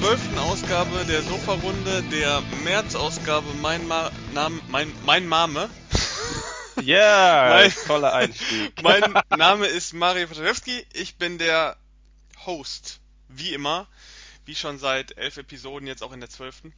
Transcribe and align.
zwölften 0.00 0.38
Ausgabe 0.38 1.04
der 1.04 1.22
Sofa-Runde, 1.22 2.02
der 2.04 2.42
März-Ausgabe 2.64 3.52
Mein, 3.60 3.86
Ma 3.86 4.10
mein, 4.70 4.90
mein 5.04 5.26
Mame. 5.26 5.68
Ja, 6.80 6.82
yeah, 6.82 7.48
Mein- 7.50 7.74
toller 7.86 8.14
Einstieg. 8.14 8.72
Mein 8.82 9.14
Name 9.36 9.66
ist 9.66 9.92
Mario 9.92 10.26
Paczewski, 10.26 10.86
ich 10.94 11.16
bin 11.16 11.36
der 11.36 11.76
Host, 12.46 13.00
wie 13.28 13.52
immer, 13.52 13.88
wie 14.46 14.54
schon 14.54 14.78
seit 14.78 15.18
elf 15.18 15.36
Episoden, 15.36 15.86
jetzt 15.86 16.02
auch 16.02 16.12
in 16.12 16.20
der 16.20 16.30
zwölften. 16.30 16.72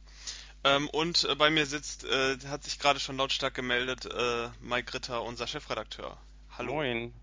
Ähm, 0.65 0.89
und 0.89 1.23
äh, 1.23 1.35
bei 1.35 1.49
mir 1.49 1.65
sitzt, 1.65 2.03
äh, 2.03 2.37
hat 2.49 2.65
sich 2.65 2.77
gerade 2.77 2.99
schon 2.99 3.15
lautstark 3.15 3.53
gemeldet, 3.53 4.05
äh, 4.05 4.49
Mike 4.59 4.93
Ritter, 4.93 5.23
unser 5.23 5.47
Chefredakteur. 5.47 6.17
Hallo. 6.57 6.73
Moin, 6.73 7.13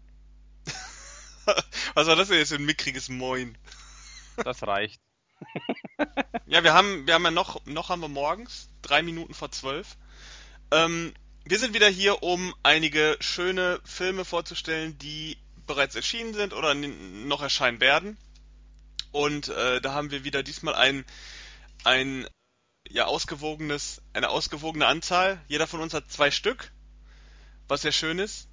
Was 1.94 2.06
war 2.06 2.16
das 2.16 2.28
denn 2.28 2.38
jetzt 2.38 2.48
für 2.48 2.54
ein 2.54 2.64
mickriges 2.64 3.10
Moin? 3.10 3.58
das 4.42 4.62
reicht. 4.62 4.98
Ja, 6.46 6.64
wir 6.64 6.74
haben, 6.74 7.06
wir 7.06 7.14
haben 7.14 7.24
ja 7.24 7.30
noch, 7.30 7.64
noch 7.66 7.90
haben 7.90 8.00
wir 8.00 8.08
morgens, 8.08 8.68
drei 8.82 9.02
Minuten 9.02 9.34
vor 9.34 9.52
zwölf. 9.52 9.96
Ähm, 10.72 11.14
wir 11.44 11.60
sind 11.60 11.74
wieder 11.74 11.88
hier, 11.88 12.24
um 12.24 12.52
einige 12.64 13.16
schöne 13.20 13.80
Filme 13.84 14.24
vorzustellen, 14.24 14.98
die 14.98 15.38
bereits 15.66 15.94
erschienen 15.94 16.34
sind 16.34 16.52
oder 16.52 16.74
noch 16.74 17.40
erscheinen 17.40 17.80
werden. 17.80 18.18
Und 19.12 19.48
äh, 19.48 19.80
da 19.80 19.92
haben 19.92 20.10
wir 20.10 20.24
wieder 20.24 20.42
diesmal 20.42 20.74
ein, 20.74 21.04
ein 21.84 22.26
ja, 22.88 23.06
ausgewogenes, 23.06 24.02
eine 24.12 24.30
ausgewogene 24.30 24.86
Anzahl. 24.86 25.40
Jeder 25.46 25.66
von 25.66 25.80
uns 25.80 25.94
hat 25.94 26.10
zwei 26.10 26.30
Stück, 26.32 26.72
was 27.68 27.82
sehr 27.82 27.92
schön 27.92 28.18
ist. 28.18 28.48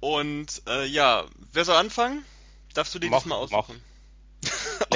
Und 0.00 0.62
äh, 0.68 0.84
ja, 0.84 1.24
wer 1.52 1.64
soll 1.64 1.76
anfangen? 1.76 2.24
Darfst 2.74 2.94
du 2.94 2.98
dir 2.98 3.08
Mach, 3.08 3.22
diesmal 3.22 3.38
aussuchen? 3.38 3.82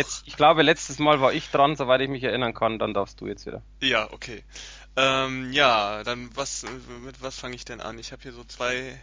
Letz, 0.01 0.23
ich 0.25 0.37
glaube, 0.37 0.62
letztes 0.62 0.98
Mal 0.98 1.20
war 1.20 1.33
ich 1.33 1.51
dran, 1.51 1.77
soweit 1.77 2.01
ich 2.01 2.09
mich 2.09 2.25
erinnern 2.25 2.55
kann, 2.55 2.79
dann 2.79 2.95
darfst 2.95 3.20
du 3.20 3.27
jetzt 3.27 3.47
wieder. 3.47 3.62
Ja, 3.81 4.09
okay. 4.12 4.43
Ähm, 4.97 5.53
ja, 5.53 6.03
dann 6.05 6.31
was, 6.34 6.65
äh, 6.65 6.69
mit 7.05 7.23
was 7.23 7.39
fange 7.39 7.55
ich 7.55 7.65
denn 7.65 7.81
an? 7.81 7.98
Ich 7.98 8.12
habe 8.12 8.23
hier 8.23 8.33
so 8.33 8.45
zwei 8.45 8.98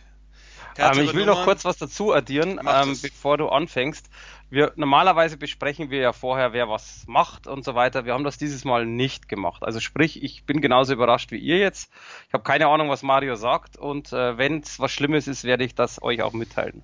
Ähm, 0.78 1.00
ich 1.00 1.14
will 1.14 1.26
noch 1.26 1.44
kurz 1.44 1.66
was 1.66 1.78
dazu 1.78 2.14
addieren, 2.14 2.60
ähm, 2.68 2.98
bevor 3.02 3.38
du 3.38 3.50
anfängst. 3.50 4.10
Wir, 4.50 4.74
normalerweise 4.76 5.38
besprechen 5.38 5.90
wir 5.90 6.00
ja 6.00 6.14
vorher, 6.14 6.54
wer 6.54 6.70
was 6.70 7.04
macht 7.08 7.48
und 7.48 7.64
so 7.64 7.76
weiter. 7.76 8.06
Wir 8.06 8.14
haben 8.14 8.24
das 8.24 8.38
dieses 8.38 8.64
Mal 8.64 8.86
nicht 8.86 9.28
gemacht. 9.28 9.64
Also 9.64 9.80
sprich, 9.80 10.24
ich 10.24 10.46
bin 10.46 10.62
genauso 10.62 10.94
überrascht 10.94 11.32
wie 11.32 11.38
ihr 11.38 11.58
jetzt. 11.58 11.92
Ich 12.28 12.34
habe 12.34 12.44
keine 12.44 12.68
Ahnung, 12.68 12.90
was 12.90 13.04
Mario 13.04 13.36
sagt 13.36 13.78
und 13.78 14.14
äh, 14.14 14.38
wenn 14.38 14.62
es 14.62 14.80
was 14.80 14.92
Schlimmes 14.92 15.28
ist, 15.28 15.44
werde 15.44 15.64
ich 15.64 15.76
das 15.76 16.02
euch 16.02 16.22
auch 16.22 16.34
mitteilen. 16.34 16.84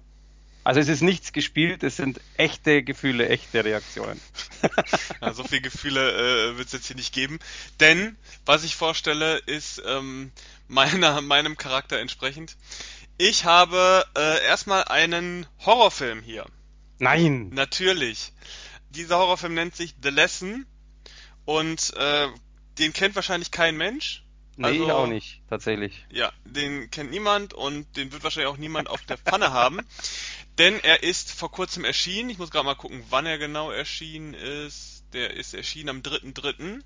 Also 0.63 0.79
es 0.79 0.88
ist 0.88 1.01
nichts 1.01 1.34
gespielt, 1.34 1.84
es 1.84 1.97
sind 1.97 2.22
echte 2.38 2.84
Gefühle, 2.84 3.28
echte 3.29 3.63
Reaktionen. 3.63 4.19
Ja, 5.22 5.34
so 5.34 5.44
viel 5.44 5.59
Gefühle 5.62 6.51
äh, 6.53 6.57
wird 6.57 6.68
es 6.68 6.74
jetzt 6.74 6.88
hier 6.88 6.96
nicht 6.96 7.13
geben. 7.13 7.40
Denn, 7.81 8.16
was 8.46 8.63
ich 8.63 8.75
vorstelle, 8.78 9.38
ist 9.40 9.81
ähm, 9.85 10.31
meiner, 10.69 11.22
meinem 11.22 11.57
Charakter 11.57 12.00
entsprechend. 12.00 12.56
Ich 13.18 13.44
habe 13.46 14.06
äh, 14.18 14.44
erstmal 14.46 14.85
einen 14.85 15.46
Horrorfilm 15.66 16.22
hier. 16.22 16.46
Nein! 17.00 17.50
Natürlich. 17.50 18.31
Dieser 18.90 19.18
Horrorfilm 19.18 19.53
nennt 19.53 19.75
sich 19.75 19.95
The 20.01 20.09
Lesson 20.09 20.66
und 21.45 21.94
äh, 21.97 22.28
den 22.80 22.94
kennt 22.94 23.16
wahrscheinlich 23.16 23.51
kein 23.51 23.75
Mensch. 23.75 24.24
Nee, 24.56 24.68
Also- 24.68 24.85
ich 24.85 24.91
auch 24.91 25.07
nicht, 25.07 25.41
tatsächlich. 25.50 26.06
Ja, 26.12 26.31
den 26.45 26.90
kennt 26.91 27.12
niemand 27.12 27.53
und 27.53 27.97
den 27.97 28.12
wird 28.12 28.24
wahrscheinlich 28.24 28.51
auch 28.51 28.57
niemand 28.57 28.90
auf 28.90 29.01
der 29.03 29.18
Pfanne 29.18 29.51
haben. 29.51 29.80
Denn 30.58 30.80
er 30.84 31.03
ist 31.03 31.31
vor 31.31 31.52
kurzem 31.52 31.84
erschienen. 31.84 32.30
Ich 32.30 32.38
muss 32.38 32.52
gerade 32.52 32.66
mal 32.66 32.75
gucken, 32.75 33.03
wann 33.09 33.25
er 33.25 33.38
genau 33.38 33.72
erschienen 33.72 34.34
ist. 34.34 35.03
Der 35.14 35.31
ist 35.31 35.53
erschienen 35.53 35.90
am 35.90 36.02
3.3. 36.02 36.81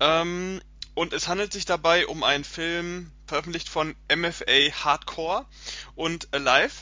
Ähm, 0.00 0.60
und 0.94 1.12
es 1.12 1.28
handelt 1.28 1.52
sich 1.52 1.64
dabei 1.64 2.06
um 2.06 2.22
einen 2.22 2.44
Film, 2.44 3.10
veröffentlicht 3.26 3.68
von 3.68 3.96
MFA 4.14 4.84
Hardcore 4.84 5.46
und 5.94 6.32
Alive. 6.32 6.74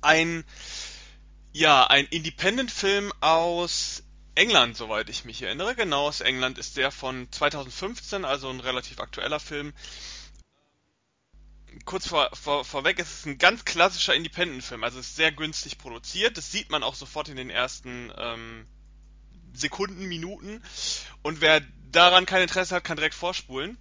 Ein, 0.00 0.44
ja, 1.52 1.86
ein 1.86 2.06
Independent-Film 2.06 3.12
aus 3.20 4.02
England, 4.34 4.76
soweit 4.76 5.08
ich 5.10 5.24
mich 5.24 5.42
erinnere. 5.42 5.74
Genau, 5.74 6.08
aus 6.08 6.20
England 6.20 6.58
ist 6.58 6.76
der 6.76 6.90
von 6.90 7.30
2015, 7.30 8.24
also 8.24 8.48
ein 8.48 8.60
relativ 8.60 9.00
aktueller 9.00 9.40
Film. 9.40 9.72
Kurz 11.84 12.08
vor, 12.08 12.30
vor, 12.34 12.64
vorweg, 12.64 12.98
es 12.98 13.12
ist 13.12 13.26
ein 13.26 13.38
ganz 13.38 13.64
klassischer 13.64 14.14
Independent-Film, 14.14 14.84
also 14.84 14.98
es 14.98 15.08
ist 15.08 15.16
sehr 15.16 15.32
günstig 15.32 15.78
produziert. 15.78 16.36
Das 16.36 16.50
sieht 16.50 16.70
man 16.70 16.82
auch 16.82 16.94
sofort 16.94 17.28
in 17.28 17.36
den 17.36 17.50
ersten 17.50 18.12
ähm, 18.16 18.66
Sekunden, 19.52 20.06
Minuten. 20.06 20.62
Und 21.22 21.40
wer 21.40 21.60
daran 21.90 22.26
kein 22.26 22.42
Interesse 22.42 22.76
hat, 22.76 22.84
kann 22.84 22.96
direkt 22.96 23.14
vorspulen. 23.14 23.78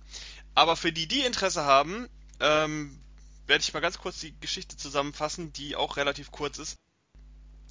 Aber 0.55 0.75
für 0.75 0.91
die, 0.91 1.07
die 1.07 1.21
Interesse 1.21 1.63
haben, 1.63 2.09
ähm, 2.39 2.99
werde 3.47 3.61
ich 3.61 3.73
mal 3.73 3.79
ganz 3.79 3.97
kurz 3.97 4.19
die 4.19 4.39
Geschichte 4.39 4.77
zusammenfassen, 4.77 5.51
die 5.53 5.75
auch 5.75 5.97
relativ 5.97 6.31
kurz 6.31 6.57
ist. 6.59 6.75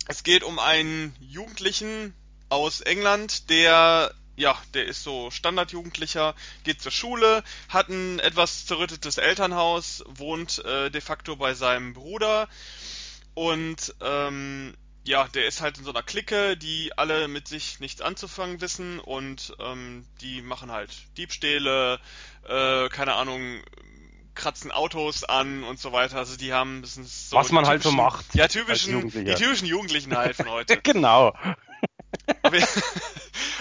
Es 0.09 0.25
geht 0.25 0.43
um 0.43 0.59
einen 0.59 1.15
Jugendlichen 1.21 2.15
aus 2.49 2.81
England, 2.81 3.49
der, 3.51 4.15
ja, 4.37 4.57
der 4.75 4.87
ist 4.87 5.03
so 5.03 5.31
Standardjugendlicher, 5.31 6.35
geht 6.65 6.81
zur 6.81 6.93
Schule, 6.93 7.43
hat 7.69 7.89
ein 7.89 8.19
etwas 8.19 8.67
zerrüttetes 8.67 9.19
Elternhaus, 9.19 10.05
wohnt 10.07 10.65
äh, 10.65 10.91
de 10.91 11.01
facto 11.01 11.37
bei 11.37 11.55
seinem 11.55 11.93
Bruder 11.93 12.49
und 13.35 13.95
ähm, 14.01 14.75
ja, 15.05 15.27
der 15.29 15.47
ist 15.47 15.61
halt 15.61 15.79
in 15.79 15.85
so 15.85 15.91
einer 15.91 16.03
Clique, 16.03 16.57
die 16.57 16.97
alle 16.97 17.27
mit 17.27 17.49
sich 17.49 17.81
nichts 17.81 18.01
anzufangen 18.01 18.61
wissen 18.61 19.01
und 19.01 19.55
ähm, 19.59 20.07
die 20.21 20.43
machen 20.43 20.71
halt 20.71 20.91
Diebstähle, 21.17 21.99
äh, 22.49 22.89
keine 22.89 23.15
Ahnung, 23.15 23.63
kratzen 24.35 24.71
Autos 24.71 25.25
an 25.25 25.65
und 25.65 25.79
so 25.79 25.93
weiter. 25.93 26.19
Also 26.19 26.37
die 26.37 26.53
haben 26.53 26.83
das 26.83 26.95
sind 26.95 27.09
so 27.09 27.37
Was 27.37 27.51
man 27.51 27.67
halt 27.67 27.83
so 27.83 27.91
macht 27.91 28.35
Ja, 28.35 28.49
typischen, 28.49 29.11
die 29.11 29.35
typischen 29.35 29.67
Jugendlichen 29.67 30.17
halt 30.17 30.37
von 30.37 30.49
heute. 30.51 30.81
Genau. 30.81 31.35
Je 32.53 32.63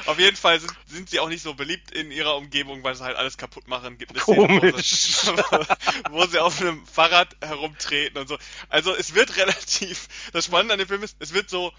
auf 0.06 0.19
jeden 0.19 0.35
Fall 0.38 0.59
sind, 0.59 0.72
sind 0.88 1.09
sie 1.09 1.19
auch 1.19 1.29
nicht 1.29 1.44
so 1.44 1.53
beliebt 1.53 1.91
in 1.91 2.12
ihrer 2.12 2.35
Umgebung, 2.35 2.84
weil 2.84 2.95
sie 2.95 3.03
halt 3.03 3.17
alles 3.17 3.38
kaputt 3.38 3.67
machen. 3.67 3.97
Gibt 3.97 4.12
eine 4.12 4.19
Komisch. 4.19 4.85
Szene, 4.85 5.44
wo 5.50 5.63
sie, 5.63 5.67
wo 6.12 6.25
sie 6.25 6.39
auf 6.39 6.62
einem 6.62 6.85
Fahrrad 6.85 7.35
herumtreten 7.41 8.17
und 8.19 8.28
so. 8.28 8.38
Also 8.69 8.95
es 8.95 9.16
wird 9.16 9.38
relativ. 9.38 10.07
Das 10.34 10.45
Spannende 10.45 10.73
an 10.73 10.79
dem 10.79 10.88
Film 10.88 11.03
ist, 11.03 11.16
es 11.19 11.34
wird 11.34 11.50
so 11.50 11.72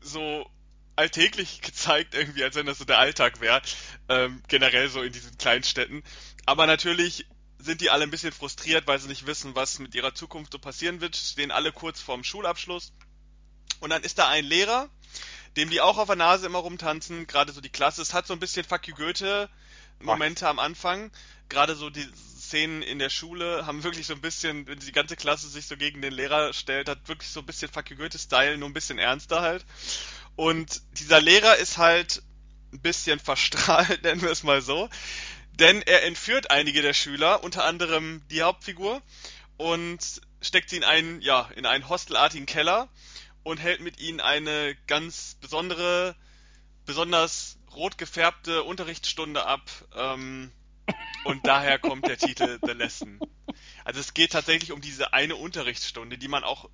so 0.00 0.48
alltäglich 0.96 1.60
gezeigt 1.60 2.14
irgendwie, 2.14 2.42
als 2.42 2.56
wenn 2.56 2.66
das 2.66 2.78
so 2.78 2.84
der 2.84 2.98
Alltag 2.98 3.40
wäre. 3.40 3.62
Ähm, 4.08 4.42
generell 4.48 4.88
so 4.88 5.02
in 5.02 5.12
diesen 5.12 5.38
kleinen 5.38 5.64
Städten. 5.64 6.02
Aber 6.44 6.66
natürlich 6.66 7.26
sind 7.58 7.80
die 7.80 7.90
alle 7.90 8.04
ein 8.04 8.10
bisschen 8.10 8.32
frustriert, 8.32 8.86
weil 8.86 8.98
sie 8.98 9.08
nicht 9.08 9.26
wissen, 9.26 9.54
was 9.54 9.78
mit 9.78 9.94
ihrer 9.94 10.14
Zukunft 10.14 10.52
so 10.52 10.58
passieren 10.58 11.00
wird. 11.00 11.16
Stehen 11.16 11.50
alle 11.50 11.72
kurz 11.72 12.00
vorm 12.00 12.24
Schulabschluss. 12.24 12.92
Und 13.80 13.90
dann 13.90 14.02
ist 14.02 14.18
da 14.18 14.28
ein 14.28 14.44
Lehrer, 14.44 14.90
dem 15.58 15.70
die 15.70 15.80
auch 15.80 15.98
auf 15.98 16.06
der 16.06 16.16
Nase 16.16 16.46
immer 16.46 16.60
rumtanzen, 16.60 17.26
gerade 17.26 17.52
so 17.52 17.60
die 17.60 17.68
Klasse. 17.68 18.00
Es 18.00 18.14
hat 18.14 18.26
so 18.26 18.32
ein 18.32 18.40
bisschen 18.40 18.64
Fuck 18.64 18.88
you 18.88 18.94
Goethe 18.94 19.48
Momente 20.00 20.48
am 20.48 20.58
Anfang. 20.58 21.10
Gerade 21.48 21.74
so 21.74 21.90
die 21.90 22.06
Szenen 22.38 22.82
in 22.82 22.98
der 22.98 23.10
Schule 23.10 23.66
haben 23.66 23.82
wirklich 23.82 24.06
so 24.06 24.14
ein 24.14 24.20
bisschen, 24.20 24.66
wenn 24.66 24.78
die 24.78 24.92
ganze 24.92 25.16
Klasse 25.16 25.48
sich 25.48 25.66
so 25.66 25.76
gegen 25.76 26.00
den 26.00 26.12
Lehrer 26.12 26.52
stellt, 26.52 26.88
hat 26.88 27.08
wirklich 27.08 27.30
so 27.30 27.40
ein 27.40 27.46
bisschen 27.46 27.70
Fuck 27.70 27.90
you 27.90 27.96
Goethe 27.96 28.18
Style, 28.18 28.56
nur 28.56 28.68
ein 28.68 28.74
bisschen 28.74 28.98
ernster 28.98 29.42
halt. 29.42 29.64
Und 30.36 30.80
dieser 30.98 31.20
Lehrer 31.20 31.56
ist 31.56 31.78
halt 31.78 32.22
ein 32.72 32.80
bisschen 32.80 33.18
verstrahlt, 33.18 34.02
nennen 34.04 34.22
wir 34.22 34.30
es 34.30 34.44
mal 34.44 34.62
so. 34.62 34.88
Denn 35.52 35.82
er 35.82 36.04
entführt 36.04 36.50
einige 36.50 36.82
der 36.82 36.94
Schüler, 36.94 37.42
unter 37.42 37.64
anderem 37.64 38.22
die 38.30 38.42
Hauptfigur, 38.42 39.02
und 39.56 39.98
steckt 40.40 40.70
sie 40.70 40.76
in 40.76 40.84
einen, 40.84 41.20
ja, 41.20 41.50
in 41.56 41.66
einen 41.66 41.88
hostelartigen 41.88 42.46
Keller 42.46 42.88
und 43.48 43.58
hält 43.58 43.80
mit 43.80 43.98
ihnen 43.98 44.20
eine 44.20 44.76
ganz 44.86 45.36
besondere, 45.40 46.14
besonders 46.84 47.56
rot 47.74 47.96
gefärbte 47.96 48.62
Unterrichtsstunde 48.62 49.46
ab. 49.46 49.70
Ähm, 49.94 50.52
und 51.24 51.46
daher 51.46 51.78
kommt 51.78 52.06
der 52.06 52.18
Titel 52.18 52.58
The 52.62 52.72
Lesson. 52.72 53.18
Also 53.84 54.00
es 54.00 54.12
geht 54.12 54.32
tatsächlich 54.32 54.72
um 54.72 54.82
diese 54.82 55.14
eine 55.14 55.34
Unterrichtsstunde, 55.34 56.18
die 56.18 56.28
man 56.28 56.44
auch 56.44 56.68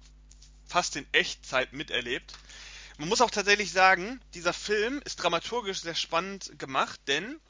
fast 0.66 0.96
in 0.96 1.06
Echtzeit 1.12 1.72
miterlebt. 1.72 2.32
Man 2.98 3.08
muss 3.08 3.20
auch 3.20 3.30
tatsächlich 3.30 3.70
sagen, 3.70 4.20
dieser 4.34 4.52
Film 4.52 5.00
ist 5.04 5.16
dramaturgisch 5.16 5.80
sehr 5.80 5.94
spannend 5.94 6.58
gemacht, 6.58 7.00
denn 7.06 7.40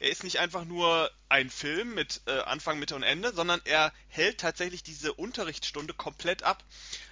er 0.00 0.08
ist 0.08 0.24
nicht 0.24 0.38
einfach 0.38 0.64
nur 0.64 1.10
ein 1.28 1.50
Film 1.50 1.94
mit 1.94 2.22
äh, 2.26 2.40
Anfang, 2.40 2.78
Mitte 2.78 2.96
und 2.96 3.02
Ende, 3.02 3.34
sondern 3.34 3.60
er 3.64 3.92
hält 4.08 4.38
tatsächlich 4.38 4.82
diese 4.82 5.12
Unterrichtsstunde 5.12 5.92
komplett 5.92 6.42
ab. 6.42 6.64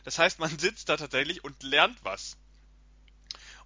Das 0.05 0.19
heißt, 0.19 0.38
man 0.38 0.58
sitzt 0.58 0.88
da 0.88 0.96
tatsächlich 0.96 1.44
und 1.44 1.62
lernt 1.62 2.02
was. 2.02 2.38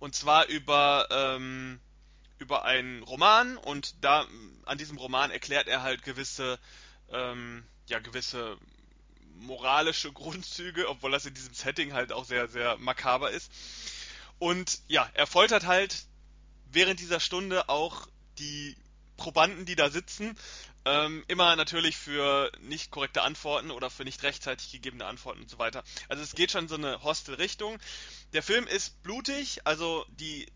Und 0.01 0.17
zwar 0.17 0.47
über, 0.49 1.07
ähm, 1.11 1.81
über 2.39 2.65
einen 2.65 3.05
Roman 3.05 3.57
und 3.57 3.95
da 4.05 4.27
an 4.67 4.79
diesem 4.79 4.99
Roman 4.99 5.31
erklärt 5.31 5.69
er 5.69 5.83
halt 5.83 6.03
gewisse, 6.03 6.59
ähm, 7.13 7.65
ja, 7.87 8.01
gewisse 8.01 8.59
moralische 9.37 10.13
Grundzüge, 10.13 10.89
obwohl 10.89 11.13
das 11.13 11.27
in 11.27 11.35
diesem 11.35 11.55
Setting 11.55 11.93
halt 11.93 12.11
auch 12.11 12.25
sehr, 12.25 12.49
sehr 12.49 12.77
makaber 12.79 13.31
ist. 13.31 13.53
Und 14.41 14.81
ja, 14.89 15.09
er 15.15 15.29
foltert 15.29 15.65
halt 15.65 16.07
während 16.73 16.99
dieser 16.99 17.21
Stunde 17.21 17.69
auch 17.69 18.09
die 18.39 18.77
Probanden, 19.23 19.67
die 19.67 19.77
da 19.77 19.89
sitzen, 19.89 20.37
ähm, 20.85 21.23
immer 21.29 21.55
natürlich 21.55 21.97
für 21.97 22.51
nicht 22.61 22.91
korrekte 22.91 23.23
Antworten 23.23 23.71
oder 23.71 23.89
für 23.89 24.03
nicht 24.03 24.25
rechtzeitig 24.25 24.73
gegebene 24.73 25.07
Antworten 25.07 25.43
und 25.43 25.49
so 25.49 25.61
weiter. 25.61 25.85
Also 26.09 26.25
es 26.25 26.35
geht 26.35 26.51
schon 26.51 26.67
so 26.67 26.75
eine 26.75 27.05
Hostel-Richtung. 27.05 27.79
Der 28.33 28.43
Film 28.43 28.67
ist 28.67 29.01
blutig, 29.05 29.65
also 29.65 30.05
die, 30.09 30.51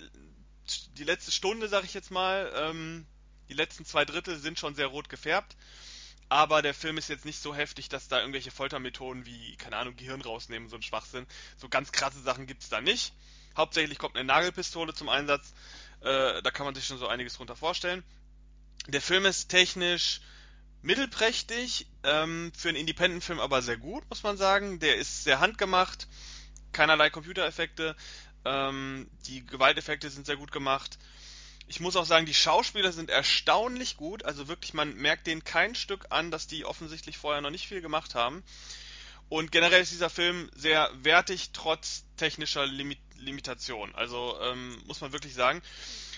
die 0.98 1.04
letzte 1.04 1.30
Stunde, 1.30 1.68
sag 1.68 1.84
ich 1.84 1.94
jetzt 1.94 2.10
mal, 2.10 2.52
ähm, 2.56 3.06
die 3.48 3.54
letzten 3.54 3.84
zwei 3.84 4.04
Drittel 4.04 4.36
sind 4.36 4.58
schon 4.58 4.74
sehr 4.74 4.88
rot 4.88 5.08
gefärbt. 5.08 5.56
Aber 6.28 6.60
der 6.60 6.74
Film 6.74 6.98
ist 6.98 7.08
jetzt 7.08 7.24
nicht 7.24 7.38
so 7.38 7.54
heftig, 7.54 7.88
dass 7.88 8.08
da 8.08 8.18
irgendwelche 8.18 8.50
Foltermethoden 8.50 9.26
wie, 9.26 9.54
keine 9.58 9.76
Ahnung, 9.76 9.94
Gehirn 9.94 10.22
rausnehmen, 10.22 10.68
so 10.68 10.74
ein 10.74 10.82
Schwachsinn. 10.82 11.24
So 11.56 11.68
ganz 11.68 11.92
krasse 11.92 12.20
Sachen 12.20 12.48
gibt's 12.48 12.68
da 12.68 12.80
nicht. 12.80 13.12
Hauptsächlich 13.56 14.00
kommt 14.00 14.16
eine 14.16 14.24
Nagelpistole 14.24 14.92
zum 14.92 15.08
Einsatz. 15.08 15.54
Äh, 16.00 16.42
da 16.42 16.50
kann 16.50 16.66
man 16.66 16.74
sich 16.74 16.84
schon 16.84 16.98
so 16.98 17.06
einiges 17.06 17.34
drunter 17.34 17.54
vorstellen. 17.54 18.02
Der 18.88 19.00
Film 19.00 19.24
ist 19.26 19.48
technisch 19.48 20.20
mittelprächtig, 20.82 21.86
ähm, 22.04 22.52
für 22.56 22.68
einen 22.68 22.78
Independent-Film 22.78 23.40
aber 23.40 23.60
sehr 23.60 23.76
gut, 23.76 24.08
muss 24.08 24.22
man 24.22 24.36
sagen. 24.36 24.78
Der 24.78 24.96
ist 24.96 25.24
sehr 25.24 25.40
handgemacht, 25.40 26.06
keinerlei 26.70 27.10
Computereffekte, 27.10 27.96
ähm, 28.44 29.10
die 29.26 29.44
Gewalteffekte 29.44 30.08
sind 30.08 30.26
sehr 30.26 30.36
gut 30.36 30.52
gemacht. 30.52 30.98
Ich 31.66 31.80
muss 31.80 31.96
auch 31.96 32.06
sagen, 32.06 32.26
die 32.26 32.34
Schauspieler 32.34 32.92
sind 32.92 33.10
erstaunlich 33.10 33.96
gut, 33.96 34.24
also 34.24 34.46
wirklich, 34.46 34.72
man 34.72 34.94
merkt 34.94 35.26
denen 35.26 35.42
kein 35.42 35.74
Stück 35.74 36.06
an, 36.10 36.30
dass 36.30 36.46
die 36.46 36.64
offensichtlich 36.64 37.18
vorher 37.18 37.40
noch 37.40 37.50
nicht 37.50 37.66
viel 37.66 37.80
gemacht 37.80 38.14
haben. 38.14 38.44
Und 39.28 39.50
generell 39.50 39.82
ist 39.82 39.90
dieser 39.90 40.10
Film 40.10 40.48
sehr 40.54 40.88
wertig, 41.02 41.50
trotz 41.52 42.04
technischer 42.16 42.64
Limit 42.66 42.98
Limitation. 43.16 43.92
Also 43.94 44.38
ähm, 44.42 44.80
muss 44.86 45.00
man 45.00 45.12
wirklich 45.12 45.34
sagen. 45.34 45.62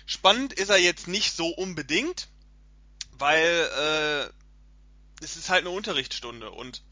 Spannend 0.04 0.52
ist 0.52 0.68
er 0.68 0.78
jetzt 0.78 1.08
nicht 1.08 1.34
so 1.34 1.46
unbedingt 1.46 2.28
weil 3.18 4.30
äh, 4.30 5.24
es 5.24 5.36
ist 5.36 5.50
halt 5.50 5.60
eine 5.60 5.70
Unterrichtsstunde 5.70 6.50
und 6.50 6.82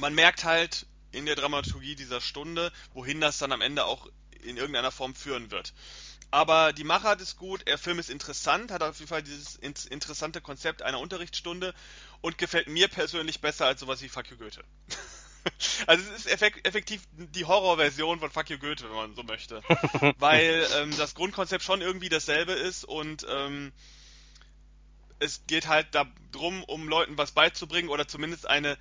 man 0.00 0.14
merkt 0.14 0.44
halt 0.44 0.86
in 1.10 1.26
der 1.26 1.36
Dramaturgie 1.36 1.94
dieser 1.94 2.20
Stunde, 2.20 2.72
wohin 2.94 3.20
das 3.20 3.38
dann 3.38 3.52
am 3.52 3.60
Ende 3.60 3.84
auch 3.84 4.08
in 4.42 4.56
irgendeiner 4.56 4.90
Form 4.90 5.14
führen 5.14 5.50
wird. 5.50 5.72
Aber 6.30 6.72
die 6.72 6.84
Machart 6.84 7.20
ist 7.20 7.36
gut, 7.36 7.66
der 7.68 7.76
Film 7.76 7.98
ist 7.98 8.08
interessant, 8.08 8.70
hat 8.70 8.82
auf 8.82 8.98
jeden 8.98 9.08
Fall 9.08 9.22
dieses 9.22 9.56
interessante 9.56 10.40
Konzept 10.40 10.80
einer 10.80 10.98
Unterrichtsstunde 10.98 11.74
und 12.22 12.38
gefällt 12.38 12.68
mir 12.68 12.88
persönlich 12.88 13.42
besser 13.42 13.66
als 13.66 13.80
sowas 13.80 14.00
wie 14.00 14.08
Fuck 14.08 14.30
you 14.30 14.38
Goethe. 14.38 14.64
also 15.86 16.02
es 16.10 16.24
ist 16.24 16.32
effektiv 16.64 17.02
die 17.12 17.44
Horrorversion 17.44 18.18
von 18.18 18.30
Fuck 18.30 18.48
you 18.48 18.58
Goethe, 18.58 18.84
wenn 18.84 18.96
man 18.96 19.14
so 19.14 19.24
möchte. 19.24 19.62
Weil 20.18 20.66
ähm, 20.76 20.96
das 20.96 21.14
Grundkonzept 21.14 21.64
schon 21.64 21.82
irgendwie 21.82 22.08
dasselbe 22.08 22.52
ist 22.52 22.84
und 22.86 23.26
ähm, 23.28 23.70
es 25.18 25.42
geht 25.46 25.68
halt 25.68 25.88
darum, 25.94 26.64
um 26.64 26.88
Leuten 26.88 27.18
was 27.18 27.32
beizubringen 27.32 27.88
oder 27.88 28.08
zumindest 28.08 28.48
eine 28.48 28.78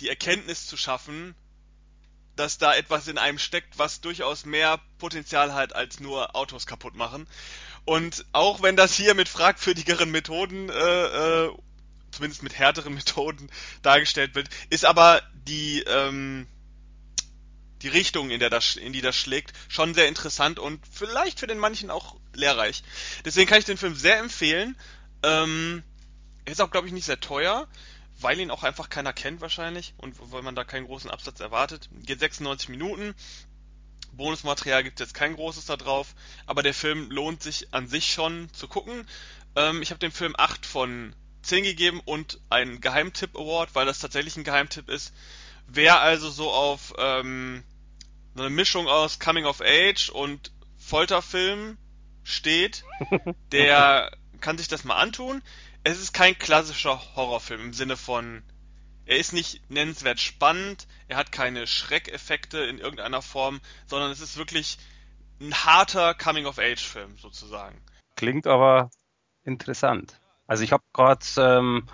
die 0.00 0.08
Erkenntnis 0.08 0.66
zu 0.66 0.76
schaffen, 0.76 1.34
dass 2.36 2.58
da 2.58 2.74
etwas 2.74 3.08
in 3.08 3.18
einem 3.18 3.38
steckt, 3.38 3.78
was 3.78 4.00
durchaus 4.00 4.44
mehr 4.44 4.80
Potenzial 4.98 5.54
hat 5.54 5.74
als 5.74 5.98
nur 5.98 6.36
Autos 6.36 6.66
kaputt 6.66 6.94
machen. 6.94 7.26
Und 7.84 8.24
auch 8.32 8.62
wenn 8.62 8.76
das 8.76 8.94
hier 8.94 9.14
mit 9.14 9.28
fragwürdigeren 9.28 10.10
Methoden, 10.10 10.68
äh, 10.68 11.46
äh, 11.46 11.52
zumindest 12.12 12.42
mit 12.42 12.56
härteren 12.56 12.94
Methoden 12.94 13.50
dargestellt 13.82 14.34
wird, 14.34 14.48
ist 14.70 14.84
aber 14.84 15.22
die 15.46 15.80
ähm, 15.80 16.46
die 17.82 17.88
Richtung, 17.88 18.30
in 18.30 18.40
der 18.40 18.50
das, 18.50 18.76
in 18.76 18.92
die 18.92 19.00
das 19.00 19.16
schlägt, 19.16 19.52
schon 19.68 19.94
sehr 19.94 20.08
interessant 20.08 20.58
und 20.58 20.80
vielleicht 20.90 21.38
für 21.40 21.46
den 21.46 21.58
manchen 21.58 21.90
auch 21.90 22.16
lehrreich. 22.34 22.82
Deswegen 23.24 23.48
kann 23.48 23.58
ich 23.58 23.64
den 23.64 23.76
Film 23.76 23.94
sehr 23.94 24.18
empfehlen. 24.18 24.76
Ähm, 25.22 25.82
er 26.44 26.52
ist 26.52 26.60
auch, 26.60 26.70
glaube 26.70 26.86
ich, 26.86 26.92
nicht 26.92 27.04
sehr 27.04 27.20
teuer, 27.20 27.68
weil 28.20 28.40
ihn 28.40 28.50
auch 28.50 28.62
einfach 28.62 28.88
keiner 28.88 29.12
kennt 29.12 29.40
wahrscheinlich 29.40 29.94
und 29.96 30.16
weil 30.32 30.42
man 30.42 30.54
da 30.54 30.64
keinen 30.64 30.86
großen 30.86 31.10
Absatz 31.10 31.40
erwartet. 31.40 31.88
Geht 32.02 32.20
96 32.20 32.68
Minuten. 32.68 33.14
Bonusmaterial 34.12 34.82
gibt 34.82 35.00
es 35.00 35.08
jetzt 35.08 35.14
kein 35.14 35.34
großes 35.34 35.66
da 35.66 35.76
drauf, 35.76 36.14
aber 36.46 36.62
der 36.62 36.74
Film 36.74 37.10
lohnt 37.10 37.42
sich 37.42 37.72
an 37.72 37.86
sich 37.86 38.12
schon 38.12 38.52
zu 38.52 38.66
gucken. 38.66 39.06
Ähm, 39.54 39.82
ich 39.82 39.90
habe 39.90 40.00
dem 40.00 40.12
Film 40.12 40.34
8 40.36 40.66
von 40.66 41.14
10 41.42 41.64
gegeben 41.64 42.00
und 42.04 42.40
einen 42.50 42.80
Geheimtipp 42.80 43.36
Award, 43.36 43.74
weil 43.74 43.86
das 43.86 44.00
tatsächlich 44.00 44.36
ein 44.36 44.44
Geheimtipp 44.44 44.88
ist. 44.88 45.14
Wer 45.66 46.00
also 46.00 46.30
so 46.30 46.50
auf 46.50 46.94
ähm, 46.98 47.62
eine 48.36 48.50
Mischung 48.50 48.88
aus 48.88 49.18
Coming 49.18 49.44
of 49.44 49.60
Age 49.60 50.08
und 50.08 50.50
Folterfilm 50.78 51.76
steht, 52.24 52.84
der 53.52 54.10
kann 54.40 54.58
sich 54.58 54.68
das 54.68 54.84
mal 54.84 54.96
antun. 54.96 55.42
Es 55.84 55.98
ist 55.98 56.12
kein 56.12 56.38
klassischer 56.38 57.00
Horrorfilm 57.16 57.60
im 57.60 57.72
Sinne 57.72 57.96
von, 57.96 58.42
er 59.06 59.16
ist 59.18 59.32
nicht 59.32 59.70
nennenswert 59.70 60.20
spannend, 60.20 60.86
er 61.08 61.16
hat 61.16 61.32
keine 61.32 61.66
Schreckeffekte 61.66 62.58
in 62.58 62.78
irgendeiner 62.78 63.22
Form, 63.22 63.60
sondern 63.86 64.10
es 64.10 64.20
ist 64.20 64.36
wirklich 64.36 64.78
ein 65.40 65.54
harter 65.54 66.14
Coming-of-Age-Film 66.14 67.16
sozusagen. 67.16 67.80
Klingt 68.16 68.46
aber 68.46 68.90
interessant. 69.44 70.20
Also 70.46 70.64
ich 70.64 70.72
habe 70.72 70.82
gerade, 70.92 71.24
ähm, 71.38 71.86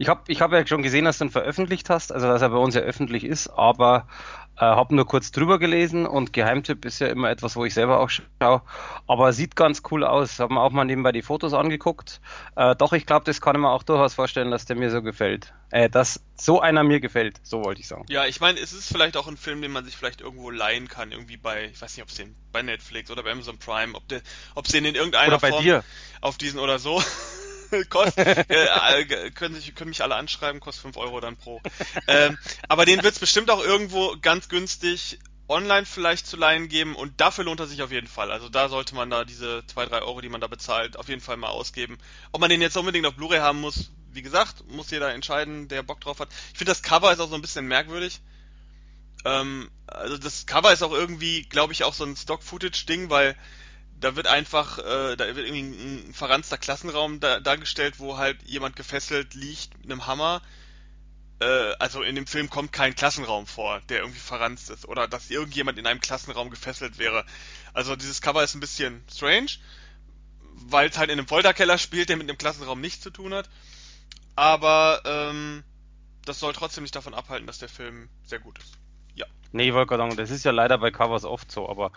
ich 0.00 0.08
habe 0.08 0.22
ich 0.28 0.40
hab 0.40 0.50
ja 0.50 0.66
schon 0.66 0.82
gesehen, 0.82 1.04
dass 1.04 1.18
du 1.18 1.26
ihn 1.26 1.30
veröffentlicht 1.30 1.90
hast, 1.90 2.10
also 2.10 2.26
dass 2.26 2.40
er 2.40 2.48
bei 2.48 2.56
uns 2.56 2.74
ja 2.74 2.80
öffentlich 2.80 3.22
ist, 3.22 3.48
aber 3.48 4.08
äh, 4.56 4.60
habe 4.60 4.94
nur 4.94 5.06
kurz 5.06 5.30
drüber 5.30 5.58
gelesen 5.58 6.06
und 6.06 6.32
Geheimtipp 6.32 6.86
ist 6.86 7.00
ja 7.00 7.08
immer 7.08 7.28
etwas, 7.28 7.54
wo 7.54 7.66
ich 7.66 7.74
selber 7.74 8.00
auch 8.00 8.08
schaue. 8.08 8.62
Aber 9.06 9.34
sieht 9.34 9.56
ganz 9.56 9.82
cool 9.90 10.02
aus. 10.02 10.38
Haben 10.38 10.54
wir 10.54 10.62
auch 10.62 10.70
mal 10.70 10.86
nebenbei 10.86 11.12
die 11.12 11.20
Fotos 11.20 11.52
angeguckt. 11.52 12.22
Äh, 12.56 12.76
doch, 12.76 12.94
ich 12.94 13.04
glaube, 13.04 13.26
das 13.26 13.42
kann 13.42 13.56
ich 13.56 13.60
mir 13.60 13.68
auch 13.68 13.82
durchaus 13.82 14.14
vorstellen, 14.14 14.50
dass 14.50 14.64
der 14.64 14.76
mir 14.76 14.90
so 14.90 15.02
gefällt. 15.02 15.52
Äh, 15.70 15.90
dass 15.90 16.22
so 16.34 16.62
einer 16.62 16.82
mir 16.82 17.00
gefällt, 17.00 17.38
so 17.42 17.62
wollte 17.62 17.82
ich 17.82 17.88
sagen. 17.88 18.06
Ja, 18.08 18.24
ich 18.24 18.40
meine, 18.40 18.58
es 18.58 18.72
ist 18.72 18.88
vielleicht 18.90 19.18
auch 19.18 19.28
ein 19.28 19.36
Film, 19.36 19.60
den 19.60 19.70
man 19.70 19.84
sich 19.84 19.98
vielleicht 19.98 20.22
irgendwo 20.22 20.48
leihen 20.48 20.88
kann, 20.88 21.12
irgendwie 21.12 21.36
bei, 21.36 21.66
ich 21.66 21.82
weiß 21.82 21.94
nicht, 21.94 22.02
ob 22.02 22.08
es 22.08 22.14
den 22.14 22.34
bei 22.52 22.62
Netflix 22.62 23.10
oder 23.10 23.22
bei 23.22 23.32
Amazon 23.32 23.58
Prime, 23.58 23.94
ob 23.94 24.08
der, 24.08 24.22
ob 24.54 24.64
es 24.64 24.72
den 24.72 24.86
in 24.86 24.94
irgendeiner 24.94 25.38
Form 25.38 25.62
dir. 25.62 25.84
auf 26.22 26.38
diesen 26.38 26.58
oder 26.58 26.78
so 26.78 27.02
Kost, 27.88 28.18
äh, 28.18 29.30
können, 29.34 29.54
sich, 29.54 29.74
können 29.74 29.90
mich 29.90 30.02
alle 30.02 30.16
anschreiben, 30.16 30.60
kostet 30.60 30.82
5 30.82 30.96
Euro 30.96 31.20
dann 31.20 31.36
pro. 31.36 31.60
ähm, 32.08 32.38
aber 32.68 32.84
den 32.84 33.02
wird 33.02 33.14
es 33.14 33.20
bestimmt 33.20 33.50
auch 33.50 33.62
irgendwo 33.62 34.16
ganz 34.20 34.48
günstig 34.48 35.18
online 35.48 35.84
vielleicht 35.84 36.26
zu 36.26 36.36
leihen 36.36 36.68
geben 36.68 36.94
und 36.94 37.20
dafür 37.20 37.44
lohnt 37.44 37.58
er 37.60 37.66
sich 37.66 37.82
auf 37.82 37.90
jeden 37.90 38.06
Fall. 38.06 38.30
Also 38.30 38.48
da 38.48 38.68
sollte 38.68 38.94
man 38.94 39.10
da 39.10 39.24
diese 39.24 39.64
2, 39.66 39.86
3 39.86 40.02
Euro, 40.02 40.20
die 40.20 40.28
man 40.28 40.40
da 40.40 40.46
bezahlt, 40.46 40.96
auf 40.96 41.08
jeden 41.08 41.20
Fall 41.20 41.36
mal 41.36 41.48
ausgeben. 41.48 41.98
Ob 42.30 42.40
man 42.40 42.50
den 42.50 42.62
jetzt 42.62 42.76
unbedingt 42.76 43.06
auf 43.06 43.16
Blu-ray 43.16 43.40
haben 43.40 43.60
muss, 43.60 43.90
wie 44.12 44.22
gesagt, 44.22 44.64
muss 44.68 44.90
jeder 44.90 45.12
entscheiden, 45.12 45.68
der 45.68 45.82
Bock 45.82 46.00
drauf 46.00 46.20
hat. 46.20 46.28
Ich 46.52 46.58
finde 46.58 46.70
das 46.70 46.82
Cover 46.82 47.12
ist 47.12 47.20
auch 47.20 47.28
so 47.28 47.34
ein 47.34 47.42
bisschen 47.42 47.66
merkwürdig. 47.66 48.20
Ähm, 49.24 49.70
also 49.86 50.18
das 50.18 50.46
Cover 50.46 50.72
ist 50.72 50.82
auch 50.82 50.92
irgendwie, 50.92 51.42
glaube 51.42 51.72
ich, 51.72 51.84
auch 51.84 51.94
so 51.94 52.04
ein 52.04 52.16
Stock-Footage-Ding, 52.16 53.10
weil 53.10 53.36
da 54.00 54.16
wird 54.16 54.26
einfach, 54.26 54.78
äh, 54.78 55.16
da 55.16 55.36
wird 55.36 55.46
irgendwie 55.46 55.60
ein 55.60 56.14
verranzter 56.14 56.58
Klassenraum 56.58 57.20
da, 57.20 57.38
dargestellt, 57.40 57.98
wo 57.98 58.16
halt 58.16 58.42
jemand 58.44 58.76
gefesselt 58.76 59.34
liegt 59.34 59.76
mit 59.78 59.90
einem 59.90 60.06
Hammer. 60.06 60.42
Äh, 61.40 61.74
also 61.78 62.02
in 62.02 62.14
dem 62.14 62.26
Film 62.26 62.48
kommt 62.48 62.72
kein 62.72 62.94
Klassenraum 62.94 63.46
vor, 63.46 63.80
der 63.88 64.00
irgendwie 64.00 64.20
verranzt 64.20 64.70
ist. 64.70 64.88
Oder 64.88 65.06
dass 65.06 65.30
irgendjemand 65.30 65.78
in 65.78 65.86
einem 65.86 66.00
Klassenraum 66.00 66.50
gefesselt 66.50 66.98
wäre. 66.98 67.24
Also 67.74 67.94
dieses 67.94 68.22
Cover 68.22 68.42
ist 68.42 68.54
ein 68.54 68.60
bisschen 68.60 69.04
strange, 69.12 69.50
weil 70.54 70.88
es 70.88 70.96
halt 70.96 71.10
in 71.10 71.18
einem 71.18 71.28
Folterkeller 71.28 71.76
spielt, 71.76 72.08
der 72.08 72.16
mit 72.16 72.28
einem 72.28 72.38
Klassenraum 72.38 72.80
nichts 72.80 73.02
zu 73.02 73.10
tun 73.10 73.34
hat. 73.34 73.50
Aber 74.34 75.02
ähm, 75.04 75.62
das 76.24 76.40
soll 76.40 76.54
trotzdem 76.54 76.84
nicht 76.84 76.96
davon 76.96 77.12
abhalten, 77.12 77.46
dass 77.46 77.58
der 77.58 77.68
Film 77.68 78.08
sehr 78.24 78.38
gut 78.38 78.58
ist. 78.58 78.78
Ja. 79.14 79.26
Nee, 79.52 79.68
ich 79.68 79.74
wollte 79.74 79.88
gerade 79.88 80.04
sagen, 80.04 80.16
das 80.16 80.30
ist 80.30 80.44
ja 80.44 80.52
leider 80.52 80.78
bei 80.78 80.90
Covers 80.90 81.24
oft 81.24 81.50
so, 81.52 81.68
aber 81.68 81.92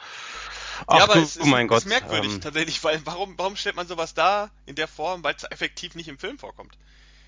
Ach, 0.87 0.97
ja, 0.97 1.03
aber 1.03 1.15
du, 1.15 1.21
es 1.21 1.37
ist, 1.37 1.45
mein 1.45 1.67
Gott, 1.67 1.79
ist 1.79 1.85
merkwürdig 1.87 2.33
ähm, 2.33 2.41
tatsächlich, 2.41 2.83
weil 2.83 3.01
warum, 3.05 3.37
warum 3.37 3.55
stellt 3.55 3.75
man 3.75 3.87
sowas 3.87 4.13
da 4.13 4.49
in 4.65 4.75
der 4.75 4.87
Form, 4.87 5.23
weil 5.23 5.35
es 5.35 5.43
effektiv 5.49 5.95
nicht 5.95 6.07
im 6.07 6.17
Film 6.17 6.37
vorkommt? 6.37 6.77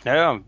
Ja, 0.04 0.16
ja. 0.16 0.40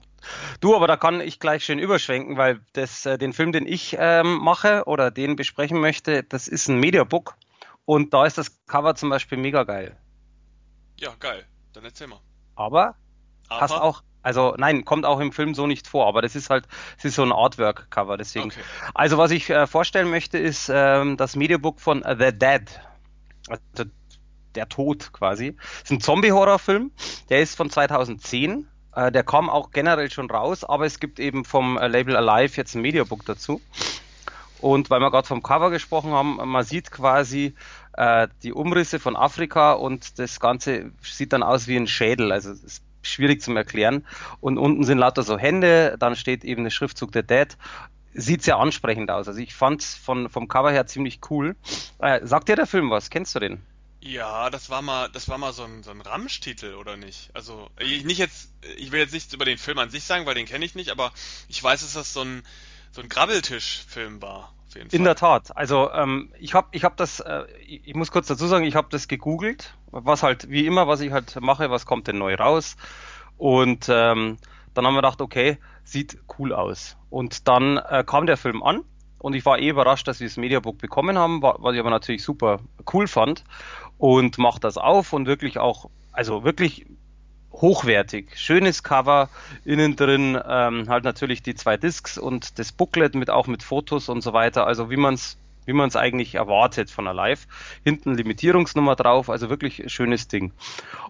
Du, 0.60 0.76
aber 0.76 0.88
da 0.88 0.98
kann 0.98 1.22
ich 1.22 1.40
gleich 1.40 1.64
schön 1.64 1.80
überschwenken, 1.80 2.38
weil 2.38 2.60
das, 2.74 3.06
äh, 3.06 3.18
den 3.18 3.34
Film, 3.34 3.52
den 3.52 3.68
ich 3.68 3.96
ähm, 4.00 4.38
mache 4.38 4.84
oder 4.86 5.12
den 5.12 5.36
besprechen 5.36 5.80
möchte, 5.80 6.24
das 6.24 6.48
ist 6.48 6.68
ein 6.68 6.80
Mediabook 6.80 7.36
und 7.86 8.14
da 8.14 8.26
ist 8.26 8.38
das 8.38 8.66
Cover 8.66 8.96
zum 8.96 9.10
Beispiel 9.10 9.38
mega 9.38 9.64
geil. 9.64 9.98
Ja, 10.98 11.14
geil. 11.20 11.46
Dann 11.74 11.86
erzähl 11.86 12.08
mal. 12.08 12.20
Aber, 12.56 12.96
aber? 13.48 13.62
hast 13.62 13.72
auch 13.72 14.04
also 14.28 14.56
nein, 14.58 14.84
kommt 14.84 15.06
auch 15.06 15.22
im 15.22 15.32
Film 15.32 15.56
so 15.56 15.68
nicht 15.68 15.88
vor, 15.88 16.06
aber 16.06 16.22
das 16.22 16.36
ist 16.36 16.50
halt, 16.50 16.68
es 16.98 17.06
ist 17.06 17.16
so 17.16 17.24
ein 17.24 17.32
Artwork-Cover, 17.32 18.18
deswegen. 18.18 18.48
Okay. 18.48 18.60
Also 18.94 19.18
was 19.18 19.32
ich 19.32 19.50
äh, 19.50 19.68
vorstellen 19.68 20.10
möchte, 20.10 20.38
ist 20.38 20.70
ähm, 20.70 21.16
das 21.16 21.38
Mediabook 21.38 21.80
von 21.80 22.04
The 22.04 22.38
Dead. 22.38 22.64
Also 23.48 23.90
der 24.56 24.68
Tod 24.68 25.14
quasi. 25.14 25.56
Das 25.56 25.84
ist 25.84 25.92
ein 25.92 26.02
Zombie-Horror-Film, 26.02 26.92
der 27.30 27.40
ist 27.40 27.56
von 27.56 27.70
2010. 27.70 28.68
Äh, 28.94 29.14
der 29.14 29.24
kam 29.24 29.50
auch 29.50 29.72
generell 29.72 30.12
schon 30.12 30.30
raus, 30.30 30.66
aber 30.66 30.86
es 30.86 31.00
gibt 31.00 31.22
eben 31.22 31.46
vom 31.46 31.78
äh, 31.78 31.88
Label 31.88 32.18
Alive 32.18 32.58
jetzt 32.58 32.76
ein 32.76 32.82
Mediabook 32.82 33.24
dazu. 33.26 33.62
Und 34.60 34.90
weil 34.90 35.00
wir 35.00 35.10
gerade 35.10 35.28
vom 35.28 35.42
Cover 35.42 35.70
gesprochen 35.70 36.12
haben, 36.12 36.36
man 36.36 36.66
sieht 36.66 36.92
quasi 36.92 37.56
äh, 37.94 38.28
die 38.44 38.52
Umrisse 38.52 39.00
von 39.00 39.16
Afrika 39.16 39.72
und 39.72 40.20
das 40.20 40.42
Ganze 40.42 40.92
sieht 41.02 41.32
dann 41.32 41.44
aus 41.44 41.68
wie 41.68 41.78
ein 41.78 41.88
Schädel. 41.88 42.34
Also 42.34 42.52
es 42.52 42.62
ist 42.62 42.84
schwierig 43.10 43.42
zum 43.42 43.58
Erklären. 43.58 44.06
Und 44.40 44.58
unten 44.58 44.84
sind 44.84 44.98
lauter 44.98 45.24
so 45.24 45.38
Hände, 45.38 45.96
dann 46.00 46.16
steht 46.16 46.44
eben 46.44 46.64
der 46.64 46.72
Schriftzug 46.72 47.12
der 47.12 47.24
Dead. 47.24 47.58
Sieht 48.14 48.44
sehr 48.44 48.58
ansprechend 48.58 49.12
aus. 49.12 49.28
Also 49.28 49.40
ich 49.40 49.54
fand 49.54 49.82
es 49.82 49.96
vom 49.96 50.48
Cover 50.48 50.72
her 50.72 50.88
ziemlich 50.88 51.20
cool. 51.30 51.56
Äh, 52.00 52.26
sagt 52.26 52.50
dir 52.50 52.56
der 52.56 52.66
Film 52.66 52.90
was? 52.90 53.10
Kennst 53.10 53.36
du 53.36 53.40
den? 53.40 53.62
Ja, 54.00 54.50
das 54.50 54.70
war 54.70 54.82
mal, 54.82 55.10
das 55.10 55.28
war 55.28 55.38
mal 55.38 55.54
so 55.54 55.64
ein, 55.64 55.84
so 55.84 55.92
ein 55.92 56.02
Ramsch-Titel, 56.02 56.76
oder 56.76 56.98
nicht? 56.98 57.30
Also, 57.34 57.70
ich 57.80 58.06
nicht 58.06 58.20
jetzt, 58.20 58.50
ich 58.78 58.92
will 58.92 59.00
jetzt 59.00 59.14
nichts 59.14 59.34
über 59.34 59.44
den 59.44 59.58
Film 59.58 59.80
an 59.80 59.90
sich 59.90 60.04
sagen, 60.04 60.26
weil 60.26 60.36
den 60.36 60.46
kenne 60.46 60.64
ich 60.64 60.76
nicht, 60.76 60.92
aber 60.92 61.12
ich 61.48 61.62
weiß, 61.62 61.82
dass 61.82 61.94
das 61.94 62.14
so 62.14 62.22
ein, 62.22 62.44
so 62.92 63.02
ein 63.02 63.10
Grabbeltisch-Film 63.10 64.22
war. 64.22 64.54
In 64.92 65.04
der 65.04 65.16
Tat. 65.16 65.56
Also 65.56 65.92
ähm, 65.92 66.32
ich 66.40 66.54
habe 66.54 66.68
ich 66.72 66.84
hab 66.84 66.98
das, 66.98 67.20
äh, 67.20 67.46
ich 67.66 67.96
muss 67.96 68.12
kurz 68.12 68.28
dazu 68.28 68.48
sagen, 68.48 68.66
ich 68.66 68.76
habe 68.76 68.88
das 68.90 69.08
gegoogelt, 69.08 69.76
was 69.92 70.24
halt 70.24 70.50
wie 70.50 70.66
immer, 70.66 70.88
was 70.88 71.02
ich 71.02 71.12
halt 71.12 71.40
mache, 71.42 71.70
was 71.70 71.86
kommt 71.86 72.08
denn 72.08 72.18
neu 72.18 72.36
raus. 72.36 72.78
Und 73.38 73.88
ähm, 73.90 74.38
dann 74.74 74.86
haben 74.86 74.94
wir 74.94 75.02
gedacht, 75.02 75.22
okay, 75.22 75.58
sieht 75.84 76.18
cool 76.38 76.54
aus. 76.54 76.98
Und 77.10 77.48
dann 77.48 77.78
äh, 77.78 78.04
kam 78.06 78.26
der 78.26 78.38
Film 78.38 78.64
an 78.64 78.84
und 79.20 79.34
ich 79.34 79.46
war 79.46 79.60
eh 79.60 79.70
überrascht, 79.70 80.08
dass 80.08 80.20
wir 80.20 80.28
das 80.28 80.38
Mediabook 80.38 80.78
bekommen 80.78 81.18
haben, 81.18 81.42
was 81.42 81.74
ich 81.74 81.80
aber 81.80 81.90
natürlich 81.90 82.24
super 82.24 82.60
cool 82.94 83.08
fand 83.08 83.44
und 83.98 84.38
macht 84.38 84.64
das 84.64 84.78
auf 84.78 85.14
und 85.14 85.26
wirklich 85.26 85.58
auch, 85.58 85.90
also 86.12 86.44
wirklich 86.44 86.86
hochwertig. 87.62 88.32
Schönes 88.36 88.84
Cover, 88.84 89.30
innen 89.66 89.96
drin 89.96 90.40
ähm, 90.48 90.90
halt 90.90 91.04
natürlich 91.04 91.42
die 91.42 91.56
zwei 91.56 91.78
Discs 91.78 92.18
und 92.18 92.60
das 92.60 92.72
Booklet 92.72 93.16
mit 93.16 93.30
auch 93.30 93.48
mit 93.48 93.64
Fotos 93.64 94.10
und 94.10 94.22
so 94.22 94.34
weiter. 94.34 94.68
Also 94.68 94.90
wie 94.90 94.98
man 94.98 95.16
es 95.16 95.38
wie 95.66 95.74
man 95.74 95.90
es 95.90 95.98
eigentlich 95.98 96.36
erwartet 96.36 96.90
von 96.90 97.08
einer 97.08 97.14
Live. 97.14 97.46
Hinten 97.84 98.16
Limitierungsnummer 98.16 98.96
drauf, 98.96 99.30
also 99.30 99.50
wirklich 99.50 99.84
schönes 99.88 100.30
Ding. 100.30 100.54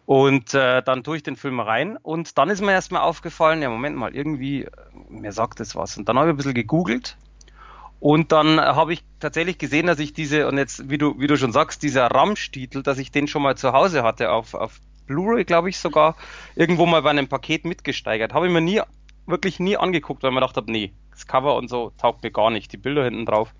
Und 0.07 0.53
äh, 0.55 0.81
dann 0.81 1.03
tue 1.03 1.17
ich 1.17 1.23
den 1.23 1.35
Film 1.35 1.59
rein 1.59 1.95
und 1.95 2.37
dann 2.39 2.49
ist 2.49 2.61
mir 2.61 2.71
erstmal 2.71 3.03
aufgefallen, 3.03 3.61
ja 3.61 3.69
Moment 3.69 3.95
mal, 3.95 4.15
irgendwie, 4.15 4.67
mir 5.09 5.31
sagt 5.31 5.59
das 5.59 5.75
was. 5.75 5.95
Und 5.97 6.09
dann 6.09 6.17
habe 6.17 6.29
ich 6.29 6.33
ein 6.33 6.37
bisschen 6.37 6.55
gegoogelt 6.55 7.17
und 7.99 8.31
dann 8.31 8.59
habe 8.59 8.93
ich 8.93 9.03
tatsächlich 9.19 9.57
gesehen, 9.57 9.85
dass 9.85 9.99
ich 9.99 10.13
diese, 10.13 10.47
und 10.47 10.57
jetzt, 10.57 10.89
wie 10.89 10.97
du, 10.97 11.19
wie 11.19 11.27
du 11.27 11.37
schon 11.37 11.51
sagst, 11.51 11.83
dieser 11.83 12.07
Ramsch-Titel, 12.07 12.81
dass 12.81 12.97
ich 12.97 13.11
den 13.11 13.27
schon 13.27 13.43
mal 13.43 13.57
zu 13.57 13.73
Hause 13.73 14.03
hatte 14.03 14.31
auf, 14.31 14.55
auf 14.55 14.79
Blu-ray, 15.07 15.45
glaube 15.45 15.69
ich 15.69 15.79
sogar, 15.79 16.15
irgendwo 16.55 16.85
mal 16.85 17.01
bei 17.01 17.09
einem 17.09 17.27
Paket 17.27 17.65
mitgesteigert. 17.65 18.33
Habe 18.33 18.47
ich 18.47 18.53
mir 18.53 18.61
nie, 18.61 18.81
wirklich 19.25 19.59
nie 19.59 19.77
angeguckt, 19.77 20.23
weil 20.23 20.29
ich 20.29 20.33
mir 20.35 20.41
gedacht 20.41 20.57
habe, 20.57 20.71
nee, 20.71 20.93
das 21.11 21.25
Cover 21.25 21.55
und 21.55 21.69
so 21.69 21.91
taugt 21.97 22.23
mir 22.23 22.31
gar 22.31 22.51
nicht, 22.51 22.71
die 22.71 22.77
Bilder 22.77 23.03
hinten 23.03 23.25
drauf. 23.25 23.53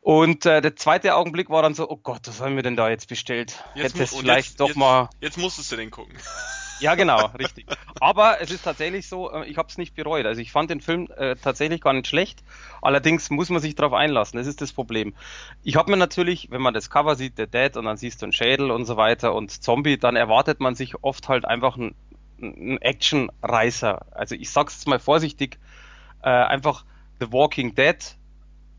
Und 0.00 0.46
äh, 0.46 0.60
der 0.60 0.74
zweite 0.74 1.14
Augenblick 1.14 1.48
war 1.48 1.62
dann 1.62 1.74
so, 1.74 1.88
oh 1.88 1.96
Gott, 1.96 2.22
was 2.26 2.40
haben 2.40 2.56
wir 2.56 2.64
denn 2.64 2.74
da 2.74 2.90
jetzt 2.90 3.08
bestellt? 3.08 3.62
Jetzt 3.76 3.94
Hätte 3.94 4.02
es 4.02 4.16
vielleicht 4.16 4.48
jetzt, 4.48 4.60
doch 4.60 4.68
jetzt, 4.68 4.76
mal. 4.76 5.08
Jetzt 5.20 5.38
musstest 5.38 5.70
du 5.70 5.76
den 5.76 5.92
gucken. 5.92 6.18
Ja, 6.82 6.96
genau, 6.96 7.26
richtig. 7.38 7.66
Aber 8.00 8.40
es 8.40 8.50
ist 8.50 8.64
tatsächlich 8.64 9.06
so, 9.06 9.30
äh, 9.30 9.46
ich 9.46 9.56
habe 9.56 9.68
es 9.68 9.78
nicht 9.78 9.94
bereut. 9.94 10.26
Also 10.26 10.40
ich 10.40 10.50
fand 10.50 10.68
den 10.68 10.80
Film 10.80 11.08
äh, 11.16 11.36
tatsächlich 11.36 11.80
gar 11.80 11.92
nicht 11.92 12.08
schlecht. 12.08 12.42
Allerdings 12.82 13.30
muss 13.30 13.50
man 13.50 13.60
sich 13.60 13.76
darauf 13.76 13.92
einlassen. 13.92 14.36
Das 14.36 14.48
ist 14.48 14.60
das 14.60 14.72
Problem. 14.72 15.14
Ich 15.62 15.76
habe 15.76 15.92
mir 15.92 15.96
natürlich, 15.96 16.50
wenn 16.50 16.60
man 16.60 16.74
das 16.74 16.90
Cover 16.90 17.14
sieht, 17.14 17.38
der 17.38 17.46
Dead 17.46 17.76
und 17.76 17.84
dann 17.84 17.96
siehst 17.96 18.20
du 18.20 18.26
einen 18.26 18.32
Schädel 18.32 18.72
und 18.72 18.84
so 18.84 18.96
weiter 18.96 19.32
und 19.32 19.62
Zombie, 19.62 19.96
dann 19.96 20.16
erwartet 20.16 20.58
man 20.58 20.74
sich 20.74 21.02
oft 21.02 21.28
halt 21.28 21.44
einfach 21.44 21.76
einen, 21.76 21.94
Action-Reißer. 22.80 24.06
Also 24.10 24.34
ich 24.34 24.50
sag's 24.50 24.74
jetzt 24.74 24.88
mal 24.88 24.98
vorsichtig, 24.98 25.60
äh, 26.24 26.30
einfach 26.30 26.84
The 27.20 27.32
Walking 27.32 27.76
Dead 27.76 27.96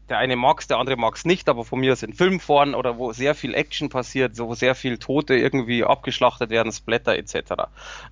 der 0.10 0.18
eine 0.18 0.36
mag 0.36 0.60
es, 0.60 0.68
der 0.68 0.78
andere 0.78 0.98
mag 0.98 1.16
es 1.16 1.26
nicht, 1.26 1.50
aber 1.50 1.64
von 1.64 1.80
mir 1.80 1.94
ist 1.94 2.04
in 2.04 2.14
Filmformen 2.14 2.76
oder 2.76 2.98
wo 2.98 3.14
sehr 3.14 3.36
viel 3.36 3.54
Action 3.54 3.90
passiert, 3.90 4.36
so 4.36 4.48
wo 4.48 4.56
sehr 4.56 4.76
viel 4.76 4.98
Tote 4.98 5.36
irgendwie 5.36 5.84
abgeschlachtet 5.84 6.50
werden, 6.50 6.72
Splatter 6.72 7.16
etc. 7.16 7.54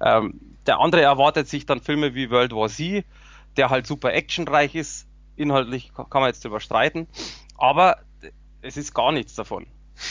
Ähm, 0.04 0.40
der 0.66 0.80
andere 0.80 1.02
erwartet 1.02 1.48
sich 1.48 1.66
dann 1.66 1.82
Filme 1.82 2.16
wie 2.16 2.30
World 2.30 2.54
War 2.54 2.70
Z, 2.70 3.06
der 3.58 3.70
halt 3.70 3.88
super 3.88 4.14
actionreich 4.14 4.76
ist. 4.76 5.08
Inhaltlich 5.36 5.92
kann 5.94 6.22
man 6.22 6.28
jetzt 6.28 6.46
überstreiten, 6.46 7.08
aber 7.58 7.98
es 8.62 8.78
ist 8.78 8.94
gar 8.94 9.12
nichts 9.12 9.36
davon. 9.36 9.66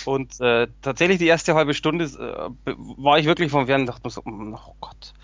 Und 0.04 0.40
äh, 0.40 0.68
tatsächlich 0.82 1.18
die 1.18 1.26
erste 1.26 1.54
halbe 1.54 1.74
Stunde 1.74 2.04
äh, 2.04 2.74
war 2.76 3.18
ich 3.18 3.26
wirklich 3.26 3.50
vom 3.50 3.66
Fernseher 3.66 3.80
und 3.80 3.86
dachte 3.86 4.02
mir 4.04 4.10
so, 4.10 4.22
oh 4.24 4.76
Gott, 4.80 5.14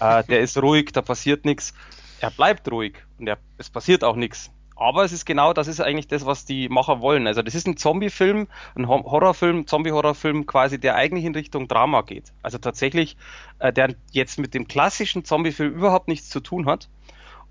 äh, 0.00 0.24
der 0.24 0.40
ist 0.40 0.60
ruhig, 0.60 0.92
da 0.92 1.02
passiert 1.02 1.44
nichts. 1.44 1.74
Er 2.20 2.30
bleibt 2.30 2.70
ruhig 2.70 2.94
und 3.18 3.26
er, 3.26 3.38
es 3.58 3.70
passiert 3.70 4.04
auch 4.04 4.16
nichts. 4.16 4.50
Aber 4.78 5.04
es 5.04 5.10
ist 5.10 5.26
genau, 5.26 5.52
das 5.52 5.66
ist 5.66 5.80
eigentlich 5.80 6.06
das, 6.06 6.24
was 6.24 6.44
die 6.44 6.68
Macher 6.68 7.00
wollen. 7.00 7.26
Also 7.26 7.42
das 7.42 7.56
ist 7.56 7.66
ein 7.66 7.76
Zombie-Film, 7.76 8.46
ein 8.76 8.86
Horrorfilm, 8.86 9.66
Zombie-Horrorfilm 9.66 10.46
quasi, 10.46 10.78
der 10.78 10.94
eigentlich 10.94 11.24
in 11.24 11.34
Richtung 11.34 11.66
Drama 11.66 12.02
geht. 12.02 12.32
Also 12.42 12.58
tatsächlich, 12.58 13.16
äh, 13.58 13.72
der 13.72 13.96
jetzt 14.12 14.38
mit 14.38 14.54
dem 14.54 14.68
klassischen 14.68 15.24
Zombie-Film 15.24 15.74
überhaupt 15.74 16.06
nichts 16.06 16.28
zu 16.28 16.38
tun 16.38 16.66
hat. 16.66 16.88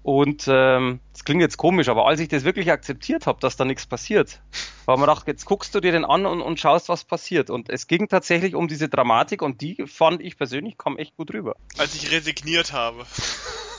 Und 0.03 0.45
ähm, 0.47 1.01
das 1.11 1.25
klingt 1.25 1.41
jetzt 1.41 1.57
komisch, 1.57 1.89
aber 1.89 2.07
als 2.07 2.21
ich 2.21 2.29
das 2.29 2.45
wirklich 2.45 2.71
akzeptiert 2.71 3.27
habe, 3.27 3.41
dass 3.41 3.57
da 3.57 3.65
nichts 3.65 3.85
passiert, 3.85 4.39
habe 4.87 5.01
mir 5.01 5.05
gedacht, 5.05 5.27
jetzt 5.27 5.43
guckst 5.43 5.75
du 5.75 5.81
dir 5.81 5.91
den 5.91 6.05
an 6.05 6.25
und, 6.25 6.41
und 6.41 6.61
schaust, 6.61 6.87
was 6.87 7.03
passiert. 7.03 7.49
Und 7.49 7.69
es 7.69 7.87
ging 7.87 8.07
tatsächlich 8.07 8.55
um 8.55 8.69
diese 8.69 8.87
Dramatik 8.87 9.41
und 9.41 9.59
die 9.59 9.83
fand 9.85 10.21
ich 10.21 10.37
persönlich 10.37 10.77
kam 10.77 10.97
echt 10.97 11.17
gut 11.17 11.33
rüber. 11.33 11.57
Als 11.77 11.93
ich 11.93 12.09
resigniert 12.09 12.71
habe. 12.71 13.05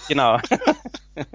Genau. 0.09 0.39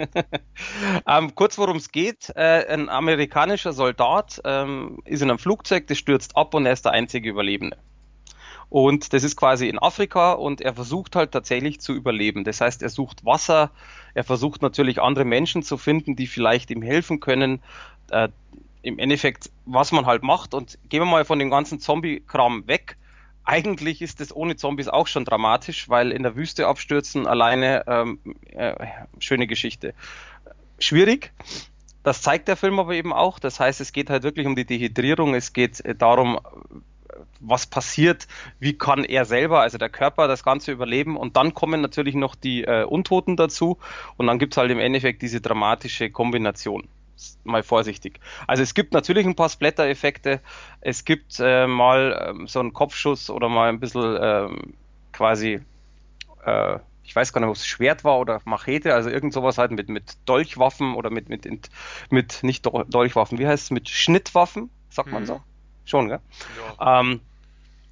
ähm, 1.08 1.36
kurz 1.36 1.58
worum 1.58 1.78
es 1.78 1.92
geht. 1.92 2.32
Äh, 2.36 2.66
ein 2.68 2.90
amerikanischer 2.90 3.74
Soldat 3.74 4.42
ähm, 4.44 5.00
ist 5.06 5.22
in 5.22 5.30
einem 5.30 5.40
Flugzeug, 5.40 5.88
das 5.88 5.98
stürzt 5.98 6.36
ab 6.36 6.54
und 6.54 6.66
er 6.66 6.74
ist 6.74 6.86
der 6.86 6.94
einzige 6.94 7.30
Überlebende. 7.30 7.78
Und 8.70 9.14
das 9.14 9.24
ist 9.24 9.36
quasi 9.36 9.68
in 9.70 9.78
Afrika 9.78 10.34
und 10.34 10.60
er 10.60 10.74
versucht 10.74 11.16
halt 11.16 11.32
tatsächlich 11.32 11.80
zu 11.80 11.94
überleben. 11.94 12.44
Das 12.44 12.60
heißt, 12.60 12.82
er 12.82 12.90
sucht 12.90 13.24
Wasser, 13.24 13.70
er 14.16 14.24
versucht 14.24 14.64
natürlich 14.64 15.00
andere 15.00 15.26
Menschen 15.26 15.62
zu 15.62 15.78
finden, 15.78 16.16
die 16.16 16.26
vielleicht 16.26 16.72
ihm 16.72 16.82
helfen 16.82 17.20
können. 17.20 17.62
Äh, 18.10 18.30
Im 18.82 18.98
Endeffekt, 18.98 19.52
was 19.66 19.92
man 19.92 20.08
halt 20.08 20.24
macht. 20.24 20.56
Und 20.56 20.80
gehen 20.90 21.02
wir 21.02 21.06
mal 21.06 21.24
von 21.24 21.38
dem 21.38 21.52
ganzen 21.52 21.80
Zombie-Kram 21.80 22.68
weg 22.68 22.98
eigentlich 23.46 24.02
ist 24.02 24.22
es 24.22 24.36
ohne 24.36 24.56
Zombies 24.56 24.88
auch 24.88 25.08
schon 25.08 25.26
dramatisch, 25.26 25.90
weil 25.90 26.12
in 26.12 26.24
der 26.24 26.36
Wüste 26.36 26.68
abstürzen 26.68 27.28
alleine 27.28 27.84
ähm, 27.88 28.20
äh, 28.52 28.74
schöne 29.20 29.48
Geschichte. 29.48 29.94
Schwierig. 30.80 31.32
Das 32.04 32.22
zeigt 32.22 32.48
der 32.48 32.58
Film 32.58 32.80
aber 32.80 32.94
eben 32.94 33.14
auch. 33.14 33.40
Das 33.40 33.60
heißt, 33.60 33.80
es 33.82 33.94
geht 33.94 34.10
halt 34.10 34.24
wirklich 34.24 34.48
um 34.48 34.56
die 34.56 34.66
Dehydrierung. 34.66 35.36
Es 35.36 35.54
geht 35.54 35.84
äh, 35.86 35.96
darum, 35.96 36.40
was 37.40 37.66
passiert, 37.68 38.28
wie 38.60 38.74
kann 38.74 39.04
er 39.04 39.26
selber, 39.26 39.62
also 39.62 39.78
der 39.78 39.90
Körper, 39.90 40.28
das 40.28 40.44
Ganze 40.44 40.72
überleben. 40.72 41.18
Und 41.18 41.36
dann 41.36 41.54
kommen 41.54 41.82
natürlich 41.82 42.16
noch 42.16 42.36
die 42.36 42.64
äh, 42.64 42.84
Untoten 42.84 43.36
dazu. 43.36 43.78
Und 44.18 44.28
dann 44.28 44.40
gibt 44.40 44.54
es 44.54 44.58
halt 44.58 44.72
im 44.72 44.80
Endeffekt 44.80 45.22
diese 45.22 45.42
dramatische 45.42 46.10
Kombination 46.10 46.88
mal 47.44 47.64
vorsichtig. 47.64 48.20
Also 48.48 48.64
es 48.64 48.74
gibt 48.74 48.94
natürlich 48.94 49.26
ein 49.26 49.36
paar 49.36 49.50
Splatter-Effekte. 49.50 50.42
Es 50.82 51.06
gibt 51.06 51.40
äh, 51.40 51.68
mal 51.68 52.30
ähm, 52.30 52.48
so 52.48 52.60
einen 52.60 52.74
Kopfschuss 52.74 53.30
oder 53.30 53.50
mal 53.50 53.70
ein 53.70 53.80
bisschen 53.80 54.18
ähm, 54.22 54.74
quasi, 55.12 55.62
äh, 56.46 56.80
ich 57.04 57.16
weiß 57.16 57.34
gar 57.34 57.42
nicht, 57.42 57.50
ob 57.50 57.56
es 57.56 57.66
Schwert 57.66 58.04
war 58.04 58.20
oder 58.20 58.42
Machete, 58.46 58.94
also 58.94 59.10
irgend 59.10 59.34
sowas 59.34 59.58
halt 59.58 59.72
mit, 59.72 59.90
mit 59.90 60.18
Dolchwaffen 60.26 60.96
oder 60.96 61.10
mit, 61.10 61.30
mit, 61.30 61.46
mit 62.10 62.44
nicht 62.44 62.66
Dolchwaffen, 62.66 63.40
wie 63.40 63.48
heißt 63.48 63.66
es, 63.66 63.72
mit 63.72 63.90
Schnittwaffen, 63.90 64.70
sagt 64.90 65.12
man 65.12 65.24
mhm. 65.24 65.28
so? 65.28 65.42
Schon, 65.86 66.08
gell? 66.08 66.20
Ja. 66.80 67.02
Ähm, 67.02 67.22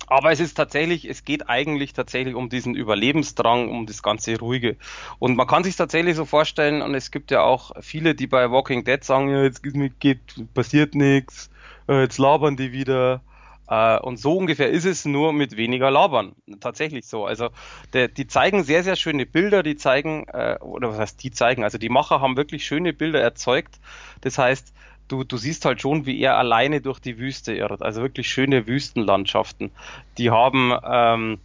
aber 0.07 0.31
es 0.31 0.39
ist 0.39 0.55
tatsächlich, 0.55 1.05
es 1.05 1.23
geht 1.23 1.49
eigentlich 1.49 1.93
tatsächlich 1.93 2.35
um 2.35 2.49
diesen 2.49 2.75
Überlebensdrang, 2.75 3.69
um 3.69 3.85
das 3.85 4.03
ganze 4.03 4.37
Ruhige. 4.39 4.77
Und 5.19 5.35
man 5.35 5.47
kann 5.47 5.63
sich 5.63 5.75
tatsächlich 5.75 6.15
so 6.15 6.25
vorstellen, 6.25 6.81
und 6.81 6.95
es 6.95 7.11
gibt 7.11 7.31
ja 7.31 7.41
auch 7.41 7.71
viele, 7.81 8.15
die 8.15 8.27
bei 8.27 8.51
Walking 8.51 8.83
Dead 8.83 9.03
sagen, 9.03 9.29
ja, 9.29 9.43
jetzt 9.43 9.61
geht, 9.99 10.19
passiert 10.53 10.95
nichts, 10.95 11.49
äh, 11.87 12.01
jetzt 12.01 12.17
labern 12.17 12.57
die 12.57 12.71
wieder. 12.71 13.21
Äh, 13.67 13.99
und 13.99 14.17
so 14.17 14.35
ungefähr 14.37 14.69
ist 14.69 14.85
es 14.85 15.05
nur 15.05 15.31
mit 15.33 15.55
weniger 15.55 15.89
Labern. 15.91 16.33
Tatsächlich 16.59 17.05
so. 17.05 17.25
Also 17.25 17.49
der, 17.93 18.09
die 18.09 18.27
zeigen 18.27 18.63
sehr, 18.63 18.83
sehr 18.83 18.97
schöne 18.97 19.25
Bilder, 19.25 19.63
die 19.63 19.77
zeigen, 19.77 20.27
äh, 20.27 20.57
oder 20.59 20.89
was 20.89 20.99
heißt 20.99 21.23
die 21.23 21.31
zeigen, 21.31 21.63
also 21.63 21.77
die 21.77 21.89
Macher 21.89 22.19
haben 22.19 22.35
wirklich 22.35 22.65
schöne 22.65 22.91
Bilder 22.91 23.21
erzeugt. 23.21 23.79
Das 24.19 24.37
heißt, 24.37 24.73
du, 25.11 25.23
du 25.23 25.37
siehst 25.37 25.65
halt 25.65 25.81
schon, 25.81 26.05
wie 26.05 26.19
er 26.21 26.37
alleine 26.37 26.81
durch 26.81 26.99
die 26.99 27.17
Wüste 27.17 27.53
irrt. 27.53 27.81
Also 27.81 28.01
wirklich 28.01 28.29
schöne 28.29 28.67
Wüstenlandschaften. 28.67 29.71
Die 30.17 30.31
haben 30.31 30.73
ähm, 30.83 31.39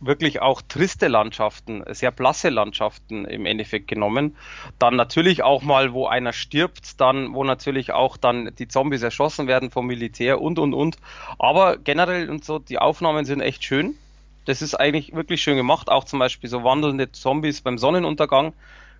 wirklich 0.00 0.40
auch 0.40 0.62
triste 0.62 1.08
Landschaften, 1.08 1.82
sehr 1.88 2.12
blasse 2.12 2.48
Landschaften 2.48 3.24
im 3.24 3.46
Endeffekt 3.46 3.88
genommen. 3.88 4.36
Dann 4.78 4.94
natürlich 4.94 5.42
auch 5.42 5.62
mal, 5.62 5.92
wo 5.92 6.06
einer 6.06 6.32
stirbt, 6.32 7.00
dann, 7.00 7.34
wo 7.34 7.42
natürlich 7.42 7.92
auch 7.92 8.16
dann 8.16 8.54
die 8.56 8.68
Zombies 8.68 9.02
erschossen 9.02 9.48
werden 9.48 9.70
vom 9.70 9.86
Militär 9.86 10.40
und 10.40 10.58
und 10.58 10.72
und. 10.72 10.96
Aber 11.38 11.76
generell 11.76 12.30
und 12.30 12.44
so, 12.44 12.60
die 12.60 12.78
Aufnahmen 12.78 13.24
sind 13.24 13.40
echt 13.40 13.64
schön. 13.64 13.96
Das 14.44 14.62
ist 14.62 14.74
eigentlich 14.74 15.12
wirklich 15.14 15.42
schön 15.42 15.56
gemacht. 15.56 15.90
Auch 15.90 16.04
zum 16.04 16.20
Beispiel 16.20 16.48
so 16.48 16.62
wandelnde 16.62 17.10
Zombies 17.12 17.60
beim 17.60 17.76
Sonnenuntergang. 17.76 18.54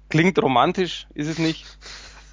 Klingt 0.09 0.43
romantisch, 0.43 1.07
ist 1.15 1.29
es 1.29 1.39
nicht. 1.39 1.65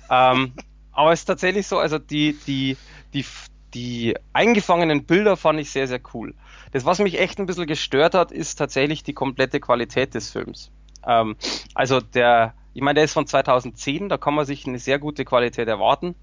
Ähm, 0.10 0.54
aber 0.96 1.12
es 1.12 1.22
ist 1.22 1.26
tatsächlich 1.26 1.68
so, 1.68 1.78
also 1.78 2.00
die, 2.00 2.38
die, 2.48 2.78
die, 3.14 3.26
die 3.74 4.16
eingefangenen 4.34 5.06
Bilder 5.06 5.38
fand 5.38 5.60
ich 5.60 5.70
sehr, 5.70 5.88
sehr 5.88 6.00
cool. 6.14 6.34
Das, 6.72 6.86
was 6.86 7.00
mich 7.00 7.20
echt 7.20 7.40
ein 7.40 7.46
bisschen 7.46 7.68
gestört 7.68 8.14
hat, 8.14 8.32
ist 8.32 8.56
tatsächlich 8.56 9.04
die 9.04 9.14
komplette 9.14 9.60
Qualität 9.60 10.16
des 10.16 10.32
Films. 10.32 10.72
Ähm, 11.06 11.36
also 11.74 12.02
der, 12.02 12.54
ich 12.74 12.82
meine, 12.82 12.96
der 12.96 13.04
ist 13.04 13.14
von 13.14 13.28
2010, 13.28 14.10
da 14.10 14.18
kann 14.18 14.34
man 14.34 14.46
sich 14.46 14.66
eine 14.66 14.80
sehr 14.80 15.00
gute 15.00 15.26
Qualität 15.26 15.68
erwarten. 15.68 16.16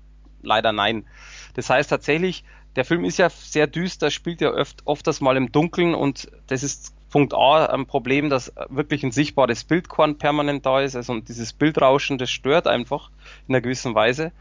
Leider 0.42 0.72
nein. 0.72 1.06
Das 1.54 1.70
heißt 1.70 1.88
tatsächlich, 1.90 2.44
der 2.74 2.84
Film 2.84 3.04
ist 3.04 3.18
ja 3.18 3.28
sehr 3.30 3.66
düster, 3.66 4.10
spielt 4.10 4.40
ja 4.40 4.52
oft, 4.54 4.82
oft 4.86 5.20
mal 5.20 5.36
im 5.36 5.52
Dunkeln 5.52 5.94
und 5.94 6.30
das 6.46 6.62
ist 6.62 6.94
Punkt 7.10 7.34
A 7.34 7.66
ein 7.66 7.86
Problem, 7.86 8.30
dass 8.30 8.52
wirklich 8.70 9.04
ein 9.04 9.12
sichtbares 9.12 9.64
Bildkorn 9.64 10.16
permanent 10.16 10.64
da 10.64 10.80
ist. 10.80 10.96
Also 10.96 11.12
und 11.12 11.28
dieses 11.28 11.52
Bildrauschen, 11.52 12.16
das 12.16 12.30
stört 12.30 12.66
einfach 12.66 13.10
in 13.46 13.54
einer 13.54 13.60
gewissen 13.60 13.94
Weise. 13.94 14.32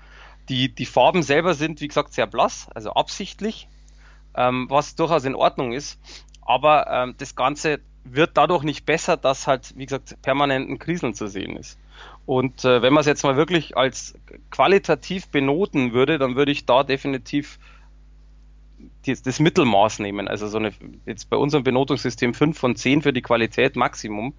Die, 0.49 0.73
die 0.73 0.85
Farben 0.85 1.23
selber 1.23 1.53
sind, 1.53 1.81
wie 1.81 1.87
gesagt, 1.87 2.13
sehr 2.13 2.27
blass, 2.27 2.67
also 2.73 2.93
absichtlich, 2.93 3.67
ähm, 4.35 4.67
was 4.69 4.95
durchaus 4.95 5.25
in 5.25 5.35
Ordnung 5.35 5.71
ist. 5.71 5.99
Aber 6.41 6.87
ähm, 6.87 7.15
das 7.17 7.35
Ganze 7.35 7.79
wird 8.03 8.31
dadurch 8.35 8.63
nicht 8.63 8.85
besser, 8.85 9.17
dass 9.17 9.47
halt, 9.47 9.73
wie 9.77 9.85
gesagt, 9.85 10.21
permanent 10.21 10.69
ein 10.69 10.79
Kriseln 10.79 11.13
zu 11.13 11.27
sehen 11.27 11.55
ist. 11.55 11.77
Und 12.25 12.65
äh, 12.65 12.81
wenn 12.81 12.93
man 12.93 13.01
es 13.01 13.07
jetzt 13.07 13.23
mal 13.23 13.37
wirklich 13.37 13.77
als 13.77 14.15
qualitativ 14.49 15.27
benoten 15.27 15.93
würde, 15.93 16.17
dann 16.17 16.35
würde 16.35 16.51
ich 16.51 16.65
da 16.65 16.83
definitiv 16.83 17.59
die, 19.05 19.15
das 19.21 19.39
Mittelmaß 19.39 19.99
nehmen. 19.99 20.27
Also 20.27 20.47
so 20.47 20.57
eine, 20.57 20.71
jetzt 21.05 21.29
bei 21.29 21.37
unserem 21.37 21.63
Benotungssystem 21.63 22.33
5 22.33 22.57
von 22.57 22.75
10 22.75 23.01
für 23.01 23.13
die 23.13 23.21
Qualität 23.21 23.75
Maximum, 23.75 24.33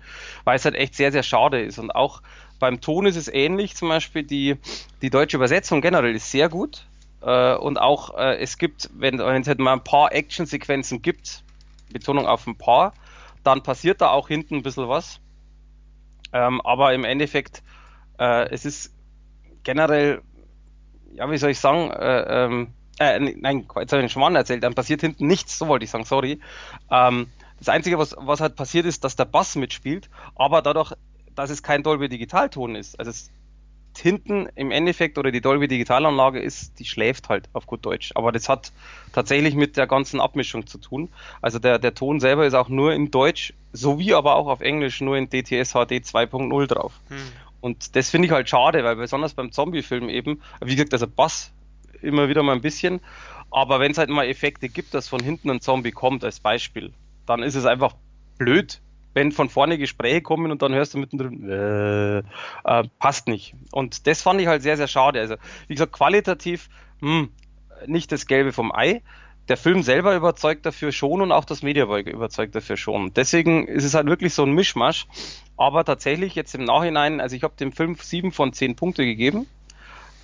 weil 0.45 0.57
es 0.57 0.65
halt 0.65 0.75
echt 0.75 0.95
sehr, 0.95 1.13
sehr 1.13 1.23
schade 1.23 1.61
ist. 1.61 1.79
Und 1.79 1.91
auch 1.91 2.23
beim 2.63 2.81
Ton 2.81 3.07
ist 3.07 3.17
es 3.17 3.27
ähnlich, 3.27 3.75
zum 3.75 3.89
Beispiel 3.89 4.23
die, 4.23 4.57
die 5.03 5.11
deutsche 5.11 5.37
Übersetzung 5.37 5.81
generell 5.81 6.15
ist 6.15 6.31
sehr 6.31 6.49
gut. 6.49 6.87
Äh, 7.21 7.57
und 7.57 7.77
auch 7.77 8.17
äh, 8.17 8.37
es 8.37 8.57
gibt, 8.57 8.89
wenn, 8.95 9.19
es 9.19 9.49
halt 9.49 9.59
mal 9.59 9.73
ein 9.73 9.83
paar 9.83 10.13
Actionsequenzen 10.13 11.03
gibt, 11.03 11.43
Betonung 11.93 12.25
auf 12.25 12.47
ein 12.47 12.57
paar, 12.57 12.95
dann 13.43 13.65
passiert 13.65 14.01
da 14.01 14.11
auch 14.11 14.29
hinten 14.29 14.55
ein 14.55 14.63
bisschen 14.63 14.89
was. 14.89 15.19
Ähm, 16.33 16.61
aber 16.61 16.95
im 16.95 17.03
Endeffekt, 17.03 17.65
äh, 18.21 18.49
es 18.51 18.65
ist 18.65 18.95
generell, 19.65 20.23
ja, 21.15 21.29
wie 21.29 21.39
soll 21.39 21.51
ich 21.51 21.59
sagen, 21.59 21.91
äh, 21.91 22.45
ähm, 22.45 22.69
äh, 23.01 23.19
nein, 23.19 23.67
jetzt 23.81 23.93
habe 23.93 24.03
ich 24.03 24.07
den 24.07 24.09
Schmarrn 24.09 24.37
erzählt, 24.37 24.63
dann 24.63 24.75
passiert 24.75 25.01
hinten 25.01 25.27
nichts, 25.27 25.59
so 25.59 25.67
wollte 25.67 25.85
ich 25.85 25.91
sagen, 25.91 26.05
sorry. 26.05 26.41
Ähm, 26.93 27.27
das 27.59 27.69
Einzige, 27.69 27.99
was, 27.99 28.15
was 28.17 28.41
halt 28.41 28.55
passiert 28.55 28.87
ist, 28.87 29.03
dass 29.03 29.17
der 29.17 29.25
Bass 29.25 29.57
mitspielt, 29.57 30.09
aber 30.37 30.63
dadurch, 30.63 30.93
dass 31.35 31.51
es 31.51 31.63
kein 31.63 31.83
Dolby 31.83 32.09
Digitalton 32.09 32.75
ist, 32.75 32.99
also 32.99 33.11
es 33.11 33.31
hinten 33.99 34.49
im 34.55 34.71
Endeffekt 34.71 35.19
oder 35.19 35.31
die 35.31 35.41
Dolby 35.41 35.69
Digitalanlage 35.69 36.41
ist, 36.41 36.79
die 36.79 36.85
schläft 36.85 37.29
halt 37.29 37.49
auf 37.53 37.67
gut 37.67 37.85
Deutsch. 37.85 38.13
Aber 38.15 38.33
das 38.33 38.49
hat 38.49 38.73
tatsächlich 39.13 39.55
mit 39.55 39.77
der 39.77 39.87
ganzen 39.87 40.21
Abmischung 40.21 40.67
zu 40.67 40.79
tun. 40.79 41.11
Also 41.41 41.59
der, 41.59 41.79
der 41.79 41.95
Ton 41.95 42.21
selber 42.21 42.47
ist 42.47 42.55
auch 42.55 42.69
nur 42.69 42.95
in 42.95 43.11
Deutsch, 43.11 43.53
sowie 43.73 44.15
aber 44.15 44.37
auch 44.37 44.47
auf 44.47 44.61
Englisch 44.61 45.01
nur 45.01 45.17
in 45.17 45.29
DTS 45.29 45.73
HD 45.73 46.01
2.0 46.03 46.67
drauf. 46.67 46.93
Hm. 47.09 47.19
Und 47.61 47.95
das 47.95 48.11
finde 48.11 48.27
ich 48.27 48.33
halt 48.33 48.49
schade, 48.49 48.83
weil 48.83 48.97
besonders 48.97 49.35
beim 49.35 49.53
Zombie-Film 49.53 50.09
eben, 50.09 50.41
wie 50.61 50.75
gesagt, 50.75 50.93
also 50.93 51.07
Bass 51.07 51.53
immer 52.01 52.29
wieder 52.29 52.43
mal 52.43 52.55
ein 52.55 52.63
bisschen. 52.63 53.01
Aber 53.51 53.79
wenn 53.79 53.93
es 53.93 53.99
halt 53.99 54.09
mal 54.09 54.27
Effekte 54.27 54.69
gibt, 54.69 54.95
dass 54.95 55.09
von 55.09 55.23
hinten 55.23 55.51
ein 55.51 55.61
Zombie 55.61 55.93
kommt, 55.93 56.25
als 56.25 56.41
Beispiel, 56.41 56.93
dann 57.27 57.43
ist 57.43 57.55
es 57.55 57.67
einfach 57.67 57.95
blöd, 58.39 58.81
wenn 59.15 59.33
von 59.33 59.49
vorne 59.49 59.79
Gespräche 59.79 60.23
kommen 60.23 60.51
und 60.51 60.63
dann 60.63 60.75
hörst 60.75 60.95
du 60.95 60.99
mittendrin, 60.99 61.49
äh, 61.49 62.19
äh, 62.19 62.85
passt 62.99 63.29
nicht. 63.29 63.55
Und 63.71 64.07
das 64.07 64.23
fand 64.23 64.41
ich 64.41 64.47
halt 64.47 64.63
sehr, 64.63 64.77
sehr 64.77 64.89
schade. 64.89 65.21
Also, 65.21 65.37
wie 65.69 65.75
gesagt, 65.75 65.93
qualitativ, 65.93 66.69
hm, 67.01 67.29
nicht 67.87 68.13
das 68.13 68.27
Gelbe 68.27 68.53
vom 68.53 68.73
Ei. 68.73 69.03
Der 69.49 69.57
Film 69.57 69.83
selber 69.83 70.15
überzeugt 70.15 70.65
dafür 70.65 70.93
schon 70.93 71.21
und 71.21 71.33
auch 71.33 71.45
das 71.45 71.63
Mediaboy 71.63 72.03
überzeugt 72.03 72.55
dafür 72.55 72.77
schon. 72.77 73.13
Deswegen 73.13 73.67
ist 73.67 73.85
es 73.85 73.95
halt 73.95 74.07
wirklich 74.07 74.35
so 74.35 74.45
ein 74.45 74.53
Mischmasch. 74.53 75.07
Aber 75.57 75.85
tatsächlich 75.85 76.35
jetzt 76.35 76.55
im 76.55 76.65
Nachhinein, 76.65 77.21
also 77.21 77.35
ich 77.35 77.43
habe 77.43 77.55
dem 77.57 77.73
Film 77.73 77.97
sieben 78.01 78.33
von 78.33 78.53
zehn 78.53 78.77
Punkte 78.77 79.05
gegeben. 79.05 79.47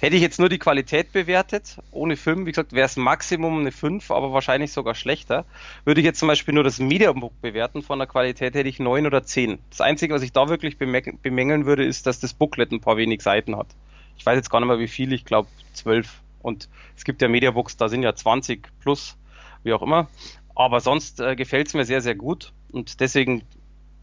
Hätte 0.01 0.15
ich 0.15 0.23
jetzt 0.23 0.39
nur 0.39 0.49
die 0.49 0.61
Qualität 0.61 1.13
bewertet, 1.13 1.79
ohne 1.91 2.17
Film, 2.17 2.47
wie 2.47 2.53
gesagt, 2.53 2.73
wäre 2.73 2.87
es 2.87 2.97
Maximum 2.97 3.59
eine 3.59 3.73
5, 3.73 4.13
aber 4.13 4.33
wahrscheinlich 4.33 4.73
sogar 4.73 4.95
schlechter. 4.95 5.45
Würde 5.85 6.01
ich 6.01 6.05
jetzt 6.05 6.21
zum 6.21 6.29
Beispiel 6.29 6.55
nur 6.55 6.63
das 6.63 6.79
Mediabook 6.79 7.41
bewerten 7.41 7.83
von 7.83 7.99
der 7.99 8.07
Qualität, 8.07 8.55
hätte 8.55 8.69
ich 8.69 8.79
9 8.79 9.07
oder 9.07 9.25
10. 9.25 9.59
Das 9.71 9.81
Einzige, 9.81 10.15
was 10.15 10.23
ich 10.23 10.33
da 10.33 10.49
wirklich 10.49 10.79
bemängeln 10.79 11.67
würde, 11.67 11.85
ist, 11.85 12.07
dass 12.07 12.21
das 12.21 12.33
Booklet 12.33 12.71
ein 12.71 12.81
paar 12.81 12.97
wenig 12.97 13.23
Seiten 13.23 13.57
hat. 13.57 13.67
Ich 14.17 14.25
weiß 14.25 14.37
jetzt 14.37 14.51
gar 14.51 14.61
nicht 14.61 14.69
mehr, 14.69 14.79
wie 14.79 14.87
viel, 14.87 15.13
ich 15.13 15.25
glaube 15.25 15.49
12. 15.73 16.23
Und 16.43 16.69
es 16.97 17.03
gibt 17.03 17.21
ja 17.21 17.27
Mediabooks, 17.27 17.77
da 17.77 17.89
sind 17.89 18.05
ja 18.05 18.15
20 18.15 18.69
plus, 18.81 19.17
wie 19.65 19.73
auch 19.73 19.83
immer. 19.83 20.09
Aber 20.55 20.79
sonst 20.79 21.19
äh, 21.19 21.35
gefällt 21.35 21.67
es 21.67 21.75
mir 21.75 21.85
sehr, 21.85 22.03
sehr 22.03 22.15
gut. 22.15 22.53
Und 22.71 23.01
deswegen 23.01 23.43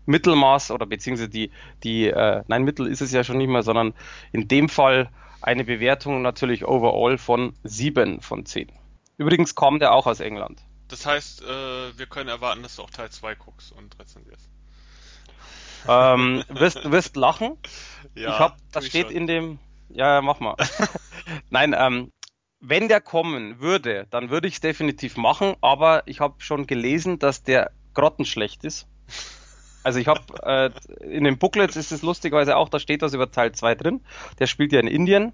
Mittelmaß 0.08 0.71
oder 0.71 0.86
beziehungsweise 0.86 1.29
die, 1.29 1.51
die, 1.84 2.08
äh, 2.08 2.43
nein, 2.47 2.63
Mittel 2.63 2.88
ist 2.88 3.01
es 3.01 3.13
ja 3.13 3.23
schon 3.23 3.38
nicht 3.38 3.49
mehr, 3.49 3.63
sondern 3.63 3.93
in 4.34 4.49
dem 4.49 4.67
Fall 4.67 5.10
eine 5.45 5.63
Bewertung 5.63 6.21
natürlich 6.23 6.65
overall 6.65 7.17
von 7.17 7.53
7 7.63 8.19
von 8.21 8.45
10. 8.45 8.71
Übrigens 9.17 9.53
kommt 9.53 9.81
er 9.84 9.93
auch 9.93 10.08
aus 10.08 10.19
England. 10.19 10.62
Das 10.88 11.05
heißt, 11.05 11.43
äh, 11.43 11.97
wir 11.97 12.05
können 12.08 12.29
erwarten, 12.29 12.63
dass 12.63 12.75
du 12.75 12.81
auch 12.81 12.89
Teil 12.89 13.10
2 13.10 13.36
guckst 13.36 13.71
und 13.71 13.97
rezensierst. 13.99 14.49
Ähm, 15.88 16.43
wirst, 16.49 16.84
du 16.84 16.91
wirst 16.91 17.15
lachen. 17.15 17.58
Ja, 18.13 18.29
ich 18.29 18.39
hab, 18.39 18.58
das 18.71 18.86
steht 18.86 19.08
schon. 19.08 19.15
in 19.15 19.27
dem. 19.27 19.60
Ja, 19.89 20.21
mach 20.21 20.39
mal. 20.39 20.55
Nein, 21.49 21.75
ähm, 21.77 22.13
wenn 22.62 22.88
der 22.88 23.01
kommen 23.01 23.60
würde, 23.60 24.08
dann 24.10 24.29
würde 24.29 24.47
ich 24.47 24.53
es 24.53 24.62
definitiv 24.62 25.17
machen, 25.17 25.55
aber 25.60 26.03
ich 26.05 26.21
habe 26.21 26.36
schon 26.38 26.65
gelesen, 26.65 27.19
dass 27.19 27.43
der 27.43 27.71
grottenschlecht 27.93 28.63
ist. 28.63 28.88
Also 29.85 29.99
ich 29.99 30.07
habe 30.07 30.21
äh, 30.41 30.71
in 31.05 31.25
den 31.25 31.37
Booklets 31.37 31.75
ist 31.75 31.91
es 31.91 32.01
lustigerweise 32.01 32.57
auch, 32.57 32.69
da 32.69 32.79
steht 32.79 33.03
was 33.03 33.13
über 33.13 33.29
Teil 33.29 33.51
2 33.51 33.75
drin. 33.75 34.01
Der 34.39 34.47
spielt 34.47 34.71
ja 34.71 34.79
in 34.79 34.87
Indien. 34.87 35.31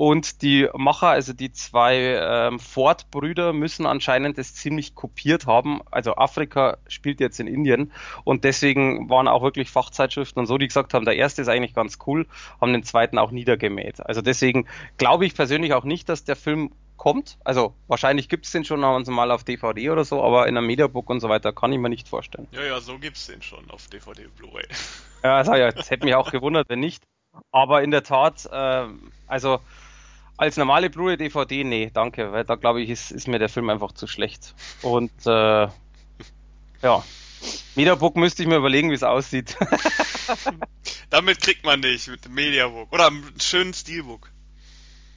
Und 0.00 0.40
die 0.40 0.66
Macher, 0.74 1.08
also 1.08 1.34
die 1.34 1.52
zwei 1.52 1.94
ähm, 1.94 2.58
Ford-Brüder, 2.58 3.52
müssen 3.52 3.84
anscheinend 3.84 4.38
das 4.38 4.54
ziemlich 4.54 4.94
kopiert 4.94 5.46
haben. 5.46 5.82
Also 5.90 6.16
Afrika 6.16 6.78
spielt 6.88 7.20
jetzt 7.20 7.38
in 7.38 7.46
Indien 7.46 7.92
und 8.24 8.44
deswegen 8.44 9.10
waren 9.10 9.28
auch 9.28 9.42
wirklich 9.42 9.68
Fachzeitschriften 9.68 10.40
und 10.40 10.46
so, 10.46 10.56
die 10.56 10.68
gesagt 10.68 10.94
haben, 10.94 11.04
der 11.04 11.16
erste 11.16 11.42
ist 11.42 11.48
eigentlich 11.48 11.74
ganz 11.74 11.98
cool, 12.06 12.26
haben 12.62 12.72
den 12.72 12.82
zweiten 12.82 13.18
auch 13.18 13.30
niedergemäht. 13.30 14.00
Also 14.00 14.22
deswegen 14.22 14.66
glaube 14.96 15.26
ich 15.26 15.34
persönlich 15.34 15.74
auch 15.74 15.84
nicht, 15.84 16.08
dass 16.08 16.24
der 16.24 16.36
Film 16.36 16.72
kommt. 16.96 17.36
Also 17.44 17.74
wahrscheinlich 17.86 18.30
gibt 18.30 18.46
es 18.46 18.52
den 18.52 18.64
schon 18.64 18.80
mal 18.80 19.30
auf 19.30 19.44
DVD 19.44 19.90
oder 19.90 20.06
so, 20.06 20.22
aber 20.22 20.48
in 20.48 20.56
einem 20.56 20.66
Mediabook 20.66 21.10
und 21.10 21.20
so 21.20 21.28
weiter 21.28 21.52
kann 21.52 21.74
ich 21.74 21.78
mir 21.78 21.90
nicht 21.90 22.08
vorstellen. 22.08 22.48
Ja, 22.52 22.64
ja, 22.64 22.80
so 22.80 22.98
gibt 22.98 23.18
es 23.18 23.26
den 23.26 23.42
schon 23.42 23.70
auf 23.70 23.86
DVD 23.88 24.28
Blu-ray. 24.34 24.64
Ja, 25.22 25.36
also, 25.36 25.54
ja, 25.56 25.70
das 25.70 25.90
hätte 25.90 26.06
mich 26.06 26.14
auch 26.14 26.30
gewundert, 26.30 26.70
wenn 26.70 26.80
nicht. 26.80 27.04
Aber 27.52 27.82
in 27.82 27.90
der 27.90 28.02
Tat, 28.02 28.48
äh, 28.50 28.86
also 29.26 29.60
als 30.40 30.56
normale 30.56 30.88
Blu-ray 30.88 31.18
DVD, 31.18 31.64
nee, 31.64 31.90
danke, 31.92 32.32
weil 32.32 32.44
da 32.44 32.54
glaube 32.54 32.80
ich, 32.80 32.88
ist, 32.88 33.10
ist 33.10 33.28
mir 33.28 33.38
der 33.38 33.50
Film 33.50 33.68
einfach 33.68 33.92
zu 33.92 34.06
schlecht. 34.06 34.54
Und 34.80 35.12
äh, 35.26 35.68
ja, 36.82 37.04
Mediabook 37.74 38.16
müsste 38.16 38.42
ich 38.42 38.48
mir 38.48 38.56
überlegen, 38.56 38.90
wie 38.90 38.94
es 38.94 39.02
aussieht. 39.02 39.58
Damit 41.10 41.42
kriegt 41.42 41.66
man 41.66 41.80
nicht 41.80 42.08
mit 42.08 42.26
Mediabook. 42.30 42.90
Oder 42.90 43.08
einem 43.08 43.34
schönen 43.38 43.74
Steelbook. 43.74 44.30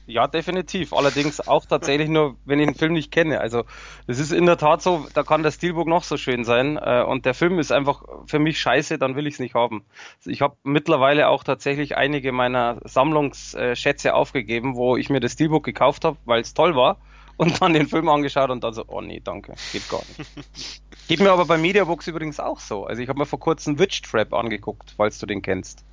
Ja, 0.06 0.26
definitiv. 0.26 0.92
Allerdings 0.92 1.46
auch 1.46 1.64
tatsächlich 1.64 2.08
nur, 2.08 2.36
wenn 2.44 2.60
ich 2.60 2.66
den 2.66 2.74
Film 2.74 2.92
nicht 2.92 3.10
kenne. 3.10 3.40
Also 3.40 3.64
das 4.06 4.18
ist 4.18 4.32
in 4.32 4.44
der 4.44 4.58
Tat 4.58 4.82
so, 4.82 5.06
da 5.14 5.22
kann 5.22 5.42
der 5.42 5.50
Steelbook 5.50 5.86
noch 5.86 6.04
so 6.04 6.16
schön 6.16 6.44
sein 6.44 6.76
äh, 6.76 7.02
und 7.02 7.24
der 7.24 7.32
Film 7.32 7.58
ist 7.58 7.72
einfach 7.72 8.02
für 8.26 8.38
mich 8.38 8.60
scheiße, 8.60 8.98
dann 8.98 9.16
will 9.16 9.26
ich 9.26 9.34
es 9.34 9.40
nicht 9.40 9.54
haben. 9.54 9.84
Ich 10.26 10.42
habe 10.42 10.56
mittlerweile 10.62 11.28
auch 11.28 11.42
tatsächlich 11.42 11.96
einige 11.96 12.32
meiner 12.32 12.80
Sammlungsschätze 12.84 14.14
aufgegeben, 14.14 14.76
wo 14.76 14.96
ich 14.96 15.08
mir 15.08 15.20
das 15.20 15.32
Steelbook 15.32 15.64
gekauft 15.64 16.04
habe, 16.04 16.18
weil 16.26 16.42
es 16.42 16.52
toll 16.52 16.76
war 16.76 16.98
und 17.36 17.62
dann 17.62 17.72
den 17.72 17.88
Film 17.88 18.08
angeschaut 18.08 18.50
und 18.50 18.62
dann 18.62 18.74
so, 18.74 18.84
oh 18.86 19.00
nee, 19.00 19.20
danke, 19.22 19.54
geht 19.72 19.88
gar 19.88 20.02
nicht. 20.16 20.82
Geht 21.08 21.20
mir 21.20 21.32
aber 21.32 21.44
bei 21.44 21.58
Mediabooks 21.58 22.06
übrigens 22.06 22.40
auch 22.40 22.60
so. 22.60 22.86
Also 22.86 23.02
ich 23.02 23.10
habe 23.10 23.18
mir 23.18 23.26
vor 23.26 23.38
kurzem 23.38 23.78
Witch 23.78 24.00
Trap 24.00 24.32
angeguckt, 24.32 24.94
falls 24.96 25.18
du 25.18 25.26
den 25.26 25.42
kennst. 25.42 25.84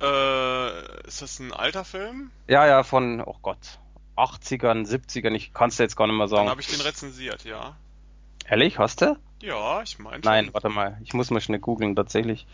Äh, 0.00 1.06
ist 1.06 1.22
das 1.22 1.38
ein 1.38 1.52
alter 1.52 1.84
Film? 1.84 2.30
Ja, 2.48 2.66
ja, 2.66 2.82
von, 2.82 3.22
oh 3.22 3.36
Gott, 3.40 3.78
80ern, 4.16 4.86
70ern, 4.86 5.34
ich 5.34 5.54
kann 5.54 5.68
es 5.70 5.78
jetzt 5.78 5.96
gar 5.96 6.06
nicht 6.06 6.16
mehr 6.16 6.28
sagen. 6.28 6.44
Dann 6.44 6.50
habe 6.50 6.60
ich 6.60 6.68
den 6.68 6.80
rezensiert, 6.80 7.44
ja. 7.44 7.76
Ehrlich, 8.48 8.78
hast 8.78 9.02
du? 9.02 9.16
Ja, 9.42 9.82
ich 9.82 9.98
meine 9.98 10.20
Nein, 10.20 10.48
warte 10.52 10.68
mal, 10.68 10.98
ich 11.02 11.12
muss 11.12 11.30
mal 11.30 11.40
schnell 11.40 11.58
googeln, 11.58 11.94
tatsächlich. 11.94 12.46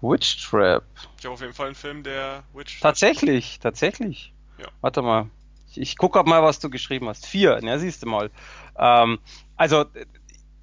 Witch 0.00 0.48
Trap. 0.48 0.84
Ich 1.18 1.24
habe 1.24 1.34
auf 1.34 1.40
jeden 1.40 1.52
Fall 1.52 1.66
einen 1.66 1.74
Film, 1.74 2.02
der 2.02 2.44
Witch 2.52 2.74
Trap. 2.74 2.82
Tatsächlich, 2.82 3.58
tatsächlich. 3.58 4.32
Ja. 4.58 4.66
Warte 4.80 5.02
mal. 5.02 5.30
Ich, 5.70 5.80
ich 5.80 5.98
gucke 5.98 6.22
mal, 6.24 6.42
was 6.42 6.60
du 6.60 6.70
geschrieben 6.70 7.08
hast. 7.08 7.26
Vier, 7.26 7.60
ja, 7.62 7.78
siehst 7.78 8.02
du 8.02 8.06
mal. 8.06 8.30
Ähm, 8.78 9.18
also, 9.56 9.86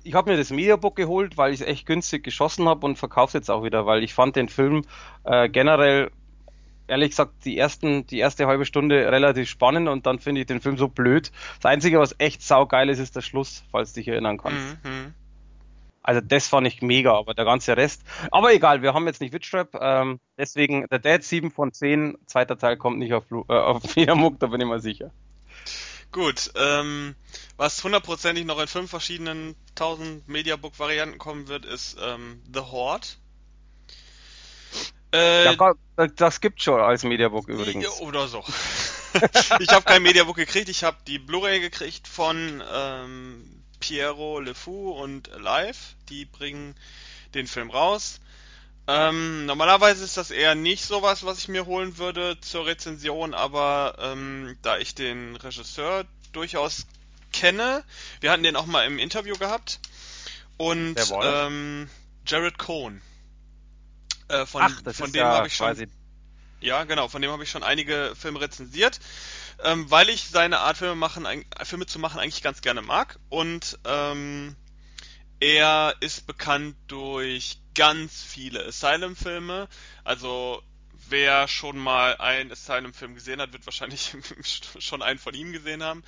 ich 0.04 0.14
habe 0.14 0.32
mir 0.32 0.38
das 0.38 0.50
Mediabook 0.50 0.96
geholt, 0.96 1.38
weil 1.38 1.54
ich 1.54 1.62
es 1.62 1.68
echt 1.68 1.86
günstig 1.86 2.24
geschossen 2.24 2.70
habe 2.70 2.86
und 2.86 2.98
verkaufe 2.98 3.38
jetzt 3.38 3.50
auch 3.50 3.64
wieder, 3.64 3.86
weil 3.86 4.04
ich 4.04 4.14
fand 4.14 4.36
den 4.36 4.50
Film 4.50 4.84
äh, 5.24 5.50
generell 5.50 6.12
ehrlich 6.88 7.12
gesagt 7.12 7.46
die 7.46 7.58
ersten, 7.58 8.06
die 8.08 8.20
erste 8.20 8.48
halbe 8.48 8.66
Stunde 8.66 9.12
relativ 9.12 9.50
spannend 9.50 9.88
und 9.88 10.06
dann 10.06 10.20
finde 10.20 10.42
ich 10.42 10.48
den 10.48 10.62
Film 10.62 10.78
so 10.78 10.88
blöd. 10.88 11.32
Das 11.62 11.72
Einzige, 11.72 12.00
was 12.00 12.16
echt 12.20 12.42
saugeil 12.42 12.90
ist, 12.90 13.00
ist 13.00 13.16
der 13.16 13.22
Schluss, 13.22 13.64
falls 13.72 13.94
du 13.94 14.00
dich 14.00 14.08
erinnern 14.08 14.38
kannst. 14.38 14.84
Mhm. 14.84 15.14
Also 16.04 16.22
das 16.22 16.48
fand 16.48 16.68
ich 16.68 16.84
mega, 16.84 17.18
aber 17.18 17.34
der 17.34 17.46
ganze 17.46 17.76
Rest. 17.76 18.04
Aber 18.30 18.54
egal, 18.54 18.84
wir 18.84 18.94
haben 18.94 19.08
jetzt 19.08 19.22
nicht 19.22 19.34
Witchtrap, 19.34 19.76
ähm, 19.82 20.20
deswegen 20.38 20.86
der 20.92 21.00
Dead 21.00 21.24
7 21.24 21.50
von 21.50 21.74
10, 21.74 22.16
zweiter 22.28 22.60
Teil 22.60 22.78
kommt 22.78 23.00
nicht 23.00 23.14
auf, 23.14 23.24
äh, 23.32 23.54
auf 23.54 23.84
Wiedermuck, 23.96 24.40
da 24.40 24.48
bin 24.48 24.62
ich 24.62 24.68
mal 24.68 24.82
sicher. 24.82 25.12
Gut, 26.12 26.52
ähm, 26.56 27.16
was 27.58 27.84
hundertprozentig 27.84 28.46
noch 28.46 28.60
in 28.60 28.68
fünf 28.68 28.90
verschiedenen 28.90 29.56
1000 29.72 30.28
Mediabook-Varianten 30.30 31.18
kommen 31.18 31.48
wird, 31.48 31.66
ist 31.66 31.98
ähm, 32.00 32.42
The 32.54 32.62
Horde. 32.62 33.08
Äh, 35.16 35.46
ja, 35.46 35.74
das 36.16 36.42
gibt 36.42 36.62
schon 36.62 36.82
als 36.82 37.04
Mediabook 37.04 37.48
übrigens. 37.48 38.02
Oder 38.02 38.28
so. 38.28 38.44
ich 39.60 39.70
habe 39.70 39.86
kein 39.86 40.04
Mediabook 40.04 40.36
gekriegt, 40.36 40.68
ich 40.68 40.84
habe 40.84 40.98
die 41.08 41.20
Blu-ray 41.20 41.62
gekriegt 41.62 42.08
von 42.08 42.62
ähm, 42.74 43.64
Piero 43.80 44.40
Le 44.40 44.54
Fou 44.54 44.92
und 44.92 45.30
Live. 45.40 45.96
Die 46.10 46.26
bringen 46.26 46.76
den 47.34 47.48
Film 47.48 47.70
raus. 47.70 48.20
Ähm, 48.88 49.46
normalerweise 49.46 50.04
ist 50.04 50.18
das 50.18 50.32
eher 50.32 50.54
nicht 50.54 50.84
sowas, 50.86 51.26
was 51.26 51.40
ich 51.40 51.48
mir 51.48 51.66
holen 51.66 51.98
würde 51.98 52.40
zur 52.42 52.66
Rezension, 52.66 53.34
aber 53.34 53.96
ähm, 54.00 54.58
da 54.62 54.78
ich 54.78 54.94
den 54.94 55.36
Regisseur 55.38 56.06
durchaus 56.34 56.86
kenne, 57.32 57.84
wir 58.20 58.32
hatten 58.32 58.44
den 58.44 58.56
auch 58.56 58.68
mal 58.68 58.86
im 58.86 59.00
Interview 59.00 59.36
gehabt 59.38 59.80
und 60.58 60.96
ähm, 61.24 61.90
Jared 62.28 62.60
Cohn. 62.60 63.02
Äh, 64.28 64.46
von, 64.46 64.62
Ach, 64.64 64.94
von 64.94 65.12
dem 65.12 65.22
ja 65.22 65.38
habe 65.38 65.48
ich 65.48 65.56
schon. 65.56 65.88
Ja, 66.62 66.84
genau, 66.86 67.08
von 67.08 67.22
dem 67.22 67.32
habe 67.32 67.44
ich 67.44 67.52
schon 67.52 67.64
einige 67.64 68.14
Filme 68.16 68.42
rezensiert, 68.42 69.00
ähm, 69.64 69.92
weil 69.92 70.10
ich 70.10 70.30
seine 70.30 70.60
Art 70.60 70.78
Filme 70.78 70.96
machen, 70.96 71.28
Filme 71.64 71.86
zu 71.86 72.00
machen 72.00 72.20
eigentlich 72.20 72.42
ganz 72.42 72.62
gerne 72.62 72.82
mag 72.82 73.20
und 73.30 73.78
ähm, 73.86 74.56
er 75.40 75.96
ist 76.00 76.26
bekannt 76.26 76.76
durch 76.88 77.60
ganz 77.76 78.24
viele 78.24 78.66
Asylum-Filme. 78.66 79.68
Also 80.04 80.64
wer 81.10 81.48
schon 81.48 81.78
mal 81.78 82.18
einen 82.18 82.52
Asylum-Film 82.52 83.16
gesehen 83.16 83.42
hat, 83.42 83.54
wird 83.54 83.66
wahrscheinlich 83.66 84.16
schon 84.80 85.02
einen 85.02 85.20
von 85.20 85.34
ihm 85.34 85.52
gesehen 85.52 85.84
haben. 85.84 86.04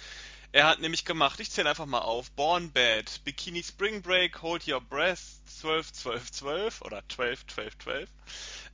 Er 0.53 0.65
hat 0.65 0.79
nämlich 0.79 1.03
gemacht, 1.03 1.39
ich 1.39 1.51
zähle 1.51 1.69
einfach 1.69 1.85
mal 1.85 1.99
auf, 1.99 2.31
Born 2.31 2.71
Bad, 2.71 3.23
Bikini 3.25 3.63
Spring 3.63 4.01
Break, 4.01 4.41
Hold 4.41 4.67
Your 4.67 4.81
Breath, 4.81 5.19
12, 5.45 5.91
12, 5.91 6.31
12 6.31 6.81
oder 6.81 7.03
12, 7.09 7.45
12, 7.47 7.77
12. 7.79 8.09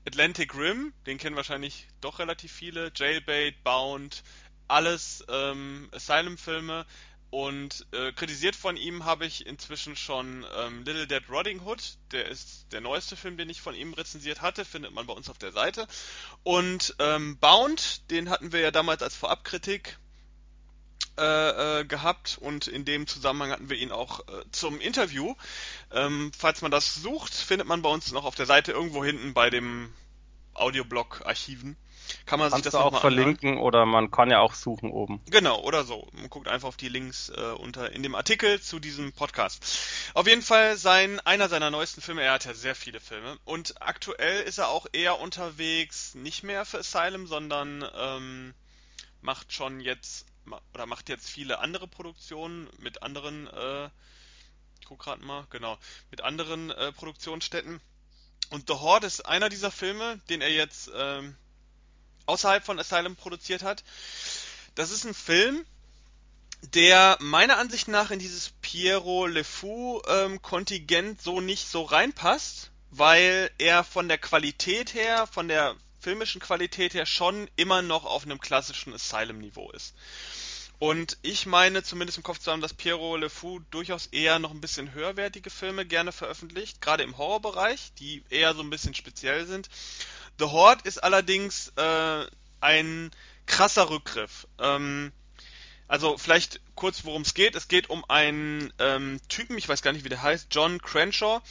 Atlantic 0.06 0.56
Rim, 0.56 0.94
den 1.06 1.18
kennen 1.18 1.36
wahrscheinlich 1.36 1.88
doch 2.00 2.20
relativ 2.20 2.52
viele, 2.52 2.92
Jailbait, 2.96 3.64
Bound, 3.64 4.24
alles 4.68 5.26
ähm, 5.30 5.90
Asylum-Filme. 5.92 6.86
Und 7.32 7.88
äh, 7.94 8.12
kritisiert 8.12 8.56
von 8.56 8.78
ihm 8.78 9.06
habe 9.06 9.26
ich 9.26 9.48
inzwischen 9.48 9.96
schon 9.96 10.46
ähm, 10.56 10.84
Little 10.84 11.08
Dead 11.08 11.24
Riding 11.28 11.62
Hood. 11.66 11.98
Der 12.12 12.28
ist 12.28 12.72
der 12.72 12.80
neueste 12.80 13.16
Film, 13.16 13.38
den 13.38 13.50
ich 13.50 13.60
von 13.60 13.74
ihm 13.74 13.94
rezensiert 13.94 14.42
hatte. 14.42 14.66
Findet 14.66 14.94
man 14.94 15.08
bei 15.08 15.14
uns 15.14 15.32
auf 15.32 15.40
der 15.40 15.52
Seite. 15.52 15.88
Und 16.44 16.96
ähm, 17.00 17.40
Bound, 17.40 18.08
den 18.12 18.30
hatten 18.30 18.52
wir 18.52 18.60
ja 18.60 18.70
damals 18.70 19.02
als 19.02 19.16
Vorabkritik 19.16 19.98
äh, 21.18 21.82
äh, 21.82 21.86
gehabt 21.86 22.38
und 22.42 22.68
in 22.68 22.86
dem 22.86 23.06
Zusammenhang 23.08 23.52
hatten 23.52 23.70
wir 23.70 23.78
ihn 23.78 23.92
auch 23.92 24.22
äh, 24.22 24.44
zum 24.52 24.80
Interview. 24.80 25.36
Ähm, 25.92 26.32
falls 26.38 26.62
man 26.62 26.72
das 26.72 26.96
sucht, 26.96 27.34
findet 27.34 27.68
man 27.68 27.82
bei 27.82 27.90
uns 27.90 28.12
noch 28.12 28.26
auf 28.26 28.36
der 28.36 28.46
Seite 28.46 28.72
irgendwo 28.72 29.04
hinten 29.04 29.34
bei 29.34 29.50
dem 29.50 29.94
Audioblog-Archiven. 30.56 31.78
Kann 32.26 32.40
man 32.40 32.50
Kannst 32.50 32.64
sich 32.66 32.72
das 32.72 32.82
auch 32.82 33.00
verlinken 33.00 33.52
anhören. 33.52 33.66
oder 33.66 33.86
man 33.86 34.12
kann 34.12 34.30
ja 34.30 34.40
auch 34.40 34.54
suchen 34.56 34.92
oben. 34.92 35.22
Genau, 35.30 35.62
oder 35.62 35.84
so. 35.84 36.08
Man 36.14 36.30
guckt 36.30 36.48
einfach 36.48 36.68
auf 36.68 36.78
die 36.78 36.90
Links 36.90 37.30
äh, 37.30 37.52
unter 37.54 37.92
in 37.92 38.04
dem 38.04 38.16
Artikel 38.16 38.62
zu 38.62 38.80
diesem 38.80 39.14
Podcast. 39.14 39.64
Auf 40.14 40.28
jeden 40.28 40.42
Fall 40.42 40.78
sein 40.78 41.20
einer 41.22 41.48
seiner 41.50 41.72
neuesten 41.72 42.02
Filme, 42.02 42.24
er 42.24 42.34
hat 42.34 42.46
ja 42.46 42.54
sehr 42.54 42.76
viele 42.76 43.00
Filme 43.00 43.38
und 43.46 43.82
aktuell 43.82 44.44
ist 44.44 44.58
er 44.58 44.70
auch 44.70 44.86
eher 44.92 45.20
unterwegs, 45.20 46.16
nicht 46.16 46.44
mehr 46.44 46.66
für 46.66 46.80
Asylum, 46.80 47.28
sondern 47.28 47.86
ähm, 47.96 48.54
macht 49.22 49.54
schon 49.54 49.80
jetzt 49.80 50.26
oder 50.74 50.86
macht 50.86 51.10
jetzt 51.10 51.30
viele 51.30 51.60
andere 51.60 51.88
Produktionen 51.88 52.70
mit 52.80 53.04
anderen 53.04 53.48
äh, 53.48 53.90
ich 54.84 54.90
guck 54.90 55.00
gerade 55.00 55.24
mal, 55.24 55.48
genau, 55.50 55.78
mit 56.12 56.20
anderen 56.20 56.70
äh, 56.70 56.92
Produktionsstätten. 56.92 57.80
Und 58.50 58.68
The 58.68 58.74
Horde 58.74 59.08
ist 59.08 59.26
einer 59.26 59.48
dieser 59.48 59.72
Filme, 59.72 60.20
den 60.28 60.42
er 60.42 60.52
jetzt 60.52 60.92
ähm, 60.94 61.38
außerhalb 62.26 62.66
von 62.66 62.78
Asylum 62.78 63.16
produziert 63.16 63.64
hat. 63.64 63.82
Das 64.76 64.92
ist 64.92 65.06
ein 65.06 65.14
Film, 65.14 65.66
der 66.74 67.18
meiner 67.22 67.60
Ansicht 67.60 67.88
nach 67.88 68.12
in 68.12 68.20
dieses 68.20 68.50
Piero 68.62 69.26
Le 69.26 69.46
Fou 69.46 70.02
ähm, 70.06 70.42
Kontingent 70.42 71.22
so 71.22 71.40
nicht 71.40 71.70
so 71.70 71.84
reinpasst, 71.84 72.70
weil 72.92 73.50
er 73.60 73.86
von 73.86 74.10
der 74.10 74.18
Qualität 74.18 74.94
her, 74.94 75.28
von 75.28 75.48
der 75.48 75.78
filmischen 76.04 76.42
Qualität 76.42 76.94
her 76.94 77.06
schon 77.06 77.50
immer 77.56 77.82
noch 77.82 78.04
auf 78.04 78.24
einem 78.24 78.42
klassischen 78.42 78.94
Asylum-Niveau 78.94 79.72
ist. 79.72 79.96
Und 80.80 81.18
ich 81.22 81.46
meine 81.46 81.82
zumindest 81.82 82.18
im 82.18 82.26
Kopf 82.26 82.40
zu 82.40 82.52
haben, 82.52 82.60
dass 82.60 82.74
Piero 82.74 83.16
Le 83.16 83.30
Fou 83.30 83.60
durchaus 83.72 84.08
eher 84.08 84.38
noch 84.40 84.52
ein 84.52 84.60
bisschen 84.60 84.94
höherwertige 84.94 85.50
Filme 85.50 85.86
gerne 85.86 86.12
veröffentlicht, 86.12 86.82
gerade 86.82 87.04
im 87.04 87.18
Horrorbereich, 87.18 87.94
die 88.00 88.22
eher 88.30 88.54
so 88.54 88.62
ein 88.62 88.70
bisschen 88.70 88.94
speziell 88.94 89.46
sind. 89.46 89.70
The 90.40 90.46
Horde 90.46 90.82
ist 90.84 91.02
allerdings 91.02 91.72
äh, 91.78 92.26
ein 92.60 93.12
krasser 93.46 93.90
Rückgriff. 93.90 94.46
Ähm, 94.60 95.14
also 95.88 96.18
vielleicht 96.18 96.60
kurz, 96.76 97.06
worum 97.06 97.22
es 97.22 97.34
geht. 97.34 97.56
Es 97.56 97.70
geht 97.70 97.90
um 97.90 98.04
einen 98.10 98.74
ähm, 98.80 99.22
Typen, 99.30 99.58
ich 99.58 99.70
weiß 99.70 99.84
gar 99.84 99.94
nicht, 99.94 100.04
wie 100.04 100.10
der 100.10 100.22
heißt, 100.22 100.48
John 100.52 100.82
Crenshaw, 100.82 101.42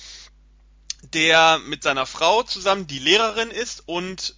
der 1.15 1.59
mit 1.59 1.83
seiner 1.83 2.05
Frau 2.05 2.43
zusammen 2.43 2.87
die 2.87 2.99
Lehrerin 2.99 3.51
ist 3.51 3.85
und 3.87 4.37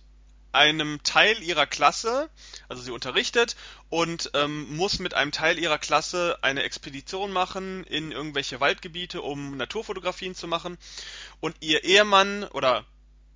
einem 0.55 1.03
Teil 1.03 1.43
ihrer 1.43 1.67
Klasse, 1.67 2.31
also 2.69 2.83
sie 2.83 2.91
unterrichtet 2.91 3.57
und 3.91 4.31
ähm, 4.35 4.77
muss 4.77 4.99
mit 4.99 5.15
einem 5.15 5.33
Teil 5.33 5.59
ihrer 5.59 5.79
Klasse 5.79 6.39
eine 6.43 6.63
Expedition 6.63 7.33
machen 7.33 7.85
in 7.85 8.13
irgendwelche 8.13 8.61
Waldgebiete, 8.61 9.21
um 9.21 9.57
Naturfotografien 9.57 10.35
zu 10.35 10.47
machen. 10.47 10.79
Und 11.41 11.57
ihr 11.61 11.85
Ehemann 11.85 12.45
oder 12.45 12.85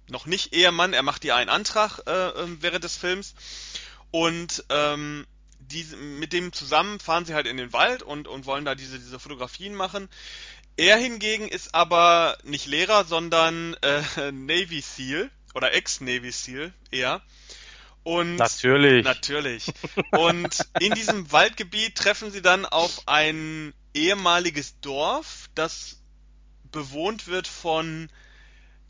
noch 0.09 0.27
nicht 0.27 0.55
Ehemann, 0.55 0.93
er 0.93 1.03
macht 1.03 1.25
ihr 1.25 1.37
einen 1.37 1.51
Antrag 1.51 2.01
äh, 2.07 2.29
ähm, 2.43 2.59
während 2.61 2.85
des 2.85 2.97
Films 2.97 3.35
und 4.11 4.65
ähm, 4.71 5.27
die, 5.59 5.85
mit 5.97 6.33
dem 6.33 6.53
zusammen 6.53 6.99
fahren 6.99 7.25
sie 7.25 7.35
halt 7.35 7.47
in 7.47 7.57
den 7.57 7.73
Wald 7.73 8.03
und, 8.03 8.27
und 8.27 8.47
wollen 8.47 8.65
da 8.65 8.75
diese, 8.75 8.99
diese 8.99 9.19
Fotografien 9.19 9.75
machen. 9.75 10.09
Er 10.77 10.97
hingegen 10.97 11.49
ist 11.49 11.75
aber 11.75 12.39
nicht 12.45 12.67
Lehrer, 12.67 13.05
sondern 13.05 13.75
äh, 13.83 14.31
Navy 14.33 14.81
SEAL 14.81 15.31
oder 15.55 15.73
Ex-Navy 15.75 16.31
SEAL 16.31 16.73
eher. 16.91 17.23
Und 18.05 18.37
natürlich. 18.37 19.05
Natürlich. 19.05 19.67
Und 20.13 20.57
in 20.81 20.93
diesem 20.95 21.31
Waldgebiet 21.31 21.95
treffen 21.95 22.31
sie 22.31 22.43
dann 22.43 22.65
auf 22.65 23.03
ein 23.07 23.75
ehemaliges 23.93 24.81
Dorf, 24.81 25.51
das 25.55 26.01
bewohnt 26.71 27.27
wird 27.27 27.47
von 27.47 28.09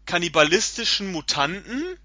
kannibalistischen 0.07 1.11
Mutanten, 1.13 1.99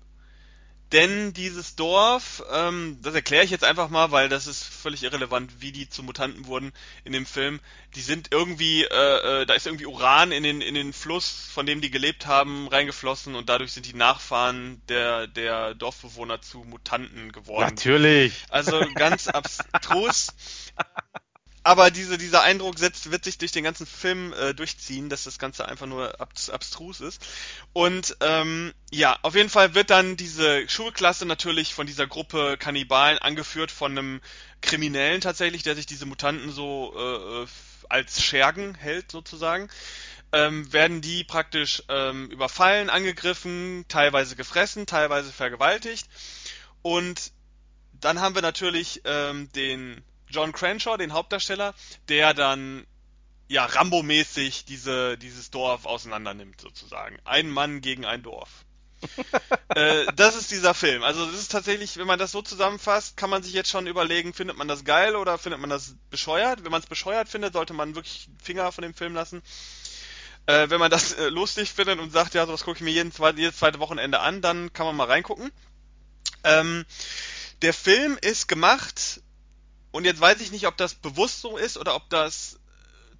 denn 0.93 1.33
dieses 1.33 1.75
Dorf, 1.75 2.43
ähm, 2.51 2.99
das 3.01 3.15
erkläre 3.15 3.43
ich 3.43 3.51
jetzt 3.51 3.63
einfach 3.63 3.89
mal, 3.89 4.11
weil 4.11 4.29
das 4.29 4.47
ist 4.47 4.63
völlig 4.63 5.03
irrelevant, 5.03 5.51
wie 5.59 5.71
die 5.71 5.89
zu 5.89 6.03
Mutanten 6.03 6.45
wurden 6.45 6.71
in 7.03 7.13
dem 7.13 7.25
Film. 7.25 7.59
Die 7.95 8.01
sind 8.01 8.29
irgendwie, 8.31 8.83
äh, 8.83 9.41
äh, 9.41 9.45
da 9.45 9.55
ist 9.55 9.65
irgendwie 9.65 9.87
Uran 9.87 10.31
in 10.31 10.43
den 10.43 10.61
in 10.61 10.75
den 10.75 10.93
Fluss, 10.93 11.49
von 11.51 11.65
dem 11.65 11.81
die 11.81 11.91
gelebt 11.91 12.27
haben, 12.27 12.67
reingeflossen 12.67 13.35
und 13.35 13.49
dadurch 13.49 13.71
sind 13.71 13.87
die 13.87 13.95
Nachfahren 13.95 14.81
der 14.87 15.27
der 15.27 15.73
Dorfbewohner 15.73 16.41
zu 16.41 16.59
Mutanten 16.59 17.31
geworden. 17.31 17.69
Natürlich. 17.69 18.45
Also 18.49 18.79
ganz 18.95 19.27
abstrus. 19.27 20.27
Aber 21.63 21.91
diese, 21.91 22.17
dieser 22.17 22.43
Eindruck 22.43 22.77
setzt, 22.77 23.09
wird 23.09 23.23
sich 23.23 23.37
durch 23.37 23.53
den 23.53 23.63
ganzen 23.63 23.85
Film 23.85 24.33
äh, 24.33 24.53
durchziehen, 24.53 25.07
dass 25.09 25.23
das 25.23 25.39
Ganze 25.39 25.67
einfach 25.67 25.85
nur 25.85 26.19
abs 26.19 26.49
abstrus 26.49 26.99
ist. 26.99 27.25
Und 27.71 28.17
ähm, 28.19 28.73
ja, 28.91 29.17
auf 29.21 29.35
jeden 29.35 29.49
Fall 29.49 29.73
wird 29.73 29.89
dann 29.89 30.17
diese 30.17 30.67
Schulklasse 30.67 31.25
natürlich 31.25 31.73
von 31.73 31.87
dieser 31.87 32.05
Gruppe 32.05 32.57
Kannibalen 32.59 33.17
angeführt 33.17 33.71
von 33.71 33.97
einem 33.97 34.21
Kriminellen 34.61 35.21
tatsächlich, 35.21 35.63
der 35.63 35.75
sich 35.75 35.85
diese 35.85 36.05
Mutanten 36.05 36.51
so 36.51 36.93
äh, 36.97 37.47
als 37.89 38.21
Schergen 38.21 38.75
hält 38.75 39.11
sozusagen. 39.11 39.69
Ähm, 40.33 40.73
werden 40.73 40.99
die 41.01 41.23
praktisch 41.23 41.83
ähm, 41.89 42.29
überfallen, 42.29 42.89
angegriffen, 42.89 43.85
teilweise 43.87 44.35
gefressen, 44.35 44.85
teilweise 44.85 45.31
vergewaltigt. 45.31 46.09
Und 46.81 47.31
dann 47.93 48.19
haben 48.19 48.35
wir 48.35 48.41
natürlich 48.41 49.01
ähm, 49.05 49.49
den 49.53 50.03
John 50.33 50.51
Crenshaw, 50.51 50.97
den 50.97 51.13
Hauptdarsteller, 51.13 51.73
der 52.09 52.33
dann 52.33 52.85
ja 53.47 53.65
Rambo-mäßig 53.65 54.65
diese, 54.65 55.17
dieses 55.17 55.51
Dorf 55.51 55.85
auseinander 55.85 56.33
nimmt, 56.33 56.59
sozusagen. 56.59 57.17
Ein 57.23 57.49
Mann 57.49 57.81
gegen 57.81 58.05
ein 58.05 58.23
Dorf. 58.23 58.49
äh, 59.75 60.05
das 60.15 60.35
ist 60.35 60.51
dieser 60.51 60.73
Film. 60.73 61.03
Also 61.03 61.25
das 61.25 61.35
ist 61.35 61.51
tatsächlich, 61.51 61.97
wenn 61.97 62.07
man 62.07 62.19
das 62.19 62.31
so 62.31 62.41
zusammenfasst, 62.41 63.17
kann 63.17 63.29
man 63.29 63.43
sich 63.43 63.53
jetzt 63.53 63.69
schon 63.69 63.87
überlegen, 63.87 64.33
findet 64.33 64.57
man 64.57 64.67
das 64.67 64.85
geil 64.85 65.15
oder 65.15 65.37
findet 65.37 65.59
man 65.59 65.69
das 65.69 65.95
bescheuert? 66.09 66.63
Wenn 66.63 66.71
man 66.71 66.81
es 66.81 66.87
bescheuert 66.87 67.29
findet, 67.29 67.53
sollte 67.53 67.73
man 67.73 67.95
wirklich 67.95 68.29
Finger 68.41 68.71
von 68.71 68.81
dem 68.81 68.93
Film 68.93 69.13
lassen. 69.13 69.41
Äh, 70.45 70.69
wenn 70.69 70.79
man 70.79 70.91
das 70.91 71.13
äh, 71.13 71.29
lustig 71.29 71.71
findet 71.71 71.99
und 71.99 72.11
sagt, 72.11 72.33
ja, 72.33 72.45
sowas 72.45 72.63
gucke 72.63 72.77
ich 72.77 72.83
mir 72.83 72.91
jeden 72.91 73.11
zweite, 73.11 73.39
jedes 73.39 73.57
zweite 73.57 73.79
Wochenende 73.79 74.19
an, 74.19 74.41
dann 74.41 74.73
kann 74.73 74.85
man 74.85 74.95
mal 74.95 75.07
reingucken. 75.07 75.51
Ähm, 76.43 76.85
der 77.61 77.73
Film 77.73 78.17
ist 78.21 78.47
gemacht 78.47 79.21
und 79.93 80.05
jetzt 80.05 80.19
weiß 80.19 80.41
ich 80.41 80.51
nicht, 80.51 80.65
ob 80.65 80.75
das 80.75 80.95
bewusst 80.95 81.41
so 81.41 81.55
ist 81.55 81.77
oder 81.77 81.95
ob 81.95 82.09
das 82.09 82.59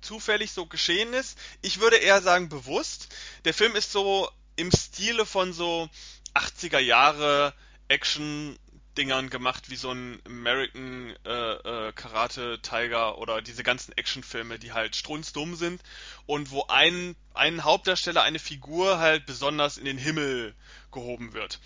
zufällig 0.01 0.51
so 0.51 0.65
geschehen 0.65 1.13
ist. 1.13 1.37
Ich 1.61 1.79
würde 1.79 1.97
eher 1.97 2.21
sagen 2.21 2.49
bewusst. 2.49 3.15
Der 3.45 3.53
Film 3.53 3.75
ist 3.75 3.91
so 3.91 4.29
im 4.55 4.71
Stile 4.71 5.25
von 5.27 5.53
so 5.53 5.87
80er 6.33 6.79
Jahre 6.79 7.53
Action 7.89 8.57
Dingern 8.97 9.29
gemacht, 9.29 9.69
wie 9.69 9.75
so 9.75 9.91
ein 9.91 10.19
American 10.25 11.15
äh, 11.25 11.29
äh, 11.29 11.93
Karate 11.93 12.59
Tiger 12.61 13.19
oder 13.19 13.43
diese 13.43 13.63
ganzen 13.63 13.95
Actionfilme, 13.95 14.57
die 14.57 14.71
halt 14.71 14.95
strunzdumm 14.95 15.55
sind 15.55 15.81
und 16.25 16.49
wo 16.49 16.65
ein, 16.69 17.15
ein 17.35 17.63
Hauptdarsteller, 17.63 18.23
eine 18.23 18.39
Figur 18.39 18.97
halt 18.97 19.27
besonders 19.27 19.77
in 19.77 19.85
den 19.85 19.99
Himmel 19.99 20.55
gehoben 20.91 21.33
wird. 21.33 21.59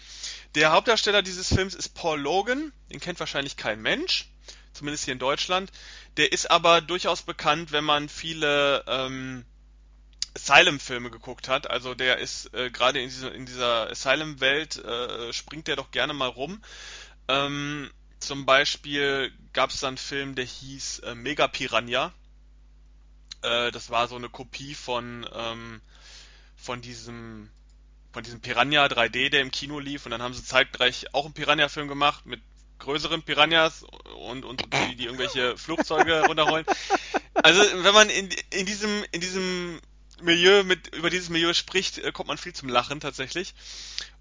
Der 0.55 0.73
Hauptdarsteller 0.73 1.21
dieses 1.21 1.47
Films 1.47 1.75
ist 1.75 1.95
Paul 1.95 2.19
Logan, 2.19 2.73
den 2.91 2.99
kennt 2.99 3.19
wahrscheinlich 3.19 3.55
kein 3.55 3.81
Mensch, 3.81 4.27
zumindest 4.77 5.05
hier 5.05 5.13
in 5.13 5.19
Deutschland. 5.19 5.71
Der 6.17 6.31
ist 6.31 6.49
aber 6.49 6.81
durchaus 6.81 7.21
bekannt, 7.21 7.71
wenn 7.71 7.83
man 7.83 8.09
viele 8.09 8.83
ähm, 8.87 9.45
Asylum-Filme 10.35 11.09
geguckt 11.09 11.49
hat. 11.49 11.69
Also 11.69 11.95
der 11.95 12.19
ist 12.19 12.53
äh, 12.53 12.69
gerade 12.69 13.01
in, 13.01 13.09
diese, 13.09 13.29
in 13.29 13.45
dieser 13.45 13.89
Asylum-Welt 13.89 14.77
äh, 14.77 15.33
springt 15.33 15.67
der 15.67 15.75
doch 15.75 15.91
gerne 15.91 16.13
mal 16.13 16.27
rum. 16.27 16.61
Ähm, 17.27 17.89
zum 18.19 18.45
Beispiel 18.45 19.31
gab 19.53 19.71
es 19.71 19.79
da 19.79 19.87
einen 19.89 19.97
Film, 19.97 20.35
der 20.35 20.45
hieß 20.45 20.99
äh, 20.99 21.15
Mega 21.15 21.47
Piranha. 21.47 22.13
Äh, 23.41 23.71
das 23.71 23.89
war 23.89 24.07
so 24.07 24.15
eine 24.15 24.29
Kopie 24.29 24.75
von 24.75 25.27
ähm, 25.33 25.81
von 26.55 26.81
diesem 26.81 27.49
von 28.11 28.23
diesem 28.23 28.41
Piranha 28.41 28.85
3D, 28.85 29.29
der 29.29 29.41
im 29.41 29.51
Kino 29.51 29.79
lief. 29.79 30.05
Und 30.05 30.11
dann 30.11 30.21
haben 30.21 30.33
sie 30.33 30.43
zeitgleich 30.43 31.13
auch 31.13 31.25
einen 31.25 31.33
Piranha-Film 31.33 31.87
gemacht 31.87 32.25
mit 32.25 32.41
größeren 32.87 33.21
Piranhas 33.21 33.83
und, 34.29 34.45
und 34.45 34.63
die, 34.73 34.95
die 34.95 35.05
irgendwelche 35.05 35.57
Flugzeuge 35.57 36.25
runterrollen. 36.25 36.65
Also 37.33 37.61
wenn 37.83 37.93
man 37.93 38.09
in, 38.09 38.29
in 38.49 38.65
diesem 38.65 39.03
in 39.11 39.19
diesem 39.19 39.81
Milieu 40.21 40.63
mit 40.63 40.95
über 40.95 41.09
dieses 41.09 41.29
Milieu 41.29 41.53
spricht, 41.53 41.99
äh, 41.99 42.11
kommt 42.11 42.27
man 42.27 42.37
viel 42.37 42.53
zum 42.53 42.69
Lachen 42.69 42.99
tatsächlich. 42.99 43.53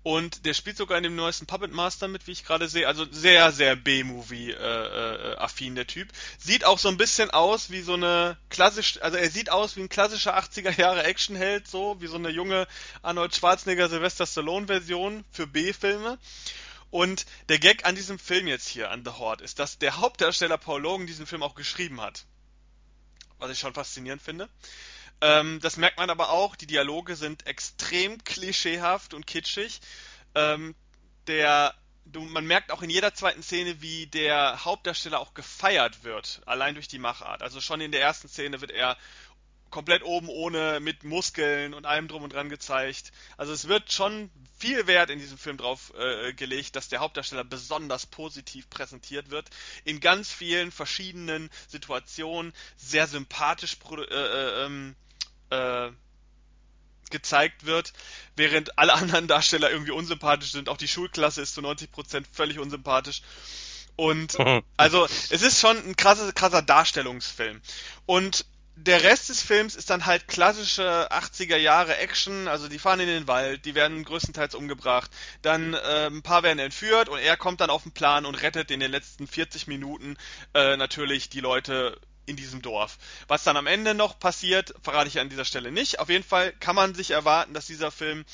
Und 0.03 0.45
der 0.45 0.55
spielt 0.55 0.77
sogar 0.77 0.99
in 0.99 1.05
dem 1.05 1.17
neuesten 1.17 1.47
Puppet 1.47 1.73
Master 1.73 2.07
mit, 2.07 2.27
wie 2.27 2.33
ich 2.33 2.45
gerade 2.45 2.69
sehe. 2.69 2.87
Also 2.87 3.07
sehr, 3.11 3.51
sehr 3.51 3.77
B-Movie-affin, 3.77 5.67
äh, 5.69 5.71
äh, 5.71 5.75
der 5.75 5.87
Typ. 5.87 6.09
Sieht 6.39 6.65
auch 6.65 6.79
so 6.79 6.89
ein 6.89 6.97
bisschen 6.97 7.31
aus 7.31 7.71
wie 7.71 7.81
so 7.81 7.95
eine 7.95 8.37
klassisch, 8.51 9.01
also 9.01 9.17
er 9.17 9.31
sieht 9.31 9.51
aus 9.51 9.77
wie 9.77 9.81
ein 9.81 9.89
klassischer 9.89 10.39
80er 10.39 10.79
Jahre 10.79 11.05
Actionheld, 11.05 11.67
so 11.67 11.97
wie 12.01 12.07
so 12.09 12.17
eine 12.17 12.31
junge 12.31 12.69
Arnold 13.03 13.35
Schwarzenegger 13.35 13.89
Sylvester 13.89 14.27
Stallone 14.27 14.67
Version 14.67 15.25
für 15.33 15.47
B-Filme. 15.47 16.19
Und 16.97 17.27
der 17.51 17.59
Gag 17.59 17.85
an 17.85 17.95
diesem 17.95 18.19
Film 18.19 18.47
jetzt 18.47 18.67
hier, 18.67 18.91
an 18.91 19.05
The 19.05 19.11
Horde, 19.11 19.45
ist, 19.45 19.59
dass 19.59 19.77
der 19.77 19.99
Hauptdarsteller 19.99 20.57
Paul 20.57 20.81
Logan 20.81 21.07
diesen 21.07 21.27
Film 21.27 21.43
auch 21.43 21.55
geschrieben 21.55 22.01
hat. 22.01 22.25
Was 23.39 23.51
ich 23.51 23.59
schon 23.59 23.75
faszinierend 23.75 24.23
finde. 24.23 24.49
Ähm, 25.21 25.61
das 25.61 25.77
merkt 25.77 25.99
man 25.99 26.09
aber 26.09 26.31
auch, 26.31 26.57
die 26.57 26.67
Dialoge 26.67 27.15
sind 27.15 27.47
extrem 27.47 28.25
klischeehaft 28.25 29.13
und 29.13 29.27
kitschig. 29.27 29.83
Ähm, 30.35 30.75
der, 31.27 31.75
du, 32.07 32.23
man 32.23 32.47
merkt 32.47 32.73
auch 32.73 32.81
in 32.81 32.89
jeder 32.89 33.13
zweiten 33.13 33.43
Szene, 33.43 33.83
wie 33.83 34.07
der 34.07 34.65
Hauptdarsteller 34.65 35.21
auch 35.21 35.35
gefeiert 35.35 36.03
wird, 36.03 36.41
allein 36.47 36.77
durch 36.77 36.89
die 36.89 36.99
Machart. 36.99 37.43
Also 37.43 37.61
schon 37.61 37.83
in 37.83 37.93
der 37.93 38.01
ersten 38.01 38.31
Szene 38.31 38.63
wird 38.63 38.71
er 38.71 38.97
komplett 39.71 40.03
oben 40.03 40.29
ohne, 40.29 40.81
mit 40.81 41.05
Muskeln 41.05 41.75
und 41.75 41.87
allem 41.87 42.09
drum 42.09 42.23
und 42.23 42.33
dran 42.33 42.49
gezeigt. 42.49 43.13
Also 43.37 43.53
es 43.53 43.69
wird 43.69 43.93
schon 43.93 44.31
viel 44.59 44.87
Wert 44.87 45.11
in 45.11 45.19
diesem 45.19 45.39
Film 45.39 45.59
drauf 45.59 45.93
äh, 45.99 46.33
gelegt, 46.33 46.77
dass 46.77 46.89
der 46.89 47.01
Hauptdarsteller 47.01 47.45
besonders 47.45 48.07
positiv 48.07 48.71
präsentiert 48.71 49.31
wird. 49.31 49.49
In 49.85 50.01
ganz 50.01 50.33
vielen 50.33 50.73
verschiedenen 50.73 51.51
Situationen 51.69 52.53
sehr 52.77 53.07
sympathisch 53.07 53.77
äh, 53.91 54.03
äh, 54.03 54.65
ähm, 54.65 54.97
äh, 55.51 55.91
gezeigt 57.11 57.67
wird, 57.67 57.93
während 58.35 58.79
alle 58.79 58.95
anderen 58.95 59.29
Darsteller 59.29 59.71
irgendwie 59.71 59.93
unsympathisch 59.93 60.53
sind. 60.53 60.69
Auch 60.69 60.77
die 60.77 60.89
Schulklasse 60.89 61.43
ist 61.43 61.55
zu 61.55 61.61
90% 61.61 62.25
völlig 62.33 62.59
unsympathisch. 62.59 63.23
Und 63.97 64.37
also 64.77 65.05
es 65.05 65.43
ist 65.43 65.61
schon 65.61 65.77
ein 65.77 65.97
krasser, 65.97 66.33
krasser 66.33 66.63
Darstellungsfilm. 66.63 67.61
Und 68.07 68.47
der 68.77 69.03
Rest 69.03 69.31
des 69.31 69.41
Films 69.41 69.75
ist 69.75 69.89
dann 69.89 70.05
halt 70.05 70.29
klassische 70.29 71.11
80er 71.11 71.57
Jahre 71.57 71.97
Action, 71.97 72.47
also 72.47 72.69
die 72.69 72.79
fahren 72.79 73.01
in 73.01 73.07
den 73.07 73.27
Wald, 73.27 73.65
die 73.65 73.75
werden 73.75 74.05
größtenteils 74.05 74.55
umgebracht, 74.55 75.11
dann 75.41 75.73
äh, 75.73 76.07
ein 76.07 76.23
paar 76.23 76.43
werden 76.43 76.59
entführt 76.59 77.09
und 77.09 77.19
er 77.19 77.39
kommt 77.39 77.63
dann 77.63 77.71
auf 77.71 77.85
den 77.85 77.93
Plan 77.93 78.27
und 78.27 78.35
rettet 78.35 78.71
in 78.71 78.81
den 78.81 78.91
letzten 78.91 79.27
40 79.27 79.67
Minuten 79.67 80.17
äh, 80.53 80.77
natürlich 80.77 81.31
die 81.31 81.41
Leute 81.41 81.99
in 82.27 82.37
diesem 82.37 82.61
Dorf. 82.61 82.99
Was 83.29 83.45
dann 83.45 83.57
am 83.57 83.67
Ende 83.67 83.95
noch 83.95 84.19
passiert, 84.19 84.75
verrate 84.83 85.09
ich 85.09 85.21
an 85.21 85.31
dieser 85.31 85.45
Stelle 85.45 85.73
nicht. 85.73 85.99
Auf 85.99 86.11
jeden 86.11 86.25
Fall 86.25 86.53
kann 86.53 86.77
man 86.77 86.95
sich 86.95 87.13
erwarten, 87.13 87.55
dass 87.55 87.67
dieser 87.67 87.91
Film 87.91 88.25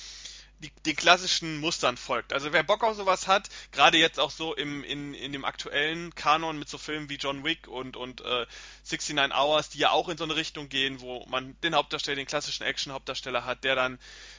die, 0.62 0.70
den 0.86 0.96
klassischen 0.96 1.58
Mustern 1.58 1.96
folgt. 1.96 2.32
Also 2.32 2.52
wer 2.52 2.62
Bock 2.62 2.84
auf 2.84 2.96
sowas 2.96 3.26
hat, 3.26 3.48
gerade 3.72 3.98
jetzt 3.98 4.20
auch 4.20 4.30
so 4.30 4.54
im, 4.54 4.84
in, 4.84 5.12
in 5.14 5.32
dem 5.32 5.44
aktuellen 5.44 6.14
Kanon 6.14 6.58
mit 6.58 6.68
so 6.68 6.78
Filmen 6.78 7.08
wie 7.08 7.16
John 7.16 7.44
Wick 7.44 7.68
und, 7.68 7.96
und 7.96 8.20
äh, 8.20 8.46
69 8.88 9.36
Hours, 9.36 9.70
die 9.70 9.78
ja 9.78 9.90
auch 9.90 10.08
in 10.08 10.16
so 10.16 10.24
eine 10.24 10.36
Richtung 10.36 10.68
gehen, 10.68 11.00
wo 11.00 11.26
man 11.28 11.56
den 11.62 11.74
Hauptdarsteller, 11.74 12.16
den 12.16 12.26
klassischen 12.26 12.64
Action-Hauptdarsteller 12.64 13.44
hat, 13.44 13.64
der 13.64 13.74
dann 13.74 13.98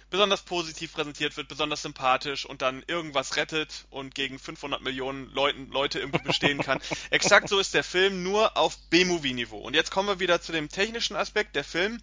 besonders 0.09 0.43
positiv 0.43 0.93
präsentiert 0.93 1.35
wird, 1.37 1.47
besonders 1.47 1.81
sympathisch 1.81 2.45
und 2.45 2.61
dann 2.61 2.83
irgendwas 2.87 3.35
rettet 3.35 3.85
und 3.89 4.15
gegen 4.15 4.39
500 4.39 4.81
Millionen 4.81 5.29
Leuten, 5.33 5.71
Leute 5.71 5.99
irgendwie 5.99 6.23
bestehen 6.23 6.59
kann. 6.59 6.79
Exakt 7.09 7.49
so 7.49 7.59
ist 7.59 7.73
der 7.73 7.83
Film, 7.83 8.23
nur 8.23 8.55
auf 8.55 8.77
B-Movie-Niveau. 8.89 9.57
Und 9.57 9.73
jetzt 9.73 9.91
kommen 9.91 10.07
wir 10.07 10.19
wieder 10.19 10.39
zu 10.39 10.51
dem 10.51 10.69
technischen 10.69 11.15
Aspekt. 11.15 11.55
Der 11.55 11.63
Film 11.63 11.99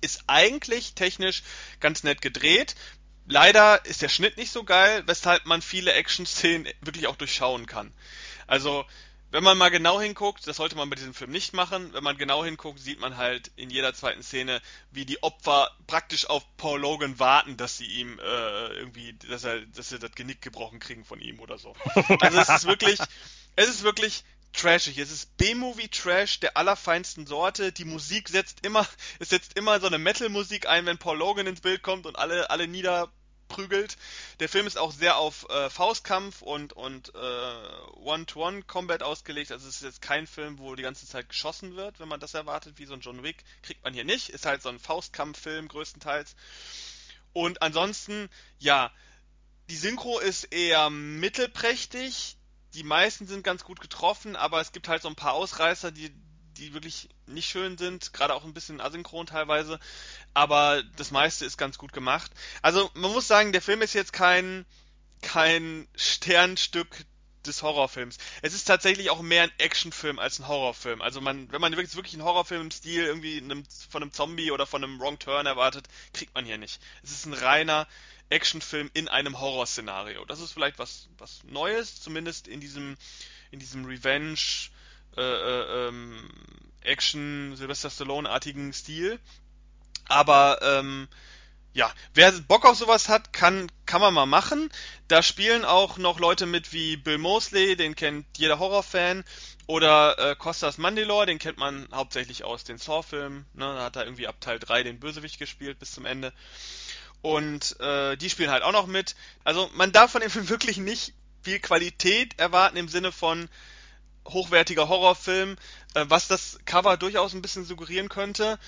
ist 0.00 0.24
eigentlich 0.26 0.94
technisch 0.94 1.42
ganz 1.78 2.02
nett 2.02 2.22
gedreht. 2.22 2.74
Leider 3.26 3.84
ist 3.84 4.02
der 4.02 4.08
Schnitt 4.08 4.36
nicht 4.36 4.50
so 4.50 4.64
geil, 4.64 5.02
weshalb 5.06 5.46
man 5.46 5.62
viele 5.62 5.92
Action-Szenen 5.92 6.68
wirklich 6.80 7.06
auch 7.06 7.16
durchschauen 7.16 7.66
kann. 7.66 7.92
Also, 8.46 8.84
wenn 9.30 9.44
man 9.44 9.56
mal 9.56 9.70
genau 9.70 10.00
hinguckt, 10.00 10.46
das 10.46 10.56
sollte 10.56 10.74
man 10.74 10.90
bei 10.90 10.96
diesem 10.96 11.14
Film 11.14 11.30
nicht 11.30 11.52
machen, 11.52 11.92
wenn 11.92 12.02
man 12.02 12.18
genau 12.18 12.44
hinguckt, 12.44 12.80
sieht 12.80 12.98
man 12.98 13.16
halt 13.16 13.52
in 13.54 13.70
jeder 13.70 13.94
zweiten 13.94 14.24
Szene, 14.24 14.60
wie 14.90 15.04
die 15.04 15.22
Opfer 15.22 15.70
praktisch 15.86 16.26
auf 16.26 16.44
Paul 16.56 16.80
Logan 16.80 17.20
warten, 17.20 17.56
dass 17.56 17.76
sie 17.76 17.86
ihm 17.86 18.18
äh, 18.18 18.68
irgendwie, 18.74 19.12
dass 19.28 19.44
er, 19.44 19.60
dass 19.60 19.90
sie 19.90 20.00
das 20.00 20.12
Genick 20.12 20.42
gebrochen 20.42 20.80
kriegen 20.80 21.04
von 21.04 21.20
ihm 21.20 21.38
oder 21.38 21.58
so. 21.58 21.74
Also 22.20 22.38
es 22.38 22.48
ist 22.48 22.66
wirklich, 22.66 22.98
es 23.54 23.68
ist 23.68 23.82
wirklich 23.84 24.24
trashig. 24.52 24.98
Es 24.98 25.10
ist 25.10 25.36
B-Movie-Trash 25.36 26.40
der 26.40 26.56
allerfeinsten 26.56 27.26
Sorte. 27.26 27.72
Die 27.72 27.84
Musik 27.84 28.28
setzt 28.28 28.64
immer, 28.64 28.86
es 29.18 29.30
setzt 29.30 29.56
immer 29.56 29.80
so 29.80 29.86
eine 29.86 29.98
Metal-Musik 29.98 30.68
ein, 30.68 30.86
wenn 30.86 30.98
Paul 30.98 31.18
Logan 31.18 31.46
ins 31.46 31.60
Bild 31.60 31.82
kommt 31.82 32.06
und 32.06 32.16
alle, 32.18 32.50
alle 32.50 32.66
nieder 32.66 33.10
prügelt. 33.50 33.98
Der 34.38 34.48
Film 34.48 34.66
ist 34.66 34.78
auch 34.78 34.92
sehr 34.92 35.16
auf 35.16 35.46
äh, 35.50 35.68
Faustkampf 35.68 36.40
und, 36.40 36.72
und 36.72 37.12
äh, 37.14 37.98
One-to-One-Combat 37.98 39.02
ausgelegt. 39.02 39.52
Also 39.52 39.68
es 39.68 39.76
ist 39.76 39.82
jetzt 39.82 40.02
kein 40.02 40.26
Film, 40.26 40.58
wo 40.58 40.74
die 40.74 40.82
ganze 40.82 41.06
Zeit 41.06 41.28
geschossen 41.28 41.76
wird, 41.76 42.00
wenn 42.00 42.08
man 42.08 42.20
das 42.20 42.32
erwartet, 42.32 42.78
wie 42.78 42.86
so 42.86 42.94
ein 42.94 43.00
John 43.00 43.22
Wick. 43.22 43.44
Kriegt 43.62 43.84
man 43.84 43.92
hier 43.92 44.04
nicht. 44.04 44.30
Ist 44.30 44.46
halt 44.46 44.62
so 44.62 44.70
ein 44.70 44.78
Faustkampf-Film 44.78 45.68
größtenteils. 45.68 46.34
Und 47.32 47.60
ansonsten, 47.60 48.30
ja, 48.58 48.90
die 49.68 49.76
Synchro 49.76 50.18
ist 50.18 50.44
eher 50.44 50.88
mittelprächtig. 50.90 52.36
Die 52.74 52.84
meisten 52.84 53.26
sind 53.26 53.44
ganz 53.44 53.64
gut 53.64 53.80
getroffen, 53.80 54.36
aber 54.36 54.60
es 54.60 54.72
gibt 54.72 54.88
halt 54.88 55.02
so 55.02 55.08
ein 55.08 55.16
paar 55.16 55.32
Ausreißer, 55.32 55.90
die, 55.90 56.10
die 56.56 56.72
wirklich 56.74 57.08
nicht 57.26 57.48
schön 57.48 57.78
sind, 57.78 58.12
gerade 58.12 58.34
auch 58.34 58.44
ein 58.44 58.54
bisschen 58.54 58.80
asynchron 58.80 59.26
teilweise, 59.26 59.78
aber 60.34 60.82
das 60.96 61.10
meiste 61.10 61.44
ist 61.44 61.56
ganz 61.56 61.78
gut 61.78 61.92
gemacht. 61.92 62.30
Also 62.62 62.90
man 62.94 63.12
muss 63.12 63.26
sagen, 63.26 63.52
der 63.52 63.62
Film 63.62 63.82
ist 63.82 63.94
jetzt 63.94 64.12
kein 64.12 64.66
kein 65.22 65.86
Sternstück 65.94 67.04
des 67.46 67.62
Horrorfilms. 67.62 68.18
Es 68.42 68.54
ist 68.54 68.64
tatsächlich 68.64 69.10
auch 69.10 69.22
mehr 69.22 69.44
ein 69.44 69.52
Actionfilm 69.58 70.18
als 70.18 70.38
ein 70.38 70.48
Horrorfilm. 70.48 71.02
Also 71.02 71.20
man, 71.20 71.50
wenn 71.52 71.60
man 71.60 71.72
wirklich, 71.72 71.96
wirklich 71.96 72.14
einen 72.14 72.24
Horrorfilm 72.24 72.62
im 72.62 72.70
Stil 72.70 73.04
irgendwie 73.04 73.38
einem, 73.38 73.64
von 73.88 74.02
einem 74.02 74.12
Zombie 74.12 74.50
oder 74.50 74.66
von 74.66 74.82
einem 74.82 75.00
Wrong 75.00 75.18
Turn 75.18 75.46
erwartet, 75.46 75.88
kriegt 76.12 76.34
man 76.34 76.44
hier 76.44 76.58
nicht. 76.58 76.80
Es 77.02 77.10
ist 77.10 77.26
ein 77.26 77.34
reiner 77.34 77.86
Actionfilm 78.28 78.90
in 78.94 79.08
einem 79.08 79.40
Horrorszenario. 79.40 80.24
Das 80.24 80.40
ist 80.40 80.52
vielleicht 80.52 80.78
was, 80.78 81.08
was 81.18 81.42
Neues, 81.44 82.00
zumindest 82.00 82.46
in 82.46 82.60
diesem, 82.60 82.96
in 83.50 83.58
diesem 83.58 83.84
Revenge, 83.84 84.38
äh, 85.16 85.22
äh, 85.22 85.88
ähm, 85.88 86.30
Action, 86.82 87.56
Sylvester 87.56 87.90
Stallone-artigen 87.90 88.72
Stil. 88.72 89.18
Aber 90.06 90.60
ähm, 90.62 91.08
ja, 91.72 91.92
wer 92.14 92.32
Bock 92.32 92.66
auf 92.66 92.76
sowas 92.76 93.08
hat, 93.08 93.32
kann, 93.32 93.70
kann 93.86 94.00
man 94.00 94.12
mal 94.12 94.26
machen. 94.26 94.70
Da 95.08 95.22
spielen 95.22 95.64
auch 95.64 95.98
noch 95.98 96.18
Leute 96.18 96.46
mit 96.46 96.72
wie 96.72 96.96
Bill 96.96 97.18
Mosley, 97.18 97.76
den 97.76 97.94
kennt 97.94 98.26
jeder 98.36 98.58
Horrorfan, 98.58 99.24
oder 99.70 100.18
äh, 100.18 100.34
Costas 100.34 100.78
Mandylor, 100.78 101.26
den 101.26 101.38
kennt 101.38 101.58
man 101.58 101.86
hauptsächlich 101.92 102.42
aus 102.42 102.64
den 102.64 102.78
Saw-Filmen. 102.78 103.46
Ne? 103.54 103.74
Da 103.74 103.84
hat 103.84 103.94
er 103.94 104.04
irgendwie 104.04 104.26
ab 104.26 104.40
Teil 104.40 104.58
3 104.58 104.82
den 104.82 104.98
Bösewicht 104.98 105.38
gespielt 105.38 105.78
bis 105.78 105.92
zum 105.92 106.06
Ende. 106.06 106.32
Und 107.22 107.78
äh, 107.78 108.16
die 108.16 108.30
spielen 108.30 108.50
halt 108.50 108.64
auch 108.64 108.72
noch 108.72 108.88
mit. 108.88 109.14
Also 109.44 109.70
man 109.74 109.92
darf 109.92 110.10
von 110.10 110.22
dem 110.22 110.30
Film 110.30 110.48
wirklich 110.48 110.78
nicht 110.78 111.12
viel 111.42 111.60
Qualität 111.60 112.38
erwarten 112.38 112.76
im 112.76 112.88
Sinne 112.88 113.12
von 113.12 113.48
hochwertiger 114.26 114.88
Horrorfilm, 114.88 115.56
äh, 115.94 116.04
was 116.08 116.26
das 116.26 116.58
Cover 116.64 116.96
durchaus 116.96 117.32
ein 117.32 117.42
bisschen 117.42 117.64
suggerieren 117.64 118.08
könnte. 118.08 118.58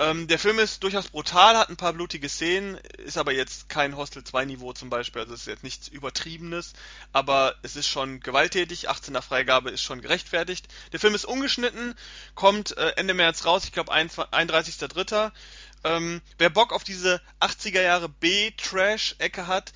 Ähm, 0.00 0.28
der 0.28 0.38
Film 0.38 0.60
ist 0.60 0.84
durchaus 0.84 1.08
brutal, 1.08 1.56
hat 1.56 1.70
ein 1.70 1.76
paar 1.76 1.92
blutige 1.92 2.28
Szenen, 2.28 2.76
ist 2.98 3.18
aber 3.18 3.32
jetzt 3.32 3.68
kein 3.68 3.96
Hostel 3.96 4.22
2 4.22 4.44
Niveau 4.44 4.72
zum 4.72 4.90
Beispiel, 4.90 5.22
also 5.22 5.34
ist 5.34 5.48
jetzt 5.48 5.64
nichts 5.64 5.88
Übertriebenes, 5.88 6.74
aber 7.12 7.56
es 7.62 7.74
ist 7.74 7.88
schon 7.88 8.20
gewalttätig, 8.20 8.88
18er 8.88 9.22
Freigabe 9.22 9.70
ist 9.70 9.82
schon 9.82 10.00
gerechtfertigt. 10.00 10.68
Der 10.92 11.00
Film 11.00 11.16
ist 11.16 11.24
ungeschnitten, 11.24 11.96
kommt 12.36 12.76
äh, 12.76 12.90
Ende 12.90 13.12
März 13.12 13.44
raus, 13.44 13.64
ich 13.64 13.72
glaube 13.72 13.92
31.3. 13.92 15.32
Ähm, 15.82 16.22
wer 16.38 16.50
Bock 16.50 16.72
auf 16.72 16.84
diese 16.84 17.20
80er 17.40 17.82
Jahre 17.82 18.08
B-Trash-Ecke 18.08 19.48
hat, 19.48 19.72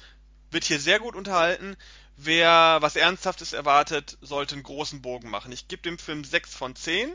wird 0.52 0.64
hier 0.64 0.78
sehr 0.78 1.00
gut 1.00 1.16
unterhalten. 1.16 1.76
Wer 2.16 2.78
was 2.80 2.94
Ernsthaftes 2.94 3.52
erwartet, 3.52 4.18
sollte 4.20 4.54
einen 4.54 4.62
großen 4.62 5.02
Bogen 5.02 5.30
machen. 5.30 5.50
Ich 5.50 5.66
gebe 5.66 5.82
dem 5.82 5.98
Film 5.98 6.22
6 6.22 6.54
von 6.54 6.76
10 6.76 7.12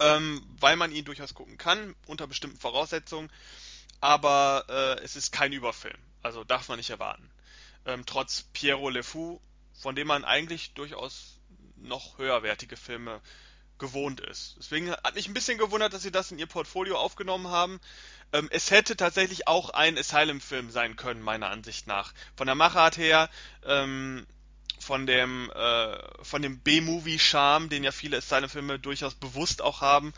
ähm, 0.00 0.44
weil 0.60 0.76
man 0.76 0.92
ihn 0.92 1.04
durchaus 1.04 1.34
gucken 1.34 1.58
kann, 1.58 1.94
unter 2.06 2.26
bestimmten 2.26 2.58
Voraussetzungen. 2.58 3.30
Aber 4.00 4.64
äh, 4.68 5.02
es 5.02 5.16
ist 5.16 5.32
kein 5.32 5.52
Überfilm, 5.52 5.98
also 6.22 6.44
darf 6.44 6.68
man 6.68 6.78
nicht 6.78 6.90
erwarten. 6.90 7.30
Ähm, 7.86 8.04
trotz 8.06 8.44
Piero 8.52 8.90
Le 8.90 9.02
Fou, 9.02 9.40
von 9.72 9.94
dem 9.94 10.06
man 10.06 10.24
eigentlich 10.24 10.74
durchaus 10.74 11.38
noch 11.76 12.18
höherwertige 12.18 12.76
Filme 12.76 13.20
gewohnt 13.78 14.20
ist. 14.20 14.56
Deswegen 14.58 14.90
hat 14.90 15.14
mich 15.14 15.28
ein 15.28 15.34
bisschen 15.34 15.58
gewundert, 15.58 15.92
dass 15.92 16.02
sie 16.02 16.12
das 16.12 16.30
in 16.30 16.38
ihr 16.38 16.46
Portfolio 16.46 16.96
aufgenommen 16.96 17.48
haben. 17.48 17.80
Ähm, 18.32 18.48
es 18.50 18.70
hätte 18.70 18.96
tatsächlich 18.96 19.48
auch 19.48 19.70
ein 19.70 19.98
Asylum-Film 19.98 20.70
sein 20.70 20.96
können, 20.96 21.22
meiner 21.22 21.50
Ansicht 21.50 21.86
nach. 21.86 22.14
Von 22.36 22.46
der 22.46 22.54
Machart 22.54 22.96
her, 22.96 23.28
ähm, 23.64 24.26
von 24.80 25.06
dem 25.06 25.50
äh, 25.54 25.96
von 26.22 26.42
dem 26.42 26.60
B-Movie-Charme, 26.60 27.68
den 27.68 27.84
ja 27.84 27.92
viele 27.92 28.18
Asylum-Filme 28.18 28.78
durchaus 28.78 29.14
bewusst 29.14 29.62
auch 29.62 29.80
haben, 29.80 30.12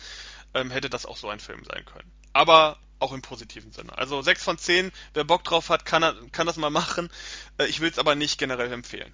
ähm, 0.55 0.71
hätte 0.71 0.91
das 0.91 1.07
auch 1.07 1.17
so 1.17 1.29
ein 1.29 1.41
Film 1.41 1.65
sein 1.65 1.85
können. 1.85 2.11
Aber 2.33 2.79
auch 2.99 3.13
im 3.13 3.23
positiven 3.23 3.73
Sinne. 3.73 3.97
Also 3.97 4.23
6 4.23 4.43
von 4.43 4.59
10, 4.59 4.91
wer 5.15 5.25
Bock 5.25 5.45
drauf 5.45 5.69
hat, 5.69 5.85
kann, 5.85 6.03
kann 6.33 6.47
das 6.47 6.57
mal 6.57 6.71
machen. 6.71 7.11
Äh, 7.59 7.67
ich 7.67 7.81
will 7.81 7.91
es 7.91 7.99
aber 7.99 8.15
nicht 8.15 8.39
generell 8.39 8.73
empfehlen. 8.73 9.13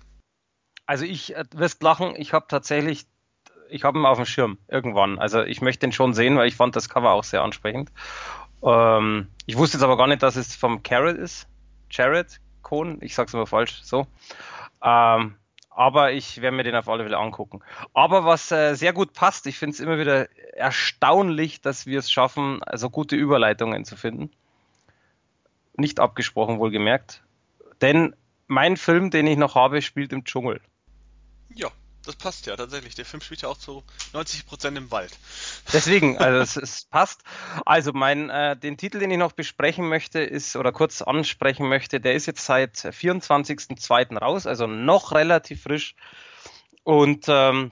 Also 0.86 1.04
ich 1.04 1.34
äh, 1.34 1.44
wirst 1.54 1.82
lachen, 1.82 2.14
ich 2.16 2.32
habe 2.32 2.46
tatsächlich, 2.48 3.06
ich 3.70 3.84
habe 3.84 3.98
ihn 3.98 4.06
auf 4.06 4.18
dem 4.18 4.26
Schirm 4.26 4.58
irgendwann. 4.68 5.18
Also 5.18 5.42
ich 5.42 5.60
möchte 5.60 5.86
ihn 5.86 5.92
schon 5.92 6.14
sehen, 6.14 6.36
weil 6.36 6.48
ich 6.48 6.56
fand 6.56 6.76
das 6.76 6.88
Cover 6.88 7.12
auch 7.12 7.24
sehr 7.24 7.42
ansprechend. 7.42 7.90
Ähm, 8.62 9.28
ich 9.46 9.56
wusste 9.56 9.76
jetzt 9.76 9.84
aber 9.84 9.96
gar 9.96 10.06
nicht, 10.06 10.22
dass 10.22 10.36
es 10.36 10.54
vom 10.54 10.82
Carrot 10.82 11.16
ist. 11.16 11.48
Jared 11.90 12.40
Cohn, 12.62 12.98
ich 13.00 13.14
sag's 13.14 13.34
immer 13.34 13.46
falsch, 13.46 13.80
so. 13.82 14.06
Ähm, 14.82 15.36
aber 15.70 16.12
ich 16.12 16.42
werde 16.42 16.56
mir 16.56 16.64
den 16.64 16.74
auf 16.74 16.88
alle 16.88 17.04
Fälle 17.04 17.18
angucken. 17.18 17.60
Aber 17.94 18.24
was 18.24 18.52
äh, 18.52 18.74
sehr 18.74 18.92
gut 18.92 19.14
passt, 19.14 19.46
ich 19.46 19.58
finde 19.58 19.74
es 19.74 19.80
immer 19.80 19.98
wieder 19.98 20.28
erstaunlich, 20.54 21.60
dass 21.60 21.86
wir 21.86 21.98
es 21.98 22.10
schaffen, 22.10 22.62
also 22.62 22.90
gute 22.90 23.16
Überleitungen 23.16 23.84
zu 23.84 23.96
finden. 23.96 24.30
Nicht 25.76 26.00
abgesprochen, 26.00 26.58
wohlgemerkt. 26.58 27.22
Denn 27.80 28.14
mein 28.46 28.76
Film, 28.76 29.10
den 29.10 29.26
ich 29.26 29.38
noch 29.38 29.54
habe, 29.54 29.80
spielt 29.80 30.12
im 30.12 30.24
Dschungel. 30.24 30.60
Ja 31.54 31.70
das 32.04 32.16
passt 32.16 32.46
ja 32.46 32.56
tatsächlich. 32.56 32.94
Der 32.94 33.04
Film 33.04 33.20
spielt 33.20 33.42
ja 33.42 33.48
auch 33.48 33.56
zu 33.56 33.82
90 34.12 34.46
Prozent 34.46 34.76
im 34.76 34.90
Wald. 34.90 35.16
Deswegen, 35.72 36.18
also 36.18 36.38
es, 36.38 36.56
es 36.56 36.84
passt. 36.84 37.22
Also 37.64 37.92
mein, 37.92 38.30
äh, 38.30 38.56
den 38.56 38.76
Titel, 38.76 38.98
den 38.98 39.10
ich 39.10 39.18
noch 39.18 39.32
besprechen 39.32 39.88
möchte, 39.88 40.20
ist 40.20 40.56
oder 40.56 40.72
kurz 40.72 41.02
ansprechen 41.02 41.68
möchte, 41.68 42.00
der 42.00 42.14
ist 42.14 42.26
jetzt 42.26 42.44
seit 42.44 42.76
24.02. 42.76 44.18
raus, 44.18 44.46
also 44.46 44.66
noch 44.66 45.12
relativ 45.12 45.62
frisch. 45.62 45.94
Und 46.84 47.26
ähm, 47.28 47.70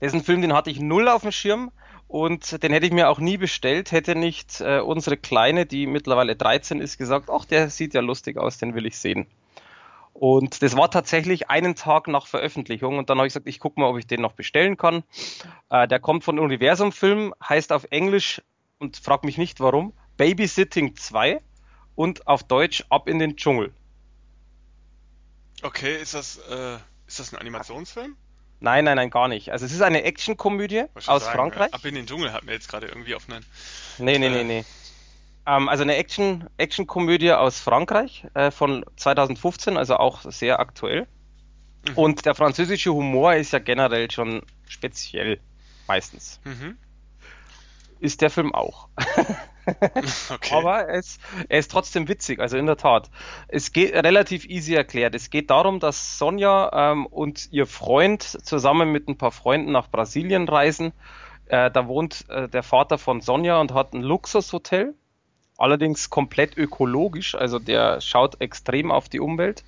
das 0.00 0.08
ist 0.08 0.14
ein 0.14 0.24
Film, 0.24 0.42
den 0.42 0.54
hatte 0.54 0.70
ich 0.70 0.80
null 0.80 1.08
auf 1.08 1.22
dem 1.22 1.32
Schirm 1.32 1.70
und 2.08 2.62
den 2.62 2.72
hätte 2.72 2.86
ich 2.86 2.92
mir 2.92 3.08
auch 3.08 3.20
nie 3.20 3.36
bestellt, 3.36 3.92
hätte 3.92 4.16
nicht 4.16 4.60
äh, 4.60 4.80
unsere 4.80 5.16
Kleine, 5.16 5.66
die 5.66 5.86
mittlerweile 5.86 6.34
13 6.34 6.80
ist, 6.80 6.98
gesagt, 6.98 7.30
ach, 7.30 7.44
der 7.44 7.70
sieht 7.70 7.94
ja 7.94 8.00
lustig 8.00 8.36
aus, 8.36 8.58
den 8.58 8.74
will 8.74 8.86
ich 8.86 8.98
sehen. 8.98 9.28
Und 10.12 10.62
das 10.62 10.76
war 10.76 10.90
tatsächlich 10.90 11.48
einen 11.48 11.74
Tag 11.74 12.08
nach 12.08 12.26
Veröffentlichung. 12.26 12.98
Und 12.98 13.08
dann 13.08 13.18
habe 13.18 13.26
ich 13.26 13.32
gesagt, 13.32 13.48
ich 13.48 13.58
gucke 13.58 13.80
mal, 13.80 13.86
ob 13.86 13.98
ich 13.98 14.06
den 14.06 14.20
noch 14.20 14.32
bestellen 14.32 14.76
kann. 14.76 15.02
Äh, 15.70 15.88
der 15.88 16.00
kommt 16.00 16.24
von 16.24 16.38
Universum 16.38 16.92
Film, 16.92 17.34
heißt 17.42 17.72
auf 17.72 17.84
Englisch 17.90 18.42
und 18.78 18.96
frag 18.96 19.24
mich 19.24 19.38
nicht 19.38 19.60
warum, 19.60 19.92
Babysitting 20.16 20.96
2 20.96 21.40
und 21.94 22.26
auf 22.26 22.42
Deutsch 22.42 22.84
Ab 22.88 23.08
in 23.08 23.18
den 23.18 23.36
Dschungel. 23.36 23.72
Okay, 25.62 26.00
ist 26.00 26.14
das, 26.14 26.38
äh, 26.50 26.76
ist 27.06 27.20
das 27.20 27.32
ein 27.32 27.38
Animationsfilm? 27.38 28.16
Nein, 28.60 28.84
nein, 28.84 28.96
nein, 28.96 29.10
gar 29.10 29.28
nicht. 29.28 29.52
Also 29.52 29.64
es 29.64 29.72
ist 29.72 29.80
eine 29.80 30.02
Actionkomödie 30.02 30.84
aus 30.94 31.24
sagen, 31.24 31.38
Frankreich. 31.38 31.72
Ab 31.72 31.84
in 31.84 31.94
den 31.94 32.06
Dschungel 32.06 32.32
hat 32.32 32.44
mir 32.44 32.52
jetzt 32.52 32.68
gerade 32.68 32.88
irgendwie 32.88 33.14
auf 33.14 33.28
einen. 33.28 33.44
Nee, 33.98 34.18
nee, 34.18 34.28
nee, 34.28 34.44
nee. 34.44 34.64
Ähm, 35.46 35.68
also 35.68 35.82
eine 35.82 35.96
Action, 35.96 36.48
Action-Komödie 36.56 37.32
aus 37.32 37.60
Frankreich 37.60 38.26
äh, 38.34 38.50
von 38.50 38.84
2015, 38.96 39.76
also 39.76 39.96
auch 39.96 40.22
sehr 40.30 40.60
aktuell. 40.60 41.06
Mhm. 41.88 41.94
Und 41.96 42.26
der 42.26 42.34
französische 42.34 42.92
Humor 42.92 43.34
ist 43.34 43.52
ja 43.52 43.58
generell 43.58 44.10
schon 44.10 44.42
speziell, 44.66 45.40
meistens. 45.86 46.40
Mhm. 46.44 46.76
Ist 48.00 48.22
der 48.22 48.30
Film 48.30 48.54
auch. 48.54 48.88
okay. 50.30 50.54
Aber 50.54 50.86
er 50.86 50.98
ist, 50.98 51.20
er 51.48 51.58
ist 51.58 51.70
trotzdem 51.70 52.08
witzig, 52.08 52.40
also 52.40 52.56
in 52.56 52.66
der 52.66 52.76
Tat. 52.76 53.10
Es 53.48 53.72
geht 53.72 53.92
relativ 53.94 54.46
easy 54.46 54.74
erklärt. 54.74 55.14
Es 55.14 55.30
geht 55.30 55.50
darum, 55.50 55.80
dass 55.80 56.18
Sonja 56.18 56.70
ähm, 56.72 57.06
und 57.06 57.48
ihr 57.52 57.66
Freund 57.66 58.22
zusammen 58.22 58.90
mit 58.90 59.08
ein 59.08 59.18
paar 59.18 59.32
Freunden 59.32 59.72
nach 59.72 59.90
Brasilien 59.90 60.48
reisen. 60.48 60.92
Äh, 61.46 61.70
da 61.70 61.86
wohnt 61.88 62.28
äh, 62.30 62.48
der 62.48 62.62
Vater 62.62 62.96
von 62.96 63.20
Sonja 63.20 63.60
und 63.60 63.74
hat 63.74 63.92
ein 63.92 64.02
Luxushotel 64.02 64.94
allerdings 65.60 66.10
komplett 66.10 66.56
ökologisch, 66.56 67.34
also 67.34 67.58
der 67.58 68.00
schaut 68.00 68.40
extrem 68.40 68.90
auf 68.90 69.08
die 69.08 69.20
Umwelt. 69.20 69.62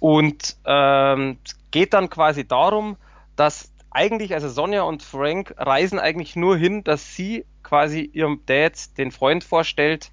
Und 0.00 0.56
ähm, 0.64 1.38
geht 1.70 1.94
dann 1.94 2.10
quasi 2.10 2.46
darum, 2.46 2.96
dass 3.36 3.70
eigentlich, 3.90 4.34
also 4.34 4.48
Sonja 4.48 4.82
und 4.82 5.02
Frank 5.02 5.54
reisen 5.56 5.98
eigentlich 5.98 6.36
nur 6.36 6.56
hin, 6.56 6.84
dass 6.84 7.14
sie 7.14 7.44
quasi 7.62 8.10
ihrem 8.12 8.40
Dad 8.46 8.98
den 8.98 9.12
Freund 9.12 9.44
vorstellt 9.44 10.10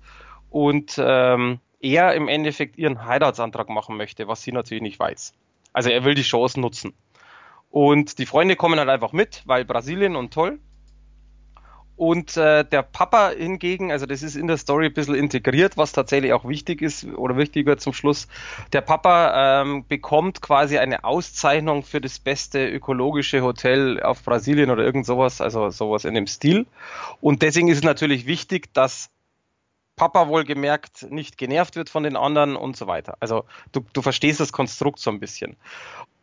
und 0.49 0.95
ähm, 0.97 1.59
er 1.81 2.13
im 2.13 2.27
Endeffekt 2.27 2.77
ihren 2.77 3.05
Heiratsantrag 3.05 3.69
machen 3.69 3.97
möchte, 3.97 4.27
was 4.27 4.43
sie 4.43 4.51
natürlich 4.51 4.83
nicht 4.83 4.99
weiß. 4.99 5.33
Also 5.73 5.89
er 5.89 6.03
will 6.03 6.15
die 6.15 6.21
Chance 6.21 6.59
nutzen. 6.59 6.93
Und 7.69 8.19
die 8.19 8.25
Freunde 8.25 8.55
kommen 8.55 8.77
halt 8.77 8.89
einfach 8.89 9.13
mit, 9.13 9.41
weil 9.45 9.65
Brasilien 9.65 10.15
und 10.15 10.33
toll. 10.33 10.59
Und 12.01 12.35
äh, 12.35 12.65
der 12.65 12.81
Papa 12.81 13.29
hingegen, 13.29 13.91
also 13.91 14.07
das 14.07 14.23
ist 14.23 14.35
in 14.35 14.47
der 14.47 14.57
Story 14.57 14.87
ein 14.87 14.93
bisschen 14.95 15.13
integriert, 15.13 15.77
was 15.77 15.91
tatsächlich 15.91 16.33
auch 16.33 16.45
wichtig 16.45 16.81
ist 16.81 17.05
oder 17.05 17.37
wichtig 17.37 17.67
wird 17.67 17.79
zum 17.79 17.93
Schluss. 17.93 18.27
Der 18.73 18.81
Papa 18.81 19.61
ähm, 19.61 19.85
bekommt 19.87 20.41
quasi 20.41 20.79
eine 20.79 21.03
Auszeichnung 21.03 21.83
für 21.83 22.01
das 22.01 22.17
beste 22.17 22.67
ökologische 22.67 23.43
Hotel 23.43 24.01
auf 24.01 24.23
Brasilien 24.23 24.71
oder 24.71 24.83
irgend 24.83 25.05
sowas, 25.05 25.41
also 25.41 25.69
sowas 25.69 26.03
in 26.03 26.15
dem 26.15 26.25
Stil. 26.25 26.65
Und 27.19 27.43
deswegen 27.43 27.67
ist 27.67 27.77
es 27.77 27.83
natürlich 27.83 28.25
wichtig, 28.25 28.73
dass 28.73 29.11
Papa 29.95 30.27
wohlgemerkt 30.27 31.11
nicht 31.11 31.37
genervt 31.37 31.75
wird 31.75 31.91
von 31.91 32.01
den 32.01 32.17
anderen 32.17 32.55
und 32.55 32.75
so 32.75 32.87
weiter. 32.87 33.15
Also 33.19 33.45
du, 33.73 33.85
du 33.93 34.01
verstehst 34.01 34.39
das 34.39 34.51
Konstrukt 34.51 34.97
so 34.97 35.11
ein 35.11 35.19
bisschen. 35.19 35.55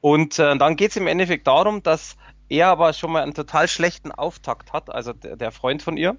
Und 0.00 0.40
äh, 0.40 0.56
dann 0.58 0.74
geht 0.74 0.90
es 0.90 0.96
im 0.96 1.06
Endeffekt 1.06 1.46
darum, 1.46 1.84
dass 1.84 2.16
er 2.48 2.68
aber 2.68 2.92
schon 2.92 3.12
mal 3.12 3.22
einen 3.22 3.34
total 3.34 3.68
schlechten 3.68 4.12
Auftakt 4.12 4.72
hat, 4.72 4.90
also 4.90 5.12
der, 5.12 5.52
Freund 5.52 5.82
von 5.82 5.96
ihr. 5.96 6.16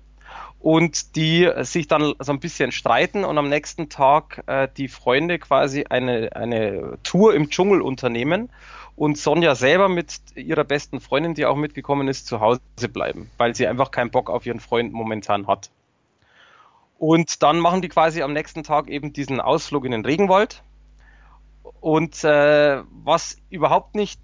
Und 0.59 1.15
die 1.15 1.49
sich 1.61 1.87
dann 1.87 2.13
so 2.19 2.31
ein 2.31 2.39
bisschen 2.39 2.71
streiten 2.71 3.23
und 3.23 3.37
am 3.37 3.49
nächsten 3.49 3.89
Tag 3.89 4.43
äh, 4.45 4.67
die 4.77 4.87
Freunde 4.87 5.39
quasi 5.39 5.85
eine, 5.89 6.35
eine 6.35 6.99
Tour 7.01 7.33
im 7.33 7.49
Dschungel 7.49 7.81
unternehmen 7.81 8.49
und 8.95 9.17
Sonja 9.17 9.55
selber 9.55 9.89
mit 9.89 10.19
ihrer 10.35 10.65
besten 10.65 10.99
Freundin, 10.99 11.33
die 11.33 11.45
auch 11.45 11.55
mitgekommen 11.55 12.07
ist, 12.09 12.27
zu 12.27 12.41
Hause 12.41 12.59
bleiben, 12.93 13.31
weil 13.37 13.55
sie 13.55 13.65
einfach 13.65 13.89
keinen 13.89 14.11
Bock 14.11 14.29
auf 14.29 14.45
ihren 14.45 14.59
Freund 14.59 14.93
momentan 14.93 15.47
hat. 15.47 15.71
Und 16.99 17.41
dann 17.41 17.59
machen 17.59 17.81
die 17.81 17.87
quasi 17.87 18.21
am 18.21 18.33
nächsten 18.33 18.63
Tag 18.63 18.89
eben 18.89 19.13
diesen 19.13 19.39
Ausflug 19.39 19.85
in 19.85 19.91
den 19.91 20.05
Regenwald. 20.05 20.63
Und 21.79 22.25
äh, 22.25 22.83
was 23.03 23.37
überhaupt 23.49 23.95
nicht 23.95 24.19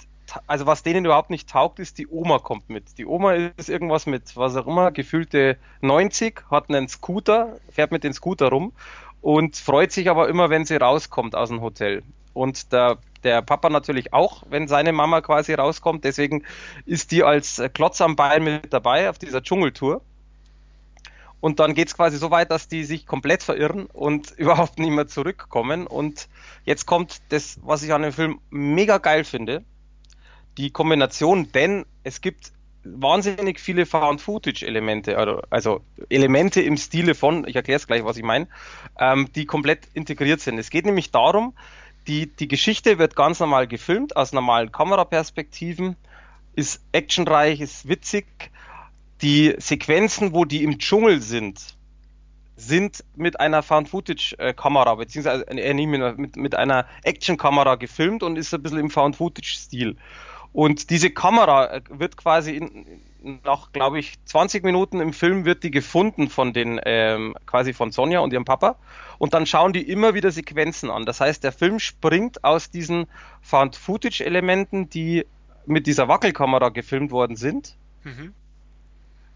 also 0.48 0.66
was 0.66 0.84
denen 0.84 1.06
überhaupt 1.06 1.30
nicht 1.30 1.50
taugt, 1.50 1.80
ist, 1.80 1.98
die 1.98 2.08
Oma 2.08 2.40
kommt 2.40 2.70
mit. 2.70 2.98
Die 2.98 3.06
Oma 3.06 3.34
ist 3.34 3.70
irgendwas 3.70 4.06
mit, 4.06 4.36
was 4.36 4.56
auch 4.56 4.68
immer, 4.68 4.92
gefühlte 4.92 5.58
90, 5.82 6.44
hat 6.50 6.70
einen 6.70 6.88
Scooter, 6.88 7.58
fährt 7.70 7.92
mit 7.92 8.04
dem 8.04 8.14
Scooter 8.14 8.50
rum 8.50 8.74
und 9.22 9.58
freut 9.58 9.92
sich 9.92 10.10
aber 10.10 10.30
immer, 10.30 10.50
wenn 10.50 10.66
sie 10.66 10.76
rauskommt 10.76 11.36
aus 11.36 11.50
dem 11.50 11.62
Hotel. 11.62 12.04
Und 12.34 12.74
der, 12.74 12.98
der 13.24 13.42
Papa 13.42 13.70
natürlich 13.70 14.14
auch, 14.14 14.44
wenn 14.50 14.68
seine 14.68 14.92
Mama 14.92 15.22
quasi 15.22 15.54
rauskommt. 15.54 16.04
Deswegen 16.04 16.44
ist 16.86 17.12
die 17.12 17.24
als 17.24 17.62
Klotz 17.74 18.02
am 18.02 18.16
Bein 18.16 18.44
mit 18.44 18.74
dabei 18.74 19.10
auf 19.10 19.18
dieser 19.18 19.42
Dschungeltour. 19.42 20.02
Und 21.40 21.60
dann 21.60 21.76
geht 21.76 21.88
es 21.90 21.96
quasi 21.96 22.18
so 22.18 22.32
weit, 22.32 22.52
dass 22.52 22.68
die 22.68 22.84
sich 22.84 23.06
komplett 23.06 23.44
verirren 23.44 23.86
und 23.86 24.32
überhaupt 24.38 24.80
nicht 24.80 24.92
mehr 24.92 25.08
zurückkommen. 25.08 25.88
Und 25.88 26.28
jetzt 26.66 26.86
kommt 26.86 27.22
das, 27.30 27.60
was 27.64 27.84
ich 27.84 27.94
an 27.94 28.02
dem 28.02 28.12
Film 28.12 28.40
mega 28.50 28.98
geil 28.98 29.24
finde, 29.24 29.64
die 30.58 30.72
Kombination, 30.72 31.52
denn 31.52 31.86
es 32.04 32.22
gibt 32.22 32.52
wahnsinnig 32.86 33.60
viele 33.60 33.86
Found-Footage-Elemente, 33.86 35.18
also, 35.18 35.42
also 35.50 35.82
Elemente 36.10 36.62
im 36.62 36.78
Stile 36.78 37.16
von, 37.16 37.48
ich 37.48 37.56
erkläre 37.56 37.78
es 37.78 37.88
gleich, 37.88 38.06
was 38.06 38.18
ich 38.18 38.24
meine, 38.24 38.48
ähm, 39.00 39.30
die 39.34 39.46
komplett 39.46 39.88
integriert 39.94 40.40
sind. 40.40 40.60
Es 40.60 40.70
geht 40.70 40.86
nämlich 40.86 41.12
darum, 41.12 41.56
die, 42.08 42.28
die 42.28 42.48
Geschichte 42.48 43.00
wird 43.00 43.16
ganz 43.16 43.40
normal 43.40 43.68
gefilmt, 43.68 44.16
aus 44.16 44.32
normalen 44.32 44.72
Kameraperspektiven, 44.72 45.96
ist 46.56 46.82
actionreich, 46.92 47.60
ist 47.60 47.88
witzig. 47.88 48.26
Die 49.22 49.56
Sequenzen, 49.58 50.34
wo 50.34 50.46
die 50.46 50.64
im 50.64 50.78
Dschungel 50.78 51.22
sind, 51.22 51.76
sind 52.58 53.04
mit 53.16 53.40
einer 53.40 53.64
Found-Footage-Kamera, 53.64 54.96
beziehungsweise 54.96 55.48
äh, 55.48 55.74
mit, 55.74 56.38
mit 56.38 56.56
einer 56.56 56.86
Action-Kamera 57.04 57.76
gefilmt 57.76 58.24
und 58.24 58.38
ist 58.38 58.54
ein 58.54 58.62
bisschen 58.62 58.80
im 58.80 58.90
Found-Footage-Stil. 58.90 59.98
Und 60.56 60.90
diese 60.90 61.10
Kamera 61.10 61.66
äh, 61.66 61.82
wird 61.90 62.16
quasi 62.16 62.56
in, 62.56 63.02
nach, 63.44 63.74
glaube 63.74 64.00
ich, 64.00 64.14
20 64.24 64.64
Minuten 64.64 65.02
im 65.02 65.12
Film 65.12 65.44
wird 65.44 65.64
die 65.64 65.72
gefunden 65.72 66.30
von 66.30 66.54
den, 66.54 66.80
ähm, 66.86 67.36
quasi 67.46 67.74
von 67.74 67.92
Sonja 67.92 68.22
und 68.22 68.32
ihrem 68.32 68.46
Papa. 68.46 68.78
Und 69.18 69.34
dann 69.34 69.46
schauen 69.48 69.74
die 69.74 69.82
immer 69.82 70.14
wieder 70.14 70.32
Sequenzen 70.32 70.90
an. 70.90 71.04
Das 71.06 71.20
heißt, 71.20 71.44
der 71.44 71.52
Film 71.52 71.80
springt 71.80 72.46
aus 72.46 72.72
diesen 72.72 73.08
Found-Footage-Elementen, 73.42 74.90
die 74.90 75.26
mit 75.66 75.88
dieser 75.88 76.08
Wackelkamera 76.08 76.70
gefilmt 76.70 77.12
worden 77.12 77.36
sind, 77.36 77.76
mhm. 78.06 78.32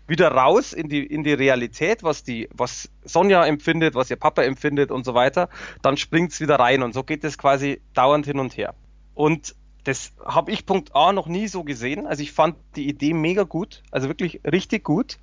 wieder 0.08 0.32
raus 0.32 0.72
in 0.72 0.88
die, 0.88 1.06
in 1.06 1.26
die 1.26 1.34
Realität, 1.34 2.02
was 2.02 2.24
die, 2.24 2.48
was 2.54 2.90
Sonja 3.04 3.46
empfindet, 3.46 3.94
was 3.94 4.10
ihr 4.10 4.16
Papa 4.16 4.44
empfindet 4.44 4.90
und 4.90 5.04
so 5.04 5.16
weiter. 5.16 5.50
Dann 5.82 5.98
springt 5.98 6.32
es 6.32 6.40
wieder 6.40 6.60
rein 6.60 6.82
und 6.82 6.94
so 6.94 7.04
geht 7.04 7.26
es 7.26 7.38
quasi 7.38 7.82
dauernd 7.94 8.26
hin 8.26 8.40
und 8.40 8.56
her. 8.56 8.74
Und 9.16 9.54
das 9.84 10.12
habe 10.24 10.52
ich 10.52 10.66
Punkt 10.66 10.96
A 10.96 11.14
noch 11.14 11.28
nie 11.28 11.48
so 11.48 11.64
gesehen. 11.64 12.06
Also 12.06 12.24
ich 12.24 12.32
fand 12.32 12.56
die 12.76 12.88
Idee 12.88 13.14
mega 13.14 13.44
gut, 13.44 13.84
also 13.92 14.08
wirklich 14.08 14.42
richtig 14.46 14.84
gut. 14.84 15.18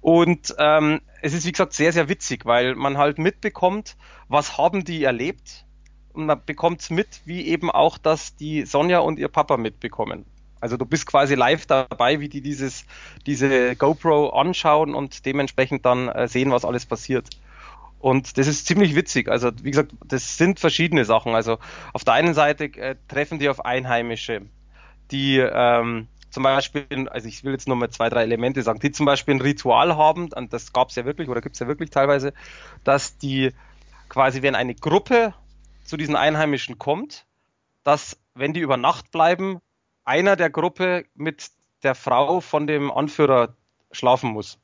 Und 0.00 0.54
ähm, 0.58 1.00
es 1.20 1.34
ist 1.34 1.46
wie 1.46 1.52
gesagt 1.52 1.74
sehr, 1.74 1.92
sehr 1.92 2.08
witzig, 2.08 2.46
weil 2.46 2.74
man 2.74 2.96
halt 2.96 3.18
mitbekommt, 3.18 3.96
was 4.28 4.56
haben 4.56 4.84
die 4.84 5.04
erlebt. 5.04 5.66
Und 6.12 6.26
man 6.26 6.40
bekommt 6.44 6.90
mit, 6.90 7.20
wie 7.24 7.46
eben 7.46 7.70
auch, 7.70 7.98
dass 7.98 8.34
die 8.36 8.64
Sonja 8.64 9.00
und 9.00 9.18
ihr 9.18 9.28
Papa 9.28 9.56
mitbekommen. 9.56 10.24
Also 10.60 10.76
du 10.76 10.84
bist 10.84 11.06
quasi 11.06 11.34
live 11.34 11.66
dabei, 11.66 12.20
wie 12.20 12.28
die 12.28 12.42
dieses, 12.42 12.84
diese 13.26 13.76
GoPro 13.76 14.30
anschauen 14.30 14.94
und 14.94 15.24
dementsprechend 15.24 15.86
dann 15.86 16.08
äh, 16.08 16.28
sehen, 16.28 16.50
was 16.50 16.64
alles 16.64 16.84
passiert. 16.86 17.28
Und 18.00 18.38
das 18.38 18.46
ist 18.46 18.66
ziemlich 18.66 18.96
witzig. 18.96 19.28
Also, 19.28 19.50
wie 19.62 19.70
gesagt, 19.70 19.92
das 20.06 20.38
sind 20.38 20.58
verschiedene 20.58 21.04
Sachen. 21.04 21.34
Also, 21.34 21.58
auf 21.92 22.02
der 22.02 22.14
einen 22.14 22.34
Seite 22.34 22.64
äh, 22.64 22.96
treffen 23.08 23.38
die 23.38 23.48
auf 23.48 23.64
Einheimische, 23.64 24.42
die 25.10 25.36
ähm, 25.38 26.08
zum 26.30 26.42
Beispiel, 26.42 27.08
also 27.10 27.28
ich 27.28 27.44
will 27.44 27.52
jetzt 27.52 27.68
nur 27.68 27.76
mal 27.76 27.90
zwei, 27.90 28.08
drei 28.08 28.22
Elemente 28.22 28.62
sagen, 28.62 28.78
die 28.80 28.90
zum 28.90 29.04
Beispiel 29.04 29.34
ein 29.34 29.40
Ritual 29.40 29.96
haben, 29.96 30.32
und 30.32 30.52
das 30.52 30.72
gab 30.72 30.88
es 30.88 30.96
ja 30.96 31.04
wirklich 31.04 31.28
oder 31.28 31.40
gibt 31.40 31.56
es 31.56 31.60
ja 31.60 31.66
wirklich 31.66 31.90
teilweise, 31.90 32.32
dass 32.84 33.18
die 33.18 33.50
quasi, 34.08 34.40
wenn 34.40 34.54
eine 34.54 34.74
Gruppe 34.74 35.34
zu 35.84 35.96
diesen 35.96 36.16
Einheimischen 36.16 36.78
kommt, 36.78 37.26
dass, 37.82 38.16
wenn 38.34 38.54
die 38.54 38.60
über 38.60 38.76
Nacht 38.76 39.10
bleiben, 39.10 39.60
einer 40.04 40.36
der 40.36 40.50
Gruppe 40.50 41.04
mit 41.14 41.50
der 41.82 41.94
Frau 41.94 42.40
von 42.40 42.66
dem 42.66 42.90
Anführer 42.90 43.56
schlafen 43.92 44.30
muss 44.30 44.58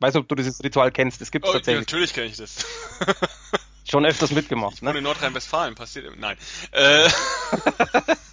weiß 0.00 0.14
nicht, 0.14 0.22
ob 0.22 0.28
du 0.28 0.34
dieses 0.34 0.62
Ritual 0.62 0.90
kennst. 0.90 1.20
Es 1.22 1.30
gibt 1.30 1.46
oh, 1.46 1.52
tatsächlich. 1.52 1.86
Natürlich 1.86 2.14
kenne 2.14 2.26
ich 2.26 2.36
das. 2.36 2.66
Schon 3.88 4.06
öfters 4.06 4.30
mitgemacht. 4.30 4.74
Ich 4.74 4.82
ne? 4.82 4.96
in 4.96 5.04
Nordrhein-Westfalen, 5.04 5.74
passiert. 5.74 6.16
Nein. 6.18 6.36
Äh, 6.72 7.08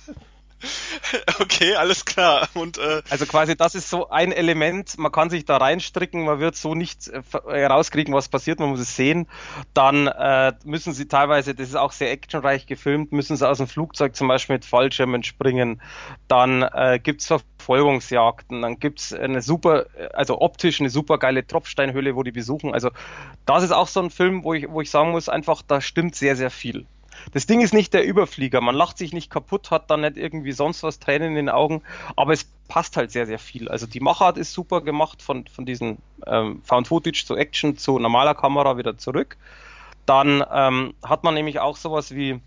okay, 1.39 1.75
alles 1.75 2.05
klar. 2.05 2.49
Und, 2.53 2.77
äh, 2.77 3.01
also 3.09 3.25
quasi 3.25 3.55
das 3.55 3.75
ist 3.75 3.89
so 3.89 4.09
ein 4.09 4.31
Element, 4.31 4.97
man 4.97 5.11
kann 5.11 5.29
sich 5.29 5.45
da 5.45 5.57
reinstricken, 5.57 6.25
man 6.25 6.39
wird 6.39 6.55
so 6.55 6.73
nicht 6.73 7.07
äh, 7.07 7.21
herauskriegen, 7.47 8.13
was 8.13 8.27
passiert, 8.29 8.59
man 8.59 8.69
muss 8.69 8.79
es 8.79 8.95
sehen. 8.95 9.27
Dann 9.73 10.07
äh, 10.07 10.53
müssen 10.65 10.93
sie 10.93 11.07
teilweise, 11.07 11.53
das 11.53 11.69
ist 11.69 11.75
auch 11.75 11.91
sehr 11.91 12.11
actionreich 12.11 12.65
gefilmt, 12.65 13.11
müssen 13.11 13.37
sie 13.37 13.47
aus 13.47 13.59
dem 13.59 13.67
Flugzeug 13.67 14.15
zum 14.15 14.27
Beispiel 14.27 14.55
mit 14.55 14.65
Fallschirmen 14.65 15.23
springen. 15.23 15.81
Dann 16.27 16.63
äh, 16.63 16.99
gibt 17.01 17.21
es 17.21 17.27
Verfolgungsjagden, 17.27 18.61
dann 18.61 18.79
gibt 18.79 18.99
es 18.99 19.13
eine 19.13 19.41
super, 19.41 19.85
also 20.13 20.41
optisch 20.41 20.79
eine 20.79 20.89
super 20.89 21.19
geile 21.19 21.45
Tropfsteinhöhle, 21.45 22.15
wo 22.15 22.23
die 22.23 22.31
besuchen. 22.31 22.73
Also 22.73 22.89
das 23.45 23.63
ist 23.63 23.71
auch 23.71 23.87
so 23.87 24.01
ein 24.01 24.09
Film, 24.09 24.43
wo 24.43 24.53
ich, 24.53 24.67
wo 24.69 24.81
ich 24.81 24.89
sagen 24.89 25.11
muss, 25.11 25.29
einfach, 25.29 25.61
da 25.61 25.81
stimmt 25.81 26.15
sehr, 26.15 26.35
sehr 26.35 26.49
viel. 26.49 26.87
Das 27.31 27.45
Ding 27.45 27.61
ist 27.61 27.73
nicht 27.73 27.93
der 27.93 28.05
Überflieger. 28.05 28.61
Man 28.61 28.75
lacht 28.75 28.97
sich 28.97 29.13
nicht 29.13 29.29
kaputt, 29.29 29.71
hat 29.71 29.89
dann 29.89 30.01
nicht 30.01 30.17
irgendwie 30.17 30.51
sonst 30.51 30.83
was 30.83 30.99
Tränen 30.99 31.29
in 31.29 31.35
den 31.35 31.49
Augen, 31.49 31.81
aber 32.15 32.33
es 32.33 32.45
passt 32.67 32.97
halt 32.97 33.11
sehr, 33.11 33.25
sehr 33.25 33.39
viel. 33.39 33.69
Also 33.69 33.85
die 33.85 33.99
Machart 33.99 34.37
ist 34.37 34.53
super 34.53 34.81
gemacht 34.81 35.21
von, 35.21 35.47
von 35.47 35.65
diesen 35.65 35.97
ähm, 36.25 36.61
Found 36.63 36.87
Footage 36.87 37.25
zu 37.25 37.35
Action 37.35 37.77
zu 37.77 37.99
normaler 37.99 38.35
Kamera 38.35 38.77
wieder 38.77 38.97
zurück. 38.97 39.37
Dann 40.05 40.43
ähm, 40.51 40.93
hat 41.03 41.23
man 41.23 41.33
nämlich 41.33 41.59
auch 41.59 41.75
sowas 41.75 42.15
wie 42.15 42.39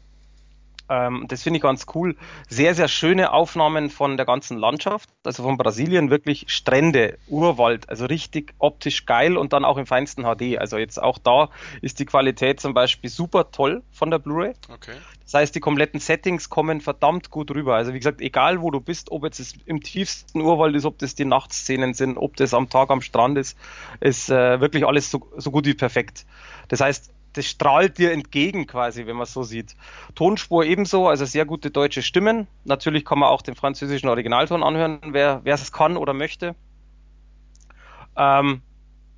ähm, 0.90 1.26
das 1.28 1.44
finde 1.44 1.58
ich 1.58 1.62
ganz 1.62 1.86
cool. 1.94 2.16
Sehr, 2.48 2.74
sehr 2.74 2.88
schöne 2.88 3.32
Aufnahmen 3.32 3.90
von 3.90 4.16
der 4.16 4.26
ganzen 4.26 4.58
Landschaft, 4.58 5.08
also 5.24 5.44
von 5.44 5.56
Brasilien, 5.56 6.10
wirklich 6.10 6.46
Strände, 6.48 7.16
Urwald, 7.28 7.88
also 7.88 8.06
richtig 8.06 8.54
optisch 8.58 9.06
geil 9.06 9.36
und 9.36 9.52
dann 9.52 9.64
auch 9.64 9.78
im 9.78 9.86
feinsten 9.86 10.24
HD. 10.24 10.58
Also 10.58 10.78
jetzt 10.78 11.00
auch 11.00 11.18
da 11.18 11.48
ist 11.80 12.00
die 12.00 12.06
Qualität 12.06 12.60
zum 12.60 12.74
Beispiel 12.74 13.08
super 13.08 13.52
toll 13.52 13.84
von 13.92 14.10
der 14.10 14.18
Blu-ray. 14.18 14.52
Okay. 14.68 14.96
Das 15.22 15.34
heißt, 15.34 15.54
die 15.54 15.60
kompletten 15.60 16.00
Settings 16.00 16.50
kommen 16.50 16.80
verdammt 16.80 17.30
gut 17.30 17.52
rüber. 17.52 17.76
Also 17.76 17.94
wie 17.94 17.98
gesagt, 17.98 18.20
egal 18.20 18.60
wo 18.60 18.72
du 18.72 18.80
bist, 18.80 19.12
ob 19.12 19.22
jetzt 19.22 19.58
im 19.66 19.80
tiefsten 19.80 20.40
Urwald 20.40 20.74
ist, 20.74 20.84
ob 20.84 20.98
das 20.98 21.14
die 21.14 21.24
Nachtszenen 21.24 21.94
sind, 21.94 22.16
ob 22.16 22.34
das 22.34 22.52
am 22.52 22.68
Tag 22.68 22.90
am 22.90 23.00
Strand 23.00 23.38
ist, 23.38 23.56
ist 24.00 24.28
äh, 24.28 24.60
wirklich 24.60 24.84
alles 24.84 25.08
so, 25.08 25.30
so 25.36 25.52
gut 25.52 25.66
wie 25.66 25.74
perfekt. 25.74 26.26
Das 26.66 26.80
heißt, 26.80 27.12
das 27.32 27.46
strahlt 27.46 27.98
dir 27.98 28.12
entgegen 28.12 28.66
quasi, 28.66 29.06
wenn 29.06 29.16
man 29.16 29.24
es 29.24 29.32
so 29.32 29.42
sieht. 29.42 29.76
Tonspur 30.14 30.64
ebenso, 30.64 31.08
also 31.08 31.24
sehr 31.24 31.44
gute 31.44 31.70
deutsche 31.70 32.02
Stimmen. 32.02 32.46
Natürlich 32.64 33.04
kann 33.04 33.18
man 33.18 33.28
auch 33.28 33.42
den 33.42 33.54
französischen 33.54 34.08
Originalton 34.08 34.62
anhören, 34.62 35.00
wer 35.12 35.42
es 35.44 35.72
kann 35.72 35.96
oder 35.96 36.12
möchte. 36.12 36.54
Ähm, 38.16 38.62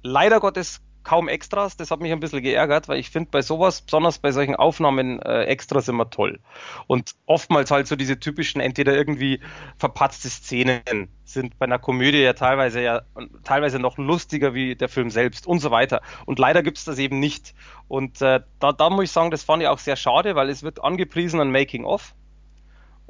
leider 0.03 0.41
Gottes 0.41 0.81
kaum 1.05 1.29
Extras, 1.29 1.77
das 1.77 1.91
hat 1.91 2.01
mich 2.01 2.13
ein 2.13 2.21
bisschen 2.21 2.43
geärgert, 2.43 2.89
weil 2.89 2.99
ich 2.99 3.11
finde 3.11 3.31
bei 3.31 3.43
sowas, 3.43 3.83
besonders 3.83 4.19
bei 4.19 4.33
solchen 4.33 4.57
Aufnahmen, 4.57 5.21
äh, 5.21 5.45
Extras 5.45 5.89
immer 5.89 6.11
toll. 6.11 6.41
Und 6.87 7.15
oftmals 7.27 7.71
halt 7.71 7.87
so 7.87 7.97
diese 7.97 8.19
typischen, 8.19 8.61
entweder 8.61 8.95
irgendwie 8.95 9.41
verpatzte 9.79 10.29
Szenen 10.29 11.09
sind 11.25 11.59
bei 11.59 11.67
einer 11.67 11.79
Komödie 11.79 12.23
ja 12.23 12.35
teilweise 12.35 12.83
ja 12.83 13.03
teilweise 13.45 13.79
noch 13.79 13.97
lustiger 13.99 14.55
wie 14.55 14.75
der 14.75 14.89
Film 14.89 15.11
selbst 15.11 15.47
und 15.47 15.61
so 15.61 15.71
weiter. 15.71 16.03
Und 16.27 16.39
leider 16.39 16.63
gibt 16.63 16.79
es 16.79 16.85
das 16.85 16.99
eben 16.99 17.19
nicht. 17.21 17.55
Und 17.89 18.21
äh, 18.23 18.41
da, 18.59 18.73
da 18.73 18.91
muss 18.91 19.05
ich 19.05 19.13
sagen, 19.13 19.31
das 19.31 19.43
fand 19.43 19.63
ich 19.63 19.69
auch 19.69 19.79
sehr 19.79 19.97
schade, 19.97 20.35
weil 20.35 20.51
es 20.51 20.63
wird 20.63 20.83
angepriesen 20.83 21.41
an 21.41 21.51
Making 21.51 21.85
of. 21.85 22.15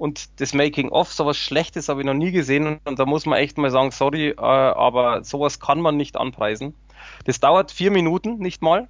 Und 0.03 0.40
das 0.40 0.53
Making-of, 0.53 1.12
sowas 1.12 1.38
Schlechtes 1.38 1.88
habe 1.88 2.00
ich 2.00 2.07
noch 2.07 2.12
nie 2.12 2.32
gesehen. 2.32 2.80
Und 2.84 2.98
da 2.98 3.07
muss 3.07 3.24
man 3.24 3.38
echt 3.38 3.57
mal 3.57 3.70
sagen, 3.70 3.92
sorry, 3.92 4.30
äh, 4.30 4.34
aber 4.36 5.22
sowas 5.22 5.61
kann 5.61 5.80
man 5.80 5.96
nicht 5.96 6.16
anpreisen. 6.16 6.74
Das 7.24 7.38
dauert 7.38 7.70
vier 7.70 7.92
Minuten, 7.92 8.38
nicht 8.38 8.62
mal. 8.62 8.88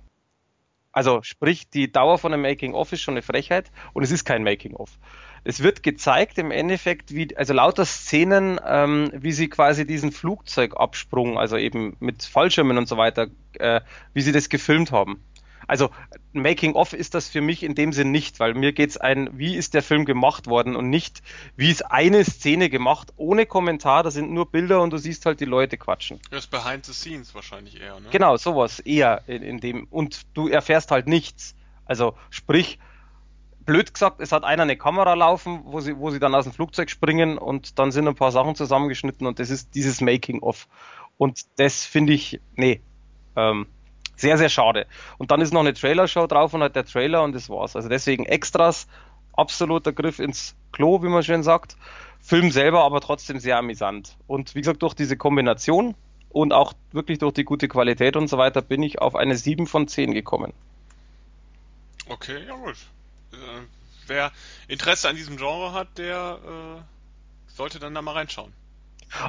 Also 0.90 1.20
sprich, 1.22 1.68
die 1.68 1.92
Dauer 1.92 2.16
von 2.16 2.32
einem 2.32 2.40
Making-of 2.40 2.94
ist 2.94 3.02
schon 3.02 3.12
eine 3.12 3.20
Frechheit 3.20 3.70
und 3.92 4.02
es 4.04 4.10
ist 4.10 4.24
kein 4.24 4.42
Making-of. 4.42 4.98
Es 5.44 5.62
wird 5.62 5.82
gezeigt 5.82 6.38
im 6.38 6.50
Endeffekt, 6.50 7.14
wie, 7.14 7.36
also 7.36 7.52
lauter 7.52 7.84
Szenen, 7.84 8.58
ähm, 8.66 9.10
wie 9.14 9.32
sie 9.32 9.50
quasi 9.50 9.86
diesen 9.86 10.12
Flugzeugabsprung, 10.12 11.36
also 11.36 11.58
eben 11.58 11.94
mit 12.00 12.22
Fallschirmen 12.22 12.78
und 12.78 12.88
so 12.88 12.96
weiter, 12.96 13.26
äh, 13.58 13.82
wie 14.14 14.22
sie 14.22 14.32
das 14.32 14.48
gefilmt 14.48 14.92
haben 14.92 15.22
also 15.66 15.90
Making 16.32 16.74
of 16.74 16.92
ist 16.92 17.14
das 17.14 17.28
für 17.28 17.40
mich 17.40 17.62
in 17.62 17.74
dem 17.74 17.92
Sinn 17.92 18.10
nicht, 18.10 18.40
weil 18.40 18.54
mir 18.54 18.72
geht 18.72 18.90
es 18.90 18.96
ein, 18.96 19.30
wie 19.38 19.56
ist 19.56 19.74
der 19.74 19.82
Film 19.82 20.04
gemacht 20.04 20.46
worden 20.46 20.76
und 20.76 20.88
nicht, 20.88 21.22
wie 21.56 21.70
ist 21.70 21.90
eine 21.90 22.24
Szene 22.24 22.70
gemacht, 22.70 23.12
ohne 23.16 23.46
Kommentar, 23.46 24.02
da 24.02 24.10
sind 24.10 24.30
nur 24.30 24.50
Bilder 24.50 24.82
und 24.82 24.90
du 24.90 24.98
siehst 24.98 25.26
halt 25.26 25.40
die 25.40 25.44
Leute 25.44 25.76
quatschen. 25.76 26.20
Das 26.30 26.44
ist 26.44 26.50
Behind 26.50 26.84
the 26.84 26.92
Scenes 26.92 27.34
wahrscheinlich 27.34 27.80
eher, 27.80 28.00
ne? 28.00 28.08
Genau, 28.10 28.36
sowas 28.36 28.80
eher 28.80 29.22
in, 29.26 29.42
in 29.42 29.60
dem, 29.60 29.86
und 29.90 30.22
du 30.34 30.48
erfährst 30.48 30.90
halt 30.90 31.06
nichts. 31.06 31.54
Also 31.84 32.14
sprich, 32.30 32.78
blöd 33.64 33.92
gesagt, 33.92 34.20
es 34.20 34.32
hat 34.32 34.44
einer 34.44 34.62
eine 34.62 34.76
Kamera 34.76 35.14
laufen, 35.14 35.62
wo 35.64 35.80
sie, 35.80 35.96
wo 35.96 36.10
sie 36.10 36.18
dann 36.18 36.34
aus 36.34 36.44
dem 36.44 36.52
Flugzeug 36.52 36.90
springen 36.90 37.38
und 37.38 37.78
dann 37.78 37.92
sind 37.92 38.08
ein 38.08 38.14
paar 38.14 38.32
Sachen 38.32 38.54
zusammengeschnitten 38.54 39.26
und 39.26 39.38
das 39.38 39.50
ist 39.50 39.74
dieses 39.74 40.00
Making 40.00 40.40
of. 40.40 40.68
Und 41.18 41.42
das 41.56 41.84
finde 41.84 42.12
ich, 42.12 42.40
nee, 42.56 42.80
ähm, 43.36 43.66
Sehr, 44.16 44.38
sehr 44.38 44.48
schade. 44.48 44.86
Und 45.18 45.30
dann 45.30 45.40
ist 45.40 45.52
noch 45.52 45.60
eine 45.60 45.74
Trailer-Show 45.74 46.26
drauf 46.26 46.54
und 46.54 46.62
halt 46.62 46.76
der 46.76 46.84
Trailer 46.84 47.22
und 47.22 47.34
das 47.34 47.48
war's. 47.48 47.76
Also 47.76 47.88
deswegen 47.88 48.24
Extras, 48.26 48.86
absoluter 49.32 49.92
Griff 49.92 50.18
ins 50.18 50.54
Klo, 50.72 51.02
wie 51.02 51.08
man 51.08 51.22
schön 51.22 51.42
sagt. 51.42 51.76
Film 52.20 52.50
selber 52.50 52.84
aber 52.84 53.00
trotzdem 53.00 53.40
sehr 53.40 53.58
amüsant. 53.58 54.16
Und 54.26 54.54
wie 54.54 54.60
gesagt, 54.60 54.82
durch 54.82 54.94
diese 54.94 55.16
Kombination 55.16 55.94
und 56.30 56.52
auch 56.52 56.72
wirklich 56.92 57.18
durch 57.18 57.34
die 57.34 57.44
gute 57.44 57.68
Qualität 57.68 58.16
und 58.16 58.28
so 58.28 58.38
weiter 58.38 58.62
bin 58.62 58.82
ich 58.82 59.00
auf 59.00 59.16
eine 59.16 59.36
7 59.36 59.66
von 59.66 59.88
10 59.88 60.14
gekommen. 60.14 60.52
Okay, 62.08 62.44
ja 62.46 62.54
gut. 62.54 62.76
Äh, 63.32 63.36
wer 64.06 64.32
Interesse 64.68 65.08
an 65.08 65.16
diesem 65.16 65.36
Genre 65.36 65.72
hat, 65.72 65.98
der 65.98 66.38
äh, 66.44 67.52
sollte 67.52 67.78
dann 67.78 67.94
da 67.94 68.02
mal 68.02 68.12
reinschauen. 68.12 68.52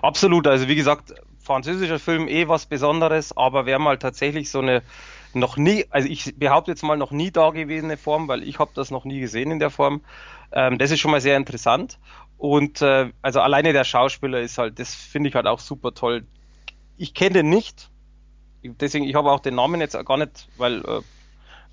Absolut, 0.01 0.47
also 0.47 0.67
wie 0.67 0.75
gesagt, 0.75 1.13
französischer 1.43 1.99
Film 1.99 2.27
eh 2.27 2.47
was 2.47 2.65
Besonderes, 2.65 3.35
aber 3.35 3.65
wer 3.65 3.79
mal 3.79 3.97
tatsächlich 3.97 4.49
so 4.49 4.59
eine 4.59 4.81
noch 5.35 5.57
nie, 5.57 5.85
also 5.89 6.07
ich 6.07 6.37
behaupte 6.37 6.71
jetzt 6.71 6.83
mal 6.83 6.97
noch 6.97 7.11
nie 7.11 7.31
dagewesene 7.31 7.97
Form, 7.97 8.27
weil 8.27 8.43
ich 8.43 8.59
habe 8.59 8.71
das 8.75 8.91
noch 8.91 9.05
nie 9.05 9.19
gesehen 9.19 9.51
in 9.51 9.59
der 9.59 9.69
Form. 9.69 10.01
Ähm, 10.51 10.77
das 10.77 10.91
ist 10.91 10.99
schon 10.99 11.11
mal 11.11 11.21
sehr 11.21 11.37
interessant. 11.37 11.97
Und 12.37 12.81
äh, 12.81 13.11
also 13.21 13.41
alleine 13.41 13.73
der 13.73 13.83
Schauspieler 13.83 14.41
ist 14.41 14.57
halt, 14.57 14.79
das 14.79 14.93
finde 14.93 15.29
ich 15.29 15.35
halt 15.35 15.47
auch 15.47 15.59
super 15.59 15.93
toll. 15.93 16.25
Ich 16.97 17.13
kenne 17.13 17.35
den 17.35 17.49
nicht, 17.49 17.89
deswegen 18.63 19.05
ich 19.05 19.15
habe 19.15 19.31
auch 19.31 19.39
den 19.39 19.55
Namen 19.55 19.81
jetzt 19.81 19.97
gar 20.05 20.17
nicht, 20.17 20.47
weil 20.57 20.81
äh, 20.85 21.01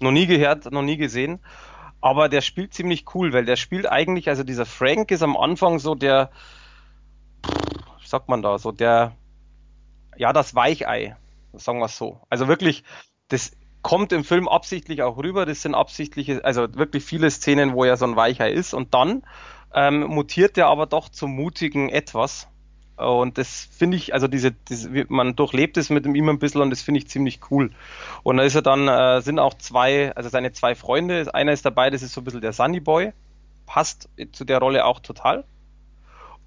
noch 0.00 0.12
nie 0.12 0.26
gehört, 0.26 0.70
noch 0.72 0.82
nie 0.82 0.96
gesehen. 0.96 1.40
Aber 2.00 2.30
der 2.30 2.40
spielt 2.40 2.72
ziemlich 2.72 3.04
cool, 3.14 3.32
weil 3.32 3.44
der 3.44 3.56
spielt 3.56 3.86
eigentlich, 3.90 4.28
also 4.28 4.42
dieser 4.42 4.64
Frank 4.64 5.10
ist 5.10 5.22
am 5.22 5.36
Anfang 5.36 5.78
so 5.78 5.94
der, 5.94 6.30
wie 8.00 8.06
sagt 8.06 8.28
man 8.30 8.40
da, 8.40 8.58
so 8.58 8.72
der, 8.72 9.12
ja, 10.16 10.32
das 10.32 10.54
Weichei, 10.54 11.16
sagen 11.52 11.78
wir 11.78 11.86
es 11.86 11.96
so. 11.96 12.20
Also 12.28 12.48
wirklich, 12.48 12.84
das 13.28 13.52
kommt 13.82 14.12
im 14.12 14.24
Film 14.24 14.48
absichtlich 14.48 15.02
auch 15.02 15.16
rüber, 15.16 15.46
das 15.46 15.62
sind 15.62 15.74
absichtliche, 15.74 16.44
also 16.44 16.74
wirklich 16.74 17.04
viele 17.04 17.30
Szenen, 17.30 17.72
wo 17.72 17.84
er 17.84 17.96
so 17.96 18.04
ein 18.04 18.16
Weichei 18.16 18.50
ist 18.50 18.74
und 18.74 18.92
dann 18.94 19.22
ähm, 19.74 20.00
mutiert 20.00 20.58
er 20.58 20.66
aber 20.66 20.86
doch 20.86 21.08
zum 21.08 21.34
mutigen 21.34 21.88
Etwas 21.88 22.48
und 23.00 23.38
das 23.38 23.68
finde 23.72 23.96
ich, 23.96 24.12
also 24.12 24.28
diese, 24.28 24.52
diese, 24.52 24.90
man 25.08 25.34
durchlebt 25.34 25.78
es 25.78 25.88
mit 25.88 26.04
ihm 26.04 26.28
ein 26.28 26.38
bisschen 26.38 26.60
und 26.60 26.68
das 26.68 26.82
finde 26.82 26.98
ich 26.98 27.08
ziemlich 27.08 27.40
cool. 27.50 27.70
Und 28.22 28.36
da 28.36 28.42
ist 28.42 28.54
er 28.54 28.62
dann, 28.62 28.88
äh, 28.88 29.22
sind 29.22 29.38
auch 29.38 29.54
zwei, 29.54 30.14
also 30.14 30.28
seine 30.28 30.52
zwei 30.52 30.74
Freunde, 30.74 31.32
einer 31.32 31.52
ist 31.52 31.64
dabei, 31.64 31.88
das 31.88 32.02
ist 32.02 32.12
so 32.12 32.20
ein 32.20 32.24
bisschen 32.24 32.42
der 32.42 32.52
Sunny 32.52 32.80
Boy, 32.80 33.12
passt 33.64 34.10
zu 34.32 34.44
der 34.44 34.58
Rolle 34.58 34.84
auch 34.84 35.00
total. 35.00 35.44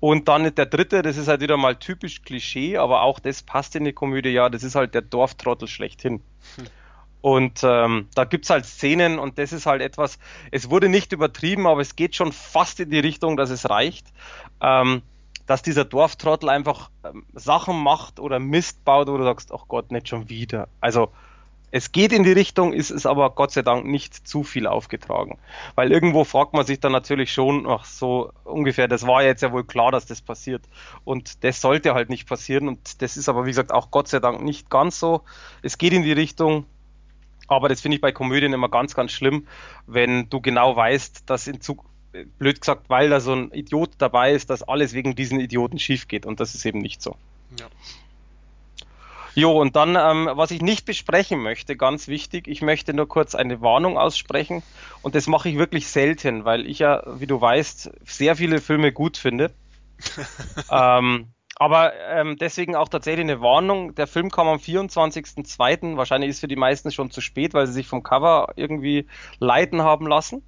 Und 0.04 0.28
dann 0.28 0.54
der 0.54 0.66
dritte, 0.66 1.02
das 1.02 1.16
ist 1.16 1.30
halt 1.30 1.40
wieder 1.40 1.56
mal 1.56 1.78
typisch 1.78 2.24
Klischee, 2.24 2.76
aber 2.76 3.04
auch 3.04 3.20
das 3.20 3.42
passt 3.42 3.74
in 3.78 3.86
die 3.86 3.94
Komödie, 3.94 4.32
ja, 4.32 4.50
das 4.50 4.62
ist 4.62 4.76
halt 4.76 4.94
der 4.96 5.02
Dorftrottel 5.02 5.66
schlechthin. 5.70 6.22
Hm. 6.58 6.66
Und 7.22 7.62
ähm, 7.64 8.10
da 8.14 8.26
gibt's 8.26 8.50
halt 8.50 8.66
Szenen 8.66 9.18
und 9.18 9.38
das 9.38 9.54
ist 9.54 9.66
halt 9.66 9.82
etwas, 9.82 10.20
es 10.52 10.70
wurde 10.70 10.90
nicht 10.90 11.14
übertrieben, 11.14 11.68
aber 11.68 11.80
es 11.80 11.96
geht 11.96 12.18
schon 12.18 12.34
fast 12.34 12.82
in 12.82 12.90
die 12.90 13.00
Richtung, 13.00 13.38
dass 13.38 13.50
es 13.50 13.70
reicht. 13.70 14.08
Ähm, 14.60 15.04
dass 15.46 15.62
dieser 15.62 15.86
Dorftrottel 15.86 16.50
einfach 16.50 16.90
ähm, 17.06 17.26
Sachen 17.34 17.82
macht 17.82 18.20
oder 18.20 18.40
Mist 18.40 18.84
baut, 18.84 19.08
wo 19.08 19.16
du 19.16 19.24
sagst, 19.24 19.54
ach 19.54 19.70
Gott, 19.70 19.94
nicht 19.94 20.10
schon 20.10 20.28
wieder. 20.28 20.68
Also 20.82 21.14
es 21.76 21.92
geht 21.92 22.14
in 22.14 22.22
die 22.22 22.32
Richtung, 22.32 22.72
ist 22.72 22.92
es 22.92 23.08
aber 23.08 23.32
Gott 23.32 23.52
sei 23.52 23.64
Dank 23.64 23.86
nicht 23.86 24.28
zu 24.28 24.44
viel 24.44 24.68
aufgetragen. 24.68 25.40
Weil 25.74 25.92
irgendwo 25.92 26.24
fragt 26.24 26.54
man 26.54 26.68
sich 26.68 26.80
dann 26.80 26.92
natürlich 26.92 27.34
schon, 27.34 27.66
ach 27.68 27.86
so 27.86 28.32
ungefähr, 28.44 28.88
das 28.88 29.08
war 29.08 29.24
jetzt 29.24 29.42
ja 29.42 29.52
wohl 29.52 29.64
klar, 29.64 29.92
dass 29.92 30.06
das 30.06 30.22
passiert. 30.22 30.62
Und 31.04 31.44
das 31.44 31.62
sollte 31.62 31.96
halt 31.96 32.12
nicht 32.12 32.30
passieren. 32.30 32.68
Und 32.68 33.02
das 33.02 33.18
ist 33.18 33.28
aber, 33.28 33.46
wie 33.46 33.50
gesagt, 33.50 33.72
auch 33.72 33.90
Gott 33.90 34.08
sei 34.08 34.20
Dank 34.20 34.44
nicht 34.44 34.70
ganz 34.70 35.00
so. 35.00 35.24
Es 35.64 35.80
geht 35.80 35.94
in 35.94 36.04
die 36.04 36.12
Richtung, 36.12 36.66
aber 37.48 37.70
das 37.70 37.82
finde 37.82 37.96
ich 37.96 38.02
bei 38.02 38.12
Komödien 38.12 38.54
immer 38.54 38.70
ganz, 38.70 38.94
ganz 38.94 39.12
schlimm, 39.12 39.48
wenn 39.88 40.30
du 40.30 40.42
genau 40.42 40.76
weißt, 40.76 41.24
dass 41.26 41.48
in 41.48 41.60
Zukunft 41.60 41.90
blöd 42.38 42.62
gesagt, 42.62 42.88
weil 42.92 43.10
da 43.10 43.20
so 43.20 43.34
ein 43.34 43.52
Idiot 43.52 43.94
dabei 43.98 44.34
ist, 44.34 44.52
dass 44.52 44.62
alles 44.62 44.94
wegen 44.94 45.16
diesen 45.16 45.40
Idioten 45.40 45.80
schief 45.80 46.08
geht. 46.08 46.28
Und 46.28 46.40
das 46.40 46.54
ist 46.54 46.66
eben 46.68 46.78
nicht 46.78 47.02
so. 47.02 47.16
Ja. 47.60 47.66
Jo, 49.36 49.60
und 49.60 49.76
dann, 49.76 49.96
ähm, 49.96 50.30
was 50.38 50.52
ich 50.52 50.62
nicht 50.62 50.86
besprechen 50.86 51.42
möchte, 51.42 51.76
ganz 51.76 52.08
wichtig, 52.08 52.48
ich 52.48 52.62
möchte 52.62 52.94
nur 52.94 53.08
kurz 53.08 53.34
eine 53.34 53.62
Warnung 53.62 53.98
aussprechen. 53.98 54.62
Und 55.02 55.16
das 55.16 55.28
mache 55.28 55.50
ich 55.50 55.58
wirklich 55.58 55.88
selten, 55.88 56.46
weil 56.46 56.68
ich 56.68 56.80
ja, 56.80 57.04
wie 57.20 57.28
du 57.28 57.42
weißt, 57.42 57.92
sehr 58.06 58.36
viele 58.36 58.62
Filme 58.62 58.92
gut 58.92 59.18
finde. 59.18 59.52
ähm, 60.72 61.34
aber 61.56 61.94
ähm, 62.10 62.38
deswegen 62.38 62.76
auch 62.76 62.90
tatsächlich 62.90 63.24
eine 63.24 63.42
Warnung. 63.42 63.96
Der 63.96 64.08
Film 64.08 64.30
kam 64.30 64.48
am 64.48 64.58
24.02. 64.58 65.98
Wahrscheinlich 65.98 66.30
ist 66.30 66.40
für 66.40 66.48
die 66.48 66.56
meisten 66.56 66.92
schon 66.92 67.10
zu 67.12 67.22
spät, 67.22 67.54
weil 67.54 67.68
sie 67.68 67.74
sich 67.74 67.88
vom 67.88 68.04
Cover 68.04 68.54
irgendwie 68.56 69.08
leiten 69.40 69.82
haben 69.82 70.08
lassen. 70.08 70.44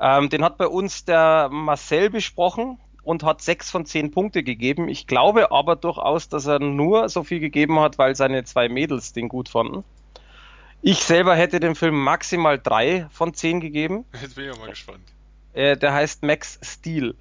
Ähm, 0.00 0.30
den 0.30 0.42
hat 0.42 0.56
bei 0.56 0.66
uns 0.66 1.04
der 1.04 1.48
Marcel 1.52 2.10
besprochen 2.10 2.78
und 3.02 3.22
hat 3.22 3.42
sechs 3.42 3.70
von 3.70 3.86
zehn 3.86 4.10
Punkte 4.10 4.42
gegeben. 4.42 4.88
Ich 4.88 5.06
glaube 5.06 5.50
aber 5.52 5.76
durchaus, 5.76 6.28
dass 6.28 6.46
er 6.46 6.58
nur 6.58 7.08
so 7.08 7.24
viel 7.24 7.40
gegeben 7.40 7.80
hat, 7.80 7.98
weil 7.98 8.14
seine 8.16 8.44
zwei 8.44 8.68
Mädels 8.68 9.12
den 9.12 9.28
gut 9.28 9.48
fanden. 9.48 9.84
Ich 10.82 11.00
selber 11.00 11.36
hätte 11.36 11.60
dem 11.60 11.76
Film 11.76 12.02
maximal 12.02 12.58
drei 12.58 13.06
von 13.10 13.34
zehn 13.34 13.60
gegeben. 13.60 14.06
Jetzt 14.20 14.34
bin 14.34 14.46
ich 14.46 14.50
auch 14.50 14.58
mal 14.58 14.70
gespannt. 14.70 15.04
Äh, 15.52 15.76
der 15.76 15.92
heißt 15.92 16.22
Max 16.22 16.58
Steel. 16.62 17.16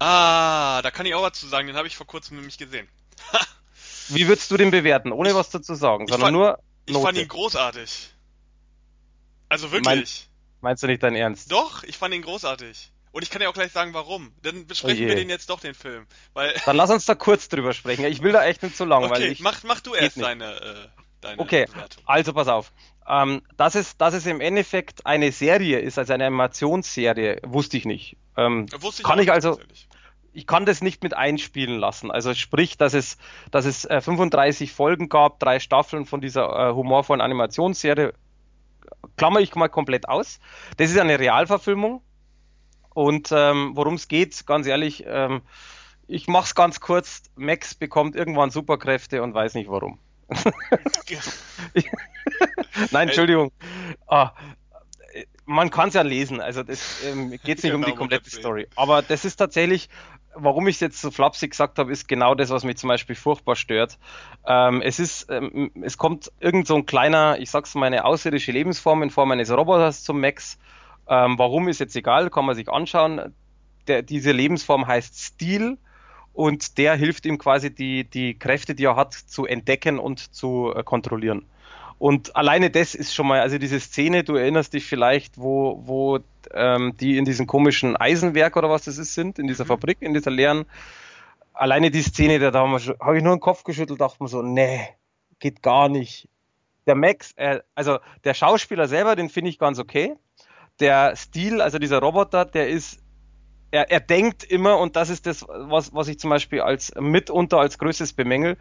Ah, 0.00 0.80
da 0.82 0.90
kann 0.90 1.06
ich 1.06 1.14
auch 1.14 1.22
was 1.22 1.38
zu 1.38 1.46
sagen, 1.46 1.66
den 1.66 1.76
habe 1.76 1.86
ich 1.86 1.96
vor 1.96 2.06
kurzem 2.06 2.36
nämlich 2.36 2.58
gesehen. 2.58 2.88
Wie 4.08 4.26
würdest 4.26 4.50
du 4.50 4.56
den 4.56 4.70
bewerten, 4.70 5.12
ohne 5.12 5.34
was 5.34 5.50
dazu 5.50 5.74
sagen, 5.74 6.06
sondern 6.06 6.28
fand, 6.28 6.36
nur 6.36 6.46
Note. 6.46 6.60
Ich 6.86 6.98
fand 6.98 7.18
ihn 7.18 7.28
großartig. 7.28 8.14
Also 9.48 9.72
wirklich. 9.72 10.28
Meinst 10.60 10.82
du 10.82 10.86
nicht 10.86 11.02
dein 11.02 11.14
Ernst? 11.14 11.52
Doch, 11.52 11.84
ich 11.84 11.98
fand 11.98 12.14
ihn 12.14 12.22
großartig. 12.22 12.90
Und 13.12 13.22
ich 13.22 13.30
kann 13.30 13.40
dir 13.40 13.48
auch 13.48 13.54
gleich 13.54 13.72
sagen, 13.72 13.94
warum. 13.94 14.32
Dann 14.42 14.66
besprechen 14.66 15.04
oh 15.04 15.08
wir 15.08 15.16
den 15.16 15.28
jetzt 15.28 15.50
doch, 15.50 15.60
den 15.60 15.74
Film. 15.74 16.06
Weil 16.34 16.54
Dann 16.64 16.76
lass 16.76 16.90
uns 16.90 17.06
da 17.06 17.14
kurz 17.14 17.48
drüber 17.48 17.72
sprechen. 17.72 18.04
Ich 18.04 18.22
will 18.22 18.32
da 18.32 18.44
echt 18.44 18.62
nicht 18.62 18.76
zu 18.76 18.84
lang, 18.84 19.04
okay, 19.04 19.12
weil 19.12 19.22
ich. 19.24 19.40
Mach, 19.40 19.62
mach 19.64 19.80
du 19.80 19.94
erst 19.94 20.20
deine, 20.20 20.54
äh, 20.54 20.74
deine 21.20 21.40
Okay, 21.40 21.66
Bewertung. 21.66 22.02
also 22.06 22.32
pass 22.32 22.48
auf. 22.48 22.72
Ähm, 23.08 23.42
dass, 23.56 23.74
es, 23.74 23.96
dass 23.96 24.12
es 24.12 24.26
im 24.26 24.40
Endeffekt 24.40 25.06
eine 25.06 25.32
Serie 25.32 25.78
ist, 25.78 25.98
also 25.98 26.12
eine 26.12 26.26
Animationsserie, 26.26 27.40
wusste 27.46 27.78
ich 27.78 27.86
nicht. 27.86 28.18
Ähm, 28.36 28.66
wusste 28.80 29.02
ich 29.02 29.08
kann 29.08 29.18
ich 29.18 29.32
also. 29.32 29.58
Ich 30.34 30.46
kann 30.46 30.66
das 30.66 30.82
nicht 30.82 31.02
mit 31.02 31.14
einspielen 31.14 31.80
lassen. 31.80 32.12
Also 32.12 32.32
sprich, 32.34 32.76
dass 32.76 32.94
es, 32.94 33.16
dass 33.50 33.64
es 33.64 33.86
äh, 33.86 34.00
35 34.00 34.70
Folgen 34.72 35.08
gab, 35.08 35.40
drei 35.40 35.58
Staffeln 35.58 36.04
von 36.04 36.20
dieser 36.20 36.68
äh, 36.68 36.74
humorvollen 36.74 37.20
Animationsserie, 37.20 38.12
klammer 39.16 39.40
ich 39.40 39.54
mal 39.56 39.68
komplett 39.68 40.08
aus. 40.08 40.38
Das 40.76 40.90
ist 40.90 40.98
eine 40.98 41.18
Realverfilmung. 41.18 42.02
Und 42.98 43.30
ähm, 43.30 43.76
worum 43.76 43.94
es 43.94 44.08
geht, 44.08 44.44
ganz 44.44 44.66
ehrlich, 44.66 45.04
ähm, 45.06 45.42
ich 46.08 46.26
mach's 46.26 46.56
ganz 46.56 46.80
kurz. 46.80 47.22
Max 47.36 47.76
bekommt 47.76 48.16
irgendwann 48.16 48.50
Superkräfte 48.50 49.22
und 49.22 49.34
weiß 49.34 49.54
nicht 49.54 49.70
warum. 49.70 50.00
Nein, 52.90 53.06
Entschuldigung. 53.06 53.52
Ah, 54.08 54.32
man 55.46 55.70
kann 55.70 55.90
es 55.90 55.94
ja 55.94 56.02
lesen, 56.02 56.40
also 56.40 56.64
das 56.64 57.04
ähm, 57.04 57.30
geht 57.30 57.46
nicht 57.46 57.62
genau, 57.62 57.76
um 57.76 57.84
die 57.84 57.92
komplette 57.92 58.30
Story. 58.30 58.66
Aber 58.74 59.00
das 59.00 59.24
ist 59.24 59.36
tatsächlich 59.36 59.88
warum 60.34 60.68
ich 60.68 60.76
es 60.76 60.80
jetzt 60.80 61.00
so 61.00 61.10
flapsig 61.10 61.50
gesagt 61.50 61.78
habe, 61.78 61.92
ist 61.92 62.06
genau 62.06 62.34
das, 62.34 62.50
was 62.50 62.64
mich 62.64 62.76
zum 62.76 62.88
Beispiel 62.88 63.16
furchtbar 63.16 63.56
stört. 63.56 63.98
Ähm, 64.46 64.82
es 64.82 64.98
ist, 64.98 65.26
ähm, 65.30 65.70
es 65.82 65.98
kommt 65.98 66.30
irgend 66.40 66.66
so 66.66 66.76
ein 66.76 66.86
kleiner, 66.86 67.38
ich 67.40 67.50
sag's 67.50 67.74
mal, 67.74 67.86
eine 67.86 68.04
außerirdische 68.04 68.52
Lebensform 68.52 69.02
in 69.02 69.10
Form 69.10 69.30
eines 69.30 69.50
Roboters 69.50 70.02
zum 70.04 70.20
Max. 70.20 70.58
Ähm, 71.08 71.38
warum 71.38 71.68
ist 71.68 71.80
jetzt 71.80 71.96
egal, 71.96 72.30
kann 72.30 72.44
man 72.44 72.54
sich 72.54 72.68
anschauen. 72.68 73.34
Der, 73.86 74.02
diese 74.02 74.32
Lebensform 74.32 74.86
heißt 74.86 75.18
Steel 75.18 75.78
und 76.34 76.78
der 76.78 76.94
hilft 76.94 77.26
ihm 77.26 77.38
quasi 77.38 77.74
die, 77.74 78.04
die 78.04 78.38
Kräfte, 78.38 78.74
die 78.74 78.84
er 78.84 78.96
hat, 78.96 79.14
zu 79.14 79.46
entdecken 79.46 79.98
und 79.98 80.34
zu 80.34 80.72
äh, 80.74 80.82
kontrollieren. 80.84 81.46
Und 81.98 82.36
alleine 82.36 82.70
das 82.70 82.94
ist 82.94 83.12
schon 83.12 83.26
mal, 83.26 83.40
also 83.40 83.58
diese 83.58 83.80
Szene, 83.80 84.22
du 84.22 84.36
erinnerst 84.36 84.72
dich 84.72 84.86
vielleicht, 84.86 85.36
wo, 85.38 85.82
wo 85.84 86.20
ähm, 86.54 86.96
die 87.00 87.18
in 87.18 87.24
diesem 87.24 87.46
komischen 87.46 87.96
Eisenwerk 87.96 88.56
oder 88.56 88.70
was 88.70 88.84
das 88.84 88.98
ist, 88.98 89.14
sind, 89.14 89.38
in 89.38 89.48
dieser 89.48 89.64
mhm. 89.64 89.68
Fabrik, 89.68 89.98
in 90.00 90.14
dieser 90.14 90.30
leeren. 90.30 90.66
Alleine 91.54 91.90
die 91.90 92.02
Szene, 92.02 92.38
da, 92.38 92.52
da 92.52 92.60
habe 92.60 92.78
hab 92.78 93.14
ich 93.14 93.22
nur 93.22 93.34
den 93.34 93.40
Kopf 93.40 93.64
geschüttelt, 93.64 94.00
dachte 94.00 94.22
mir 94.22 94.28
so, 94.28 94.42
nee, 94.42 94.88
geht 95.40 95.60
gar 95.60 95.88
nicht. 95.88 96.28
Der 96.86 96.94
Max, 96.94 97.32
äh, 97.32 97.60
also 97.74 97.98
der 98.22 98.34
Schauspieler 98.34 98.86
selber, 98.86 99.16
den 99.16 99.28
finde 99.28 99.50
ich 99.50 99.58
ganz 99.58 99.80
okay. 99.80 100.14
Der 100.80 101.16
Stil, 101.16 101.60
also 101.60 101.78
dieser 101.78 101.98
Roboter, 101.98 102.44
der 102.44 102.68
ist 102.68 103.00
er, 103.70 103.90
er 103.90 104.00
denkt 104.00 104.44
immer, 104.44 104.78
und 104.78 104.96
das 104.96 105.10
ist 105.10 105.26
das, 105.26 105.44
was, 105.46 105.92
was 105.92 106.08
ich 106.08 106.18
zum 106.18 106.30
Beispiel 106.30 106.60
als 106.60 106.92
mitunter 106.98 107.58
als 107.58 107.78
größtes 107.78 108.14
bemängel, 108.14 108.56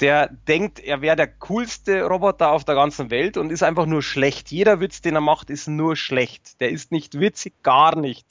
der 0.00 0.28
denkt, 0.28 0.80
er 0.80 1.02
wäre 1.02 1.16
der 1.16 1.28
coolste 1.28 2.04
Roboter 2.04 2.52
auf 2.52 2.64
der 2.64 2.74
ganzen 2.74 3.10
Welt 3.10 3.36
und 3.36 3.52
ist 3.52 3.62
einfach 3.62 3.84
nur 3.84 4.02
schlecht. 4.02 4.50
Jeder 4.50 4.80
Witz, 4.80 5.02
den 5.02 5.14
er 5.14 5.20
macht, 5.20 5.50
ist 5.50 5.68
nur 5.68 5.94
schlecht. 5.94 6.58
Der 6.60 6.70
ist 6.70 6.90
nicht 6.90 7.20
witzig, 7.20 7.62
gar 7.62 7.96
nicht. 7.96 8.26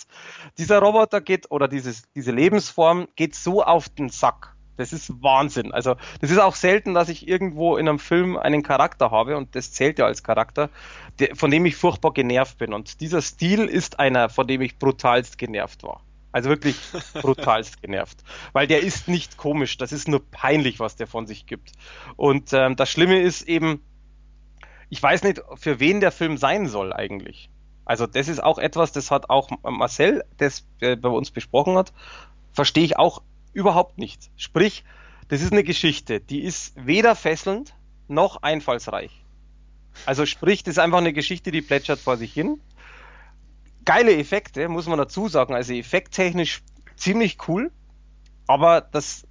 Dieser 0.58 0.80
Roboter 0.80 1.22
geht, 1.22 1.52
oder 1.52 1.68
dieses, 1.68 2.12
diese 2.16 2.32
Lebensform 2.32 3.08
geht 3.16 3.36
so 3.36 3.64
auf 3.64 3.88
den 3.88 4.10
Sack. 4.10 4.56
Das 4.80 4.94
ist 4.94 5.22
Wahnsinn. 5.22 5.74
Also, 5.74 5.96
das 6.22 6.32
ist 6.32 6.40
auch 6.40 6.56
selten, 6.56 6.94
dass 6.94 7.10
ich 7.10 7.28
irgendwo 7.28 7.76
in 7.76 7.90
einem 7.90 8.00
Film 8.00 8.38
einen 8.38 8.64
Charakter 8.64 9.12
habe, 9.12 9.36
und 9.36 9.54
das 9.54 9.74
zählt 9.74 10.00
ja 10.00 10.06
als 10.06 10.24
Charakter, 10.24 10.70
der, 11.20 11.36
von 11.36 11.52
dem 11.52 11.66
ich 11.66 11.76
furchtbar 11.76 12.14
genervt 12.14 12.58
bin. 12.60 12.74
Und 12.74 13.02
dieser 13.02 13.22
Stil 13.22 13.66
ist 13.66 14.00
einer, 14.00 14.30
von 14.30 14.48
dem 14.48 14.62
ich 14.62 14.78
brutalst 14.78 15.38
genervt 15.38 15.84
war. 15.84 16.00
Also 16.32 16.50
wirklich 16.50 16.78
brutalst 17.14 17.82
genervt. 17.82 18.24
Weil 18.54 18.68
der 18.68 18.82
ist 18.82 19.10
nicht 19.10 19.36
komisch, 19.36 19.76
das 19.76 19.92
ist 19.92 20.08
nur 20.08 20.24
peinlich, 20.32 20.80
was 20.80 20.96
der 20.96 21.08
von 21.08 21.28
sich 21.28 21.46
gibt. 21.46 21.74
Und 22.16 22.54
ähm, 22.54 22.78
das 22.78 22.90
Schlimme 22.90 23.20
ist 23.20 23.42
eben, 23.50 23.84
ich 24.90 25.04
weiß 25.04 25.24
nicht, 25.24 25.42
für 25.56 25.82
wen 25.82 26.00
der 26.00 26.14
Film 26.14 26.38
sein 26.38 26.68
soll 26.68 26.94
eigentlich. 26.94 27.50
Also 27.84 28.08
das 28.08 28.30
ist 28.30 28.42
auch 28.42 28.60
etwas, 28.60 28.94
das 28.94 29.12
hat 29.12 29.30
auch 29.30 29.50
Marcel, 29.64 30.24
das 30.38 30.66
äh, 30.80 30.96
bei 30.96 31.10
uns 31.10 31.32
besprochen 31.32 31.76
hat, 31.76 31.92
verstehe 32.54 32.86
ich 32.86 32.98
auch 32.98 33.22
überhaupt 33.54 33.98
nicht. 33.98 34.30
Sprich, 34.36 34.84
das 35.28 35.42
ist 35.42 35.52
eine 35.52 35.64
Geschichte, 35.64 36.20
die 36.20 36.42
ist 36.42 36.74
weder 36.76 37.16
fesselnd 37.16 37.76
noch 38.08 38.42
einfallsreich. 38.42 39.24
Also 40.06 40.26
sprich, 40.26 40.64
das 40.64 40.74
ist 40.74 40.80
einfach 40.80 41.00
eine 41.00 41.14
Geschichte, 41.14 41.52
die 41.52 41.62
plätschert 41.62 42.00
vor 42.00 42.18
sich 42.18 42.34
hin. 42.34 42.60
Geile 43.86 44.16
Effekte, 44.16 44.68
muss 44.70 44.88
man 44.88 44.98
dazu 44.98 45.28
sagen. 45.28 45.54
Also 45.54 45.74
effekttechnisch 45.74 46.62
ziemlich 46.96 47.38
cool, 47.48 47.72
aber 48.48 48.82
das 48.82 49.26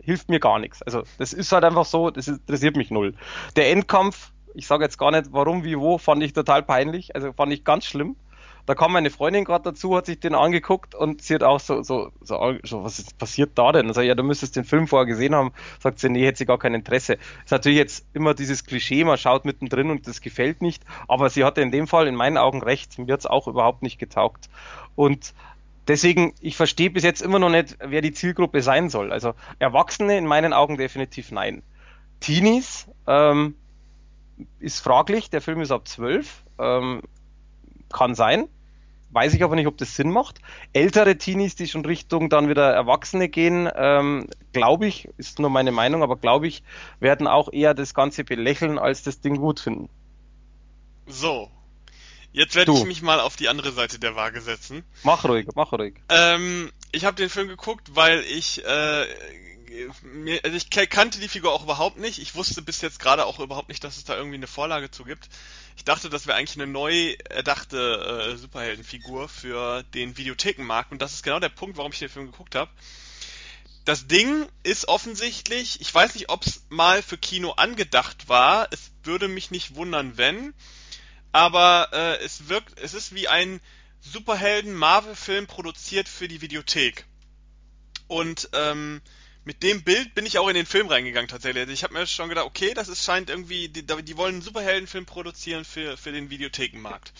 hilft 0.00 0.28
mir 0.28 0.40
gar 0.40 0.58
nichts. 0.58 0.82
Also 0.82 1.02
das 1.18 1.32
ist 1.32 1.52
halt 1.52 1.64
einfach 1.64 1.84
so, 1.84 2.10
das 2.10 2.28
interessiert 2.28 2.76
mich 2.76 2.90
null. 2.90 3.14
Der 3.56 3.70
Endkampf 3.70 4.32
ich 4.56 4.66
sage 4.66 4.84
jetzt 4.84 4.98
gar 4.98 5.10
nicht 5.10 5.32
warum, 5.32 5.64
wie, 5.64 5.78
wo, 5.78 5.98
fand 5.98 6.22
ich 6.22 6.32
total 6.32 6.62
peinlich. 6.62 7.14
Also 7.14 7.32
fand 7.32 7.52
ich 7.52 7.62
ganz 7.62 7.84
schlimm. 7.84 8.16
Da 8.66 8.74
kam 8.74 8.92
meine 8.92 9.10
Freundin 9.10 9.44
gerade 9.44 9.62
dazu, 9.62 9.96
hat 9.96 10.06
sich 10.06 10.18
den 10.18 10.34
angeguckt 10.34 10.94
und 10.94 11.22
sie 11.22 11.34
hat 11.34 11.44
auch 11.44 11.60
so, 11.60 11.82
so, 11.82 12.10
so, 12.20 12.54
so 12.64 12.82
was 12.84 12.98
ist 12.98 13.16
passiert 13.16 13.52
da 13.54 13.70
denn? 13.70 13.86
Also, 13.86 14.00
ja, 14.00 14.16
du 14.16 14.24
müsstest 14.24 14.56
den 14.56 14.64
Film 14.64 14.88
vorher 14.88 15.06
gesehen 15.06 15.34
haben. 15.34 15.52
Sagt 15.78 16.00
sie, 16.00 16.08
nee, 16.08 16.26
hätte 16.26 16.38
sie 16.38 16.46
gar 16.46 16.58
kein 16.58 16.74
Interesse. 16.74 17.18
Ist 17.44 17.52
natürlich 17.52 17.78
jetzt 17.78 18.04
immer 18.12 18.34
dieses 18.34 18.64
Klischee, 18.64 19.04
man 19.04 19.18
schaut 19.18 19.44
mittendrin 19.44 19.90
und 19.90 20.08
das 20.08 20.20
gefällt 20.20 20.62
nicht. 20.62 20.82
Aber 21.06 21.30
sie 21.30 21.44
hatte 21.44 21.60
in 21.60 21.70
dem 21.70 21.86
Fall 21.86 22.08
in 22.08 22.16
meinen 22.16 22.36
Augen 22.38 22.60
recht. 22.60 22.98
Mir 22.98 23.12
hat 23.12 23.20
es 23.20 23.26
auch 23.26 23.46
überhaupt 23.46 23.82
nicht 23.82 23.98
getaugt. 23.98 24.50
Und 24.96 25.32
deswegen, 25.86 26.34
ich 26.40 26.56
verstehe 26.56 26.90
bis 26.90 27.04
jetzt 27.04 27.22
immer 27.22 27.38
noch 27.38 27.50
nicht, 27.50 27.76
wer 27.80 28.02
die 28.02 28.12
Zielgruppe 28.12 28.62
sein 28.62 28.90
soll. 28.90 29.12
Also 29.12 29.34
Erwachsene 29.60 30.18
in 30.18 30.26
meinen 30.26 30.52
Augen 30.52 30.76
definitiv 30.76 31.30
nein. 31.30 31.62
Teenies, 32.18 32.88
ähm, 33.06 33.54
ist 34.58 34.80
fraglich. 34.80 35.30
Der 35.30 35.40
Film 35.40 35.60
ist 35.60 35.70
ab 35.70 35.86
12. 35.86 36.42
Ähm, 36.58 37.02
kann 37.92 38.14
sein. 38.14 38.48
Weiß 39.16 39.32
ich 39.32 39.42
aber 39.42 39.56
nicht, 39.56 39.66
ob 39.66 39.78
das 39.78 39.96
Sinn 39.96 40.10
macht. 40.10 40.42
Ältere 40.74 41.16
Teenies, 41.16 41.56
die 41.56 41.68
schon 41.68 41.86
Richtung 41.86 42.28
dann 42.28 42.50
wieder 42.50 42.74
Erwachsene 42.74 43.30
gehen, 43.30 43.66
ähm, 43.74 44.28
glaube 44.52 44.86
ich, 44.88 45.08
ist 45.16 45.38
nur 45.38 45.48
meine 45.48 45.72
Meinung, 45.72 46.02
aber 46.02 46.16
glaube 46.16 46.46
ich, 46.46 46.62
werden 47.00 47.26
auch 47.26 47.50
eher 47.50 47.72
das 47.72 47.94
Ganze 47.94 48.24
belächeln, 48.24 48.78
als 48.78 49.04
das 49.04 49.22
Ding 49.22 49.38
gut 49.38 49.58
finden. 49.58 49.88
So. 51.06 51.50
Jetzt 52.32 52.56
werde 52.56 52.72
ich 52.74 52.84
mich 52.84 53.00
mal 53.00 53.18
auf 53.18 53.36
die 53.36 53.48
andere 53.48 53.72
Seite 53.72 53.98
der 53.98 54.16
Waage 54.16 54.42
setzen. 54.42 54.84
Mach 55.02 55.24
ruhig, 55.24 55.46
mach 55.54 55.72
ruhig. 55.72 55.94
Ähm, 56.10 56.70
ich 56.92 57.06
habe 57.06 57.16
den 57.16 57.30
Film 57.30 57.48
geguckt, 57.48 57.92
weil 57.94 58.20
ich 58.20 58.62
äh, 58.66 59.06
also 60.42 60.56
ich 60.56 60.70
kannte 60.70 61.20
die 61.20 61.28
Figur 61.28 61.52
auch 61.52 61.62
überhaupt 61.62 61.98
nicht. 61.98 62.18
Ich 62.18 62.34
wusste 62.34 62.62
bis 62.62 62.80
jetzt 62.80 62.98
gerade 62.98 63.26
auch 63.26 63.40
überhaupt 63.40 63.68
nicht, 63.68 63.82
dass 63.84 63.96
es 63.96 64.04
da 64.04 64.16
irgendwie 64.16 64.36
eine 64.36 64.46
Vorlage 64.46 64.90
zu 64.90 65.04
gibt. 65.04 65.28
Ich 65.76 65.84
dachte, 65.84 66.08
das 66.08 66.26
wäre 66.26 66.36
eigentlich 66.36 66.56
eine 66.56 66.70
neu 66.70 67.14
erdachte 67.28 68.32
äh, 68.32 68.36
Superheldenfigur 68.36 69.28
für 69.28 69.82
den 69.94 70.16
Videothekenmarkt 70.16 70.92
und 70.92 71.02
das 71.02 71.14
ist 71.14 71.22
genau 71.22 71.40
der 71.40 71.48
Punkt, 71.48 71.76
warum 71.76 71.92
ich 71.92 71.98
den 71.98 72.08
Film 72.08 72.26
geguckt 72.26 72.54
habe. 72.54 72.70
Das 73.84 74.08
Ding 74.08 74.48
ist 74.64 74.88
offensichtlich, 74.88 75.80
ich 75.80 75.94
weiß 75.94 76.14
nicht, 76.14 76.28
ob 76.28 76.44
es 76.44 76.64
mal 76.70 77.02
für 77.02 77.18
Kino 77.18 77.52
angedacht 77.52 78.28
war. 78.28 78.66
Es 78.72 78.90
würde 79.04 79.28
mich 79.28 79.52
nicht 79.52 79.76
wundern, 79.76 80.16
wenn, 80.16 80.54
aber 81.30 81.90
äh, 81.92 82.24
es 82.24 82.48
wirkt, 82.48 82.80
es 82.80 82.94
ist 82.94 83.14
wie 83.14 83.28
ein 83.28 83.60
Superhelden-Marvel-Film 84.00 85.46
produziert 85.46 86.08
für 86.08 86.26
die 86.26 86.40
Videothek. 86.40 87.04
Und 88.08 88.48
ähm, 88.54 89.02
mit 89.46 89.62
dem 89.62 89.84
Bild 89.84 90.12
bin 90.16 90.26
ich 90.26 90.38
auch 90.38 90.48
in 90.48 90.56
den 90.56 90.66
Film 90.66 90.88
reingegangen 90.88 91.28
tatsächlich. 91.28 91.62
Also 91.62 91.72
ich 91.72 91.84
habe 91.84 91.94
mir 91.94 92.06
schon 92.08 92.28
gedacht, 92.28 92.46
okay, 92.46 92.74
das 92.74 92.88
ist 92.88 93.04
scheint 93.04 93.30
irgendwie, 93.30 93.68
die, 93.68 93.86
die 93.86 94.16
wollen 94.16 94.34
einen 94.34 94.42
Superheldenfilm 94.42 95.06
produzieren 95.06 95.64
für, 95.64 95.96
für 95.96 96.10
den 96.10 96.30
Videothekenmarkt. 96.30 97.12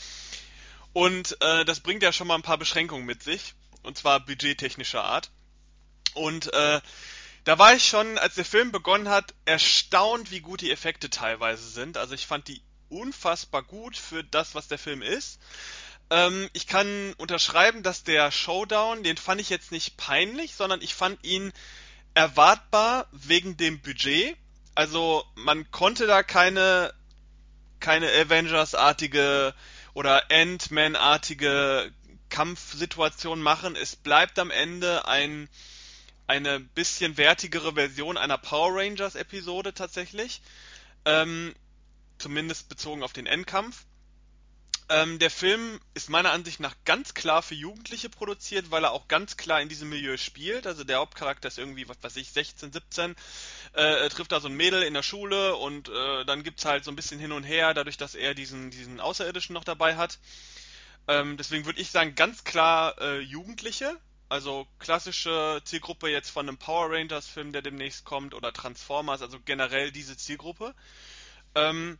Und 0.92 1.40
äh, 1.40 1.64
das 1.64 1.78
bringt 1.78 2.02
ja 2.02 2.12
schon 2.12 2.26
mal 2.26 2.34
ein 2.34 2.42
paar 2.42 2.58
Beschränkungen 2.58 3.06
mit 3.06 3.22
sich, 3.22 3.54
und 3.84 3.96
zwar 3.96 4.18
budgettechnischer 4.18 5.04
Art. 5.04 5.30
Und 6.14 6.52
äh, 6.52 6.80
da 7.44 7.58
war 7.60 7.76
ich 7.76 7.86
schon, 7.86 8.18
als 8.18 8.34
der 8.34 8.44
Film 8.44 8.72
begonnen 8.72 9.08
hat, 9.08 9.32
erstaunt, 9.44 10.32
wie 10.32 10.40
gut 10.40 10.62
die 10.62 10.72
Effekte 10.72 11.08
teilweise 11.08 11.68
sind. 11.68 11.96
Also 11.96 12.14
ich 12.14 12.26
fand 12.26 12.48
die 12.48 12.60
unfassbar 12.88 13.62
gut 13.62 13.96
für 13.96 14.24
das, 14.24 14.56
was 14.56 14.66
der 14.66 14.78
Film 14.78 15.00
ist. 15.00 15.38
Ähm, 16.10 16.50
ich 16.54 16.66
kann 16.66 17.12
unterschreiben, 17.18 17.84
dass 17.84 18.02
der 18.02 18.32
Showdown, 18.32 19.04
den 19.04 19.16
fand 19.16 19.40
ich 19.40 19.48
jetzt 19.48 19.70
nicht 19.70 19.96
peinlich, 19.96 20.56
sondern 20.56 20.82
ich 20.82 20.94
fand 20.94 21.24
ihn 21.24 21.52
erwartbar 22.16 23.06
wegen 23.12 23.58
dem 23.58 23.80
Budget. 23.80 24.36
Also 24.74 25.24
man 25.34 25.70
konnte 25.70 26.06
da 26.06 26.22
keine 26.22 26.92
keine 27.78 28.10
Avengers-artige 28.10 29.54
oder 29.92 30.30
Ant-Man-artige 30.30 31.92
Kampfsituation 32.30 33.40
machen. 33.42 33.76
Es 33.76 33.96
bleibt 33.96 34.38
am 34.38 34.50
Ende 34.50 35.06
ein 35.06 35.48
eine 36.26 36.58
bisschen 36.58 37.18
wertigere 37.18 37.74
Version 37.74 38.16
einer 38.16 38.38
Power 38.38 38.74
Rangers 38.74 39.14
Episode 39.14 39.74
tatsächlich. 39.74 40.40
Ähm, 41.04 41.54
zumindest 42.18 42.70
bezogen 42.70 43.02
auf 43.02 43.12
den 43.12 43.26
Endkampf. 43.26 43.84
Ähm, 44.88 45.18
der 45.18 45.30
Film 45.32 45.80
ist 45.94 46.10
meiner 46.10 46.30
Ansicht 46.30 46.60
nach 46.60 46.76
ganz 46.84 47.12
klar 47.12 47.42
für 47.42 47.56
Jugendliche 47.56 48.08
produziert, 48.08 48.70
weil 48.70 48.84
er 48.84 48.92
auch 48.92 49.08
ganz 49.08 49.36
klar 49.36 49.60
in 49.60 49.68
diesem 49.68 49.88
Milieu 49.88 50.16
spielt. 50.16 50.64
Also 50.64 50.84
der 50.84 50.98
Hauptcharakter 50.98 51.48
ist 51.48 51.58
irgendwie, 51.58 51.88
was 51.88 51.96
weiß 52.02 52.16
ich, 52.16 52.30
16, 52.30 52.72
17, 52.72 53.16
äh, 53.72 54.08
trifft 54.10 54.30
da 54.30 54.38
so 54.38 54.46
ein 54.46 54.54
Mädel 54.54 54.84
in 54.84 54.94
der 54.94 55.02
Schule 55.02 55.56
und 55.56 55.88
äh, 55.88 56.24
dann 56.24 56.44
gibt's 56.44 56.64
halt 56.64 56.84
so 56.84 56.92
ein 56.92 56.96
bisschen 56.96 57.18
hin 57.18 57.32
und 57.32 57.42
her, 57.42 57.74
dadurch, 57.74 57.96
dass 57.96 58.14
er 58.14 58.34
diesen, 58.34 58.70
diesen 58.70 59.00
Außerirdischen 59.00 59.54
noch 59.54 59.64
dabei 59.64 59.96
hat. 59.96 60.20
Ähm, 61.08 61.36
deswegen 61.36 61.66
würde 61.66 61.80
ich 61.80 61.90
sagen, 61.90 62.14
ganz 62.14 62.44
klar 62.44 63.00
äh, 63.00 63.18
Jugendliche. 63.18 63.98
Also 64.28 64.68
klassische 64.78 65.60
Zielgruppe 65.64 66.08
jetzt 66.08 66.30
von 66.30 66.48
einem 66.48 66.58
Power 66.58 66.90
Rangers 66.90 67.26
Film, 67.28 67.52
der 67.52 67.62
demnächst 67.62 68.04
kommt, 68.04 68.34
oder 68.34 68.52
Transformers, 68.52 69.22
also 69.22 69.38
generell 69.44 69.90
diese 69.90 70.16
Zielgruppe. 70.16 70.74
Ähm, 71.56 71.98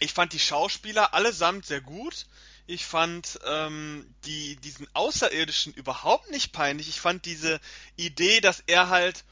ich 0.00 0.12
fand 0.12 0.32
die 0.32 0.38
Schauspieler 0.38 1.14
allesamt 1.14 1.66
sehr 1.66 1.80
gut. 1.80 2.26
Ich 2.66 2.86
fand 2.86 3.38
ähm, 3.44 4.12
die, 4.24 4.56
diesen 4.56 4.88
Außerirdischen 4.94 5.74
überhaupt 5.74 6.30
nicht 6.30 6.52
peinlich. 6.52 6.88
Ich 6.88 7.00
fand 7.00 7.26
diese 7.26 7.60
Idee, 7.96 8.40
dass 8.40 8.62
er 8.66 8.88
halt, 8.88 9.24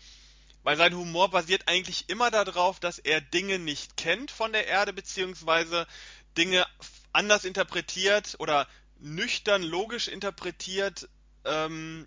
weil 0.63 0.77
sein 0.77 0.95
Humor 0.95 1.31
basiert 1.31 1.69
eigentlich 1.69 2.09
immer 2.09 2.31
darauf, 2.31 2.81
dass 2.81 2.99
er 2.99 3.21
Dinge 3.21 3.59
nicht 3.59 3.97
kennt 3.97 4.31
von 4.31 4.53
der 4.53 4.67
Erde, 4.67 4.93
beziehungsweise 4.93 5.87
Dinge 6.37 6.67
anders 7.13 7.45
interpretiert 7.45 8.37
oder 8.39 8.69
nüchtern 8.99 9.63
logisch 9.63 10.09
interpretiert 10.09 11.09
ähm, 11.45 12.07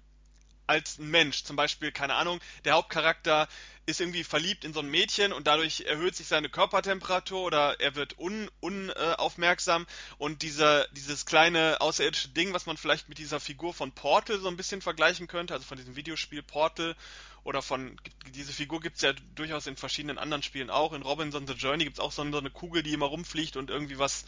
als 0.67 0.99
ein 0.99 1.09
Mensch. 1.09 1.43
Zum 1.43 1.55
Beispiel, 1.55 1.91
keine 1.91 2.13
Ahnung, 2.13 2.39
der 2.63 2.73
Hauptcharakter 2.73 3.47
ist 3.91 4.01
irgendwie 4.01 4.23
verliebt 4.23 4.65
in 4.65 4.73
so 4.73 4.79
ein 4.79 4.89
Mädchen 4.89 5.33
und 5.33 5.47
dadurch 5.47 5.81
erhöht 5.81 6.15
sich 6.15 6.27
seine 6.27 6.49
Körpertemperatur 6.49 7.43
oder 7.43 7.79
er 7.79 7.95
wird 7.95 8.15
unaufmerksam 8.17 9.83
un, 9.83 9.87
äh, 9.87 10.23
und 10.23 10.41
dieser, 10.41 10.87
dieses 10.89 11.25
kleine 11.25 11.79
außerirdische 11.79 12.29
Ding, 12.29 12.53
was 12.53 12.65
man 12.65 12.77
vielleicht 12.77 13.09
mit 13.09 13.17
dieser 13.17 13.39
Figur 13.39 13.73
von 13.73 13.91
Portal 13.91 14.39
so 14.39 14.47
ein 14.47 14.57
bisschen 14.57 14.81
vergleichen 14.81 15.27
könnte, 15.27 15.53
also 15.53 15.65
von 15.65 15.77
diesem 15.77 15.95
Videospiel 15.95 16.41
Portal 16.41 16.95
oder 17.43 17.61
von 17.61 17.97
diese 18.35 18.53
Figur 18.53 18.81
gibt's 18.81 19.01
ja 19.01 19.13
durchaus 19.33 19.65
in 19.65 19.75
verschiedenen 19.75 20.19
anderen 20.19 20.43
Spielen 20.43 20.69
auch. 20.69 20.93
In 20.93 21.01
Robinson 21.01 21.47
the 21.47 21.53
Journey 21.53 21.85
gibt's 21.85 21.99
auch 21.99 22.11
so 22.11 22.21
eine 22.21 22.51
Kugel, 22.51 22.83
die 22.83 22.93
immer 22.93 23.07
rumfliegt 23.07 23.57
und 23.57 23.71
irgendwie 23.71 23.97
was 23.97 24.25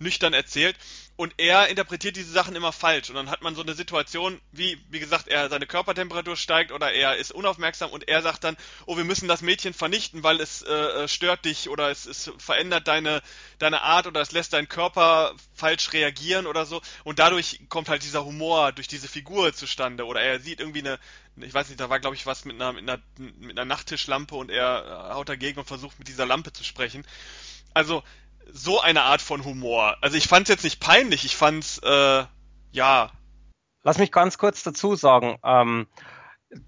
nüchtern 0.00 0.32
erzählt. 0.32 0.76
Und 1.16 1.34
er 1.36 1.68
interpretiert 1.68 2.16
diese 2.16 2.32
Sachen 2.32 2.56
immer 2.56 2.72
falsch. 2.72 3.10
Und 3.10 3.14
dann 3.14 3.30
hat 3.30 3.42
man 3.42 3.54
so 3.54 3.62
eine 3.62 3.74
Situation, 3.74 4.40
wie, 4.50 4.80
wie 4.90 4.98
gesagt, 4.98 5.28
er 5.28 5.48
seine 5.48 5.66
Körpertemperatur 5.66 6.36
steigt 6.36 6.72
oder 6.72 6.92
er 6.92 7.16
ist 7.16 7.30
unaufmerksam 7.30 7.90
und 7.90 8.08
er 8.08 8.22
sagt 8.22 8.42
dann, 8.42 8.56
oh, 8.86 8.96
wir 8.98 9.04
müssen 9.04 9.28
das 9.28 9.40
Mädchen 9.40 9.72
vernichten, 9.72 10.22
weil 10.22 10.40
es 10.40 10.62
äh, 10.62 10.72
äh 10.72 11.08
stört 11.08 11.44
dich 11.44 11.70
oder 11.70 11.90
es, 11.90 12.04
es 12.04 12.30
verändert 12.38 12.86
deine, 12.88 13.22
deine 13.58 13.82
Art 13.82 14.06
oder 14.06 14.20
es 14.20 14.32
lässt 14.32 14.52
deinen 14.52 14.68
Körper 14.68 15.34
falsch 15.54 15.92
reagieren 15.92 16.46
oder 16.46 16.66
so. 16.66 16.82
Und 17.04 17.18
dadurch 17.18 17.60
kommt 17.68 17.88
halt 17.88 18.02
dieser 18.02 18.24
Humor 18.24 18.72
durch 18.72 18.88
diese 18.88 19.08
Figur 19.08 19.54
zustande. 19.54 20.04
Oder 20.04 20.20
er 20.20 20.40
sieht 20.40 20.60
irgendwie 20.60 20.80
eine, 20.80 20.98
ich 21.36 21.54
weiß 21.54 21.68
nicht, 21.68 21.80
da 21.80 21.88
war 21.88 22.00
glaube 22.00 22.16
ich 22.16 22.26
was 22.26 22.44
mit 22.44 22.56
einer, 22.56 22.74
mit 22.74 22.88
einer, 22.88 23.00
mit 23.16 23.58
einer 23.58 23.64
Nachttischlampe 23.64 24.34
und 24.34 24.50
er 24.50 25.12
haut 25.14 25.28
dagegen 25.28 25.60
und 25.60 25.66
versucht 25.66 25.98
mit 25.98 26.08
dieser 26.08 26.26
Lampe 26.26 26.52
zu 26.52 26.64
sprechen. 26.64 27.06
Also 27.72 28.02
so 28.52 28.80
eine 28.80 29.02
Art 29.02 29.22
von 29.22 29.44
Humor. 29.44 29.96
Also 30.00 30.16
ich 30.16 30.28
fand's 30.28 30.50
jetzt 30.50 30.64
nicht 30.64 30.80
peinlich, 30.80 31.24
ich 31.24 31.36
fand's 31.36 31.78
äh, 31.78 32.24
ja. 32.72 33.10
Lass 33.82 33.98
mich 33.98 34.12
ganz 34.12 34.38
kurz 34.38 34.62
dazu 34.62 34.96
sagen. 34.96 35.38
Ähm, 35.44 35.86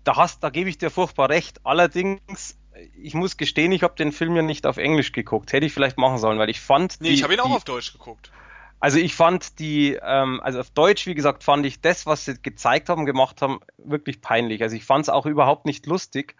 da 0.05 0.17
hast, 0.17 0.43
da 0.43 0.51
gebe 0.51 0.69
ich 0.69 0.79
dir 0.79 0.91
furchtbar 0.91 1.31
recht. 1.31 1.61
Allerdings, 1.65 2.59
ich 3.01 3.15
muss 3.15 3.37
gestehen, 3.37 3.73
ich 3.73 3.83
habe 3.83 3.95
den 3.95 4.13
Film 4.13 4.37
ja 4.37 4.43
nicht 4.43 4.67
auf 4.67 4.77
Englisch 4.77 5.13
geguckt. 5.13 5.53
Hätte 5.53 5.67
ich 5.67 5.73
vielleicht 5.73 5.99
machen 5.99 6.19
sollen, 6.19 6.39
weil 6.39 6.51
ich 6.51 6.61
fand. 6.61 7.01
Nee, 7.01 7.09
die, 7.09 7.15
ich 7.15 7.23
habe 7.23 7.35
ihn 7.35 7.41
auch 7.41 7.47
die, 7.47 7.57
auf 7.57 7.65
Deutsch 7.65 7.93
geguckt. 7.93 8.31
Also 8.81 8.99
ich 8.99 9.15
fand 9.15 9.59
die, 9.59 9.99
ähm, 10.03 10.41
also 10.43 10.59
auf 10.59 10.71
Deutsch, 10.71 11.07
wie 11.07 11.15
gesagt, 11.15 11.45
fand 11.45 11.67
ich 11.67 11.83
das, 11.83 12.07
was 12.07 12.25
sie 12.25 12.41
gezeigt 12.41 12.89
haben, 12.89 13.05
gemacht 13.05 13.43
haben, 13.43 13.61
wirklich 13.77 14.23
peinlich. 14.23 14.63
Also 14.63 14.75
ich 14.75 14.85
fand 14.85 15.05
es 15.05 15.09
auch 15.11 15.27
überhaupt 15.27 15.67
nicht 15.67 15.85
lustig. 15.85 16.35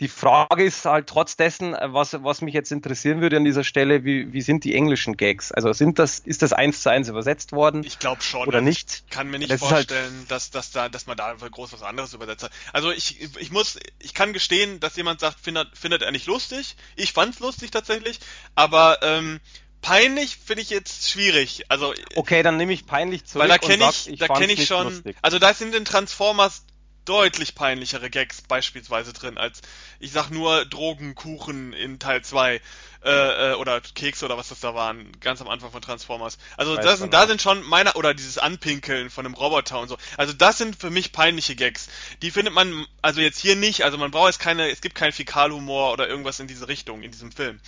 Die 0.00 0.08
Frage 0.08 0.62
ist 0.62 0.84
halt 0.84 1.06
trotz 1.06 1.36
dessen, 1.36 1.74
äh, 1.74 1.92
was, 1.94 2.22
was 2.22 2.42
mich 2.42 2.52
jetzt 2.52 2.70
interessieren 2.70 3.22
würde 3.22 3.38
an 3.38 3.44
dieser 3.44 3.64
Stelle, 3.64 4.04
wie, 4.04 4.32
wie 4.34 4.42
sind 4.42 4.64
die 4.64 4.74
englischen 4.74 5.16
Gags? 5.16 5.52
Also 5.52 5.72
sind 5.72 5.98
das, 5.98 6.18
ist 6.18 6.42
das 6.42 6.52
eins 6.52 6.82
zu 6.82 6.90
eins 6.90 7.08
übersetzt 7.08 7.52
worden? 7.52 7.82
Ich 7.82 7.98
glaube 7.98 8.22
schon. 8.22 8.46
Oder 8.46 8.60
nicht? 8.60 9.04
Ich 9.06 9.10
kann 9.10 9.30
mir 9.30 9.38
nicht 9.38 9.50
das 9.50 9.62
halt 9.62 9.70
vorstellen, 9.70 10.18
halt 10.18 10.30
dass, 10.30 10.50
dass, 10.50 10.70
da, 10.72 10.90
dass 10.90 11.06
man 11.06 11.16
da 11.16 11.32
groß 11.34 11.72
was 11.72 11.82
anderes 11.82 12.12
übersetzt 12.12 12.44
hat. 12.44 12.50
Also 12.74 12.90
ich, 12.90 13.22
ich 13.38 13.50
muss, 13.50 13.78
ich 14.00 14.12
kann 14.12 14.34
gestehen, 14.34 14.80
dass 14.80 14.96
jemand 14.96 15.20
sagt, 15.20 15.40
findet, 15.40 15.76
findet 15.76 16.02
er 16.02 16.12
nicht 16.12 16.26
lustig. 16.26 16.76
Ich 16.94 17.14
fand's 17.14 17.40
lustig 17.40 17.70
tatsächlich, 17.70 18.20
aber 18.54 18.98
ähm, 19.02 19.40
peinlich 19.86 20.36
finde 20.36 20.62
ich 20.62 20.70
jetzt 20.70 21.08
schwierig. 21.08 21.64
Also 21.68 21.94
okay, 22.16 22.42
dann 22.42 22.56
nehme 22.56 22.72
ich 22.72 22.86
peinlich 22.86 23.24
zurück. 23.24 23.42
Weil 23.42 23.48
da 23.48 23.58
kenne 23.58 23.88
ich, 23.88 24.08
ich, 24.08 24.18
da 24.18 24.28
kenne 24.28 24.52
ich 24.52 24.66
schon. 24.66 24.88
Lustig. 24.88 25.16
Also 25.22 25.38
da 25.38 25.54
sind 25.54 25.74
in 25.74 25.84
Transformers 25.84 26.64
deutlich 27.04 27.54
peinlichere 27.54 28.10
Gags 28.10 28.42
beispielsweise 28.42 29.12
drin 29.12 29.38
als 29.38 29.62
ich 30.00 30.10
sag 30.10 30.30
nur 30.30 30.64
Drogenkuchen 30.64 31.72
in 31.72 32.00
Teil 32.00 32.22
2 32.22 32.60
äh, 33.04 33.10
äh, 33.10 33.54
oder 33.54 33.80
Kekse 33.80 34.24
oder 34.24 34.36
was 34.36 34.48
das 34.48 34.58
da 34.58 34.74
waren, 34.74 35.12
ganz 35.20 35.40
am 35.40 35.46
Anfang 35.46 35.70
von 35.70 35.80
Transformers. 35.80 36.36
Also 36.56 36.74
das 36.74 36.98
sind, 36.98 37.14
da 37.14 37.28
sind 37.28 37.40
schon 37.40 37.62
meiner 37.62 37.94
oder 37.94 38.12
dieses 38.12 38.38
Anpinkeln 38.38 39.08
von 39.08 39.24
einem 39.24 39.36
Roboter 39.36 39.78
und 39.78 39.86
so. 39.86 39.96
Also 40.16 40.32
das 40.32 40.58
sind 40.58 40.74
für 40.74 40.90
mich 40.90 41.12
peinliche 41.12 41.54
Gags. 41.54 41.88
Die 42.22 42.32
findet 42.32 42.52
man 42.52 42.86
also 43.02 43.20
jetzt 43.20 43.38
hier 43.38 43.54
nicht, 43.54 43.84
also 43.84 43.96
man 43.98 44.10
braucht 44.10 44.26
jetzt 44.26 44.40
keine, 44.40 44.68
es 44.68 44.80
gibt 44.80 44.96
keinen 44.96 45.12
Fäkalhumor 45.12 45.92
oder 45.92 46.08
irgendwas 46.08 46.40
in 46.40 46.48
diese 46.48 46.66
Richtung 46.66 47.02
in 47.02 47.12
diesem 47.12 47.30
Film. 47.30 47.60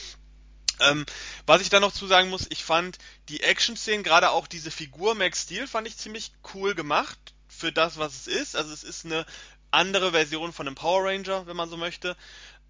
Ähm, 0.80 1.04
was 1.46 1.62
ich 1.62 1.70
da 1.70 1.80
noch 1.80 1.92
zu 1.92 2.06
sagen 2.06 2.30
muss, 2.30 2.46
ich 2.50 2.64
fand 2.64 2.98
die 3.28 3.42
Action-Szenen, 3.42 4.04
gerade 4.04 4.30
auch 4.30 4.46
diese 4.46 4.70
Figur 4.70 5.14
Max 5.14 5.42
Steel, 5.42 5.66
fand 5.66 5.86
ich 5.86 5.96
ziemlich 5.96 6.32
cool 6.54 6.74
gemacht 6.74 7.18
für 7.48 7.72
das, 7.72 7.98
was 7.98 8.14
es 8.14 8.26
ist. 8.26 8.56
Also 8.56 8.72
es 8.72 8.84
ist 8.84 9.04
eine 9.04 9.26
andere 9.70 10.12
Version 10.12 10.52
von 10.52 10.66
einem 10.66 10.76
Power 10.76 11.04
Ranger, 11.04 11.46
wenn 11.46 11.56
man 11.56 11.68
so 11.68 11.76
möchte. 11.76 12.16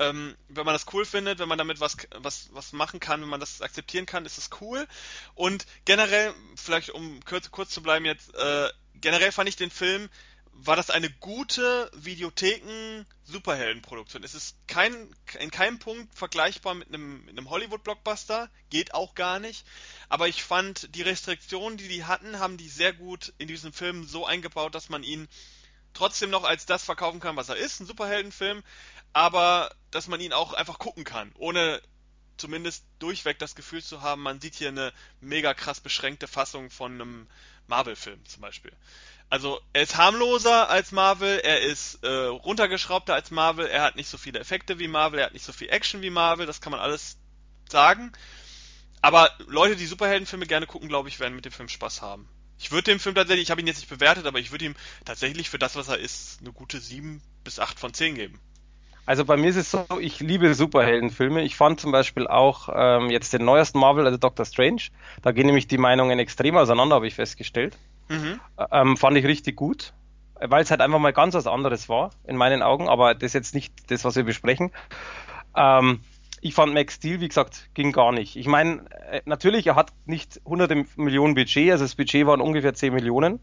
Ähm, 0.00 0.36
wenn 0.48 0.64
man 0.64 0.74
das 0.74 0.86
cool 0.92 1.04
findet, 1.04 1.38
wenn 1.40 1.48
man 1.48 1.58
damit 1.58 1.80
was, 1.80 1.96
was, 2.14 2.48
was 2.52 2.72
machen 2.72 3.00
kann, 3.00 3.20
wenn 3.20 3.28
man 3.28 3.40
das 3.40 3.62
akzeptieren 3.62 4.06
kann, 4.06 4.26
ist 4.26 4.38
es 4.38 4.50
cool. 4.60 4.86
Und 5.34 5.66
generell, 5.84 6.32
vielleicht 6.56 6.90
um 6.90 7.20
kurz, 7.24 7.50
kurz 7.50 7.70
zu 7.70 7.82
bleiben 7.82 8.04
jetzt, 8.04 8.34
äh, 8.34 8.68
generell 9.00 9.32
fand 9.32 9.48
ich 9.48 9.56
den 9.56 9.70
Film 9.70 10.08
war 10.60 10.74
das 10.74 10.90
eine 10.90 11.08
gute 11.08 11.88
Videotheken-Superheldenproduktion. 11.94 14.24
Es 14.24 14.34
ist 14.34 14.56
kein, 14.66 15.14
in 15.38 15.52
keinem 15.52 15.78
Punkt 15.78 16.12
vergleichbar 16.16 16.74
mit 16.74 16.88
einem, 16.88 17.24
mit 17.24 17.38
einem 17.38 17.48
Hollywood-Blockbuster, 17.48 18.50
geht 18.68 18.92
auch 18.92 19.14
gar 19.14 19.38
nicht. 19.38 19.64
Aber 20.08 20.26
ich 20.26 20.42
fand, 20.42 20.92
die 20.96 21.02
Restriktionen, 21.02 21.78
die 21.78 21.86
die 21.86 22.02
hatten, 22.04 22.40
haben 22.40 22.56
die 22.56 22.68
sehr 22.68 22.92
gut 22.92 23.32
in 23.38 23.46
diesem 23.46 23.72
Film 23.72 24.04
so 24.04 24.26
eingebaut, 24.26 24.74
dass 24.74 24.88
man 24.88 25.04
ihn 25.04 25.28
trotzdem 25.94 26.30
noch 26.30 26.42
als 26.42 26.66
das 26.66 26.82
verkaufen 26.84 27.20
kann, 27.20 27.36
was 27.36 27.48
er 27.48 27.56
ist, 27.56 27.78
ein 27.80 27.86
Superheldenfilm, 27.86 28.64
aber 29.12 29.72
dass 29.92 30.08
man 30.08 30.20
ihn 30.20 30.32
auch 30.32 30.54
einfach 30.54 30.80
gucken 30.80 31.04
kann, 31.04 31.30
ohne 31.36 31.80
zumindest 32.36 32.84
durchweg 32.98 33.38
das 33.38 33.54
Gefühl 33.54 33.82
zu 33.82 34.02
haben, 34.02 34.22
man 34.22 34.40
sieht 34.40 34.56
hier 34.56 34.68
eine 34.68 34.92
mega 35.20 35.54
krass 35.54 35.78
beschränkte 35.80 36.26
Fassung 36.26 36.70
von 36.70 36.94
einem 36.94 37.28
Marvel-Film 37.68 38.26
zum 38.26 38.42
Beispiel. 38.42 38.72
Also 39.30 39.60
er 39.74 39.82
ist 39.82 39.96
harmloser 39.96 40.70
als 40.70 40.90
Marvel, 40.90 41.40
er 41.40 41.60
ist 41.60 42.02
äh, 42.02 42.08
runtergeschraubter 42.08 43.14
als 43.14 43.30
Marvel, 43.30 43.66
er 43.66 43.82
hat 43.82 43.96
nicht 43.96 44.08
so 44.08 44.16
viele 44.16 44.38
Effekte 44.38 44.78
wie 44.78 44.88
Marvel, 44.88 45.18
er 45.18 45.26
hat 45.26 45.34
nicht 45.34 45.44
so 45.44 45.52
viel 45.52 45.68
Action 45.68 46.00
wie 46.00 46.10
Marvel, 46.10 46.46
das 46.46 46.62
kann 46.62 46.70
man 46.70 46.80
alles 46.80 47.18
sagen. 47.68 48.12
Aber 49.02 49.30
Leute, 49.46 49.76
die 49.76 49.86
Superheldenfilme 49.86 50.46
gerne 50.46 50.66
gucken, 50.66 50.88
glaube 50.88 51.08
ich, 51.08 51.20
werden 51.20 51.36
mit 51.36 51.44
dem 51.44 51.52
Film 51.52 51.68
Spaß 51.68 52.00
haben. 52.00 52.26
Ich 52.58 52.72
würde 52.72 52.90
dem 52.90 53.00
Film 53.00 53.14
tatsächlich, 53.14 53.44
ich 53.44 53.50
habe 53.50 53.60
ihn 53.60 53.66
jetzt 53.66 53.80
nicht 53.80 53.90
bewertet, 53.90 54.26
aber 54.26 54.38
ich 54.38 54.50
würde 54.50 54.64
ihm 54.64 54.74
tatsächlich 55.04 55.50
für 55.50 55.58
das, 55.58 55.76
was 55.76 55.88
er 55.88 55.98
ist, 55.98 56.40
eine 56.40 56.52
gute 56.52 56.80
7 56.80 57.22
bis 57.44 57.60
8 57.60 57.78
von 57.78 57.94
10 57.94 58.16
geben. 58.16 58.40
Also 59.06 59.24
bei 59.24 59.36
mir 59.36 59.48
ist 59.48 59.56
es 59.56 59.70
so, 59.70 59.86
ich 60.00 60.20
liebe 60.20 60.52
Superheldenfilme. 60.54 61.42
Ich 61.42 61.56
fand 61.56 61.80
zum 61.80 61.92
Beispiel 61.92 62.26
auch 62.26 62.68
ähm, 62.74 63.10
jetzt 63.10 63.32
den 63.32 63.44
neuesten 63.44 63.78
Marvel, 63.78 64.04
also 64.04 64.18
Doctor 64.18 64.44
Strange. 64.44 64.82
Da 65.22 65.32
gehen 65.32 65.46
nämlich 65.46 65.66
die 65.66 65.78
Meinungen 65.78 66.18
extrem 66.18 66.56
auseinander, 66.56 66.96
habe 66.96 67.06
ich 67.06 67.14
festgestellt. 67.14 67.78
Mhm. 68.08 68.40
Ähm, 68.70 68.96
fand 68.96 69.16
ich 69.16 69.24
richtig 69.24 69.56
gut, 69.56 69.92
weil 70.40 70.62
es 70.62 70.70
halt 70.70 70.80
einfach 70.80 70.98
mal 70.98 71.12
ganz 71.12 71.34
was 71.34 71.46
anderes 71.46 71.88
war, 71.88 72.10
in 72.24 72.36
meinen 72.36 72.62
Augen, 72.62 72.88
aber 72.88 73.14
das 73.14 73.28
ist 73.28 73.34
jetzt 73.34 73.54
nicht 73.54 73.72
das, 73.90 74.04
was 74.04 74.16
wir 74.16 74.24
besprechen. 74.24 74.70
Ähm, 75.56 76.00
ich 76.40 76.54
fand 76.54 76.72
Max 76.74 76.94
Steel, 76.94 77.20
wie 77.20 77.28
gesagt, 77.28 77.68
ging 77.74 77.92
gar 77.92 78.12
nicht. 78.12 78.36
Ich 78.36 78.46
meine, 78.46 78.84
äh, 79.10 79.22
natürlich, 79.24 79.66
er 79.66 79.74
hat 79.74 79.92
nicht 80.06 80.40
hunderte 80.44 80.84
Millionen 80.96 81.34
Budget, 81.34 81.70
also 81.72 81.84
das 81.84 81.94
Budget 81.94 82.26
waren 82.26 82.40
ungefähr 82.40 82.74
10 82.74 82.94
Millionen. 82.94 83.40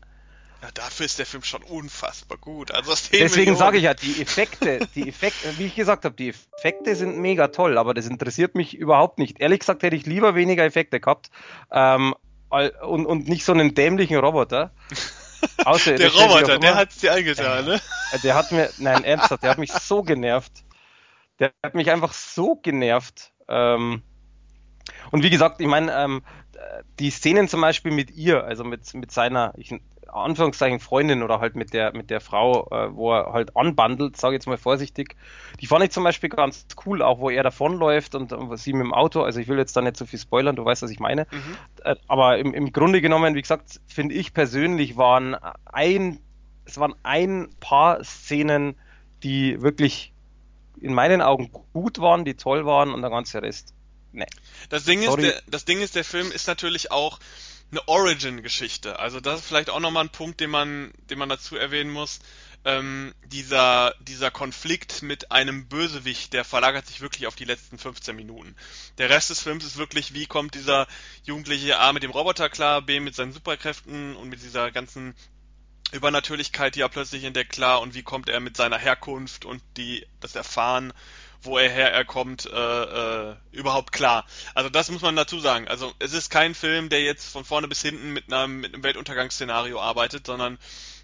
Ja, 0.61 0.69
dafür 0.73 1.05
ist 1.05 1.19
der 1.19 1.25
Film 1.25 1.43
schon 1.43 1.61
unfassbar 1.63 2.37
gut. 2.37 2.71
Also 2.71 2.93
Deswegen 3.11 3.55
sage 3.55 3.77
ich 3.77 3.83
ja, 3.83 3.93
die 3.93 4.21
Effekte, 4.21 4.87
die 4.95 5.07
Effekte, 5.07 5.57
wie 5.57 5.65
ich 5.65 5.75
gesagt 5.75 6.05
habe, 6.05 6.15
die 6.15 6.29
Effekte 6.29 6.95
sind 6.95 7.17
mega 7.17 7.49
toll, 7.49 7.77
aber 7.77 7.93
das 7.93 8.07
interessiert 8.07 8.55
mich 8.55 8.75
überhaupt 8.75 9.19
nicht. 9.19 9.39
Ehrlich 9.39 9.59
gesagt 9.59 9.83
hätte 9.83 9.95
ich 9.95 10.05
lieber 10.05 10.33
weniger 10.33 10.63
Effekte 10.63 10.99
gehabt. 10.99 11.29
Ähm, 11.71 12.15
und, 12.49 13.05
und 13.05 13.27
nicht 13.27 13.45
so 13.45 13.51
einen 13.51 13.73
dämlichen 13.73 14.17
Roboter. 14.17 14.71
Außer, 15.65 15.95
der 15.95 16.13
Roboter, 16.13 16.57
der 16.57 16.75
hat's 16.75 16.97
dir 16.97 17.13
eingetan, 17.13 17.65
ne? 17.65 17.81
Äh, 18.11 18.19
der 18.19 18.35
hat 18.35 18.51
mir, 18.51 18.69
nein, 18.77 19.03
ernsthaft, 19.03 19.43
der 19.43 19.51
hat 19.51 19.57
mich 19.57 19.71
so 19.71 20.01
genervt. 20.01 20.63
Der 21.39 21.51
hat 21.63 21.75
mich 21.75 21.91
einfach 21.91 22.13
so 22.13 22.55
genervt. 22.55 23.31
Ähm, 23.47 24.01
und 25.11 25.23
wie 25.23 25.29
gesagt, 25.29 25.61
ich 25.61 25.67
meine, 25.67 25.93
ähm, 25.93 26.21
die 26.99 27.09
Szenen 27.09 27.47
zum 27.47 27.61
Beispiel 27.61 27.91
mit 27.91 28.11
ihr, 28.11 28.43
also 28.43 28.63
mit, 28.63 28.93
mit 28.93 29.11
seiner, 29.11 29.53
ich 29.57 29.73
Anführungszeichen 30.15 30.79
Freundin 30.79 31.23
oder 31.23 31.39
halt 31.39 31.55
mit 31.55 31.73
der, 31.73 31.93
mit 31.93 32.09
der 32.09 32.21
Frau, 32.21 32.67
äh, 32.71 32.95
wo 32.95 33.13
er 33.13 33.33
halt 33.33 33.55
anbandelt, 33.55 34.17
sage 34.17 34.35
ich 34.35 34.39
jetzt 34.39 34.47
mal 34.47 34.57
vorsichtig. 34.57 35.15
Die 35.59 35.67
fand 35.67 35.83
ich 35.83 35.91
zum 35.91 36.03
Beispiel 36.03 36.29
ganz 36.29 36.65
cool, 36.85 37.01
auch 37.01 37.19
wo 37.19 37.29
er 37.29 37.43
davonläuft 37.43 38.15
und, 38.15 38.31
und 38.31 38.57
sie 38.57 38.73
mit 38.73 38.83
dem 38.83 38.93
Auto. 38.93 39.21
Also 39.21 39.39
ich 39.39 39.47
will 39.47 39.57
jetzt 39.57 39.75
da 39.75 39.81
nicht 39.81 39.97
so 39.97 40.05
viel 40.05 40.19
spoilern, 40.19 40.55
du 40.55 40.63
weißt, 40.63 40.83
was 40.83 40.91
ich 40.91 40.99
meine. 40.99 41.27
Mhm. 41.31 41.57
Äh, 41.83 41.95
aber 42.07 42.37
im, 42.37 42.53
im 42.53 42.71
Grunde 42.71 43.01
genommen, 43.01 43.35
wie 43.35 43.41
gesagt, 43.41 43.81
finde 43.87 44.15
ich 44.15 44.33
persönlich 44.33 44.95
waren 44.97 45.35
ein, 45.65 46.19
es 46.65 46.79
waren 46.79 46.95
ein 47.03 47.49
paar 47.59 48.03
Szenen, 48.03 48.75
die 49.23 49.61
wirklich 49.61 50.13
in 50.79 50.93
meinen 50.93 51.21
Augen 51.21 51.51
gut 51.73 51.99
waren, 51.99 52.25
die 52.25 52.35
toll 52.35 52.65
waren 52.65 52.93
und 52.93 53.01
der 53.01 53.09
ganze 53.09 53.41
Rest. 53.41 53.74
Nee. 54.15 54.25
Das 54.69 54.85
Ding 54.85 55.03
ist, 55.03 55.15
der, 55.17 55.41
das 55.45 55.65
Ding 55.65 55.81
ist, 55.81 55.95
der 55.95 56.05
Film 56.05 56.31
ist 56.31 56.47
natürlich 56.47 56.89
auch 56.89 57.19
eine 57.71 57.85
Origin-Geschichte. 57.87 58.97
Also 58.97 59.19
das 59.19 59.41
ist 59.41 59.47
vielleicht 59.47 59.69
auch 59.69 59.81
nochmal 59.81 60.05
ein 60.05 60.09
Punkt, 60.09 60.39
den 60.39 60.49
man, 60.49 60.93
den 61.09 61.19
man 61.19 61.27
dazu 61.27 61.57
erwähnen 61.57 61.91
muss. 61.91 62.19
Ähm, 62.63 63.13
dieser, 63.25 63.93
dieser 63.99 64.31
Konflikt 64.31 65.03
mit 65.03 65.31
einem 65.31 65.67
Bösewicht, 65.67 66.33
der 66.33 66.45
verlagert 66.45 66.87
sich 66.87 67.01
wirklich 67.01 67.27
auf 67.27 67.35
die 67.35 67.45
letzten 67.45 67.77
15 67.77 68.15
Minuten. 68.15 68.55
Der 68.97 69.09
Rest 69.09 69.29
des 69.29 69.41
Films 69.41 69.65
ist 69.65 69.77
wirklich, 69.77 70.13
wie 70.13 70.25
kommt 70.25 70.55
dieser 70.55 70.87
jugendliche 71.23 71.77
A 71.77 71.93
mit 71.93 72.01
dem 72.01 72.11
Roboter 72.11 72.49
klar, 72.49 72.81
B 72.81 72.99
mit 73.01 73.15
seinen 73.15 73.33
Superkräften 73.33 74.15
und 74.15 74.29
mit 74.29 74.41
dieser 74.41 74.71
ganzen 74.71 75.13
Übernatürlichkeit, 75.91 76.75
die 76.75 76.81
er 76.81 76.89
plötzlich 76.89 77.23
entdeckt, 77.23 77.51
klar, 77.51 77.81
und 77.81 77.93
wie 77.93 78.03
kommt 78.03 78.29
er 78.29 78.39
mit 78.39 78.57
seiner 78.57 78.79
Herkunft 78.79 79.45
und 79.45 79.61
die, 79.77 80.07
das 80.19 80.35
Erfahren 80.35 80.91
wo 81.45 81.57
er 81.57 81.69
herkommt, 81.69 82.45
äh, 82.45 83.29
äh, 83.31 83.35
überhaupt 83.51 83.91
klar. 83.91 84.25
Also 84.53 84.69
das 84.69 84.89
muss 84.89 85.01
man 85.01 85.15
dazu 85.15 85.39
sagen. 85.39 85.67
Also 85.67 85.93
es 85.99 86.13
ist 86.13 86.29
kein 86.29 86.55
Film, 86.55 86.89
der 86.89 87.03
jetzt 87.03 87.29
von 87.29 87.45
vorne 87.45 87.67
bis 87.67 87.81
hinten 87.81 88.13
mit 88.13 88.31
einem, 88.31 88.61
mit 88.61 88.73
einem 88.73 88.83
Weltuntergangsszenario 88.83 89.79
arbeitet, 89.79 90.25
sondern 90.25 90.57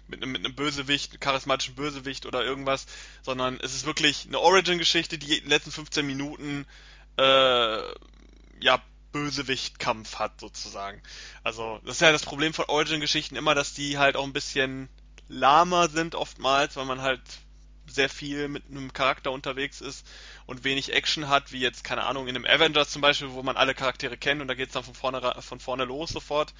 mit 0.08 0.22
einem, 0.22 0.32
mit 0.32 0.44
einem 0.44 0.54
Bösewicht, 0.54 1.20
charismatischen 1.20 1.74
Bösewicht 1.74 2.26
oder 2.26 2.44
irgendwas, 2.44 2.86
sondern 3.22 3.58
es 3.60 3.74
ist 3.74 3.86
wirklich 3.86 4.26
eine 4.26 4.40
Origin-Geschichte, 4.40 5.18
die 5.18 5.38
in 5.38 5.44
den 5.44 5.50
letzten 5.50 5.72
15 5.72 6.06
Minuten 6.06 6.66
äh, 7.16 7.82
ja 8.60 8.82
Bösewicht-Kampf 9.12 10.16
hat 10.16 10.40
sozusagen. 10.40 11.02
Also 11.44 11.80
das 11.84 11.96
ist 11.96 12.00
ja 12.00 12.12
das 12.12 12.24
Problem 12.24 12.54
von 12.54 12.64
Origin-Geschichten 12.66 13.36
immer, 13.36 13.54
dass 13.54 13.74
die 13.74 13.98
halt 13.98 14.16
auch 14.16 14.24
ein 14.24 14.32
bisschen 14.32 14.88
lahmer 15.28 15.88
sind 15.88 16.14
oftmals, 16.14 16.76
weil 16.76 16.86
man 16.86 17.02
halt 17.02 17.22
sehr 17.94 18.08
viel 18.08 18.48
mit 18.48 18.64
einem 18.70 18.92
Charakter 18.92 19.32
unterwegs 19.32 19.80
ist 19.80 20.06
und 20.46 20.64
wenig 20.64 20.92
Action 20.92 21.28
hat, 21.28 21.52
wie 21.52 21.60
jetzt, 21.60 21.84
keine 21.84 22.04
Ahnung, 22.04 22.28
in 22.28 22.36
einem 22.36 22.46
Avengers 22.46 22.90
zum 22.90 23.02
Beispiel, 23.02 23.32
wo 23.32 23.42
man 23.42 23.56
alle 23.56 23.74
Charaktere 23.74 24.16
kennt 24.16 24.40
und 24.40 24.48
da 24.48 24.54
geht's 24.54 24.72
dann 24.72 24.84
von 24.84 24.94
vorne, 24.94 25.34
von 25.40 25.60
vorne 25.60 25.84
los 25.84 26.10
sofort. 26.10 26.54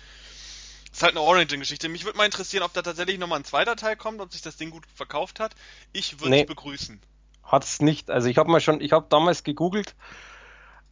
Das 0.89 0.99
ist 0.99 1.03
halt 1.03 1.13
eine 1.13 1.23
Origin-Geschichte. 1.23 1.89
Mich 1.89 2.05
würde 2.05 2.19
mal 2.19 2.27
interessieren, 2.27 2.63
ob 2.63 2.75
da 2.75 2.83
tatsächlich 2.83 3.19
nochmal 3.19 3.41
ein 3.41 3.45
zweiter 3.45 3.77
Teil 3.77 3.97
kommt, 3.97 4.21
ob 4.21 4.31
sich 4.31 4.43
das 4.43 4.57
Ding 4.57 4.71
gut 4.71 4.85
verkauft 4.95 5.41
hat. 5.41 5.55
Ich 5.93 6.21
würde 6.21 6.25
es 6.25 6.31
nee, 6.31 6.45
begrüßen. 6.45 7.01
Hat's 7.43 7.81
nicht. 7.81 8.11
Also 8.11 8.29
ich 8.29 8.37
habe 8.37 8.51
mal 8.51 8.61
schon, 8.61 8.81
ich 8.81 8.93
habe 8.93 9.07
damals 9.09 9.43
gegoogelt, 9.43 9.95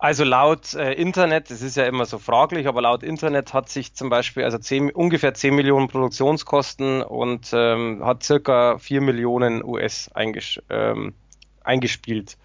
Also 0.00 0.24
laut 0.24 0.72
äh, 0.72 0.94
Internet, 0.94 1.50
das 1.50 1.60
ist 1.60 1.76
ja 1.76 1.84
immer 1.84 2.06
so 2.06 2.18
fraglich, 2.18 2.66
aber 2.66 2.80
laut 2.80 3.02
Internet 3.02 3.52
hat 3.52 3.68
sich 3.68 3.92
zum 3.92 4.08
Beispiel 4.08 4.44
also 4.44 4.56
10, 4.56 4.90
ungefähr 4.92 5.34
10 5.34 5.54
Millionen 5.54 5.88
Produktionskosten 5.88 7.02
und 7.02 7.50
ähm, 7.52 8.02
hat 8.02 8.22
circa 8.22 8.78
4 8.78 9.02
Millionen 9.02 9.62
US 9.62 10.10
einges 10.14 10.58
ähm, 10.70 11.12
eingespielt. 11.64 12.38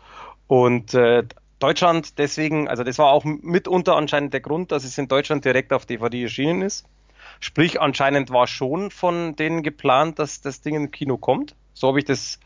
Und 0.48 0.94
äh, 0.96 1.24
Deutschland 1.60 2.18
deswegen, 2.18 2.68
also 2.68 2.84
das 2.84 2.98
war 2.98 3.14
auch 3.14 3.24
mitunter 3.24 3.96
anscheinend 3.96 4.34
der 4.34 4.42
Grund, 4.42 4.74
dass 4.74 4.84
es 4.84 4.98
in 4.98 5.08
Deutschland 5.08 5.46
direkt 5.46 5.72
auf 5.72 5.86
DVD 5.86 6.24
erschienen 6.24 6.62
ist. 6.62 6.86
Sprich, 7.40 7.80
anscheinend 7.80 8.32
war 8.32 8.48
schon 8.48 8.92
von 8.92 9.38
denen 9.38 9.64
geplant, 9.64 10.20
dass 10.20 10.42
das 10.42 10.60
Ding 10.60 10.76
im 10.76 10.92
Kino 10.92 11.16
kommt. 11.16 11.56
So 11.74 11.88
habe 11.88 12.00
ich 12.00 12.06
das 12.06 12.38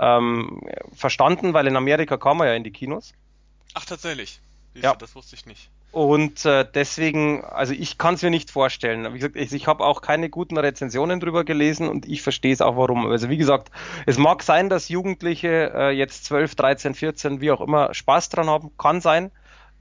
ähm, 0.00 0.60
verstanden, 0.92 1.54
weil 1.54 1.68
in 1.68 1.76
Amerika 1.76 2.16
kam 2.16 2.40
er 2.40 2.48
ja 2.48 2.54
in 2.54 2.64
die 2.64 2.72
Kinos. 2.72 3.14
Ach, 3.74 3.84
tatsächlich. 3.84 4.40
Ja. 4.82 4.94
Das 4.94 5.14
wusste 5.14 5.36
ich 5.36 5.46
nicht. 5.46 5.70
Und 5.92 6.44
äh, 6.44 6.66
deswegen, 6.74 7.42
also 7.44 7.72
ich 7.72 7.96
kann 7.96 8.14
es 8.14 8.22
mir 8.22 8.30
nicht 8.30 8.50
vorstellen. 8.50 9.14
Wie 9.14 9.18
gesagt, 9.18 9.36
ich, 9.36 9.52
ich 9.52 9.66
habe 9.66 9.84
auch 9.84 10.02
keine 10.02 10.28
guten 10.28 10.58
Rezensionen 10.58 11.20
drüber 11.20 11.44
gelesen 11.44 11.88
und 11.88 12.06
ich 12.06 12.22
verstehe 12.22 12.52
es 12.52 12.60
auch 12.60 12.76
warum. 12.76 13.06
Also 13.06 13.30
wie 13.30 13.38
gesagt, 13.38 13.70
es 14.04 14.18
mag 14.18 14.42
sein, 14.42 14.68
dass 14.68 14.88
Jugendliche 14.88 15.72
äh, 15.74 15.90
jetzt 15.90 16.26
12, 16.26 16.54
13, 16.54 16.94
14, 16.94 17.40
wie 17.40 17.50
auch 17.50 17.60
immer, 17.60 17.94
Spaß 17.94 18.28
dran 18.28 18.50
haben. 18.50 18.70
Kann 18.76 19.00
sein. 19.00 19.30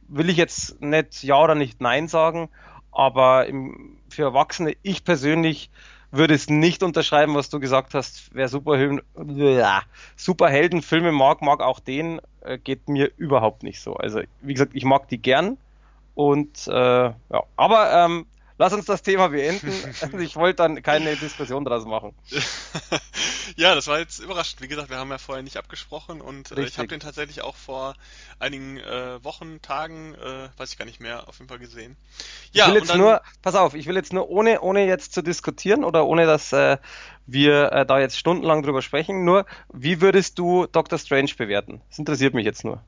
Will 0.07 0.29
ich 0.29 0.37
jetzt 0.37 0.81
nicht 0.81 1.23
ja 1.23 1.41
oder 1.41 1.55
nicht 1.55 1.81
nein 1.81 2.07
sagen. 2.07 2.49
Aber 2.91 3.47
im, 3.47 3.97
für 4.07 4.23
Erwachsene, 4.23 4.77
ich 4.83 5.03
persönlich 5.03 5.69
würde 6.15 6.33
es 6.33 6.49
nicht 6.49 6.83
unterschreiben, 6.83 7.35
was 7.35 7.49
du 7.49 7.59
gesagt 7.59 7.93
hast. 7.93 8.29
Wer 8.33 8.47
Superhelden, 8.47 9.01
Superheldenfilme 10.15 11.11
mag, 11.11 11.41
mag 11.41 11.61
auch 11.61 11.79
den, 11.79 12.21
äh, 12.41 12.57
geht 12.57 12.87
mir 12.87 13.11
überhaupt 13.17 13.63
nicht 13.63 13.81
so. 13.81 13.95
Also, 13.95 14.21
wie 14.41 14.53
gesagt, 14.53 14.71
ich 14.73 14.85
mag 14.85 15.07
die 15.09 15.21
gern. 15.21 15.57
Und 16.13 16.67
äh, 16.67 16.71
ja, 16.71 17.43
aber 17.57 17.93
ähm, 17.93 18.25
lass 18.57 18.73
uns 18.73 18.85
das 18.85 19.01
Thema 19.01 19.29
beenden. 19.29 19.71
ich 20.19 20.35
wollte 20.35 20.57
dann 20.57 20.81
keine 20.81 21.15
Diskussion 21.15 21.65
draus 21.65 21.85
machen. 21.85 22.13
ja, 23.55 23.75
das 23.75 23.87
war 23.87 23.99
jetzt 23.99 24.19
überraschend. 24.19 24.61
Wie 24.61 24.67
gesagt, 24.67 24.89
wir 24.89 24.97
haben 24.97 25.09
ja 25.09 25.17
vorher 25.17 25.43
nicht 25.43 25.57
abgesprochen 25.57 26.21
und 26.21 26.51
äh, 26.51 26.63
ich 26.63 26.77
habe 26.77 26.87
den 26.87 26.99
tatsächlich 26.99 27.41
auch 27.41 27.55
vor 27.55 27.95
einigen 28.39 28.77
äh, 28.77 29.23
Wochen, 29.23 29.61
Tagen, 29.61 30.15
äh, 30.15 30.49
weiß 30.57 30.71
ich 30.71 30.77
gar 30.77 30.85
nicht 30.85 30.99
mehr, 30.99 31.27
auf 31.27 31.37
jeden 31.37 31.49
Fall 31.49 31.59
gesehen. 31.59 31.95
Ja, 32.51 32.65
ich 32.65 32.73
will 32.73 32.79
jetzt 32.79 32.89
dann, 32.89 32.99
nur, 32.99 33.21
pass 33.41 33.55
auf, 33.55 33.73
ich 33.73 33.87
will 33.87 33.95
jetzt 33.95 34.13
nur 34.13 34.29
ohne, 34.29 34.61
ohne 34.61 34.85
jetzt 34.85 35.13
zu 35.13 35.21
diskutieren 35.21 35.83
oder 35.83 36.05
ohne 36.05 36.25
dass 36.25 36.53
äh, 36.53 36.77
wir 37.25 37.71
äh, 37.71 37.85
da 37.85 37.99
jetzt 37.99 38.17
stundenlang 38.17 38.63
drüber 38.63 38.81
sprechen, 38.81 39.25
nur 39.25 39.45
wie 39.73 40.01
würdest 40.01 40.39
du 40.39 40.67
Doctor 40.67 40.99
Strange 40.99 41.31
bewerten? 41.37 41.81
Das 41.89 41.99
interessiert 41.99 42.33
mich 42.33 42.45
jetzt 42.45 42.63
nur. 42.63 42.83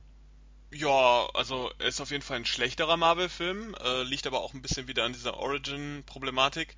Ja, 0.70 1.28
also 1.32 1.70
er 1.78 1.86
ist 1.86 2.00
auf 2.00 2.10
jeden 2.10 2.22
Fall 2.22 2.38
ein 2.38 2.44
schlechterer 2.44 2.96
Marvel-Film, 2.96 3.74
äh, 3.74 4.02
liegt 4.02 4.26
aber 4.26 4.40
auch 4.40 4.52
ein 4.52 4.60
bisschen 4.60 4.86
wieder 4.86 5.04
an 5.04 5.14
dieser 5.14 5.38
Origin-Problematik. 5.38 6.76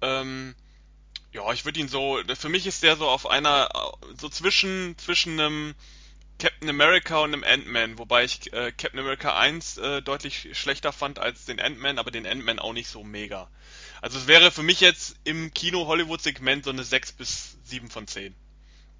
Ähm, 0.00 0.54
ja, 1.32 1.52
ich 1.52 1.66
würde 1.66 1.80
ihn 1.80 1.88
so, 1.88 2.18
für 2.38 2.48
mich 2.48 2.66
ist 2.66 2.82
der 2.82 2.96
so 2.96 3.08
auf 3.08 3.28
einer, 3.28 3.68
so 4.18 4.30
zwischen, 4.30 4.96
zwischen 4.96 5.38
einem 5.38 5.74
Captain 6.38 6.68
America 6.68 7.18
und 7.18 7.34
einem 7.34 7.44
Ant-Man, 7.44 7.98
wobei 7.98 8.24
ich 8.24 8.52
äh, 8.52 8.72
Captain 8.72 9.00
America 9.00 9.38
1 9.38 9.78
äh, 9.78 10.02
deutlich 10.02 10.48
schlechter 10.52 10.92
fand 10.92 11.18
als 11.18 11.44
den 11.44 11.60
Ant-Man, 11.60 11.98
aber 11.98 12.10
den 12.10 12.26
Ant-Man 12.26 12.58
auch 12.58 12.72
nicht 12.72 12.88
so 12.88 13.04
mega. 13.04 13.48
Also 14.00 14.18
es 14.18 14.26
wäre 14.26 14.50
für 14.50 14.62
mich 14.62 14.80
jetzt 14.80 15.16
im 15.24 15.52
Kino-Hollywood-Segment 15.52 16.64
so 16.64 16.70
eine 16.70 16.84
6 16.84 17.12
bis 17.12 17.56
7 17.64 17.90
von 17.90 18.06
10. 18.06 18.34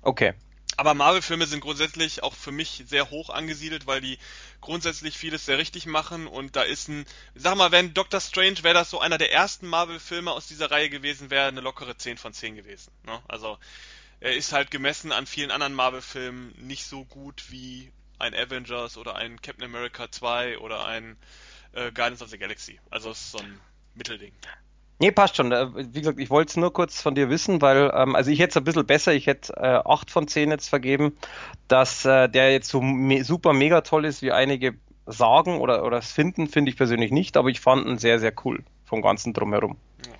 Okay. 0.03 0.35
Aber 0.79 0.93
Marvel-Filme 0.93 1.47
sind 1.47 1.61
grundsätzlich 1.61 2.23
auch 2.23 2.35
für 2.35 2.53
mich 2.53 2.85
sehr 2.87 3.11
hoch 3.11 3.31
angesiedelt, 3.31 3.87
weil 3.87 4.03
die 4.03 4.19
grundsätzlich 4.61 5.17
vieles 5.17 5.47
sehr 5.47 5.57
richtig 5.57 5.87
machen 5.87 6.27
und 6.27 6.55
da 6.55 6.63
ist 6.63 6.89
ein, 6.89 7.07
sag 7.35 7.57
mal, 7.57 7.73
wenn 7.73 7.95
Doctor 7.95 8.21
Strange 8.21 8.63
wäre 8.63 8.75
das 8.75 8.91
so 8.91 9.01
einer 9.01 9.17
der 9.17 9.33
ersten 9.33 9.67
Marvel-Filme 9.69 10.31
aus 10.31 10.47
dieser 10.47 10.71
Reihe 10.71 10.91
gewesen, 10.91 11.31
wäre 11.31 11.49
eine 11.49 11.63
lockere 11.63 11.97
10 11.97 12.19
von 12.19 12.35
10 12.35 12.57
gewesen. 12.57 12.93
Ne? 13.05 13.23
Also 13.27 13.59
er 14.21 14.37
ist 14.37 14.53
halt 14.53 14.71
gemessen 14.71 15.13
an 15.13 15.27
vielen 15.27 15.51
anderen 15.51 15.75
Marvel-Filmen 15.75 16.55
nicht 16.59 16.87
so 16.87 17.05
gut 17.05 17.51
wie 17.51 17.91
ein 18.19 18.35
Avengers 18.35 18.97
oder 18.99 19.17
ein 19.17 19.41
Captain 19.41 19.65
America 19.65 20.11
2 20.11 20.59
oder 20.59 20.85
ein 20.85 21.17
äh, 21.73 21.91
Guardians 21.93 22.23
of 22.23 22.31
the 22.31 22.39
Galaxy. 22.39 22.81
Also 22.91 23.11
es 23.11 23.21
ist 23.21 23.33
so 23.33 23.39
ein 23.39 23.61
Mittelding. 23.95 24.33
Nee, 24.99 25.11
passt 25.11 25.37
schon. 25.37 25.53
Äh, 25.53 25.69
wie 25.95 26.01
gesagt, 26.01 26.19
ich 26.19 26.31
wollte 26.31 26.51
es 26.51 26.57
nur 26.57 26.73
kurz 26.73 27.03
von 27.03 27.15
dir 27.15 27.29
wissen, 27.29 27.61
weil, 27.61 27.91
ähm, 27.95 28.17
also 28.17 28.31
ich 28.31 28.39
hätte 28.39 28.51
es 28.51 28.57
ein 28.57 28.65
bisschen 28.65 28.87
besser, 28.87 29.13
ich 29.13 29.27
hätte 29.27 29.53
äh, 29.57 29.83
8 29.85 30.11
von 30.11 30.27
10 30.27 30.51
jetzt 30.51 30.69
vergeben, 30.69 31.17
dass 31.69 32.05
äh, 32.05 32.29
der 32.29 32.53
jetzt 32.53 32.69
so 32.69 32.81
me 32.81 33.25
super 33.25 33.53
mega 33.53 33.83
toll 33.83 34.05
ist, 34.07 34.23
wie 34.23 34.33
einige 34.33 34.75
sagen 35.07 35.61
oder, 35.61 35.85
oder 35.85 35.99
es 35.99 36.13
finden, 36.13 36.49
finde 36.49 36.71
ich 36.71 36.77
persönlich 36.77 37.13
nicht, 37.13 37.37
aber 37.37 37.49
ich 37.49 37.61
fand 37.61 37.87
ihn 37.87 37.99
sehr, 37.99 38.19
sehr 38.19 38.33
cool 38.45 38.65
vom 38.85 39.03
Ganzen 39.03 39.35
drumherum. 39.35 39.77
Ja. 40.05 40.13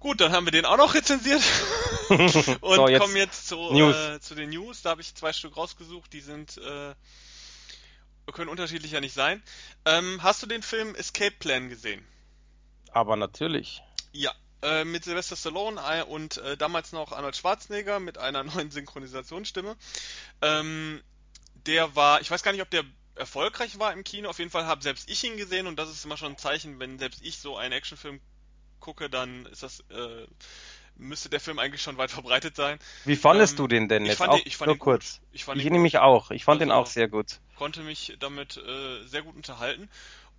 Gut, 0.00 0.20
dann 0.20 0.32
haben 0.32 0.46
wir 0.46 0.52
den 0.52 0.64
auch 0.64 0.78
noch 0.78 0.94
rezensiert 0.94 1.42
und 2.08 2.30
so, 2.30 2.88
jetzt 2.88 3.00
kommen 3.00 3.16
jetzt 3.16 3.46
zu, 3.46 3.58
äh, 3.58 4.18
zu 4.20 4.34
den 4.34 4.50
News. 4.50 4.80
Da 4.82 4.90
habe 4.90 5.02
ich 5.02 5.14
zwei 5.14 5.32
Stück 5.34 5.56
rausgesucht, 5.56 6.12
die 6.14 6.20
sind 6.20 6.56
äh, 6.58 6.94
können 8.32 8.48
unterschiedlicher 8.48 9.00
nicht 9.00 9.14
sein. 9.14 9.42
Ähm, 9.84 10.22
hast 10.22 10.42
du 10.42 10.46
den 10.46 10.62
Film 10.62 10.94
Escape 10.94 11.34
Plan 11.38 11.68
gesehen? 11.68 12.04
Aber 12.92 13.16
natürlich. 13.16 13.82
Ja, 14.12 14.32
äh, 14.62 14.84
mit 14.84 15.04
Sylvester 15.04 15.36
Stallone 15.36 15.80
äh, 15.80 16.02
und 16.02 16.38
äh, 16.38 16.56
damals 16.56 16.92
noch 16.92 17.12
Arnold 17.12 17.36
Schwarzenegger 17.36 18.00
mit 18.00 18.18
einer 18.18 18.44
neuen 18.44 18.70
Synchronisationsstimme. 18.70 19.76
Ähm, 20.42 21.02
der 21.66 21.94
war, 21.96 22.20
ich 22.20 22.30
weiß 22.30 22.42
gar 22.42 22.52
nicht, 22.52 22.62
ob 22.62 22.70
der 22.70 22.84
erfolgreich 23.14 23.78
war 23.78 23.92
im 23.92 24.04
Kino. 24.04 24.28
Auf 24.28 24.38
jeden 24.38 24.50
Fall 24.50 24.66
habe 24.66 24.82
selbst 24.82 25.08
ich 25.10 25.22
ihn 25.24 25.36
gesehen 25.36 25.66
und 25.66 25.78
das 25.78 25.90
ist 25.90 26.04
immer 26.04 26.16
schon 26.16 26.32
ein 26.32 26.38
Zeichen, 26.38 26.78
wenn 26.78 26.98
selbst 26.98 27.22
ich 27.22 27.38
so 27.38 27.56
einen 27.56 27.72
Actionfilm 27.72 28.20
gucke, 28.80 29.10
dann 29.10 29.46
ist 29.46 29.62
das 29.62 29.80
äh, 29.90 30.26
müsste 30.96 31.28
der 31.28 31.40
Film 31.40 31.58
eigentlich 31.58 31.82
schon 31.82 31.96
weit 31.96 32.10
verbreitet 32.10 32.56
sein. 32.56 32.78
Wie 33.04 33.16
fandest 33.16 33.54
ähm, 33.54 33.56
du 33.56 33.68
den 33.68 33.88
denn 33.88 34.04
jetzt? 34.04 34.14
Ich 34.14 34.18
fand, 34.18 34.30
auch 34.30 34.38
den, 34.38 34.46
ich 34.46 34.56
fand 34.56 34.68
nur 34.68 34.78
kurz. 34.78 35.20
Gut. 35.20 35.28
Ich, 35.32 35.44
fand 35.44 35.60
ich 35.60 35.70
nämlich 35.70 35.98
auch. 35.98 36.30
Ich 36.30 36.44
fand 36.44 36.60
also, 36.60 36.70
den 36.70 36.72
auch 36.72 36.86
sehr 36.86 37.08
gut. 37.08 37.40
Konnte 37.56 37.82
mich 37.82 38.16
damit 38.20 38.56
äh, 38.56 39.06
sehr 39.06 39.22
gut 39.22 39.36
unterhalten. 39.36 39.88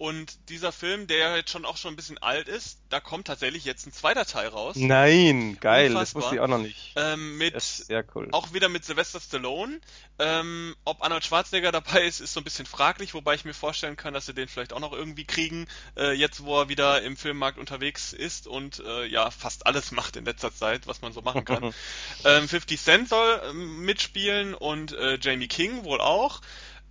Und 0.01 0.49
dieser 0.49 0.71
Film, 0.71 1.05
der 1.05 1.35
jetzt 1.35 1.51
schon 1.51 1.63
auch 1.63 1.77
schon 1.77 1.93
ein 1.93 1.95
bisschen 1.95 2.17
alt 2.17 2.47
ist, 2.47 2.79
da 2.89 2.99
kommt 2.99 3.27
tatsächlich 3.27 3.65
jetzt 3.65 3.85
ein 3.85 3.93
zweiter 3.93 4.25
Teil 4.25 4.47
raus. 4.47 4.75
Nein, 4.75 5.59
geil, 5.61 5.91
Unfassbar. 5.91 6.01
das 6.01 6.15
wusste 6.15 6.35
ich 6.35 6.41
auch 6.41 6.47
noch 6.47 6.57
nicht. 6.57 6.93
Ähm, 6.95 7.37
mit 7.37 7.61
sehr 7.61 8.03
cool. 8.15 8.27
Auch 8.31 8.51
wieder 8.51 8.67
mit 8.67 8.83
Sylvester 8.83 9.19
Stallone. 9.19 9.79
Ähm, 10.17 10.75
ob 10.85 11.03
Arnold 11.03 11.23
Schwarzenegger 11.23 11.71
dabei 11.71 12.01
ist, 12.01 12.19
ist 12.19 12.33
so 12.33 12.39
ein 12.39 12.43
bisschen 12.43 12.65
fraglich, 12.65 13.13
wobei 13.13 13.35
ich 13.35 13.45
mir 13.45 13.53
vorstellen 13.53 13.95
kann, 13.95 14.15
dass 14.15 14.25
sie 14.25 14.33
den 14.33 14.47
vielleicht 14.47 14.73
auch 14.73 14.79
noch 14.79 14.91
irgendwie 14.91 15.25
kriegen, 15.25 15.67
äh, 15.95 16.13
jetzt 16.13 16.43
wo 16.43 16.61
er 16.61 16.67
wieder 16.67 17.03
im 17.03 17.15
Filmmarkt 17.15 17.59
unterwegs 17.59 18.11
ist 18.11 18.47
und 18.47 18.79
äh, 18.79 19.05
ja 19.05 19.29
fast 19.29 19.67
alles 19.67 19.91
macht 19.91 20.15
in 20.15 20.25
letzter 20.25 20.51
Zeit, 20.51 20.87
was 20.87 21.03
man 21.03 21.13
so 21.13 21.21
machen 21.21 21.45
kann. 21.45 21.75
ähm, 22.25 22.49
50 22.49 22.81
Cent 22.81 23.07
soll 23.07 23.39
ähm, 23.47 23.85
mitspielen 23.85 24.55
und 24.55 24.93
äh, 24.93 25.19
Jamie 25.21 25.47
King 25.47 25.83
wohl 25.83 26.01
auch. 26.01 26.41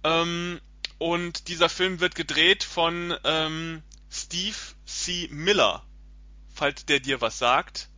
Ähm, 0.04 0.61
und 1.01 1.48
dieser 1.48 1.70
Film 1.70 2.01
wird 2.01 2.14
gedreht 2.14 2.62
von 2.62 3.16
ähm, 3.24 3.82
Steve 4.11 4.57
C. 4.84 5.28
Miller, 5.32 5.82
falls 6.55 6.84
der 6.84 7.01
dir 7.01 7.22
was 7.22 7.38
sagt. 7.38 7.89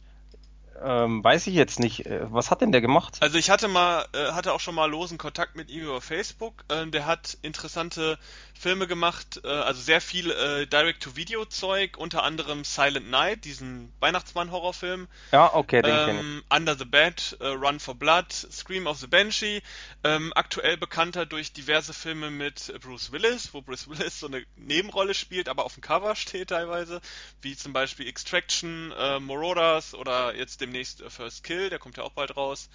Ähm, 0.80 1.22
weiß 1.22 1.46
ich 1.46 1.54
jetzt 1.54 1.80
nicht. 1.80 2.06
Äh, 2.06 2.32
was 2.32 2.50
hat 2.50 2.60
denn 2.60 2.72
der 2.72 2.80
gemacht? 2.80 3.18
Also 3.20 3.38
ich 3.38 3.50
hatte 3.50 3.68
mal, 3.68 4.06
äh, 4.12 4.32
hatte 4.32 4.52
auch 4.52 4.60
schon 4.60 4.74
mal 4.74 4.86
losen 4.90 5.18
Kontakt 5.18 5.56
mit 5.56 5.70
ihm 5.70 5.84
über 5.84 6.00
Facebook. 6.00 6.64
Äh, 6.68 6.86
der 6.86 7.06
hat 7.06 7.36
interessante 7.42 8.18
Filme 8.58 8.86
gemacht, 8.86 9.40
äh, 9.44 9.48
also 9.48 9.80
sehr 9.80 10.00
viel 10.00 10.30
äh, 10.30 10.66
Direct-to-Video-Zeug, 10.66 11.96
unter 11.96 12.22
anderem 12.22 12.64
Silent 12.64 13.10
Night, 13.10 13.44
diesen 13.44 13.92
Weihnachtsmann-Horrorfilm. 14.00 15.08
Ja, 15.32 15.52
okay, 15.54 15.82
den 15.82 15.94
ähm, 15.94 16.06
kenne 16.06 16.20
ich. 16.20 16.56
Under 16.56 16.76
the 16.76 16.84
Bed, 16.84 17.36
Run 17.40 17.80
for 17.80 17.94
Blood, 17.94 18.32
Scream 18.32 18.86
of 18.86 18.98
the 18.98 19.06
Banshee. 19.06 19.62
Ähm, 20.04 20.32
aktuell 20.34 20.76
bekannter 20.76 21.26
durch 21.26 21.52
diverse 21.52 21.92
Filme 21.92 22.30
mit 22.30 22.72
Bruce 22.80 23.12
Willis, 23.12 23.52
wo 23.52 23.60
Bruce 23.60 23.88
Willis 23.88 24.20
so 24.20 24.26
eine 24.26 24.44
Nebenrolle 24.56 25.14
spielt, 25.14 25.48
aber 25.48 25.64
auf 25.64 25.74
dem 25.74 25.82
Cover 25.82 26.14
steht 26.16 26.48
teilweise, 26.48 27.00
wie 27.40 27.56
zum 27.56 27.72
Beispiel 27.72 28.06
Extraction, 28.08 28.88
Marauders 29.20 29.94
oder 29.94 30.34
jetzt 30.34 30.61
demnächst 30.62 31.00
äh, 31.02 31.10
First 31.10 31.44
Kill, 31.44 31.68
der 31.68 31.78
kommt 31.78 31.96
ja 31.96 32.04
auch 32.04 32.12
bald 32.12 32.36
raus. 32.36 32.70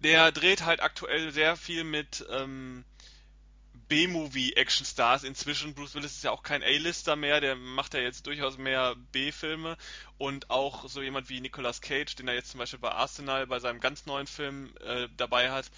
Der 0.00 0.32
dreht 0.32 0.64
halt 0.64 0.80
aktuell 0.80 1.30
sehr 1.32 1.56
viel 1.56 1.84
mit 1.84 2.24
ähm, 2.30 2.84
B-Movie-Action-Stars 3.88 5.24
inzwischen. 5.24 5.74
Bruce 5.74 5.94
Willis 5.94 6.12
ist 6.16 6.24
ja 6.24 6.30
auch 6.30 6.42
kein 6.42 6.62
A-Lister 6.62 7.16
mehr, 7.16 7.40
der 7.40 7.54
macht 7.54 7.94
ja 7.94 8.00
jetzt 8.00 8.26
durchaus 8.26 8.56
mehr 8.56 8.96
B-Filme 9.12 9.76
und 10.18 10.50
auch 10.50 10.88
so 10.88 11.02
jemand 11.02 11.28
wie 11.28 11.40
Nicolas 11.40 11.80
Cage, 11.80 12.14
den 12.16 12.28
er 12.28 12.34
jetzt 12.34 12.50
zum 12.50 12.58
Beispiel 12.58 12.78
bei 12.78 12.92
Arsenal 12.92 13.46
bei 13.46 13.58
seinem 13.58 13.80
ganz 13.80 14.06
neuen 14.06 14.26
Film 14.26 14.74
äh, 14.80 15.08
dabei 15.16 15.50
hat, 15.50 15.70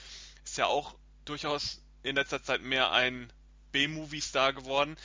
ist 0.44 0.58
ja 0.58 0.66
auch 0.66 0.94
durchaus 1.24 1.82
in 2.02 2.16
letzter 2.16 2.42
Zeit 2.42 2.62
mehr 2.62 2.92
ein 2.92 3.32
B-Movie-Star 3.72 4.52
geworden. 4.52 4.96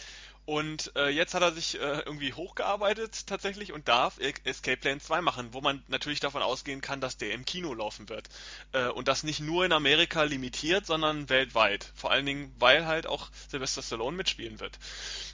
Und 0.52 0.92
äh, 0.98 1.08
jetzt 1.08 1.34
hat 1.34 1.44
er 1.44 1.54
sich 1.54 1.80
äh, 1.80 2.00
irgendwie 2.00 2.34
hochgearbeitet 2.34 3.26
tatsächlich 3.26 3.72
und 3.72 3.88
darf 3.88 4.20
Escape 4.20 4.76
Plan 4.76 5.00
2 5.00 5.22
machen, 5.22 5.54
wo 5.54 5.62
man 5.62 5.82
natürlich 5.88 6.20
davon 6.20 6.42
ausgehen 6.42 6.82
kann, 6.82 7.00
dass 7.00 7.16
der 7.16 7.32
im 7.32 7.46
Kino 7.46 7.74
laufen 7.74 8.10
wird. 8.10 8.28
Äh, 8.74 8.90
und 8.90 9.08
das 9.08 9.24
nicht 9.24 9.40
nur 9.40 9.64
in 9.64 9.72
Amerika 9.72 10.24
limitiert, 10.24 10.86
sondern 10.86 11.30
weltweit. 11.30 11.94
Vor 11.96 12.12
allen 12.12 12.26
Dingen, 12.26 12.54
weil 12.60 12.86
halt 12.86 13.08
auch 13.08 13.30
Sylvester 13.50 13.82
Stallone 13.82 14.18
mitspielen 14.18 14.60
wird. 14.60 14.78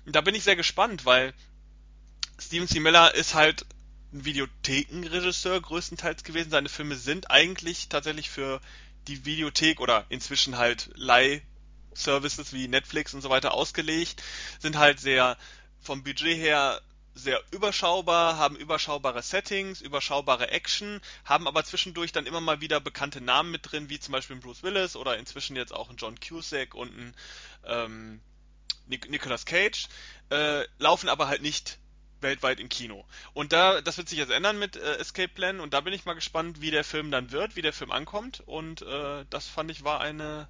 Und 0.05 0.15
da 0.15 0.22
bin 0.22 0.36
ich 0.36 0.43
sehr 0.43 0.55
gespannt, 0.55 1.03
weil 1.03 1.34
Steven 2.39 2.68
C. 2.68 2.80
Miller 2.80 3.15
ist 3.15 3.34
halt 3.34 3.65
ein 4.13 4.24
Videothekenregisseur 4.24 5.59
größtenteils 5.59 6.26
gewesen. 6.26 6.51
Seine 6.51 6.70
Filme 6.70 6.95
sind 6.95 7.32
eigentlich 7.32 7.89
tatsächlich 7.89 8.30
für 8.30 8.61
die 9.07 9.26
Videothek 9.26 9.80
oder 9.80 10.05
inzwischen 10.09 10.59
halt 10.59 10.91
Leih 10.93 11.41
Services 11.98 12.54
wie 12.54 12.68
Netflix 12.68 13.14
und 13.14 13.22
so 13.22 13.30
weiter 13.30 13.54
ausgelegt, 13.54 14.24
sind 14.60 14.78
halt 14.78 15.00
sehr 15.00 15.38
vom 15.82 16.04
Budget 16.04 16.38
her 16.38 16.82
sehr 17.18 17.41
überschaubar, 17.52 18.38
haben 18.38 18.56
überschaubare 18.56 19.22
Settings, 19.22 19.82
überschaubare 19.82 20.52
Action, 20.52 21.02
haben 21.26 21.48
aber 21.48 21.64
zwischendurch 21.64 22.12
dann 22.12 22.26
immer 22.26 22.41
mal 22.41 22.62
wieder 22.62 22.80
bekannte 22.80 23.22
Namen 23.22 23.52
mit 23.52 23.72
drin, 23.72 23.89
wie 23.89 24.00
zum 24.00 24.12
Beispiel 24.12 24.36
Bruce 24.36 24.64
Willis 24.64 24.95
oder 24.95 25.18
inzwischen 25.18 25.56
jetzt 25.56 25.74
auch 25.74 25.89
ein 25.89 25.98
John 25.98 26.20
Cusack 26.20 26.76
und 26.76 26.95
ein 26.95 27.16
ähm, 27.66 28.22
Nicolas 28.88 29.45
Cage, 29.45 29.88
äh, 30.30 30.64
laufen 30.78 31.10
aber 31.10 31.28
halt 31.28 31.41
nicht 31.41 31.80
weltweit 32.22 32.60
im 32.60 32.70
Kino. 32.70 33.06
Und 33.34 33.54
da, 33.54 33.82
das 33.82 33.98
wird 33.98 34.10
sich 34.10 34.18
jetzt 34.18 34.32
ändern 34.32 34.58
mit 34.58 34.76
äh, 34.76 34.95
Escape 34.95 35.30
Plan 35.30 35.60
und 35.60 35.74
da 35.74 35.82
bin 35.82 35.93
ich 35.93 36.06
mal 36.06 36.14
gespannt, 36.14 36.62
wie 36.62 36.72
der 36.72 36.84
Film 36.84 37.12
dann 37.12 37.32
wird, 37.32 37.56
wie 37.56 37.62
der 37.62 37.74
Film 37.74 37.91
ankommt 37.91 38.41
und 38.45 38.82
äh, 38.82 39.26
das 39.30 39.48
fand 39.48 39.72
ich 39.72 39.84
war 39.84 40.02
eine 40.02 40.48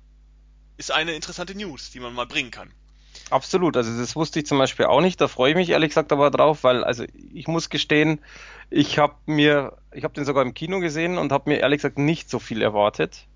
ist 0.78 0.92
eine 0.92 1.14
interessante 1.14 1.56
News, 1.56 1.92
die 1.92 2.00
man 2.00 2.14
mal 2.14 2.26
bringen 2.26 2.52
kann. 2.52 2.72
Absolut, 3.30 3.76
also 3.76 3.98
das 3.98 4.16
wusste 4.16 4.40
ich 4.40 4.46
zum 4.46 4.58
Beispiel 4.58 4.86
auch 4.86 5.02
nicht, 5.02 5.20
da 5.20 5.28
freue 5.28 5.52
ich 5.52 5.56
mich 5.58 5.70
ehrlich 5.70 5.90
gesagt 5.90 6.14
aber 6.14 6.32
drauf, 6.32 6.64
weil 6.64 6.84
also 6.84 7.04
ich 7.34 7.48
muss 7.48 7.70
gestehen, 7.70 8.20
ich 8.70 9.00
habe 9.00 9.16
mir, 9.26 9.78
ich 9.92 10.04
habe 10.04 10.14
den 10.14 10.24
sogar 10.24 10.44
im 10.44 10.54
Kino 10.54 10.80
gesehen 10.80 11.18
und 11.18 11.32
habe 11.32 11.50
mir 11.50 11.58
ehrlich 11.58 11.80
gesagt 11.80 11.98
nicht 11.98 12.30
so 12.30 12.40
viel 12.40 12.62
erwartet. 12.62 13.28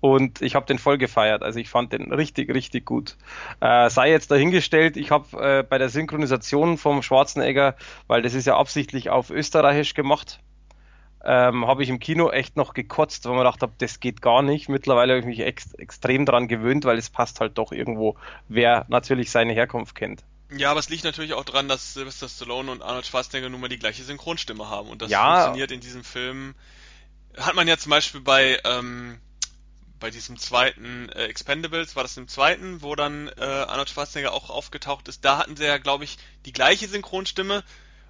Und 0.00 0.42
ich 0.42 0.54
habe 0.54 0.66
den 0.66 0.78
voll 0.78 0.98
gefeiert, 0.98 1.42
also 1.42 1.58
ich 1.58 1.70
fand 1.70 1.92
den 1.92 2.12
richtig, 2.12 2.52
richtig 2.54 2.84
gut. 2.84 3.16
Äh, 3.60 3.88
sei 3.88 4.10
jetzt 4.10 4.30
dahingestellt, 4.30 4.96
ich 4.96 5.10
habe 5.10 5.36
äh, 5.42 5.62
bei 5.62 5.78
der 5.78 5.88
Synchronisation 5.88 6.76
vom 6.76 7.02
Schwarzenegger, 7.02 7.74
weil 8.06 8.22
das 8.22 8.34
ist 8.34 8.46
ja 8.46 8.56
absichtlich 8.56 9.08
auf 9.08 9.30
Österreichisch 9.30 9.94
gemacht, 9.94 10.38
ähm, 11.26 11.66
habe 11.66 11.82
ich 11.82 11.88
im 11.88 11.98
Kino 11.98 12.30
echt 12.30 12.56
noch 12.56 12.72
gekotzt, 12.72 13.24
weil 13.24 13.32
man 13.32 13.40
gedacht 13.40 13.60
habe, 13.60 13.72
das 13.78 13.98
geht 13.98 14.22
gar 14.22 14.42
nicht. 14.42 14.68
Mittlerweile 14.68 15.14
habe 15.14 15.20
ich 15.20 15.26
mich 15.26 15.40
ex 15.40 15.74
extrem 15.74 16.24
daran 16.24 16.46
gewöhnt, 16.46 16.84
weil 16.84 16.98
es 16.98 17.10
passt 17.10 17.40
halt 17.40 17.58
doch 17.58 17.72
irgendwo, 17.72 18.16
wer 18.48 18.86
natürlich 18.88 19.32
seine 19.32 19.52
Herkunft 19.52 19.96
kennt. 19.96 20.22
Ja, 20.56 20.70
aber 20.70 20.78
es 20.78 20.88
liegt 20.88 21.02
natürlich 21.02 21.34
auch 21.34 21.44
daran, 21.44 21.66
dass 21.66 21.94
Sylvester 21.94 22.28
Stallone 22.28 22.70
und 22.70 22.80
Arnold 22.80 23.06
Schwarzenegger 23.06 23.48
nun 23.48 23.60
mal 23.60 23.68
die 23.68 23.80
gleiche 23.80 24.04
Synchronstimme 24.04 24.70
haben. 24.70 24.88
Und 24.88 25.02
das 25.02 25.10
ja. 25.10 25.34
funktioniert 25.34 25.72
in 25.72 25.80
diesem 25.80 26.04
Film. 26.04 26.54
Hat 27.36 27.56
man 27.56 27.66
ja 27.66 27.76
zum 27.76 27.90
Beispiel 27.90 28.20
bei, 28.20 28.60
ähm, 28.64 29.18
bei 29.98 30.10
diesem 30.10 30.38
zweiten 30.38 31.08
äh, 31.08 31.24
Expendables, 31.24 31.96
war 31.96 32.04
das 32.04 32.16
im 32.16 32.28
zweiten, 32.28 32.82
wo 32.82 32.94
dann 32.94 33.28
äh, 33.36 33.42
Arnold 33.42 33.90
Schwarzenegger 33.90 34.32
auch 34.32 34.48
aufgetaucht 34.48 35.08
ist. 35.08 35.24
Da 35.24 35.38
hatten 35.38 35.56
sie 35.56 35.64
ja, 35.64 35.78
glaube 35.78 36.04
ich, 36.04 36.18
die 36.44 36.52
gleiche 36.52 36.86
Synchronstimme 36.86 37.64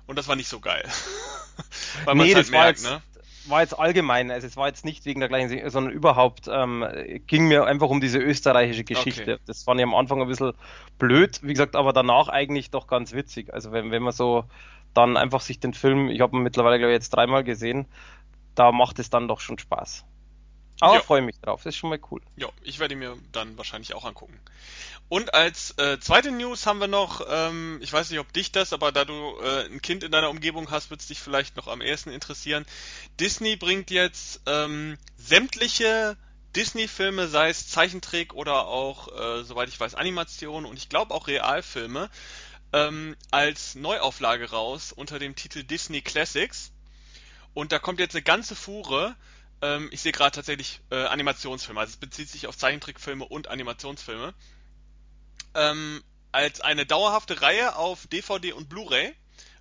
und 0.07 0.17
das 0.17 0.29
war 0.29 0.37
nicht 0.37 0.49
so 0.49 0.61
geil. 0.61 0.85
Weil 2.05 2.15
nee, 2.17 2.35
halt 2.35 2.37
das 2.37 2.51
merkt, 2.51 2.85
war, 2.85 2.93
jetzt, 2.93 3.05
ne? 3.05 3.51
war 3.51 3.61
jetzt 3.63 3.79
allgemein, 3.79 4.31
also 4.31 4.47
es 4.47 4.57
war 4.57 4.69
jetzt 4.69 4.85
nicht 4.85 5.05
wegen 5.05 5.21
der 5.21 5.29
gleichen, 5.29 5.71
sondern 5.71 5.93
überhaupt 5.93 6.49
ähm, 6.49 6.87
ging 7.27 7.49
mir 7.49 7.65
einfach 7.65 7.89
um 7.89 8.01
diese 8.01 8.19
österreichische 8.19 8.85
Geschichte. 8.85 9.35
Okay. 9.35 9.43
Das 9.47 9.63
fand 9.63 9.81
ich 9.81 9.85
am 9.85 9.95
Anfang 9.95 10.21
ein 10.21 10.29
bisschen 10.29 10.53
blöd, 10.99 11.41
wie 11.43 11.53
gesagt, 11.53 11.77
aber 11.77 11.93
danach 11.93 12.29
eigentlich 12.29 12.71
doch 12.71 12.87
ganz 12.87 13.13
witzig. 13.13 13.53
Also 13.53 13.73
wenn, 13.73 13.91
wenn 13.91 14.03
man 14.03 14.13
so 14.13 14.45
dann 14.95 15.17
einfach 15.17 15.41
sich 15.41 15.61
den 15.61 15.75
Film, 15.75 16.09
ich 16.09 16.21
habe 16.21 16.37
ihn 16.37 16.43
mittlerweile 16.43 16.79
glaube 16.79 16.93
ich 16.93 16.97
jetzt 16.97 17.11
dreimal 17.11 17.45
gesehen, 17.45 17.87
da 18.55 18.73
macht 18.73 18.99
es 18.99 19.11
dann 19.11 19.29
doch 19.29 19.41
schon 19.41 19.59
Spaß. 19.59 20.05
Aber 20.81 21.01
freue 21.01 21.23
mich 21.23 21.39
drauf, 21.41 21.63
das 21.63 21.75
ist 21.75 21.79
schon 21.79 21.91
mal 21.91 22.01
cool. 22.11 22.21
Ja, 22.37 22.49
ich 22.63 22.79
werde 22.79 22.97
mir 22.97 23.17
dann 23.33 23.57
wahrscheinlich 23.57 23.95
auch 23.95 24.05
angucken. 24.05 24.39
Und 25.09 25.35
als 25.35 25.71
äh, 25.79 25.99
zweite 26.01 26.33
News 26.33 26.67
haben 26.67 26.81
wir 26.81 26.89
noch, 26.89 27.25
ähm, 27.31 27.79
ich 27.81 27.93
weiß 27.93 28.11
nicht, 28.11 28.19
ob 28.19 28.33
dich 28.33 28.53
das, 28.53 28.73
aber 28.73 28.91
da 28.93 29.05
du 29.05 29.39
äh, 29.41 29.67
ein 29.67 29.81
Kind 29.81 30.03
in 30.03 30.11
deiner 30.11 30.31
Umgebung 30.31 30.71
hast, 30.71 30.91
wird 30.91 31.01
es 31.01 31.07
dich 31.07 31.21
vielleicht 31.21 31.57
noch 31.57 31.69
am 31.69 31.81
ehesten 31.81 32.11
interessieren. 32.11 32.67
Disney 33.21 33.57
bringt 33.57 33.91
jetzt 33.91 34.41
ähm, 34.47 34.99
sämtliche 35.17 36.17
Disney-Filme, 36.57 37.29
sei 37.29 37.51
es 37.51 37.69
Zeichentrick 37.69 38.35
oder 38.35 38.67
auch, 38.67 39.09
äh, 39.09 39.45
soweit 39.45 39.69
ich 39.69 39.79
weiß, 39.79 39.95
Animation 39.95 40.65
und 40.65 40.77
ich 40.77 40.89
glaube 40.89 41.15
auch 41.15 41.29
Realfilme, 41.29 42.11
ähm, 42.73 43.15
als 43.31 43.75
Neuauflage 43.75 44.51
raus 44.51 44.93
unter 44.93 45.19
dem 45.19 45.37
Titel 45.37 45.63
Disney 45.63 46.01
Classics. 46.01 46.73
Und 47.55 47.73
da 47.73 47.79
kommt 47.79 48.01
jetzt 48.01 48.15
eine 48.15 48.23
ganze 48.23 48.57
Fuhre. 48.57 49.15
Ähm, 49.63 49.89
ich 49.93 50.03
sehe 50.03 50.13
gerade 50.13 50.35
tatsächlich 50.35 50.81
äh, 50.91 51.05
Animationsfilme, 51.05 51.81
also 51.81 51.91
es 51.91 51.97
bezieht 51.97 52.29
sich 52.29 52.47
auf 52.47 52.57
Zeichentrickfilme 52.57 53.25
und 53.25 53.49
Animationsfilme 53.49 54.35
ähm, 55.55 56.05
als 56.33 56.61
eine 56.61 56.87
dauerhafte 56.87 57.41
Reihe 57.41 57.77
auf 57.77 58.07
DVD 58.07 58.53
und 58.53 58.69
Blu-ray 58.69 59.15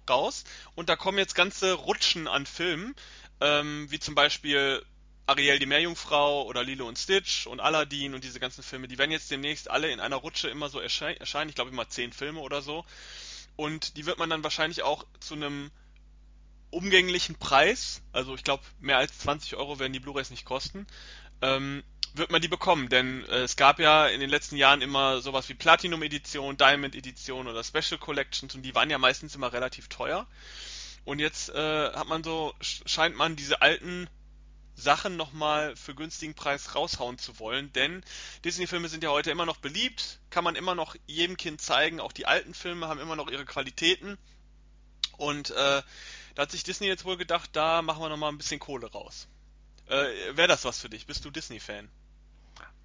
raus. 0.09 0.43
Und 0.75 0.89
da 0.89 0.95
kommen 0.95 1.17
jetzt 1.17 1.33
ganze 1.33 1.73
Rutschen 1.73 2.27
an 2.27 2.45
Filmen, 2.45 2.95
ähm, 3.41 3.87
wie 3.89 3.99
zum 3.99 4.13
Beispiel 4.13 4.85
Ariel 5.25 5.57
die 5.57 5.65
Meerjungfrau 5.65 6.43
oder 6.43 6.63
Lilo 6.63 6.87
und 6.87 6.99
Stitch 6.99 7.47
und 7.47 7.59
Aladdin 7.59 8.13
und 8.13 8.23
diese 8.23 8.39
ganzen 8.39 8.63
Filme. 8.63 8.87
Die 8.87 8.97
werden 8.97 9.11
jetzt 9.11 9.31
demnächst 9.31 9.71
alle 9.71 9.89
in 9.89 9.99
einer 9.99 10.17
Rutsche 10.17 10.49
immer 10.49 10.69
so 10.69 10.79
erscheinen. 10.79 11.49
Ich 11.49 11.55
glaube 11.55 11.71
immer 11.71 11.89
zehn 11.89 12.11
Filme 12.13 12.41
oder 12.41 12.61
so. 12.61 12.85
Und 13.55 13.97
die 13.97 14.05
wird 14.05 14.19
man 14.19 14.29
dann 14.29 14.43
wahrscheinlich 14.43 14.83
auch 14.83 15.05
zu 15.19 15.33
einem 15.33 15.71
umgänglichen 16.75 17.35
Preis, 17.35 18.01
also 18.11 18.35
ich 18.35 18.43
glaube 18.43 18.63
mehr 18.79 18.97
als 18.97 19.17
20 19.19 19.55
Euro 19.55 19.79
werden 19.79 19.93
die 19.93 19.99
Blu-rays 19.99 20.29
nicht 20.29 20.45
kosten, 20.45 20.85
ähm, 21.41 21.83
wird 22.13 22.31
man 22.31 22.41
die 22.41 22.47
bekommen, 22.47 22.89
denn 22.89 23.25
äh, 23.25 23.39
es 23.39 23.55
gab 23.55 23.79
ja 23.79 24.07
in 24.07 24.19
den 24.19 24.29
letzten 24.29 24.57
Jahren 24.57 24.81
immer 24.81 25.21
sowas 25.21 25.47
wie 25.49 25.53
Platinum 25.53 26.03
Edition, 26.03 26.57
Diamond 26.57 26.95
Edition 26.95 27.47
oder 27.47 27.63
Special 27.63 27.97
Collections 27.99 28.55
und 28.55 28.61
die 28.61 28.75
waren 28.75 28.89
ja 28.89 28.97
meistens 28.97 29.35
immer 29.35 29.53
relativ 29.53 29.87
teuer. 29.87 30.27
Und 31.05 31.19
jetzt 31.19 31.49
äh, 31.49 31.93
hat 31.93 32.07
man 32.07 32.23
so, 32.23 32.53
scheint 32.61 33.15
man 33.15 33.35
diese 33.35 33.61
alten 33.61 34.09
Sachen 34.75 35.15
nochmal 35.15 35.75
für 35.75 35.95
günstigen 35.95 36.33
Preis 36.33 36.75
raushauen 36.75 37.17
zu 37.17 37.39
wollen, 37.39 37.71
denn 37.73 38.03
Disney-Filme 38.43 38.89
sind 38.89 39.03
ja 39.03 39.11
heute 39.11 39.31
immer 39.31 39.45
noch 39.45 39.57
beliebt, 39.57 40.19
kann 40.29 40.43
man 40.43 40.55
immer 40.55 40.75
noch 40.75 40.95
jedem 41.05 41.37
Kind 41.37 41.61
zeigen, 41.61 42.01
auch 42.01 42.11
die 42.11 42.25
alten 42.25 42.53
Filme 42.53 42.87
haben 42.87 42.99
immer 42.99 43.15
noch 43.15 43.29
ihre 43.29 43.45
Qualitäten. 43.45 44.17
Und 45.17 45.51
äh, 45.51 45.81
da 46.35 46.43
hat 46.43 46.51
sich 46.51 46.63
Disney 46.63 46.87
jetzt 46.87 47.05
wohl 47.05 47.17
gedacht, 47.17 47.49
da 47.53 47.81
machen 47.81 48.01
wir 48.01 48.09
nochmal 48.09 48.31
ein 48.31 48.37
bisschen 48.37 48.59
Kohle 48.59 48.91
raus. 48.91 49.27
Äh, 49.87 50.35
Wäre 50.35 50.47
das 50.47 50.65
was 50.65 50.79
für 50.79 50.89
dich? 50.89 51.05
Bist 51.05 51.23
du 51.25 51.31
Disney-Fan? 51.31 51.89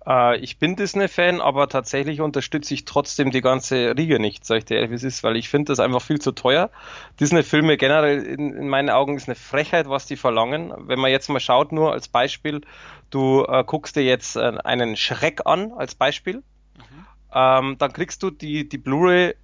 Äh, 0.07 0.39
ich 0.39 0.59
bin 0.59 0.77
Disney-Fan, 0.77 1.41
aber 1.41 1.69
tatsächlich 1.69 2.21
unterstütze 2.21 2.75
ich 2.75 2.85
trotzdem 2.85 3.31
die 3.31 3.41
ganze 3.41 3.95
Riege 3.97 4.19
nicht, 4.19 4.45
sag 4.45 4.59
ich 4.59 4.65
dir 4.67 4.77
ehrlich, 4.77 4.91
wie 4.91 4.95
es 4.95 5.03
ist, 5.03 5.23
weil 5.25 5.37
ich 5.37 5.49
finde 5.49 5.73
das 5.73 5.81
einfach 5.81 6.03
viel 6.03 6.21
zu 6.21 6.33
teuer. 6.33 6.71
Disney-Filme 7.19 7.77
generell 7.77 8.23
in, 8.23 8.55
in, 8.55 8.69
meinen 8.69 8.91
Augen 8.91 9.17
ist 9.17 9.29
eine 9.29 9.35
Frechheit, 9.35 9.89
was 9.89 10.07
die 10.07 10.17
verlangen. 10.17 10.73
Wenn 10.77 10.99
man 10.99 11.11
jetzt 11.11 11.29
mal 11.29 11.41
schaut, 11.41 11.73
nur 11.73 11.93
als 11.93 12.09
Beispiel, 12.09 12.63
du 13.11 13.45
äh, 13.47 13.65
guckst 13.65 13.97
dir 13.97 14.05
jetzt 14.05 14.37
äh, 14.37 14.59
einen 14.65 14.97
Schreck 14.97 15.43
an, 15.45 15.73
als 15.73 15.95
Beispiel, 15.95 16.37
mhm. 16.37 17.07
ähm, 17.35 17.77
dann 17.79 17.93
kriegst 17.93 18.23
du 18.23 18.31
die, 18.31 18.69
die 18.69 18.79
Blu-ray 18.79 19.35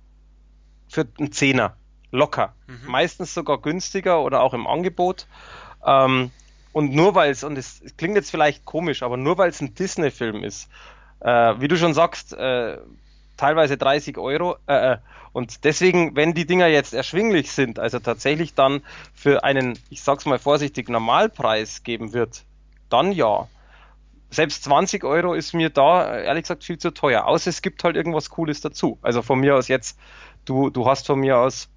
für 0.89 1.07
einen 1.19 1.33
Zehner. 1.33 1.77
Locker. 2.17 2.55
Mhm. 2.67 2.81
Meistens 2.87 3.35
sogar 3.35 3.59
günstiger 3.59 4.23
oder 4.23 4.43
auch 4.43 4.55
im 4.55 4.67
Angebot. 4.67 5.27
Ähm, 5.85 6.31
und 6.73 6.93
nur 6.93 7.15
weil 7.15 7.31
es, 7.31 7.45
und 7.45 7.57
es, 7.57 7.83
klingt 7.97 8.17
jetzt 8.17 8.31
vielleicht 8.31 8.65
komisch, 8.65 9.03
aber 9.03 9.17
nur 9.17 9.39
weil 9.39 9.49
es 9.49 9.61
ein 9.61 9.75
Disney-Film 9.75 10.43
ist, 10.43 10.69
äh, 11.21 11.55
wie 11.59 11.69
du 11.69 11.77
schon 11.77 11.95
sagst, 11.95 12.33
äh, 12.35 12.79
teilweise 13.37 13.77
30 13.77 14.19
Euro. 14.19 14.57
Äh, 14.67 14.93
äh, 14.93 14.97
und 15.33 15.65
deswegen, 15.65 16.17
wenn 16.17 16.35
die 16.35 16.47
Dinger 16.47 16.67
jetzt 16.67 16.95
erschwinglich 16.95 17.53
sind, 17.53 17.79
also 17.79 17.99
tatsächlich 17.99 18.55
dann 18.55 18.83
für 19.15 19.45
einen, 19.45 19.79
ich 19.91 20.03
sag's 20.03 20.27
mal 20.27 20.39
vorsichtig, 20.39 20.89
Normalpreis 20.89 21.83
geben 21.83 22.13
wird, 22.13 22.45
dann 22.89 23.13
ja. 23.13 23.49
Selbst 24.31 24.65
20 24.65 25.05
Euro 25.05 25.35
ist 25.35 25.55
mir 25.55 25.71
da, 25.71 26.19
ehrlich 26.19 26.43
gesagt, 26.43 26.65
viel 26.65 26.79
zu 26.79 26.93
teuer. 26.93 27.27
Außer 27.27 27.49
es 27.49 27.63
gibt 27.63 27.85
halt 27.85 27.97
irgendwas 27.97 28.31
Cooles 28.31 28.61
dazu. 28.61 28.99
Also 29.01 29.23
von 29.23 29.39
mir 29.39 29.55
aus 29.55 29.69
jetzt, 29.69 29.99
du, 30.45 30.69
du 30.69 30.87
hast 30.87 31.07
von 31.07 31.21
mir 31.21 31.39
aus 31.39 31.69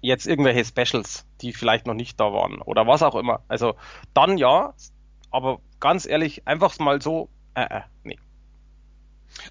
jetzt 0.00 0.26
irgendwelche 0.26 0.64
Specials, 0.64 1.24
die 1.40 1.52
vielleicht 1.52 1.86
noch 1.86 1.94
nicht 1.94 2.18
da 2.18 2.32
waren 2.32 2.60
oder 2.62 2.86
was 2.86 3.02
auch 3.02 3.14
immer. 3.14 3.42
Also 3.48 3.76
dann 4.14 4.38
ja, 4.38 4.74
aber 5.30 5.60
ganz 5.78 6.06
ehrlich, 6.06 6.46
einfach 6.46 6.78
mal 6.78 7.00
so, 7.00 7.28
äh, 7.54 7.62
äh, 7.62 7.82
nee. 8.04 8.18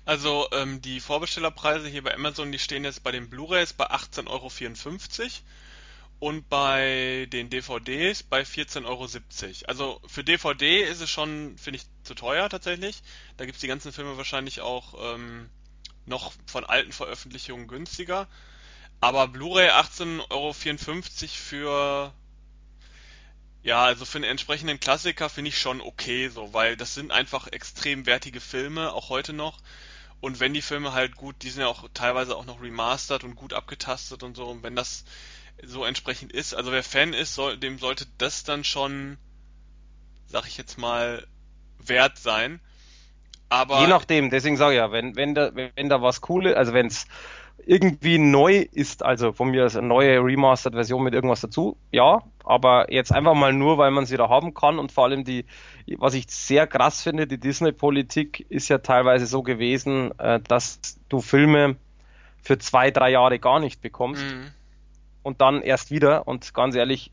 Also 0.06 0.48
ähm, 0.52 0.82
die 0.82 1.00
Vorbestellerpreise 1.00 1.88
hier 1.88 2.04
bei 2.04 2.14
Amazon, 2.14 2.52
die 2.52 2.60
stehen 2.60 2.84
jetzt 2.84 3.04
bei 3.04 3.12
den 3.12 3.30
Blu-rays 3.30 3.74
bei 3.74 3.90
18,54 3.90 4.28
Euro 4.30 4.52
und 6.20 6.50
bei 6.50 7.28
den 7.32 7.50
DVDs 7.50 8.24
bei 8.24 8.42
14,70 8.42 8.86
Euro. 8.86 9.08
Also 9.68 10.02
für 10.06 10.24
DVD 10.24 10.82
ist 10.82 11.02
es 11.02 11.10
schon, 11.10 11.58
finde 11.58 11.78
ich, 11.78 11.86
zu 12.04 12.14
teuer 12.14 12.50
tatsächlich. 12.50 13.02
Da 13.38 13.46
gibt 13.46 13.56
es 13.56 13.62
die 13.62 13.68
ganzen 13.68 13.94
Filme 13.94 14.18
wahrscheinlich 14.18 14.60
auch 14.60 15.16
ähm, 15.16 15.50
noch 16.06 16.34
von 16.46 16.66
alten 16.66 16.92
Veröffentlichungen 16.92 17.68
günstiger. 17.68 18.28
Aber 19.02 19.28
Blu-ray 19.28 19.70
18,54 19.70 20.30
Euro 20.30 20.54
für 20.54 22.14
ja, 23.62 23.84
also 23.84 24.06
für 24.06 24.18
einen 24.18 24.26
entsprechenden 24.26 24.80
Klassiker 24.80 25.30
finde 25.30 25.50
ich 25.50 25.60
schon 25.60 25.82
okay 25.82 26.30
so, 26.30 26.54
weil 26.54 26.78
das 26.78 26.94
sind 26.94 27.12
einfach 27.12 27.48
extrem 27.48 28.06
wertige 28.06 28.40
Filme, 28.40 28.94
auch 28.94 29.10
heute 29.10 29.34
noch. 29.34 29.60
Und 30.22 30.40
wenn 30.40 30.54
die 30.54 30.62
Filme 30.62 30.94
halt 30.94 31.16
gut, 31.16 31.36
die 31.42 31.50
sind 31.50 31.62
ja 31.62 31.68
auch 31.68 31.88
teilweise 31.94 32.36
auch 32.36 32.46
noch 32.46 32.62
remastered 32.62 33.24
und 33.24 33.36
gut 33.36 33.54
abgetastet 33.54 34.24
und 34.24 34.36
so, 34.36 34.46
und 34.46 34.64
wenn 34.64 34.76
das 34.76 35.06
so 35.64 35.84
entsprechend 35.86 36.32
ist, 36.32 36.54
also 36.54 36.72
wer 36.72 36.84
Fan 36.84 37.14
ist, 37.14 37.36
soll, 37.36 37.58
dem 37.58 37.80
sollte 37.80 38.06
das 38.18 38.44
dann 38.44 38.64
schon, 38.64 39.18
sag 40.26 40.46
ich 40.48 40.58
jetzt 40.58 40.78
mal, 40.78 41.28
wert 41.80 42.18
sein. 42.18 42.62
Aber 43.50 43.82
Je 43.82 43.88
nachdem, 43.88 44.30
deswegen 44.30 44.58
sage 44.58 44.76
ich 44.76 44.78
ja, 44.78 44.92
wenn, 44.92 45.16
wenn 45.16 45.36
da, 45.36 45.52
wenn 45.54 45.90
da 45.90 46.02
was 46.02 46.22
Cooles, 46.22 46.56
also 46.56 46.74
wenn 46.74 46.88
es 46.88 47.08
irgendwie 47.66 48.18
neu 48.18 48.66
ist, 48.72 49.04
also 49.04 49.32
von 49.32 49.52
mir 49.52 49.66
aus 49.66 49.76
eine 49.76 49.88
neue 49.88 50.24
Remastered-Version 50.24 51.04
mit 51.04 51.14
irgendwas 51.14 51.42
dazu, 51.42 51.78
ja, 51.92 52.24
aber 52.44 52.92
jetzt 52.92 53.12
einfach 53.12 53.36
mal 53.36 53.54
nur, 53.54 53.78
weil 53.78 53.92
man 53.92 54.06
sie 54.06 54.18
da 54.18 54.30
haben 54.30 54.54
kann 54.54 54.80
und 54.80 54.92
vor 54.92 55.06
allem 55.06 55.24
die, 55.24 55.46
was 55.98 56.14
ich 56.14 56.26
sehr 56.30 56.68
krass 56.68 57.04
finde, 57.04 57.28
die 57.28 57.40
Disney-Politik 57.40 58.46
ist 58.50 58.70
ja 58.70 58.80
teilweise 58.80 59.26
so 59.26 59.44
gewesen, 59.44 60.18
äh, 60.20 60.40
dass 60.40 60.80
du 61.10 61.22
Filme 61.22 61.76
für 62.42 62.58
zwei, 62.58 62.92
drei 62.92 63.12
Jahre 63.12 63.40
gar 63.40 63.60
nicht 63.60 63.82
bekommst 63.82 64.24
mhm. 64.24 64.52
und 65.24 65.42
dann 65.42 65.62
erst 65.62 65.92
wieder 65.92 66.28
und 66.28 66.54
ganz 66.54 66.76
ehrlich, 66.76 67.12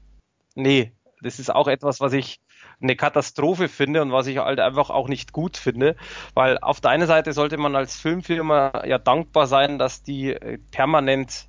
nee, 0.54 0.92
das 1.22 1.38
ist 1.38 1.54
auch 1.54 1.68
etwas, 1.68 2.00
was 2.00 2.12
ich 2.12 2.40
eine 2.80 2.96
Katastrophe 2.96 3.68
finde 3.68 4.02
und 4.02 4.12
was 4.12 4.26
ich 4.26 4.38
halt 4.38 4.60
einfach 4.60 4.90
auch 4.90 5.08
nicht 5.08 5.32
gut 5.32 5.56
finde, 5.56 5.96
weil 6.34 6.58
auf 6.58 6.80
der 6.80 6.90
einen 6.90 7.06
Seite 7.06 7.32
sollte 7.32 7.56
man 7.56 7.74
als 7.74 7.96
Filmfirma 7.96 8.84
ja 8.86 8.98
dankbar 8.98 9.46
sein, 9.46 9.78
dass 9.78 10.02
die 10.02 10.32
äh, 10.32 10.58
permanent 10.70 11.48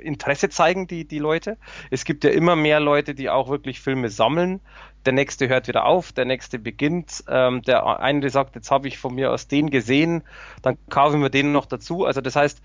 Interesse 0.00 0.48
zeigen, 0.48 0.86
die, 0.86 1.06
die 1.06 1.18
Leute. 1.18 1.56
Es 1.90 2.04
gibt 2.04 2.24
ja 2.24 2.30
immer 2.30 2.56
mehr 2.56 2.80
Leute, 2.80 3.14
die 3.14 3.30
auch 3.30 3.48
wirklich 3.48 3.80
Filme 3.80 4.10
sammeln. 4.10 4.60
Der 5.06 5.12
nächste 5.12 5.48
hört 5.48 5.68
wieder 5.68 5.86
auf, 5.86 6.12
der 6.12 6.24
nächste 6.24 6.58
beginnt. 6.58 7.24
Ähm, 7.28 7.62
der 7.62 8.00
eine 8.00 8.30
sagt, 8.30 8.54
jetzt 8.54 8.70
habe 8.70 8.88
ich 8.88 8.98
von 8.98 9.14
mir 9.14 9.32
aus 9.32 9.48
den 9.48 9.70
gesehen, 9.70 10.22
dann 10.62 10.78
kaufen 10.88 11.22
wir 11.22 11.30
den 11.30 11.52
noch 11.52 11.66
dazu. 11.66 12.04
Also 12.04 12.20
das 12.20 12.36
heißt, 12.36 12.60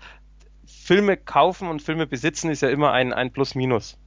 Filme 0.66 1.16
kaufen 1.16 1.68
und 1.68 1.82
Filme 1.82 2.06
besitzen 2.06 2.50
ist 2.50 2.62
ja 2.62 2.68
immer 2.68 2.92
ein, 2.92 3.12
ein 3.12 3.32
Plus-Minus. 3.32 3.98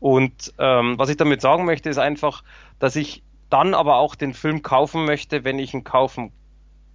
Und 0.00 0.52
ähm, 0.58 0.98
was 0.98 1.08
ich 1.08 1.16
damit 1.16 1.40
sagen 1.40 1.64
möchte, 1.64 1.88
ist 1.88 1.98
einfach, 1.98 2.42
dass 2.78 2.96
ich 2.96 3.22
dann 3.50 3.74
aber 3.74 3.96
auch 3.96 4.14
den 4.14 4.34
Film 4.34 4.62
kaufen 4.62 5.04
möchte, 5.04 5.44
wenn 5.44 5.58
ich 5.58 5.74
ihn 5.74 5.84
kaufen, 5.84 6.32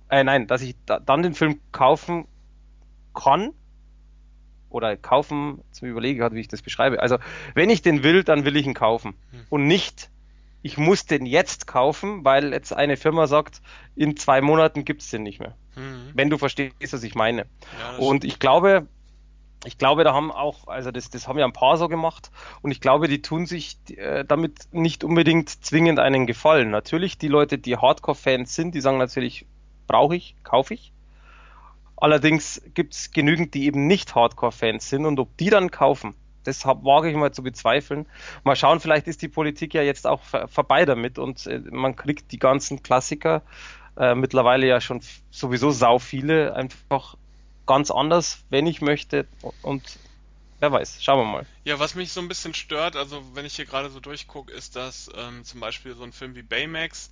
äh, 0.09 0.23
nein, 0.23 0.47
dass 0.47 0.61
ich 0.61 0.75
da, 0.85 0.99
dann 0.99 1.21
den 1.21 1.33
Film 1.33 1.59
kaufen 1.71 2.27
kann 3.13 3.51
oder 4.69 4.97
kaufen, 4.97 5.61
jetzt 5.67 5.81
überlege 5.81 6.19
gerade, 6.19 6.35
wie 6.35 6.41
ich 6.41 6.47
das 6.47 6.61
beschreibe. 6.61 7.01
Also, 7.01 7.17
wenn 7.53 7.69
ich 7.69 7.81
den 7.81 8.03
will, 8.03 8.23
dann 8.23 8.43
will 8.45 8.55
ich 8.55 8.65
ihn 8.65 8.73
kaufen 8.73 9.13
hm. 9.31 9.45
und 9.49 9.67
nicht, 9.67 10.09
ich 10.61 10.77
muss 10.77 11.05
den 11.05 11.25
jetzt 11.25 11.67
kaufen, 11.67 12.25
weil 12.25 12.51
jetzt 12.51 12.73
eine 12.73 12.97
Firma 12.97 13.27
sagt, 13.27 13.61
in 13.95 14.17
zwei 14.17 14.41
Monaten 14.41 14.83
gibt 14.83 15.01
es 15.01 15.09
den 15.09 15.23
nicht 15.23 15.39
mehr. 15.39 15.55
Hm. 15.75 16.11
Wenn 16.13 16.29
du 16.29 16.37
verstehst, 16.37 16.91
was 16.91 17.03
ich 17.03 17.15
meine. 17.15 17.45
Ja, 17.79 17.97
und 17.97 18.23
ich 18.23 18.39
glaube, 18.39 18.87
ich 19.65 19.77
glaube, 19.77 20.03
da 20.03 20.13
haben 20.13 20.31
auch, 20.31 20.67
also 20.67 20.91
das, 20.91 21.09
das 21.09 21.27
haben 21.27 21.39
ja 21.39 21.45
ein 21.45 21.53
paar 21.53 21.77
so 21.77 21.87
gemacht 21.87 22.31
und 22.61 22.71
ich 22.71 22.79
glaube, 22.79 23.07
die 23.07 23.21
tun 23.21 23.45
sich 23.45 23.77
äh, 23.97 24.23
damit 24.23 24.71
nicht 24.71 25.03
unbedingt 25.03 25.49
zwingend 25.49 25.99
einen 25.99 26.27
Gefallen. 26.27 26.69
Natürlich, 26.69 27.17
die 27.17 27.27
Leute, 27.27 27.57
die 27.57 27.77
Hardcore-Fans 27.77 28.53
sind, 28.53 28.75
die 28.75 28.81
sagen 28.81 28.97
natürlich, 28.97 29.45
brauche 29.87 30.15
ich, 30.15 30.35
kaufe 30.43 30.73
ich. 30.73 30.93
Allerdings 31.95 32.61
gibt 32.75 32.93
es 32.93 33.11
genügend, 33.11 33.55
die 33.55 33.65
eben 33.65 33.87
nicht 33.87 34.13
Hardcore-Fans 34.13 34.89
sind 34.89 35.05
und 35.05 35.19
ob 35.19 35.35
die 35.37 35.49
dann 35.49 35.71
kaufen, 35.71 36.13
das 36.43 36.63
wage 36.65 37.09
ich 37.09 37.15
mal 37.15 37.33
zu 37.33 37.41
bezweifeln. 37.41 38.05
Mal 38.43 38.55
schauen, 38.55 38.79
vielleicht 38.79 39.07
ist 39.07 39.21
die 39.23 39.27
Politik 39.27 39.73
ja 39.73 39.81
jetzt 39.81 40.05
auch 40.05 40.21
vorbei 40.47 40.85
damit 40.85 41.17
und 41.17 41.47
äh, 41.47 41.61
man 41.71 41.95
kriegt 41.95 42.31
die 42.31 42.39
ganzen 42.39 42.83
Klassiker, 42.83 43.41
äh, 43.97 44.13
mittlerweile 44.13 44.67
ja 44.67 44.79
schon 44.79 45.01
sowieso 45.31 45.71
sau 45.71 45.97
viele, 45.97 46.55
einfach 46.55 47.15
ganz 47.67 47.91
anders, 47.91 48.39
wenn 48.49 48.65
ich 48.65 48.81
möchte. 48.81 49.27
Und 49.61 49.83
wer 50.59 50.71
weiß, 50.71 51.03
schauen 51.03 51.19
wir 51.19 51.31
mal. 51.31 51.45
Ja, 51.65 51.77
was 51.77 51.93
mich 51.93 52.11
so 52.11 52.21
ein 52.21 52.27
bisschen 52.27 52.53
stört, 52.53 52.95
also 52.95 53.23
wenn 53.35 53.45
ich 53.45 53.55
hier 53.55 53.65
gerade 53.65 53.89
so 53.89 53.99
durchgucke, 53.99 54.51
ist, 54.51 54.75
dass 54.75 55.11
ähm, 55.15 55.43
zum 55.43 55.59
Beispiel 55.59 55.95
so 55.95 56.03
ein 56.03 56.13
Film 56.13 56.35
wie 56.35 56.41
Baymax, 56.41 57.09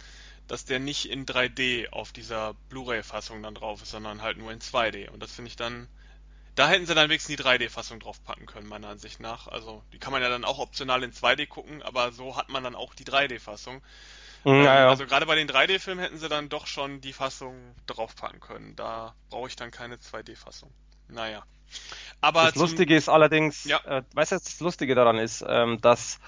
dass 0.48 0.66
der 0.66 0.80
nicht 0.80 1.10
in 1.10 1.26
3D 1.26 1.90
auf 1.90 2.12
dieser 2.12 2.56
Blu-ray-Fassung 2.70 3.44
dann 3.44 3.56
drauf 3.56 3.82
ist, 3.82 3.92
sondern 3.92 4.22
halt 4.22 4.38
nur 4.38 4.52
in 4.52 4.60
2D. 4.60 5.10
Und 5.10 5.22
das 5.22 5.32
finde 5.32 5.50
ich 5.50 5.56
dann. 5.56 5.88
Da 6.56 6.70
hätten 6.70 6.86
sie 6.86 6.96
dann 6.96 7.10
wenigstens 7.10 7.36
die 7.36 7.44
3D-Fassung 7.44 8.00
draufpacken 8.00 8.46
können, 8.46 8.70
meiner 8.70 8.88
Ansicht 8.88 9.20
nach. 9.20 9.50
Also, 9.50 9.84
die 9.92 10.00
kann 10.00 10.14
man 10.14 10.22
ja 10.22 10.30
dann 10.30 10.46
auch 10.46 10.58
optional 10.58 11.04
in 11.04 11.12
2D 11.12 11.48
gucken, 11.48 11.84
aber 11.84 12.14
so 12.14 12.38
hat 12.38 12.48
man 12.48 12.64
dann 12.64 12.76
auch 12.76 12.94
die 12.94 13.04
3D-Fassung. 13.04 13.82
Naja. 14.46 14.84
Ähm, 14.84 14.90
also 14.90 15.06
gerade 15.06 15.26
bei 15.26 15.36
den 15.36 15.50
3D-Filmen 15.50 16.04
hätten 16.04 16.18
sie 16.18 16.30
dann 16.30 16.50
doch 16.50 16.68
schon 16.68 17.02
die 17.02 17.14
Fassung 17.14 17.56
draufpacken 17.88 18.40
können. 18.40 18.76
Da 18.76 19.16
brauche 19.30 19.48
ich 19.48 19.56
dann 19.56 19.72
keine 19.72 19.96
2D-Fassung. 19.96 20.70
Naja. 21.10 21.44
Aber 22.22 22.44
das 22.46 22.56
Lustige 22.56 22.96
ist 22.96 23.10
allerdings, 23.10 23.66
ja. 23.66 23.80
äh, 23.86 24.04
weißt 24.14 24.34
du, 24.34 24.36
das 24.36 24.60
Lustige 24.60 24.94
daran 24.94 25.18
ist, 25.18 25.44
ähm, 25.48 25.82
dass 25.82 26.20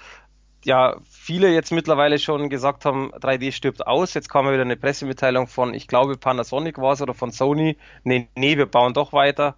ja 0.64 0.96
viele 1.08 1.52
jetzt 1.52 1.70
mittlerweile 1.70 2.18
schon 2.18 2.50
gesagt 2.50 2.84
haben, 2.84 3.12
3D 3.14 3.52
stirbt 3.52 3.86
aus. 3.86 4.14
Jetzt 4.14 4.28
kam 4.28 4.50
wieder 4.50 4.62
eine 4.62 4.76
Pressemitteilung 4.76 5.46
von, 5.46 5.72
ich 5.72 5.86
glaube 5.86 6.16
Panasonic 6.16 6.78
war 6.78 6.94
es 6.94 7.02
oder 7.02 7.14
von 7.14 7.30
Sony. 7.30 7.78
Nee, 8.02 8.28
nee, 8.34 8.56
wir 8.56 8.66
bauen 8.66 8.94
doch 8.94 9.12
weiter. 9.12 9.54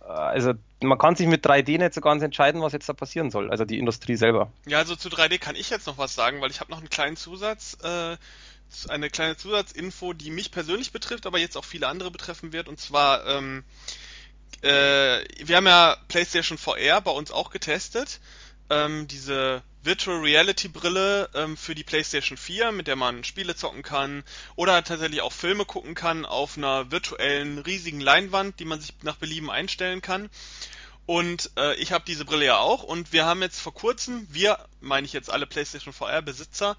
Äh, 0.00 0.06
also 0.06 0.54
man 0.82 0.98
kann 0.98 1.16
sich 1.16 1.26
mit 1.26 1.44
3D 1.44 1.78
nicht 1.78 1.94
so 1.94 2.00
ganz 2.00 2.22
entscheiden, 2.22 2.62
was 2.62 2.72
jetzt 2.72 2.88
da 2.88 2.92
passieren 2.92 3.30
soll, 3.30 3.50
also 3.50 3.64
die 3.64 3.78
Industrie 3.78 4.16
selber. 4.16 4.52
Ja, 4.66 4.78
also 4.78 4.96
zu 4.96 5.08
3D 5.08 5.38
kann 5.38 5.56
ich 5.56 5.70
jetzt 5.70 5.86
noch 5.86 5.98
was 5.98 6.14
sagen, 6.14 6.40
weil 6.40 6.50
ich 6.50 6.60
habe 6.60 6.70
noch 6.70 6.78
einen 6.78 6.90
kleinen 6.90 7.16
Zusatz, 7.16 7.76
äh, 7.82 8.16
eine 8.88 9.10
kleine 9.10 9.36
Zusatzinfo, 9.36 10.12
die 10.12 10.30
mich 10.30 10.50
persönlich 10.50 10.92
betrifft, 10.92 11.26
aber 11.26 11.38
jetzt 11.38 11.56
auch 11.56 11.64
viele 11.64 11.88
andere 11.88 12.10
betreffen 12.10 12.52
wird, 12.52 12.68
und 12.68 12.80
zwar, 12.80 13.26
ähm, 13.26 13.64
äh, 14.62 15.20
wir 15.44 15.56
haben 15.56 15.66
ja 15.66 15.96
PlayStation 16.08 16.58
VR 16.58 17.00
bei 17.00 17.10
uns 17.10 17.30
auch 17.30 17.50
getestet, 17.50 18.20
ähm, 18.70 19.08
diese 19.08 19.62
Virtual 19.82 20.20
Reality 20.20 20.68
Brille 20.68 21.30
ähm, 21.34 21.56
für 21.56 21.74
die 21.74 21.84
PlayStation 21.84 22.36
4, 22.36 22.70
mit 22.70 22.86
der 22.86 22.96
man 22.96 23.24
Spiele 23.24 23.56
zocken 23.56 23.82
kann 23.82 24.22
oder 24.54 24.84
tatsächlich 24.84 25.22
auch 25.22 25.32
Filme 25.32 25.64
gucken 25.64 25.94
kann 25.94 26.26
auf 26.26 26.56
einer 26.56 26.90
virtuellen 26.90 27.58
riesigen 27.58 28.00
Leinwand, 28.00 28.60
die 28.60 28.66
man 28.66 28.80
sich 28.80 28.94
nach 29.02 29.16
Belieben 29.16 29.50
einstellen 29.50 30.02
kann. 30.02 30.28
Und 31.06 31.50
äh, 31.56 31.74
ich 31.76 31.92
habe 31.92 32.04
diese 32.06 32.24
Brille 32.24 32.46
ja 32.46 32.58
auch 32.58 32.82
und 32.82 33.12
wir 33.12 33.26
haben 33.26 33.42
jetzt 33.42 33.60
vor 33.60 33.74
kurzem, 33.74 34.26
wir 34.30 34.58
meine 34.80 35.06
ich 35.06 35.12
jetzt 35.12 35.30
alle 35.30 35.46
PlayStation 35.46 35.92
VR 35.92 36.22
Besitzer, 36.22 36.76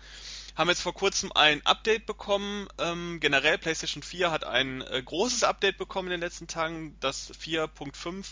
haben 0.56 0.69
jetzt 0.69 0.81
vor 0.81 0.93
kurzem 0.93 1.31
ein 1.34 1.65
Update 1.65 2.06
bekommen. 2.06 2.68
Ähm, 2.77 3.19
generell 3.19 3.57
PlayStation 3.57 4.03
4 4.03 4.31
hat 4.31 4.43
ein 4.43 4.81
äh, 4.81 5.02
großes 5.03 5.43
Update 5.43 5.77
bekommen 5.77 6.07
in 6.07 6.11
den 6.11 6.19
letzten 6.22 6.48
Tagen, 6.48 6.95
das 6.99 7.31
4.5 7.34 8.26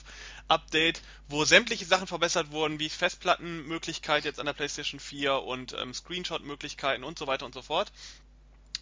Update, 0.48 1.02
wo 1.28 1.46
sämtliche 1.46 1.86
Sachen 1.86 2.08
verbessert 2.08 2.52
wurden, 2.52 2.80
wie 2.80 2.90
Festplattenmöglichkeit 2.90 4.26
jetzt 4.26 4.40
an 4.40 4.46
der 4.46 4.54
PlayStation 4.54 5.00
4 5.00 5.44
und 5.44 5.74
ähm, 5.74 5.94
Screenshot-Möglichkeiten 5.94 7.04
und 7.04 7.18
so 7.18 7.28
weiter 7.28 7.46
und 7.46 7.54
so 7.54 7.62
fort. 7.62 7.92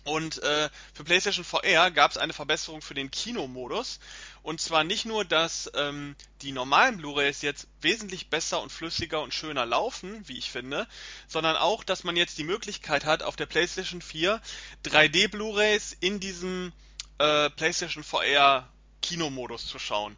Und 0.07 0.41
äh, 0.41 0.69
für 0.93 1.03
PlayStation 1.03 1.43
VR 1.43 1.91
gab 1.91 2.11
es 2.11 2.17
eine 2.17 2.31
Verbesserung 2.31 2.81
für 2.81 2.93
den 2.93 3.11
Kinomodus. 3.11 3.99
Und 4.41 4.61
zwar 4.61 4.85
nicht 4.85 5.03
nur, 5.03 5.25
dass 5.25 5.69
ähm, 5.75 6.15
die 6.41 6.53
normalen 6.53 6.95
Blu-rays 6.95 7.41
jetzt 7.41 7.67
wesentlich 7.81 8.29
besser 8.29 8.61
und 8.61 8.71
flüssiger 8.71 9.21
und 9.21 9.34
schöner 9.34 9.65
laufen, 9.65 10.25
wie 10.25 10.38
ich 10.38 10.49
finde, 10.49 10.88
sondern 11.27 11.57
auch, 11.57 11.84
dass 11.84 12.05
man 12.05 12.15
jetzt 12.15 12.38
die 12.38 12.45
Möglichkeit 12.45 13.03
hat, 13.03 13.21
auf 13.21 13.35
der 13.35 13.47
PlayStation 13.47 14.01
4 14.01 14.41
3D 14.85 15.27
Blu-rays 15.27 15.97
in 15.99 16.21
diesem 16.21 16.71
äh, 17.17 17.49
PlayStation 17.49 18.05
VR 18.05 18.71
Kinomodus 19.01 19.67
zu 19.67 19.77
schauen. 19.77 20.15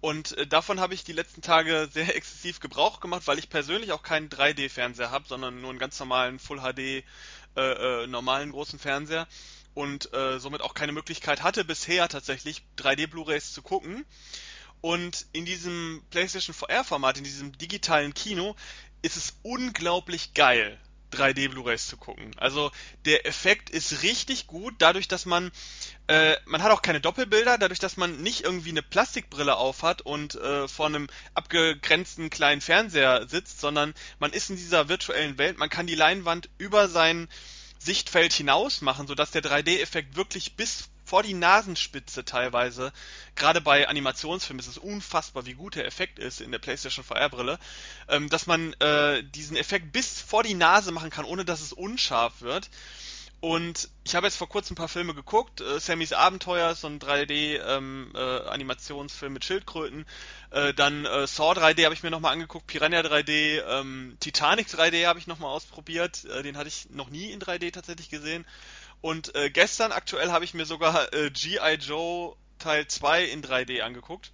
Und 0.00 0.36
äh, 0.36 0.48
davon 0.48 0.80
habe 0.80 0.94
ich 0.94 1.04
die 1.04 1.12
letzten 1.12 1.42
Tage 1.42 1.88
sehr 1.92 2.14
exzessiv 2.16 2.60
Gebrauch 2.60 3.00
gemacht, 3.00 3.22
weil 3.26 3.40
ich 3.40 3.48
persönlich 3.48 3.90
auch 3.90 4.04
keinen 4.04 4.28
3D-Fernseher 4.28 5.10
habe, 5.10 5.26
sondern 5.26 5.60
nur 5.60 5.70
einen 5.70 5.78
ganz 5.80 5.98
normalen 5.98 6.38
Full 6.38 6.60
HD 6.60 7.04
äh, 7.56 8.04
äh, 8.04 8.06
normalen 8.06 8.52
großen 8.52 8.78
Fernseher 8.78 9.26
und 9.74 10.12
äh, 10.12 10.38
somit 10.38 10.60
auch 10.60 10.74
keine 10.74 10.92
Möglichkeit 10.92 11.42
hatte 11.42 11.64
bisher 11.64 12.08
tatsächlich 12.08 12.62
3D 12.76 13.06
Blu-rays 13.06 13.52
zu 13.52 13.62
gucken. 13.62 14.04
Und 14.80 15.26
in 15.32 15.44
diesem 15.44 16.02
PlayStation 16.10 16.54
VR-Format, 16.54 17.18
in 17.18 17.24
diesem 17.24 17.56
digitalen 17.56 18.14
Kino, 18.14 18.56
ist 19.00 19.16
es 19.16 19.36
unglaublich 19.42 20.34
geil, 20.34 20.78
3D 21.12 21.48
Blu-rays 21.50 21.86
zu 21.86 21.96
gucken. 21.96 22.32
Also 22.36 22.70
der 23.04 23.26
Effekt 23.26 23.70
ist 23.70 24.02
richtig 24.02 24.46
gut, 24.46 24.74
dadurch, 24.78 25.08
dass 25.08 25.26
man 25.26 25.52
äh, 26.08 26.36
man 26.46 26.62
hat 26.62 26.72
auch 26.72 26.82
keine 26.82 27.00
Doppelbilder, 27.00 27.58
dadurch, 27.58 27.78
dass 27.78 27.96
man 27.96 28.22
nicht 28.22 28.42
irgendwie 28.42 28.70
eine 28.70 28.82
Plastikbrille 28.82 29.56
aufhat 29.56 30.02
und 30.02 30.34
äh, 30.34 30.66
vor 30.66 30.86
einem 30.86 31.08
abgegrenzten 31.34 32.28
kleinen 32.28 32.60
Fernseher 32.60 33.28
sitzt, 33.28 33.60
sondern 33.60 33.94
man 34.18 34.32
ist 34.32 34.50
in 34.50 34.56
dieser 34.56 34.88
virtuellen 34.88 35.38
Welt. 35.38 35.58
Man 35.58 35.70
kann 35.70 35.86
die 35.86 35.94
Leinwand 35.94 36.50
über 36.58 36.88
sein 36.88 37.28
Sichtfeld 37.78 38.32
hinaus 38.32 38.80
machen, 38.80 39.06
sodass 39.06 39.30
der 39.30 39.42
3D-Effekt 39.42 40.16
wirklich 40.16 40.56
bis 40.56 40.88
vor 41.12 41.22
die 41.22 41.34
Nasenspitze 41.34 42.24
teilweise. 42.24 42.90
Gerade 43.34 43.60
bei 43.60 43.86
Animationsfilmen 43.86 44.60
ist 44.60 44.66
es 44.66 44.78
unfassbar, 44.78 45.44
wie 45.44 45.52
gut 45.52 45.74
der 45.74 45.84
Effekt 45.84 46.18
ist 46.18 46.40
in 46.40 46.52
der 46.52 46.58
PlayStation 46.58 47.04
VR-Brille, 47.04 47.58
ähm, 48.08 48.30
dass 48.30 48.46
man 48.46 48.72
äh, 48.80 49.22
diesen 49.22 49.58
Effekt 49.58 49.92
bis 49.92 50.22
vor 50.22 50.42
die 50.42 50.54
Nase 50.54 50.90
machen 50.90 51.10
kann, 51.10 51.26
ohne 51.26 51.44
dass 51.44 51.60
es 51.60 51.74
unscharf 51.74 52.40
wird. 52.40 52.70
Und 53.40 53.90
ich 54.04 54.14
habe 54.14 54.26
jetzt 54.26 54.36
vor 54.36 54.48
kurzem 54.48 54.72
ein 54.72 54.76
paar 54.76 54.88
Filme 54.88 55.14
geguckt. 55.14 55.60
Äh, 55.60 55.80
Sammys 55.80 56.14
Abenteuer, 56.14 56.74
so 56.76 56.86
ein 56.86 56.98
3D-Animationsfilm 56.98 59.26
ähm, 59.26 59.32
äh, 59.32 59.34
mit 59.34 59.44
Schildkröten. 59.44 60.06
Äh, 60.50 60.72
dann 60.72 61.04
äh, 61.04 61.26
Saw 61.26 61.52
3D 61.52 61.84
habe 61.84 61.92
ich 61.92 62.02
mir 62.02 62.10
nochmal 62.10 62.32
angeguckt. 62.32 62.68
Piranha 62.68 63.00
3D. 63.00 63.62
Ähm, 63.68 64.16
Titanic 64.20 64.68
3D 64.68 65.06
habe 65.06 65.18
ich 65.18 65.26
nochmal 65.26 65.50
ausprobiert. 65.50 66.24
Äh, 66.24 66.42
den 66.42 66.56
hatte 66.56 66.68
ich 66.68 66.88
noch 66.90 67.10
nie 67.10 67.32
in 67.32 67.40
3D 67.40 67.70
tatsächlich 67.72 68.08
gesehen. 68.08 68.46
Und 69.02 69.34
äh, 69.34 69.50
gestern 69.50 69.92
aktuell 69.92 70.30
habe 70.30 70.44
ich 70.44 70.54
mir 70.54 70.64
sogar 70.64 71.12
äh, 71.12 71.30
G.I. 71.30 71.74
Joe 71.74 72.36
Teil 72.58 72.86
2 72.86 73.24
in 73.24 73.42
3D 73.42 73.82
angeguckt. 73.82 74.32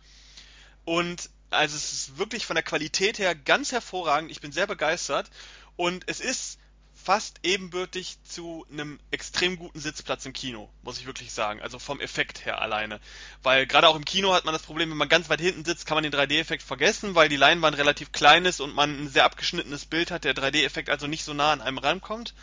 Und 0.84 1.30
also 1.50 1.74
es 1.74 1.92
ist 1.92 2.18
wirklich 2.18 2.46
von 2.46 2.54
der 2.54 2.62
Qualität 2.62 3.18
her 3.18 3.34
ganz 3.34 3.72
hervorragend. 3.72 4.30
Ich 4.30 4.40
bin 4.40 4.52
sehr 4.52 4.66
begeistert. 4.66 5.30
Und 5.76 6.04
es 6.06 6.20
ist 6.20 6.58
fast 6.94 7.40
ebenbürtig 7.42 8.18
zu 8.24 8.66
einem 8.70 9.00
extrem 9.10 9.56
guten 9.56 9.80
Sitzplatz 9.80 10.26
im 10.26 10.34
Kino, 10.34 10.68
muss 10.82 10.98
ich 10.98 11.06
wirklich 11.06 11.32
sagen. 11.32 11.62
Also 11.62 11.78
vom 11.78 12.00
Effekt 12.00 12.44
her 12.44 12.60
alleine. 12.60 13.00
Weil 13.42 13.66
gerade 13.66 13.88
auch 13.88 13.96
im 13.96 14.04
Kino 14.04 14.34
hat 14.34 14.44
man 14.44 14.52
das 14.52 14.64
Problem, 14.64 14.90
wenn 14.90 14.98
man 14.98 15.08
ganz 15.08 15.30
weit 15.30 15.40
hinten 15.40 15.64
sitzt, 15.64 15.86
kann 15.86 15.96
man 15.96 16.04
den 16.04 16.12
3D-Effekt 16.12 16.62
vergessen, 16.62 17.14
weil 17.14 17.30
die 17.30 17.36
Leinwand 17.36 17.78
relativ 17.78 18.12
klein 18.12 18.44
ist 18.44 18.60
und 18.60 18.74
man 18.74 19.04
ein 19.04 19.08
sehr 19.08 19.24
abgeschnittenes 19.24 19.86
Bild 19.86 20.10
hat, 20.10 20.24
der 20.24 20.34
3D-Effekt 20.34 20.90
also 20.90 21.06
nicht 21.06 21.24
so 21.24 21.32
nah 21.32 21.52
an 21.52 21.62
einem 21.62 21.78
rankommt. 21.78 22.34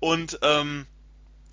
Und 0.00 0.40
ähm, 0.42 0.86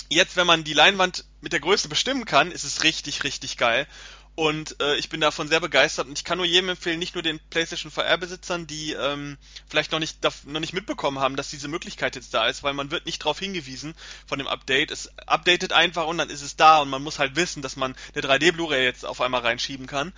jetzt, 0.09 0.35
wenn 0.35 0.47
man 0.47 0.63
die 0.63 0.73
Leinwand 0.73 1.25
mit 1.41 1.53
der 1.53 1.59
Größe 1.59 1.89
bestimmen 1.89 2.25
kann, 2.25 2.51
ist 2.51 2.63
es 2.63 2.83
richtig, 2.83 3.23
richtig 3.23 3.57
geil. 3.57 3.87
Und 4.35 4.79
äh, 4.79 4.95
ich 4.97 5.09
bin 5.09 5.19
davon 5.19 5.47
sehr 5.47 5.59
begeistert 5.59 6.05
und 6.05 6.15
ich 6.15 6.23
kann 6.23 6.37
nur 6.37 6.45
jedem 6.45 6.69
empfehlen, 6.69 6.99
nicht 6.99 7.15
nur 7.15 7.23
den 7.23 7.39
PlayStation 7.49 7.91
VR-Besitzern, 7.91 8.67
die 8.67 8.93
ähm, 8.93 9.35
vielleicht 9.67 9.91
noch 9.91 9.97
nicht, 9.97 10.19
noch 10.45 10.59
nicht 10.59 10.73
mitbekommen 10.73 11.17
haben, 11.17 11.35
dass 11.35 11.49
diese 11.49 11.67
Möglichkeit 11.67 12.15
jetzt 12.15 12.35
da 12.35 12.47
ist, 12.47 12.61
weil 12.61 12.75
man 12.75 12.91
wird 12.91 13.07
nicht 13.07 13.23
darauf 13.23 13.39
hingewiesen 13.39 13.95
von 14.27 14.37
dem 14.37 14.47
Update. 14.47 14.91
Es 14.91 15.09
updatet 15.25 15.73
einfach 15.73 16.05
und 16.05 16.19
dann 16.19 16.29
ist 16.29 16.43
es 16.43 16.55
da 16.55 16.81
und 16.81 16.89
man 16.89 17.01
muss 17.01 17.17
halt 17.17 17.35
wissen, 17.35 17.63
dass 17.63 17.77
man 17.77 17.95
eine 18.13 18.21
3D-Blu-ray 18.21 18.83
jetzt 18.83 19.07
auf 19.07 19.21
einmal 19.21 19.41
reinschieben 19.41 19.87
kann. 19.87 20.13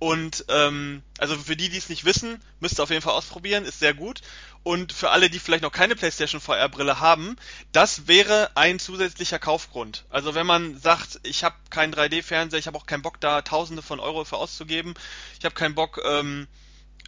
Und 0.00 0.46
ähm, 0.48 1.02
also 1.18 1.36
für 1.36 1.56
die, 1.56 1.68
die 1.68 1.76
es 1.76 1.90
nicht 1.90 2.06
wissen, 2.06 2.40
müsst 2.58 2.80
ihr 2.80 2.82
auf 2.82 2.88
jeden 2.88 3.02
Fall 3.02 3.12
ausprobieren, 3.12 3.66
ist 3.66 3.80
sehr 3.80 3.92
gut. 3.92 4.22
Und 4.62 4.94
für 4.94 5.10
alle, 5.10 5.28
die 5.28 5.38
vielleicht 5.38 5.62
noch 5.62 5.72
keine 5.72 5.94
PlayStation 5.94 6.40
VR-Brille 6.40 7.00
haben, 7.00 7.36
das 7.72 8.08
wäre 8.08 8.50
ein 8.54 8.78
zusätzlicher 8.78 9.38
Kaufgrund. 9.38 10.06
Also 10.08 10.34
wenn 10.34 10.46
man 10.46 10.78
sagt, 10.78 11.20
ich 11.22 11.44
habe 11.44 11.54
keinen 11.68 11.94
3D-Fernseher, 11.94 12.58
ich 12.58 12.66
habe 12.66 12.78
auch 12.78 12.86
keinen 12.86 13.02
Bock 13.02 13.20
da 13.20 13.42
Tausende 13.42 13.82
von 13.82 14.00
Euro 14.00 14.24
für 14.24 14.38
auszugeben, 14.38 14.94
ich 15.38 15.44
habe 15.44 15.54
keinen 15.54 15.74
Bock 15.74 16.00
ähm, 16.02 16.48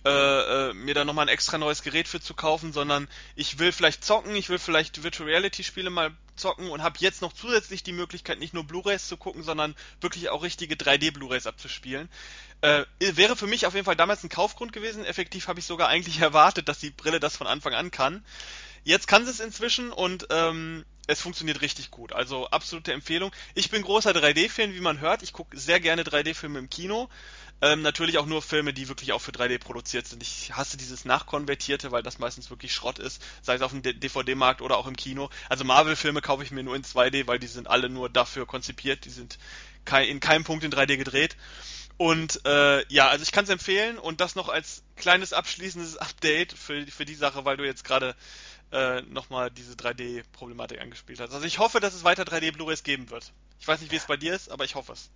äh, 0.04 0.10
äh, 0.70 0.74
mir 0.74 0.94
da 0.94 1.04
nochmal 1.04 1.26
ein 1.26 1.34
extra 1.34 1.58
neues 1.58 1.82
Gerät 1.82 2.08
für 2.08 2.20
zu 2.20 2.34
kaufen, 2.34 2.72
sondern 2.72 3.08
ich 3.36 3.58
will 3.58 3.70
vielleicht 3.70 4.04
zocken, 4.04 4.34
ich 4.34 4.48
will 4.48 4.58
vielleicht 4.58 5.02
Virtual 5.02 5.28
Reality 5.28 5.62
Spiele 5.62 5.90
mal 5.90 6.10
zocken 6.34 6.70
und 6.70 6.82
habe 6.82 6.96
jetzt 6.98 7.22
noch 7.22 7.32
zusätzlich 7.32 7.82
die 7.82 7.92
Möglichkeit, 7.92 8.40
nicht 8.40 8.52
nur 8.52 8.64
Blu-rays 8.64 9.06
zu 9.06 9.16
gucken, 9.16 9.42
sondern 9.42 9.76
wirklich 10.00 10.30
auch 10.30 10.42
richtige 10.42 10.74
3D 10.74 11.12
Blu-rays 11.12 11.46
abzuspielen. 11.46 12.08
Äh, 12.62 12.84
wäre 12.98 13.36
für 13.36 13.46
mich 13.46 13.66
auf 13.66 13.74
jeden 13.74 13.84
Fall 13.84 13.96
damals 13.96 14.24
ein 14.24 14.28
Kaufgrund 14.28 14.72
gewesen. 14.72 15.04
Effektiv 15.04 15.46
habe 15.48 15.60
ich 15.60 15.66
sogar 15.66 15.88
eigentlich 15.88 16.18
erwartet, 16.20 16.68
dass 16.68 16.78
die 16.78 16.90
Brille 16.90 17.20
das 17.20 17.36
von 17.36 17.46
Anfang 17.46 17.74
an 17.74 17.90
kann. 17.90 18.24
Jetzt 18.84 19.06
kann 19.06 19.24
sie 19.24 19.30
es 19.30 19.40
inzwischen 19.40 19.92
und 19.92 20.26
ähm, 20.30 20.84
es 21.06 21.20
funktioniert 21.20 21.60
richtig 21.60 21.90
gut. 21.90 22.12
Also 22.12 22.48
absolute 22.48 22.92
Empfehlung. 22.92 23.32
Ich 23.54 23.70
bin 23.70 23.82
großer 23.82 24.10
3D-Fan, 24.10 24.74
wie 24.74 24.80
man 24.80 25.00
hört. 25.00 25.22
Ich 25.22 25.32
gucke 25.32 25.58
sehr 25.58 25.80
gerne 25.80 26.02
3D-Filme 26.02 26.58
im 26.58 26.70
Kino. 26.70 27.08
Ähm, 27.60 27.82
natürlich 27.82 28.18
auch 28.18 28.26
nur 28.26 28.42
Filme, 28.42 28.72
die 28.72 28.88
wirklich 28.88 29.12
auch 29.12 29.20
für 29.20 29.30
3D 29.30 29.58
produziert 29.58 30.06
sind. 30.06 30.22
Ich 30.22 30.52
hasse 30.56 30.76
dieses 30.76 31.04
Nachkonvertierte, 31.04 31.92
weil 31.92 32.02
das 32.02 32.18
meistens 32.18 32.50
wirklich 32.50 32.72
Schrott 32.72 32.98
ist, 32.98 33.22
sei 33.40 33.54
es 33.54 33.62
auf 33.62 33.70
dem 33.70 33.82
DVD-Markt 33.82 34.62
oder 34.62 34.78
auch 34.78 34.88
im 34.88 34.96
Kino. 34.96 35.30
Also 35.48 35.64
Marvel-Filme 35.64 36.22
kaufe 36.22 36.42
ich 36.42 36.50
mir 36.50 36.64
nur 36.64 36.74
in 36.74 36.82
2D, 36.82 37.26
weil 37.28 37.38
die 37.38 37.46
sind 37.46 37.68
alle 37.68 37.88
nur 37.88 38.08
dafür 38.08 38.46
konzipiert. 38.46 39.04
Die 39.04 39.10
sind 39.10 39.38
in 40.08 40.20
keinem 40.20 40.44
Punkt 40.44 40.64
in 40.64 40.72
3D 40.72 40.96
gedreht. 40.96 41.36
Und 41.98 42.44
äh, 42.46 42.84
ja, 42.92 43.08
also 43.08 43.22
ich 43.22 43.30
kann 43.30 43.44
es 43.44 43.50
empfehlen 43.50 43.98
und 43.98 44.20
das 44.20 44.34
noch 44.34 44.48
als 44.48 44.82
kleines 44.96 45.32
abschließendes 45.32 45.96
Update 45.98 46.52
für, 46.52 46.84
für 46.86 47.04
die 47.04 47.14
Sache, 47.14 47.44
weil 47.44 47.56
du 47.56 47.64
jetzt 47.64 47.84
gerade 47.84 48.16
äh, 48.72 49.02
nochmal 49.02 49.50
diese 49.50 49.74
3D-Problematik 49.74 50.80
angespielt 50.80 51.20
hast. 51.20 51.32
Also 51.32 51.46
ich 51.46 51.58
hoffe, 51.58 51.80
dass 51.80 51.94
es 51.94 52.04
weiter 52.04 52.22
3D-Blu-rays 52.24 52.82
geben 52.82 53.10
wird. 53.10 53.32
Ich 53.60 53.68
weiß 53.68 53.80
nicht, 53.80 53.92
wie 53.92 53.96
es 53.96 54.06
bei 54.06 54.16
dir 54.16 54.34
ist, 54.34 54.50
aber 54.50 54.64
ich 54.64 54.74
hoffe 54.74 54.92
es. 54.92 55.10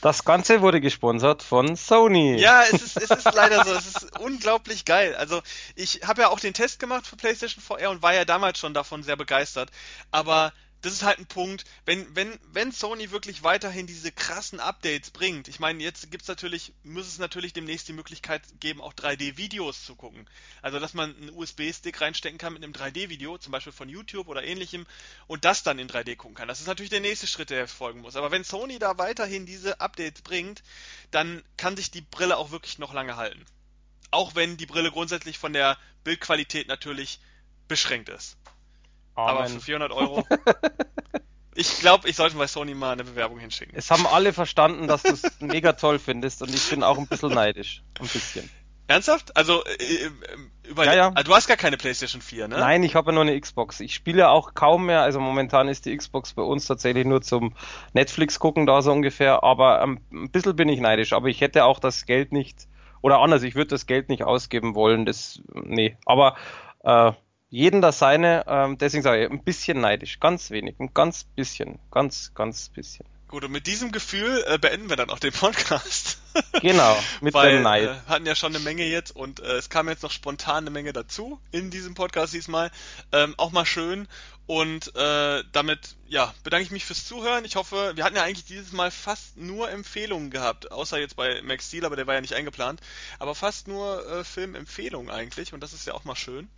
Das 0.00 0.24
Ganze 0.24 0.60
wurde 0.60 0.80
gesponsert 0.80 1.42
von 1.42 1.74
Sony. 1.74 2.36
Ja, 2.36 2.62
es 2.62 2.74
ist, 2.74 2.96
es 2.98 3.10
ist 3.10 3.34
leider 3.34 3.64
so. 3.64 3.72
Es 3.72 3.86
ist 3.86 4.20
unglaublich 4.20 4.84
geil. 4.84 5.16
Also 5.16 5.42
ich 5.74 6.02
habe 6.04 6.22
ja 6.22 6.28
auch 6.28 6.38
den 6.38 6.54
Test 6.54 6.78
gemacht 6.78 7.04
für 7.04 7.16
PlayStation 7.16 7.62
VR 7.62 7.90
und 7.90 8.00
war 8.00 8.14
ja 8.14 8.24
damals 8.24 8.58
schon 8.60 8.74
davon 8.74 9.02
sehr 9.02 9.16
begeistert. 9.16 9.70
Aber 10.12 10.52
das 10.80 10.92
ist 10.92 11.02
halt 11.02 11.18
ein 11.18 11.26
Punkt, 11.26 11.64
wenn, 11.86 12.14
wenn, 12.14 12.38
wenn 12.52 12.70
Sony 12.70 13.10
wirklich 13.10 13.42
weiterhin 13.42 13.88
diese 13.88 14.12
krassen 14.12 14.60
Updates 14.60 15.10
bringt, 15.10 15.48
ich 15.48 15.58
meine, 15.58 15.82
jetzt 15.82 16.10
gibt's 16.10 16.28
natürlich, 16.28 16.72
muss 16.84 17.08
es 17.08 17.18
natürlich 17.18 17.52
demnächst 17.52 17.88
die 17.88 17.92
Möglichkeit 17.92 18.42
geben, 18.60 18.80
auch 18.80 18.94
3D-Videos 18.94 19.84
zu 19.84 19.96
gucken. 19.96 20.28
Also, 20.62 20.78
dass 20.78 20.94
man 20.94 21.16
einen 21.16 21.30
USB-Stick 21.30 22.00
reinstecken 22.00 22.38
kann 22.38 22.52
mit 22.52 22.62
einem 22.62 22.72
3D-Video, 22.72 23.38
zum 23.38 23.50
Beispiel 23.50 23.72
von 23.72 23.88
YouTube 23.88 24.28
oder 24.28 24.44
ähnlichem, 24.44 24.86
und 25.26 25.44
das 25.44 25.64
dann 25.64 25.80
in 25.80 25.88
3D 25.88 26.14
gucken 26.14 26.36
kann. 26.36 26.48
Das 26.48 26.60
ist 26.60 26.68
natürlich 26.68 26.90
der 26.90 27.00
nächste 27.00 27.26
Schritt, 27.26 27.50
der 27.50 27.66
folgen 27.66 28.00
muss. 28.00 28.14
Aber 28.14 28.30
wenn 28.30 28.44
Sony 28.44 28.78
da 28.78 28.98
weiterhin 28.98 29.46
diese 29.46 29.80
Updates 29.80 30.22
bringt, 30.22 30.62
dann 31.10 31.42
kann 31.56 31.76
sich 31.76 31.90
die 31.90 32.02
Brille 32.02 32.36
auch 32.36 32.52
wirklich 32.52 32.78
noch 32.78 32.94
lange 32.94 33.16
halten. 33.16 33.44
Auch 34.12 34.36
wenn 34.36 34.56
die 34.56 34.66
Brille 34.66 34.92
grundsätzlich 34.92 35.38
von 35.38 35.52
der 35.52 35.76
Bildqualität 36.04 36.68
natürlich 36.68 37.18
beschränkt 37.66 38.08
ist. 38.08 38.36
Amen. 39.18 39.36
Aber 39.36 39.48
für 39.48 39.60
400 39.60 39.92
Euro. 39.92 40.24
ich 41.54 41.80
glaube, 41.80 42.08
ich 42.08 42.14
sollte 42.14 42.36
bei 42.36 42.46
Sony 42.46 42.74
mal 42.74 42.92
eine 42.92 43.02
Bewerbung 43.02 43.40
hinschicken. 43.40 43.76
Es 43.76 43.90
haben 43.90 44.06
alle 44.06 44.32
verstanden, 44.32 44.86
dass 44.86 45.02
du 45.02 45.12
es 45.12 45.40
mega 45.40 45.72
toll 45.72 45.98
findest 45.98 46.40
und 46.42 46.54
ich 46.54 46.70
bin 46.70 46.84
auch 46.84 46.98
ein 46.98 47.08
bisschen 47.08 47.34
neidisch. 47.34 47.82
Ein 47.98 48.06
bisschen. 48.06 48.48
Ernsthaft? 48.86 49.36
Also, 49.36 49.64
äh, 49.64 49.70
äh 49.72 50.10
über 50.68 50.84
ja, 50.84 50.94
ja. 50.94 51.12
Ah, 51.14 51.22
du 51.22 51.34
hast 51.34 51.48
gar 51.48 51.56
keine 51.56 51.76
PlayStation 51.76 52.22
4, 52.22 52.46
ne? 52.46 52.58
Nein, 52.58 52.82
ich 52.84 52.94
habe 52.94 53.10
ja 53.10 53.14
nur 53.14 53.22
eine 53.22 53.38
Xbox. 53.38 53.80
Ich 53.80 53.92
spiele 53.92 54.28
auch 54.28 54.54
kaum 54.54 54.86
mehr. 54.86 55.02
Also 55.02 55.18
momentan 55.18 55.66
ist 55.66 55.86
die 55.86 55.96
Xbox 55.96 56.34
bei 56.34 56.42
uns 56.42 56.66
tatsächlich 56.66 57.04
nur 57.04 57.20
zum 57.20 57.54
Netflix 57.94 58.38
gucken 58.38 58.66
da 58.66 58.80
so 58.82 58.92
ungefähr. 58.92 59.42
Aber 59.42 59.82
ähm, 59.82 60.00
ein 60.12 60.30
bisschen 60.30 60.56
bin 60.56 60.68
ich 60.68 60.80
neidisch. 60.80 61.12
Aber 61.12 61.28
ich 61.28 61.40
hätte 61.40 61.64
auch 61.64 61.80
das 61.80 62.06
Geld 62.06 62.32
nicht 62.32 62.68
oder 63.02 63.18
anders. 63.18 63.42
Ich 63.42 63.56
würde 63.56 63.68
das 63.68 63.86
Geld 63.86 64.10
nicht 64.10 64.22
ausgeben 64.22 64.74
wollen. 64.74 65.06
Das 65.06 65.40
nee. 65.54 65.96
Aber 66.06 66.36
äh, 66.84 67.12
jeden 67.50 67.80
das 67.80 67.98
seine, 67.98 68.44
ähm, 68.46 68.78
deswegen 68.78 69.02
sage 69.02 69.24
ich, 69.24 69.30
ein 69.30 69.42
bisschen 69.42 69.80
neidisch, 69.80 70.20
ganz 70.20 70.50
wenig, 70.50 70.78
ein 70.80 70.92
ganz 70.92 71.24
bisschen, 71.24 71.78
ganz, 71.90 72.32
ganz 72.34 72.68
bisschen. 72.68 73.06
Gut, 73.28 73.44
und 73.44 73.52
mit 73.52 73.66
diesem 73.66 73.92
Gefühl 73.92 74.42
äh, 74.46 74.56
beenden 74.56 74.88
wir 74.88 74.96
dann 74.96 75.10
auch 75.10 75.18
den 75.18 75.32
Podcast. 75.32 76.18
genau, 76.62 76.98
mit 77.20 77.34
Weil, 77.34 77.56
dem 77.56 77.62
Neid. 77.62 77.82
Wir 77.82 77.90
äh, 77.90 78.08
hatten 78.08 78.24
ja 78.24 78.34
schon 78.34 78.54
eine 78.54 78.64
Menge 78.64 78.84
jetzt 78.84 79.14
und 79.14 79.40
äh, 79.40 79.56
es 79.56 79.68
kam 79.68 79.86
jetzt 79.88 80.02
noch 80.02 80.10
spontan 80.10 80.64
eine 80.64 80.70
Menge 80.70 80.94
dazu 80.94 81.38
in 81.50 81.70
diesem 81.70 81.94
Podcast 81.94 82.32
diesmal. 82.32 82.70
Ähm, 83.12 83.34
auch 83.36 83.52
mal 83.52 83.66
schön. 83.66 84.08
Und 84.46 84.96
äh, 84.96 85.44
damit, 85.52 85.96
ja, 86.06 86.32
bedanke 86.42 86.64
ich 86.64 86.70
mich 86.70 86.86
fürs 86.86 87.04
Zuhören. 87.04 87.44
Ich 87.44 87.56
hoffe, 87.56 87.92
wir 87.96 88.04
hatten 88.04 88.16
ja 88.16 88.22
eigentlich 88.22 88.46
dieses 88.46 88.72
Mal 88.72 88.90
fast 88.90 89.36
nur 89.36 89.70
Empfehlungen 89.70 90.30
gehabt, 90.30 90.72
außer 90.72 90.98
jetzt 90.98 91.16
bei 91.16 91.42
Max 91.42 91.66
Steel, 91.66 91.84
aber 91.84 91.96
der 91.96 92.06
war 92.06 92.14
ja 92.14 92.22
nicht 92.22 92.32
eingeplant. 92.32 92.80
Aber 93.18 93.34
fast 93.34 93.68
nur 93.68 94.08
äh, 94.10 94.24
Filmempfehlungen 94.24 95.10
eigentlich 95.10 95.52
und 95.52 95.60
das 95.60 95.74
ist 95.74 95.86
ja 95.86 95.92
auch 95.92 96.04
mal 96.04 96.16
schön. 96.16 96.48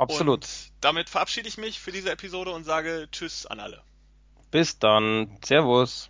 Absolut. 0.00 0.44
Und 0.44 0.72
damit 0.80 1.10
verabschiede 1.10 1.46
ich 1.46 1.58
mich 1.58 1.78
für 1.78 1.92
diese 1.92 2.10
Episode 2.10 2.52
und 2.52 2.64
sage 2.64 3.08
Tschüss 3.12 3.44
an 3.44 3.60
alle. 3.60 3.82
Bis 4.50 4.78
dann. 4.78 5.36
Servus. 5.44 6.08